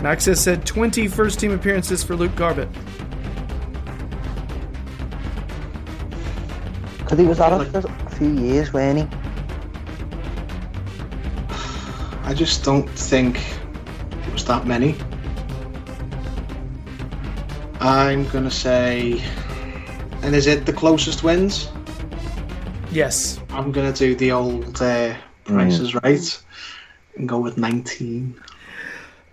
Max 0.01 0.25
has 0.25 0.43
said 0.43 0.65
20 0.65 1.07
first 1.07 1.39
team 1.39 1.51
appearances 1.53 2.03
for 2.03 2.17
Luke 2.17 2.31
Garbutt. 2.33 2.67
Because 6.99 7.19
he 7.19 7.25
was 7.25 7.39
out 7.39 7.61
it 7.61 7.71
for 7.71 7.77
a 7.87 8.09
few 8.17 8.31
years, 8.33 8.73
weren't 8.73 8.99
he? 8.99 9.17
I 12.23 12.33
just 12.33 12.65
don't 12.65 12.89
think 12.89 13.39
it 14.41 14.47
that 14.47 14.65
many. 14.65 14.95
I'm 17.79 18.27
gonna 18.29 18.51
say, 18.51 19.23
and 20.21 20.35
is 20.35 20.47
it 20.47 20.65
the 20.65 20.73
closest 20.73 21.23
wins? 21.23 21.69
Yes. 22.91 23.39
I'm 23.49 23.71
gonna 23.71 23.93
do 23.93 24.15
the 24.15 24.31
old 24.31 24.81
uh, 24.81 25.15
prices 25.45 25.95
right 25.95 26.43
and 27.15 27.27
go 27.27 27.39
with 27.39 27.57
19. 27.57 28.39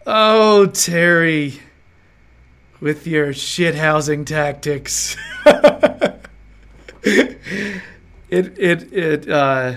Oh, 0.07 0.67
Terry, 0.67 1.61
with 2.81 3.07
your 3.07 3.29
shithousing 3.29 4.25
tactics. 4.25 5.17
it 7.03 7.39
it 8.31 8.93
it 8.93 9.29
uh, 9.29 9.75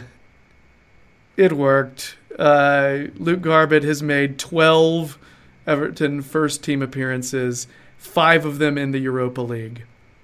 it 1.38 1.54
worked. 1.54 2.16
Uh, 2.42 3.10
Luke 3.18 3.42
Garbutt 3.42 3.84
has 3.84 4.02
made 4.02 4.40
12 4.40 5.20
Everton 5.68 6.24
first 6.24 6.64
team 6.64 6.82
appearances, 6.82 7.68
five 8.00 8.46
of 8.46 8.58
them 8.58 8.80
in 8.80 8.90
the 8.90 8.98
Europa 8.98 9.42
League. 9.42 9.84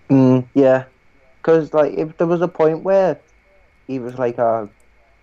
Mm, 0.10 0.48
yeah. 0.56 0.85
Because, 1.39 1.76
like, 1.76 1.94
if 1.94 2.18
there 2.18 2.26
was 2.26 2.41
a 2.41 2.48
point 2.48 2.81
where 2.81 3.19
he 3.85 3.99
was 3.99 4.18
like 4.18 4.39
our, 4.39 4.68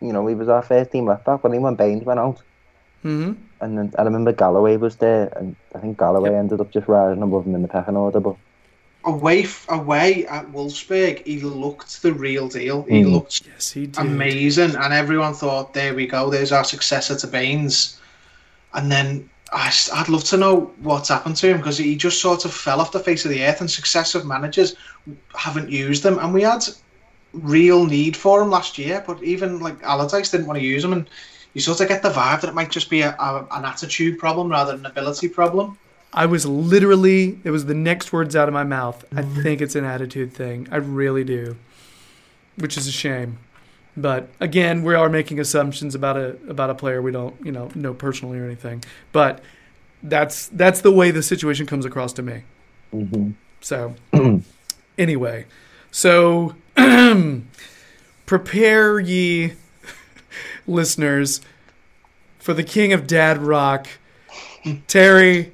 you 0.00 0.12
know, 0.12 0.24
he 0.28 0.36
was 0.36 0.48
our 0.48 0.62
first 0.62 0.92
team 0.92 1.06
left 1.06 1.24
back 1.24 1.42
when 1.42 1.52
he 1.52 1.74
Baines 1.74 2.04
went 2.04 2.20
out. 2.20 2.40
hmm 3.02 3.32
And 3.60 3.76
then 3.76 3.92
I 3.98 4.02
remember 4.02 4.32
Galloway 4.32 4.76
was 4.76 4.94
there, 4.94 5.32
and 5.36 5.56
I 5.74 5.80
think 5.80 5.98
Galloway 5.98 6.32
ended 6.32 6.60
up 6.60 6.70
just 6.70 6.86
rising 6.86 7.24
above 7.24 7.44
him 7.44 7.56
in 7.56 7.62
the 7.62 7.68
pecking 7.68 7.96
order. 7.96 8.20
But 8.20 8.36
Away, 9.06 9.46
away 9.68 10.26
at 10.26 10.50
Wolfsburg, 10.50 11.26
he 11.26 11.40
looked 11.40 12.02
the 12.02 12.12
real 12.12 12.48
deal. 12.48 12.84
He 12.88 13.02
Mm. 13.02 13.12
looked 13.12 13.42
Yes, 13.46 13.70
he 13.70 13.86
did. 13.86 13.98
amazing, 13.98 14.76
and 14.76 14.94
everyone 14.94 15.34
thought, 15.34 15.74
"There 15.74 15.94
we 15.94 16.06
go. 16.06 16.30
There's 16.30 16.52
our 16.52 16.64
successor 16.64 17.14
to 17.16 17.26
Baines." 17.26 17.98
And 18.72 18.90
then 18.90 19.28
I, 19.52 19.70
would 19.98 20.08
love 20.08 20.24
to 20.24 20.36
know 20.36 20.72
what's 20.80 21.10
happened 21.10 21.36
to 21.36 21.48
him 21.48 21.58
because 21.58 21.78
he 21.78 21.94
just 21.96 22.20
sort 22.20 22.44
of 22.44 22.52
fell 22.52 22.80
off 22.80 22.92
the 22.92 22.98
face 22.98 23.24
of 23.24 23.30
the 23.30 23.44
earth, 23.44 23.60
and 23.60 23.70
successive 23.70 24.24
managers 24.24 24.74
haven't 25.34 25.70
used 25.70 26.04
him. 26.04 26.18
And 26.18 26.32
we 26.34 26.42
had 26.42 26.64
real 27.32 27.84
need 27.84 28.16
for 28.16 28.42
him 28.42 28.50
last 28.50 28.78
year, 28.78 29.04
but 29.06 29.22
even 29.22 29.60
like 29.60 29.82
Allardyce 29.82 30.30
didn't 30.30 30.46
want 30.46 30.58
to 30.58 30.64
use 30.64 30.82
him, 30.82 30.92
and 30.92 31.08
you 31.52 31.60
sort 31.60 31.80
of 31.80 31.88
get 31.88 32.02
the 32.02 32.10
vibe 32.10 32.40
that 32.40 32.48
it 32.48 32.54
might 32.54 32.70
just 32.70 32.90
be 32.90 33.02
a, 33.02 33.10
a, 33.18 33.46
an 33.52 33.64
attitude 33.64 34.18
problem 34.18 34.48
rather 34.48 34.72
than 34.72 34.80
an 34.80 34.90
ability 34.90 35.28
problem. 35.28 35.78
I 36.14 36.26
was 36.26 36.46
literally, 36.46 37.40
it 37.42 37.50
was 37.50 37.66
the 37.66 37.74
next 37.74 38.12
words 38.12 38.36
out 38.36 38.46
of 38.46 38.54
my 38.54 38.62
mouth. 38.62 39.04
I 39.12 39.22
mm-hmm. 39.22 39.42
think 39.42 39.60
it's 39.60 39.74
an 39.74 39.84
attitude 39.84 40.32
thing. 40.32 40.68
I 40.70 40.76
really 40.76 41.24
do. 41.24 41.56
Which 42.56 42.78
is 42.78 42.86
a 42.86 42.92
shame. 42.92 43.38
But 43.96 44.28
again, 44.40 44.84
we 44.84 44.94
are 44.94 45.08
making 45.08 45.40
assumptions 45.40 45.94
about 45.94 46.16
a 46.16 46.36
about 46.48 46.70
a 46.70 46.74
player 46.74 47.02
we 47.02 47.12
don't, 47.12 47.34
you 47.44 47.52
know, 47.52 47.70
know 47.74 47.94
personally 47.94 48.38
or 48.38 48.44
anything. 48.44 48.84
But 49.12 49.42
that's 50.02 50.48
that's 50.48 50.80
the 50.80 50.92
way 50.92 51.10
the 51.10 51.22
situation 51.22 51.66
comes 51.66 51.84
across 51.84 52.12
to 52.14 52.22
me. 52.22 52.42
Mm-hmm. 52.92 53.30
So 53.60 53.94
anyway, 54.98 55.46
so 55.90 56.54
prepare 58.26 59.00
ye 59.00 59.52
listeners 60.66 61.40
for 62.38 62.52
the 62.52 62.64
king 62.64 62.92
of 62.92 63.06
dad 63.06 63.38
rock 63.38 63.88
Terry, 64.86 65.52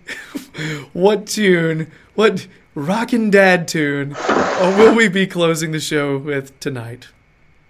what 0.93 1.27
tune, 1.27 1.91
what 2.15 2.47
rockin' 2.75 3.31
dad 3.31 3.67
tune 3.67 4.15
uh, 4.19 4.75
will 4.79 4.95
we 4.95 5.09
be 5.09 5.27
closing 5.27 5.73
the 5.73 5.81
show 5.81 6.19
with 6.19 6.59
tonight? 6.61 7.09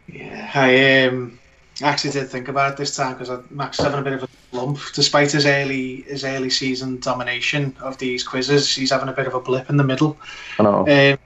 Yeah, 0.07 0.51
I 0.55 1.07
um, 1.07 1.39
actually 1.83 2.11
did 2.11 2.29
think 2.29 2.49
about 2.49 2.73
it 2.73 2.77
this 2.77 2.97
time 2.97 3.17
because 3.17 3.45
Max 3.51 3.79
is 3.79 3.85
having 3.85 4.01
a 4.01 4.03
bit 4.03 4.13
of 4.15 4.25
a 4.25 4.29
lump, 4.57 4.79
despite 4.95 5.33
his 5.33 5.47
early 5.47 6.03
his 6.03 6.25
early 6.25 6.51
season 6.51 6.99
domination 7.01 7.77
of 7.81 7.97
these 7.99 8.25
quizzes. 8.25 8.75
He's 8.75 8.91
having 8.91 9.09
a 9.09 9.13
bit 9.13 9.27
of 9.27 9.35
a 9.35 9.41
blip 9.41 9.71
in 9.71 9.77
the 9.77 9.85
middle. 9.85 10.19
I 10.59 10.63
know. 10.63 10.81
Um, 10.81 11.19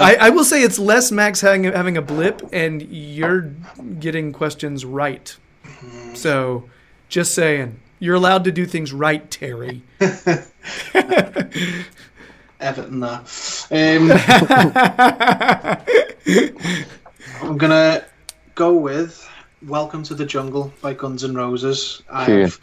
I, 0.00 0.14
I 0.14 0.30
will 0.30 0.44
say 0.44 0.62
it's 0.62 0.78
less 0.78 1.10
Max 1.10 1.40
having, 1.40 1.64
having 1.64 1.96
a 1.96 2.02
blip 2.02 2.40
and 2.52 2.82
you're 2.82 3.52
getting 3.98 4.32
questions 4.32 4.84
right. 4.84 5.36
So, 6.14 6.68
just 7.08 7.34
saying. 7.34 7.80
You're 8.00 8.14
allowed 8.14 8.44
to 8.44 8.52
do 8.52 8.64
things 8.64 8.92
right, 8.92 9.28
Terry. 9.30 9.82
Everton 12.60 13.00
there. 13.00 13.22
Um, 13.70 14.10
I'm 17.42 17.56
gonna 17.56 18.04
go 18.54 18.74
with 18.74 19.28
"Welcome 19.66 20.02
to 20.04 20.14
the 20.14 20.26
Jungle" 20.26 20.72
by 20.80 20.94
Guns 20.94 21.24
N' 21.24 21.34
Roses. 21.34 22.02
I've 22.10 22.58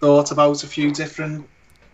thought 0.00 0.30
about 0.30 0.62
a 0.62 0.66
few 0.66 0.92
different 0.92 1.48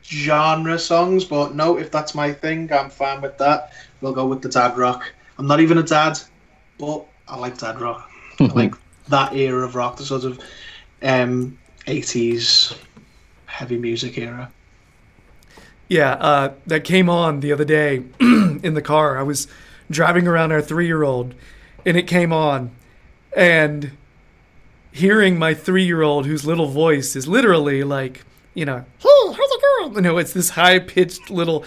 genre 0.04 0.78
songs, 0.78 1.24
but 1.24 1.54
no, 1.54 1.78
if 1.78 1.90
that's 1.90 2.14
my 2.14 2.32
thing, 2.32 2.72
I'm 2.72 2.90
fine 2.90 3.20
with 3.20 3.38
that. 3.38 3.72
We'll 4.00 4.12
go 4.12 4.26
with 4.26 4.42
the 4.42 4.48
dad 4.48 4.76
rock. 4.76 5.12
I'm 5.38 5.46
not 5.46 5.60
even 5.60 5.78
a 5.78 5.82
dad, 5.82 6.18
but 6.78 7.06
I 7.28 7.36
like 7.36 7.58
dad 7.58 7.80
rock. 7.80 8.10
I 8.40 8.44
like 8.44 8.74
that 9.08 9.34
era 9.34 9.64
of 9.64 9.74
rock, 9.74 9.96
the 9.96 10.04
sort 10.04 10.24
of 10.24 10.40
um, 11.02 11.58
80s 11.86 12.76
heavy 13.46 13.78
music 13.78 14.18
era. 14.18 14.50
Yeah, 15.88 16.12
uh, 16.12 16.54
that 16.66 16.84
came 16.84 17.08
on 17.10 17.40
the 17.40 17.52
other 17.52 17.64
day 17.64 18.02
in 18.20 18.74
the 18.74 18.82
car. 18.82 19.18
I 19.18 19.22
was 19.22 19.46
driving 19.90 20.26
around 20.26 20.52
our 20.52 20.62
three 20.62 20.86
year 20.86 21.02
old, 21.02 21.34
and 21.84 21.96
it 21.96 22.06
came 22.06 22.32
on, 22.32 22.70
and 23.36 23.92
hearing 24.90 25.38
my 25.38 25.54
three 25.54 25.84
year 25.84 26.02
old, 26.02 26.26
whose 26.26 26.46
little 26.46 26.68
voice 26.68 27.14
is 27.14 27.28
literally 27.28 27.84
like, 27.84 28.24
you 28.54 28.64
know, 28.64 28.84
hey, 28.98 29.08
how's 29.26 29.36
it 29.38 29.62
going? 29.80 29.94
You 29.96 30.00
know, 30.00 30.18
it's 30.18 30.32
this 30.32 30.50
high 30.50 30.78
pitched 30.78 31.30
little. 31.30 31.64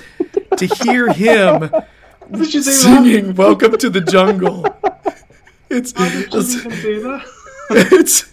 To 0.58 0.68
hear 0.68 1.12
him 1.12 1.70
Did 2.32 2.54
you 2.54 2.64
do 2.64 2.72
singing 2.72 3.36
"Welcome 3.36 3.78
to 3.78 3.90
the 3.90 4.02
Jungle," 4.02 4.66
it's 5.70 5.92
that? 5.94 7.24
it's. 7.70 8.26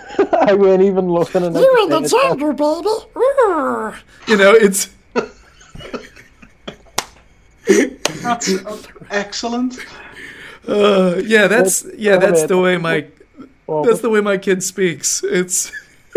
I 0.40 0.54
weren't 0.54 0.82
even 0.82 1.08
looking. 1.10 1.42
And 1.44 1.54
You're 1.54 1.78
in 1.80 1.88
the 1.90 2.08
jungle, 2.08 2.52
baby. 2.52 2.88
Ooh. 3.16 3.94
you 4.26 4.36
know, 4.36 4.52
it's 4.52 4.90
That's 8.22 8.88
excellent. 9.10 9.78
uh, 10.68 11.20
yeah, 11.24 11.46
that's 11.46 11.86
yeah, 11.96 12.16
that's 12.16 12.44
the 12.44 12.58
way 12.58 12.76
my 12.76 13.06
that's 13.66 14.00
the 14.00 14.10
way 14.10 14.20
my 14.20 14.36
kid 14.36 14.62
speaks. 14.62 15.22
It's 15.24 15.72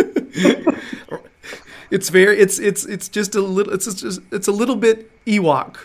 it's 1.92 2.10
very 2.10 2.38
it's 2.40 2.60
it's 2.60 2.86
it's 2.86 3.10
just 3.10 3.36
a 3.36 3.42
little 3.42 3.74
it's 3.74 3.94
just 3.94 4.22
it's 4.32 4.48
a 4.48 4.52
little 4.52 4.76
bit 4.76 5.12
Ewok. 5.26 5.78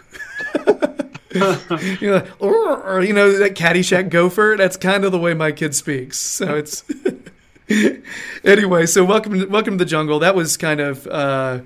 you 2.00 2.10
know, 2.10 2.26
or, 2.40 2.82
or, 2.82 3.02
you 3.02 3.12
know 3.12 3.38
that 3.38 3.54
Caddyshack 3.54 4.10
gopher. 4.10 4.56
That's 4.58 4.76
kind 4.76 5.04
of 5.04 5.12
the 5.12 5.18
way 5.18 5.32
my 5.32 5.52
kid 5.52 5.74
speaks. 5.76 6.18
So 6.18 6.56
it's 6.56 6.82
anyway. 8.44 8.86
So 8.86 9.04
welcome 9.04 9.48
welcome 9.50 9.78
to 9.78 9.84
the 9.84 9.88
jungle. 9.88 10.18
That 10.18 10.34
was 10.34 10.56
kind 10.56 10.80
of 10.80 11.06
uh, 11.06 11.60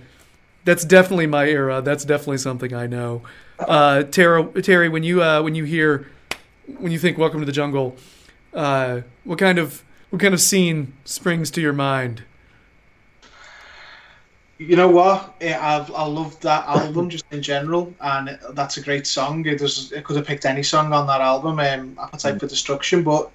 that's 0.64 0.85
definitely 0.85 1.26
my 1.26 1.47
era. 1.47 1.81
That's 1.81 2.05
definitely 2.05 2.39
something 2.39 2.74
I 2.74 2.86
know. 2.86 3.22
Uh, 3.59 4.02
Tara, 4.02 4.44
Terry, 4.62 4.89
when 4.89 5.02
you 5.02 5.22
uh, 5.22 5.43
when 5.43 5.55
you 5.55 5.64
hear 5.64 6.09
when 6.78 6.93
you 6.93 6.98
think 6.98 7.16
"Welcome 7.16 7.40
to 7.40 7.47
the 7.47 7.52
Jungle," 7.52 7.97
uh, 8.52 9.02
what 9.24 9.39
kind 9.39 9.59
of 9.59 9.82
what 10.10 10.20
kind 10.20 10.35
of 10.35 10.40
scene 10.40 10.93
springs 11.05 11.51
to 11.52 11.60
your 11.60 11.72
mind? 11.72 12.22
You 14.59 14.76
know 14.76 14.89
what? 14.89 15.35
I 15.40 15.86
I 15.94 16.06
love 16.06 16.39
that 16.40 16.66
album 16.66 17.09
just 17.09 17.24
in 17.31 17.43
general, 17.43 17.94
and 18.01 18.39
that's 18.52 18.76
a 18.76 18.82
great 18.82 19.06
song. 19.06 19.47
It 19.47 19.60
was 19.60 19.93
could 20.05 20.16
have 20.16 20.26
picked 20.26 20.44
any 20.44 20.62
song 20.62 20.93
on 20.93 21.06
that 21.06 21.20
album, 21.20 21.60
um, 21.60 21.98
Appetite 22.01 22.40
for 22.40 22.47
Destruction. 22.47 23.02
But 23.02 23.31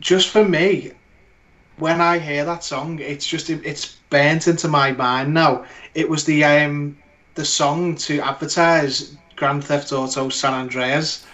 just 0.00 0.28
for 0.28 0.44
me, 0.44 0.92
when 1.78 2.00
I 2.00 2.18
hear 2.18 2.44
that 2.44 2.64
song, 2.64 2.98
it's 2.98 3.26
just 3.26 3.50
it's 3.50 3.96
burnt 4.10 4.46
into 4.48 4.68
my 4.68 4.92
mind 4.92 5.34
now. 5.34 5.64
It 5.94 6.08
was 6.08 6.24
the 6.24 6.44
um 6.44 6.96
the 7.34 7.44
song 7.44 7.96
to 7.96 8.20
advertise 8.20 9.16
Grand 9.36 9.64
Theft 9.64 9.92
Auto 9.92 10.28
San 10.28 10.54
Andreas, 10.54 11.24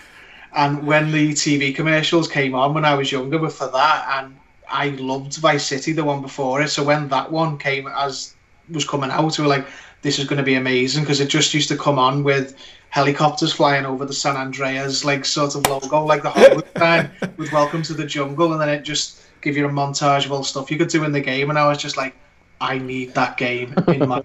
and 0.54 0.86
when 0.86 1.10
the 1.10 1.32
TV 1.32 1.74
commercials 1.74 2.28
came 2.28 2.54
on 2.54 2.74
when 2.74 2.84
I 2.84 2.94
was 2.94 3.12
younger, 3.12 3.38
were 3.38 3.50
for 3.50 3.68
that, 3.68 4.18
and 4.18 4.36
I 4.70 4.90
loved 4.90 5.36
Vice 5.36 5.66
City, 5.66 5.92
the 5.92 6.04
one 6.04 6.22
before 6.22 6.62
it. 6.62 6.68
So 6.68 6.84
when 6.84 7.08
that 7.08 7.30
one 7.30 7.58
came 7.58 7.88
as 7.88 8.34
was 8.70 8.84
coming 8.84 9.10
out, 9.10 9.38
we 9.38 9.42
were 9.42 9.48
like, 9.48 9.66
this 10.02 10.18
is 10.18 10.26
going 10.26 10.38
to 10.38 10.44
be 10.44 10.54
amazing 10.54 11.02
because 11.02 11.20
it 11.20 11.28
just 11.28 11.54
used 11.54 11.68
to 11.68 11.76
come 11.76 11.98
on 11.98 12.22
with 12.22 12.54
helicopters 12.90 13.52
flying 13.52 13.84
over 13.84 14.04
the 14.04 14.12
San 14.12 14.36
Andreas 14.36 15.04
like 15.04 15.24
sort 15.24 15.54
of 15.54 15.66
logo, 15.66 16.04
like 16.04 16.22
the 16.22 16.30
Hollywood 16.30 16.74
time 16.74 17.10
with 17.36 17.52
"Welcome 17.52 17.82
to 17.84 17.94
the 17.94 18.06
Jungle," 18.06 18.52
and 18.52 18.60
then 18.60 18.68
it 18.68 18.82
just 18.82 19.22
give 19.40 19.56
you 19.56 19.66
a 19.66 19.70
montage 19.70 20.24
of 20.24 20.32
all 20.32 20.44
stuff 20.44 20.70
you 20.70 20.78
could 20.78 20.88
do 20.88 21.04
in 21.04 21.12
the 21.12 21.20
game, 21.20 21.50
and 21.50 21.58
I 21.58 21.66
was 21.66 21.78
just 21.78 21.96
like, 21.96 22.14
I 22.60 22.78
need 22.78 23.14
that 23.14 23.36
game 23.36 23.74
in 23.88 24.08
my. 24.08 24.22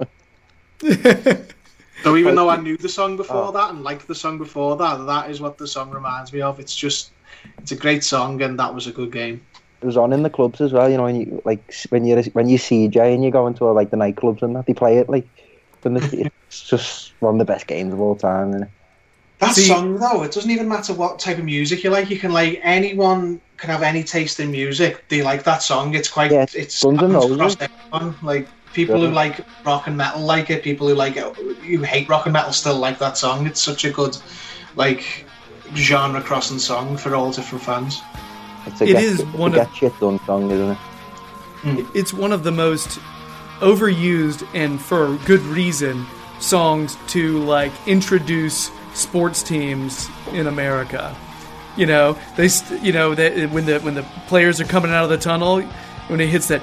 so 2.04 2.18
even 2.18 2.36
though 2.36 2.50
I 2.50 2.58
knew 2.58 2.78
the 2.78 2.90
song 2.90 3.14
oh. 3.14 3.18
before 3.18 3.52
that 3.52 3.70
and 3.72 3.84
liked 3.84 4.08
the 4.08 4.16
song 4.16 4.38
before 4.38 4.76
that, 4.78 5.06
that 5.06 5.30
is 5.30 5.40
what 5.40 5.58
the 5.58 5.68
song 5.68 5.92
reminds 5.92 6.34
me 6.34 6.42
of. 6.42 6.60
It's 6.60 6.76
just, 6.76 7.12
it's 7.60 7.72
a 7.72 7.76
great 7.76 8.04
song, 8.04 8.42
and 8.42 8.60
that 8.60 8.74
was 8.74 8.88
a 8.88 8.92
good 8.92 9.12
game. 9.12 9.42
it 9.82 9.86
was 9.86 9.98
on 9.98 10.14
in 10.14 10.24
the 10.24 10.30
clubs 10.30 10.62
as 10.62 10.74
well. 10.74 10.90
You 10.90 10.98
know, 10.98 11.04
when 11.04 11.16
you 11.16 11.42
like 11.46 11.74
when 11.90 12.06
you 12.06 12.22
when 12.34 12.50
you 12.50 12.58
CJ 12.58 13.14
and 13.14 13.24
you 13.24 13.32
go 13.32 13.48
into 13.48 13.66
like 13.66 13.92
the 13.92 13.98
nightclubs 13.98 14.42
and 14.42 14.56
that 14.56 14.66
they 14.66 14.74
play 14.74 14.98
it 14.98 15.10
like. 15.10 15.28
When 15.82 15.96
the, 15.96 16.32
it's 16.48 16.64
just 16.64 17.12
one 17.20 17.36
of 17.36 17.40
the 17.40 17.46
best 17.46 17.68
games 17.68 17.92
of 17.92 18.00
all 18.00 18.16
time. 18.16 18.54
Isn't? 18.54 18.70
That 19.40 19.56
See- 19.56 19.64
song 19.64 19.98
though, 19.98 20.24
it 20.24 20.32
doesn't 20.32 20.50
even 20.50 20.70
matter 20.70 20.94
what 20.94 21.20
type 21.20 21.38
of 21.38 21.46
music 21.46 21.84
you 21.84 21.90
like. 21.90 22.10
You 22.10 22.18
can 22.18 22.32
like 22.32 22.60
anyone 22.64 23.42
can 23.64 23.70
have 23.72 23.82
any 23.82 24.04
taste 24.04 24.42
in 24.42 24.52
music. 24.52 25.08
They 25.08 25.22
like 25.24 25.44
that 25.44 25.64
song. 25.64 25.96
It's 25.96 26.10
quite 26.10 26.32
Yeah, 26.32 26.46
it's 26.54 26.84
Guns 26.84 27.02
N' 27.02 27.12
happens 27.12 27.14
Roses. 27.16 27.32
across 27.56 27.58
everyone. 27.94 28.16
Like 28.22 28.48
people 28.74 29.00
who 29.00 29.08
like 29.08 29.40
rock 29.66 29.88
and 29.88 29.96
metal 29.96 30.22
like 30.22 30.50
it. 30.50 30.64
People 30.64 30.90
who 30.90 30.96
like 30.96 31.16
it, 31.16 31.34
who 31.38 31.78
hate 31.82 32.10
rock 32.10 32.26
and 32.26 32.34
metal 32.34 32.52
still 32.52 32.76
like 32.78 33.00
that 33.00 33.18
song. 33.18 33.48
It's 33.48 33.62
such 33.62 33.86
a 33.86 33.90
good 33.90 34.18
like 34.76 35.26
genre 35.76 36.22
crossing 36.22 36.60
song 36.60 36.98
for 36.98 37.16
all 37.16 37.32
different 37.32 37.64
fans. 37.64 38.02
It's 38.66 38.82
a 38.82 38.84
It 38.84 38.88
get, 38.94 39.04
is 39.04 39.20
it's 39.22 39.34
a 39.34 39.38
one 39.38 39.52
of- 39.52 39.56
get 39.66 39.74
shit 39.76 39.98
done 40.02 40.20
song, 40.26 40.52
isn't 40.52 40.72
it? 40.72 40.78
Hmm. 41.64 41.98
It's 41.98 42.14
one 42.14 42.34
of 42.34 42.44
the 42.44 42.52
most 42.52 43.00
overused 43.62 44.46
and 44.54 44.82
for 44.82 45.16
good 45.26 45.40
reason 45.44 46.06
songs 46.42 46.98
to 47.08 47.40
like 47.46 47.72
introduce 47.88 48.70
sports 48.94 49.42
teams 49.42 50.10
in 50.34 50.48
America. 50.48 51.16
You 51.76 51.86
know, 51.88 52.18
they 52.38 52.50
you 52.82 52.92
know 52.92 53.16
that 53.16 53.50
when 53.52 53.66
the 53.66 53.80
when 53.80 53.96
the 53.96 54.04
players 54.28 54.62
are 54.62 54.66
coming 54.66 54.92
out 54.92 55.04
of 55.04 55.10
the 55.10 55.18
tunnel, 55.18 55.62
when 56.08 56.20
it 56.20 56.28
hits 56.28 56.48
that 56.50 56.62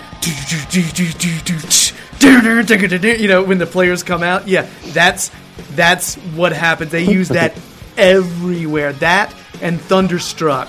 you 3.20 3.28
know 3.28 3.42
when 3.42 3.58
the 3.58 3.66
players 3.66 4.02
come 4.02 4.22
out, 4.22 4.46
yeah, 4.46 4.68
that's 4.88 5.30
that's 5.72 6.14
what 6.14 6.52
happens. 6.52 6.92
They 6.92 7.04
use 7.04 7.28
that 7.28 7.58
everywhere. 7.96 8.92
That 8.94 9.34
and 9.60 9.80
Thunderstruck 9.80 10.68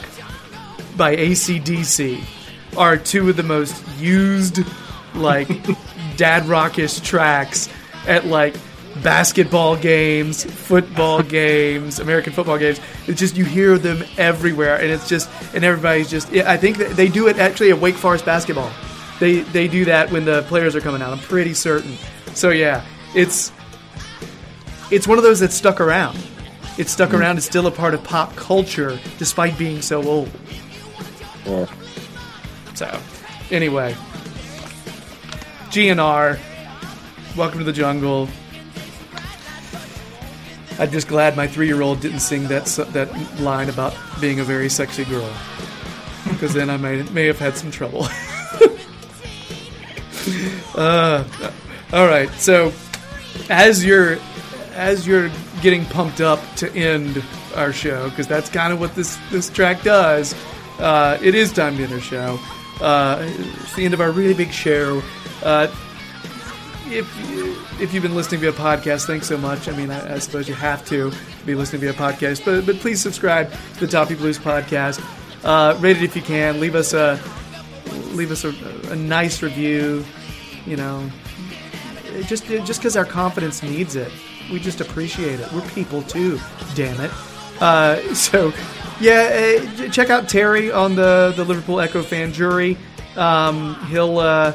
by 0.97 1.15
ACDC 1.15 2.23
are 2.77 2.97
two 2.97 3.29
of 3.29 3.37
the 3.37 3.43
most 3.43 3.83
used, 3.99 4.59
like, 5.13 5.49
dad 6.17 6.45
rockish 6.45 6.99
tracks 6.99 7.69
at 8.07 8.25
like 8.25 8.55
basketball 8.97 9.75
games, 9.75 10.43
football 10.43 11.23
games, 11.39 11.99
American 11.99 12.33
football 12.33 12.57
games. 12.57 12.79
It's 13.07 13.19
just 13.19 13.37
you 13.37 13.45
hear 13.45 13.77
them 13.77 14.03
everywhere, 14.17 14.75
and 14.75 14.91
it's 14.91 15.07
just 15.07 15.29
and 15.53 15.63
everybody's 15.63 16.09
just. 16.09 16.33
I 16.33 16.57
think 16.57 16.77
they 16.77 17.07
do 17.07 17.27
it 17.27 17.37
actually 17.37 17.71
at 17.71 17.79
Wake 17.79 17.95
Forest 17.95 18.25
basketball. 18.25 18.71
They 19.19 19.41
they 19.41 19.67
do 19.67 19.85
that 19.85 20.11
when 20.11 20.25
the 20.25 20.43
players 20.43 20.75
are 20.75 20.81
coming 20.81 21.01
out. 21.01 21.11
I'm 21.11 21.19
pretty 21.19 21.53
certain. 21.53 21.95
So 22.33 22.49
yeah, 22.49 22.85
it's 23.15 23.51
it's 24.91 25.07
one 25.07 25.17
of 25.17 25.23
those 25.23 25.39
that 25.39 25.51
stuck 25.51 25.79
around. 25.79 26.17
It's 26.77 26.91
stuck 26.91 27.09
mm-hmm. 27.09 27.19
around. 27.19 27.37
It's 27.37 27.45
still 27.45 27.67
a 27.67 27.71
part 27.71 27.93
of 27.93 28.03
pop 28.03 28.35
culture, 28.35 28.99
despite 29.17 29.57
being 29.57 29.81
so 29.81 30.03
old. 30.03 30.29
Yeah. 31.45 31.65
So, 32.75 32.99
anyway, 33.51 33.95
GNR, 35.69 36.39
welcome 37.35 37.59
to 37.59 37.65
the 37.65 37.73
jungle. 37.73 38.27
I'm 40.79 40.91
just 40.91 41.07
glad 41.07 41.37
my 41.37 41.47
three-year-old 41.47 41.99
didn't 41.99 42.19
sing 42.19 42.47
that 42.47 42.65
that 42.93 43.39
line 43.39 43.69
about 43.69 43.95
being 44.19 44.39
a 44.39 44.43
very 44.43 44.69
sexy 44.69 45.05
girl, 45.05 45.31
because 46.29 46.53
then 46.53 46.69
I 46.69 46.77
may 46.77 47.03
may 47.03 47.27
have 47.27 47.39
had 47.39 47.57
some 47.57 47.71
trouble. 47.71 48.03
uh, 50.75 51.23
all 51.93 52.07
right, 52.07 52.29
so 52.31 52.73
as 53.49 53.85
you're 53.85 54.17
as 54.73 55.05
you're 55.05 55.29
getting 55.61 55.85
pumped 55.85 56.21
up 56.21 56.39
to 56.55 56.71
end 56.73 57.23
our 57.55 57.73
show, 57.73 58.09
because 58.09 58.27
that's 58.27 58.49
kind 58.49 58.73
of 58.73 58.79
what 58.79 58.95
this 58.95 59.17
this 59.29 59.49
track 59.49 59.83
does. 59.83 60.33
Uh, 60.79 61.17
it 61.21 61.35
is 61.35 61.53
time 61.53 61.77
to 61.77 61.83
end 61.83 61.93
our 61.93 61.99
show. 61.99 62.39
Uh, 62.79 63.19
it's 63.21 63.75
the 63.75 63.85
end 63.85 63.93
of 63.93 64.01
our 64.01 64.11
really 64.11 64.33
big 64.33 64.51
show. 64.51 65.03
Uh, 65.43 65.67
if 66.91 67.29
you, 67.29 67.55
if 67.79 67.93
you've 67.93 68.03
been 68.03 68.15
listening 68.15 68.41
via 68.41 68.51
podcast, 68.51 69.07
thanks 69.07 69.27
so 69.27 69.37
much. 69.37 69.67
I 69.67 69.75
mean, 69.75 69.89
I, 69.89 70.15
I 70.15 70.19
suppose 70.19 70.47
you 70.47 70.55
have 70.55 70.85
to 70.85 71.11
be 71.45 71.55
listening 71.55 71.81
via 71.81 71.93
podcast, 71.93 72.43
but 72.45 72.65
but 72.65 72.77
please 72.77 73.01
subscribe 73.01 73.51
to 73.75 73.85
the 73.85 73.87
Toffee 73.87 74.15
Blues 74.15 74.37
podcast. 74.37 75.03
Uh, 75.43 75.75
rate 75.79 75.97
it 75.97 76.03
if 76.03 76.15
you 76.15 76.21
can. 76.21 76.59
Leave 76.59 76.75
us 76.75 76.93
a 76.93 77.19
leave 78.13 78.31
us 78.31 78.43
a, 78.43 78.53
a 78.91 78.95
nice 78.95 79.41
review. 79.41 80.05
You 80.65 80.77
know, 80.77 81.09
just 82.23 82.45
just 82.45 82.81
because 82.81 82.97
our 82.97 83.05
confidence 83.05 83.63
needs 83.63 83.95
it, 83.95 84.11
we 84.51 84.59
just 84.59 84.81
appreciate 84.81 85.39
it. 85.39 85.51
We're 85.51 85.61
people 85.69 86.03
too. 86.03 86.39
Damn 86.75 86.99
it. 87.01 87.11
Uh, 87.59 88.13
so, 88.13 88.53
yeah, 88.99 89.59
uh, 89.59 89.89
check 89.89 90.09
out 90.09 90.27
Terry 90.29 90.71
on 90.71 90.95
the 90.95 91.33
the 91.35 91.43
Liverpool 91.43 91.79
Echo 91.79 92.03
fan 92.03 92.33
jury. 92.33 92.77
Um, 93.15 93.75
he'll 93.87 94.19
uh, 94.19 94.53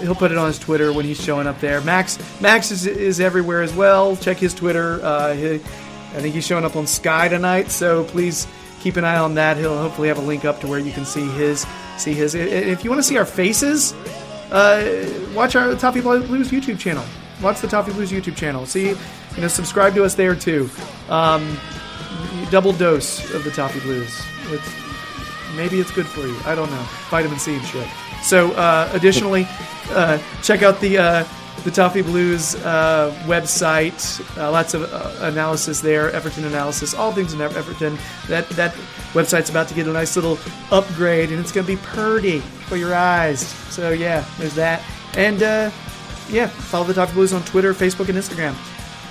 he'll 0.00 0.14
put 0.14 0.32
it 0.32 0.38
on 0.38 0.46
his 0.46 0.58
Twitter 0.58 0.92
when 0.92 1.04
he's 1.04 1.22
showing 1.22 1.46
up 1.46 1.60
there. 1.60 1.80
Max 1.82 2.18
Max 2.40 2.70
is, 2.70 2.86
is 2.86 3.20
everywhere 3.20 3.62
as 3.62 3.74
well. 3.74 4.16
Check 4.16 4.38
his 4.38 4.54
Twitter. 4.54 5.00
Uh, 5.02 5.34
he, 5.34 5.54
I 5.54 6.20
think 6.20 6.34
he's 6.34 6.46
showing 6.46 6.64
up 6.64 6.76
on 6.76 6.86
Sky 6.86 7.28
tonight, 7.28 7.70
so 7.70 8.04
please 8.04 8.46
keep 8.80 8.96
an 8.96 9.04
eye 9.04 9.18
on 9.18 9.34
that. 9.34 9.56
He'll 9.56 9.78
hopefully 9.78 10.08
have 10.08 10.18
a 10.18 10.22
link 10.22 10.44
up 10.44 10.60
to 10.60 10.66
where 10.66 10.78
you 10.78 10.92
can 10.92 11.04
see 11.04 11.26
his 11.28 11.66
see 11.98 12.12
his. 12.12 12.34
If 12.34 12.84
you 12.84 12.90
want 12.90 12.98
to 12.98 13.06
see 13.06 13.16
our 13.16 13.24
faces, 13.24 13.92
uh, 14.50 15.30
watch 15.34 15.56
our 15.56 15.74
Toffee 15.74 16.00
Blues 16.00 16.50
YouTube 16.50 16.78
channel. 16.78 17.04
Watch 17.40 17.60
the 17.60 17.68
Toffee 17.68 17.92
Blues 17.92 18.12
YouTube 18.12 18.36
channel. 18.36 18.66
See, 18.66 18.90
you 18.90 19.40
know, 19.40 19.48
subscribe 19.48 19.94
to 19.94 20.04
us 20.04 20.14
there 20.14 20.34
too. 20.36 20.68
Um, 21.08 21.58
double 22.50 22.72
dose 22.72 23.32
of 23.32 23.44
the 23.44 23.50
Toffee 23.50 23.80
Blues. 23.80 24.20
It's, 24.50 24.70
maybe 25.56 25.80
it's 25.80 25.90
good 25.90 26.06
for 26.06 26.20
you. 26.20 26.36
I 26.44 26.54
don't 26.54 26.70
know. 26.70 26.86
Vitamin 27.10 27.38
C 27.38 27.54
and 27.54 27.64
shit. 27.64 27.88
So, 28.22 28.52
uh, 28.52 28.88
additionally, 28.92 29.46
uh, 29.90 30.18
check 30.42 30.62
out 30.62 30.80
the 30.80 30.98
uh, 30.98 31.24
the 31.64 31.70
Toffee 31.70 32.02
Blues 32.02 32.54
uh, 32.56 33.12
website. 33.26 34.20
Uh, 34.38 34.50
lots 34.50 34.74
of 34.74 34.82
uh, 34.92 35.26
analysis 35.26 35.80
there, 35.80 36.10
Everton 36.12 36.44
analysis, 36.44 36.94
all 36.94 37.12
things 37.12 37.34
in 37.34 37.40
Ever- 37.40 37.58
Everton. 37.58 37.98
That 38.28 38.48
that 38.50 38.74
website's 39.12 39.50
about 39.50 39.68
to 39.68 39.74
get 39.74 39.86
a 39.86 39.92
nice 39.92 40.16
little 40.16 40.38
upgrade, 40.70 41.30
and 41.30 41.40
it's 41.40 41.52
going 41.52 41.66
to 41.66 41.76
be 41.76 41.80
purdy 41.82 42.38
for 42.68 42.76
your 42.76 42.94
eyes. 42.94 43.40
So 43.70 43.90
yeah, 43.90 44.24
there's 44.38 44.54
that. 44.54 44.82
And 45.16 45.40
yeah, 46.30 46.46
follow 46.46 46.84
the 46.86 46.94
Toffee 46.94 47.14
Blues 47.14 47.32
on 47.32 47.42
Twitter, 47.42 47.74
Facebook, 47.74 48.08
and 48.08 48.16
Instagram. 48.16 48.54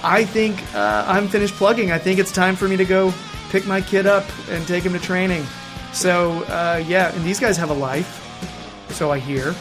I 0.04 0.26
think 0.26 0.64
I'm 0.76 1.28
finished 1.28 1.54
plugging. 1.56 1.92
I 1.92 2.00
think 2.00 2.18
it's 2.20 2.32
time 2.32 2.56
for 2.56 2.68
me 2.68 2.76
to 2.78 2.86
go 2.86 3.14
pick 3.50 3.68
my 3.68 3.82
kid 3.82 4.08
up 4.08 4.26
and 4.50 4.66
take 4.68 4.84
him 4.84 4.94
to 4.94 5.00
training. 5.00 5.46
So 5.94 6.44
yeah, 6.88 7.14
and 7.14 7.24
these 7.24 7.40
guys 7.40 7.56
have 7.58 7.70
a 7.70 7.74
life, 7.76 8.21
so 8.92 9.12
I 9.12 9.20
hear. 9.20 9.56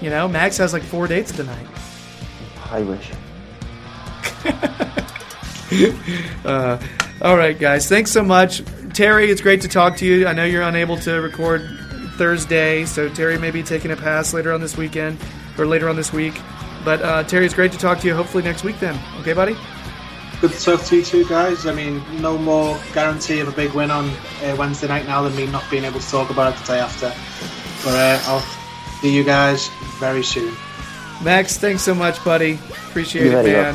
You 0.00 0.10
know, 0.10 0.28
Max 0.28 0.56
has 0.58 0.72
like 0.72 0.82
four 0.82 1.06
dates 1.06 1.32
tonight. 1.32 1.66
I 2.70 2.82
wish. 2.82 3.10
Uh, 6.44 6.80
all 7.20 7.36
right, 7.36 7.58
guys. 7.58 7.88
Thanks 7.90 8.10
so 8.10 8.22
much. 8.22 8.62
Terry, 8.94 9.30
it's 9.30 9.42
great 9.42 9.60
to 9.60 9.68
talk 9.68 9.98
to 9.98 10.06
you. 10.06 10.26
I 10.26 10.32
know 10.32 10.44
you're 10.44 10.62
unable 10.62 10.96
to 11.00 11.20
record 11.20 11.60
Thursday, 12.16 12.86
so 12.86 13.08
Terry 13.10 13.38
may 13.38 13.50
be 13.50 13.62
taking 13.62 13.90
a 13.90 13.96
pass 13.96 14.32
later 14.32 14.52
on 14.52 14.60
this 14.62 14.76
weekend 14.78 15.18
or 15.58 15.66
later 15.66 15.88
on 15.88 15.96
this 15.96 16.12
week. 16.12 16.40
But 16.84 17.02
uh, 17.02 17.24
Terry, 17.24 17.44
it's 17.44 17.54
great 17.54 17.72
to 17.72 17.78
talk 17.78 17.98
to 18.00 18.06
you. 18.06 18.14
Hopefully 18.14 18.42
next 18.42 18.64
week 18.64 18.80
then. 18.80 18.98
Okay, 19.20 19.34
buddy? 19.34 19.56
Good 20.40 20.52
to 20.52 20.60
talk 20.60 20.84
to 20.84 20.96
you 20.96 21.04
two 21.04 21.24
guys. 21.28 21.66
I 21.66 21.74
mean, 21.74 22.00
no 22.22 22.38
more 22.38 22.78
guarantee 22.94 23.40
of 23.40 23.48
a 23.48 23.52
big 23.52 23.72
win 23.72 23.90
on 23.90 24.08
uh, 24.08 24.54
Wednesday 24.56 24.86
night 24.86 25.04
now 25.06 25.22
than 25.22 25.34
me 25.34 25.46
not 25.46 25.68
being 25.68 25.82
able 25.84 25.98
to 25.98 26.08
talk 26.08 26.30
about 26.30 26.54
it 26.54 26.60
the 26.60 26.74
day 26.74 26.78
after. 26.78 27.12
But 27.84 27.94
uh, 27.96 28.20
I'll 28.30 28.40
see 29.00 29.12
you 29.14 29.24
guys 29.24 29.68
very 29.98 30.22
soon. 30.22 30.54
Max, 31.24 31.56
thanks 31.58 31.82
so 31.82 31.92
much, 31.92 32.22
buddy. 32.24 32.52
Appreciate 32.88 33.24
You 33.24 33.38
it, 33.38 33.44
man. 33.46 33.74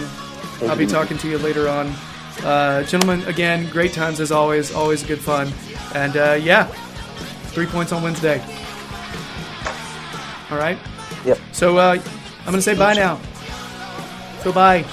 yo. 0.62 0.68
I'll 0.70 0.78
be 0.78 0.88
talking 0.88 1.18
to 1.18 1.30
you 1.30 1.38
later 1.38 1.68
on. 1.68 1.94
Uh, 2.44 2.84
gentlemen, 2.84 3.22
again, 3.28 3.70
great 3.70 3.92
times 3.92 4.22
as 4.22 4.32
always. 4.32 4.74
Always 4.74 5.04
good 5.04 5.20
fun. 5.20 5.52
And 5.94 6.16
uh, 6.16 6.40
yeah, 6.42 6.64
three 7.48 7.66
points 7.66 7.92
on 7.92 8.02
Wednesday. 8.02 8.42
All 10.50 10.58
right? 10.58 10.78
Yep. 11.26 11.40
So 11.52 11.78
uh, 11.78 11.98
I'm 12.40 12.46
going 12.46 12.56
to 12.56 12.62
say 12.62 12.76
bye 12.78 12.94
now. 12.94 13.20
So 14.44 14.54
bye. 14.54 14.86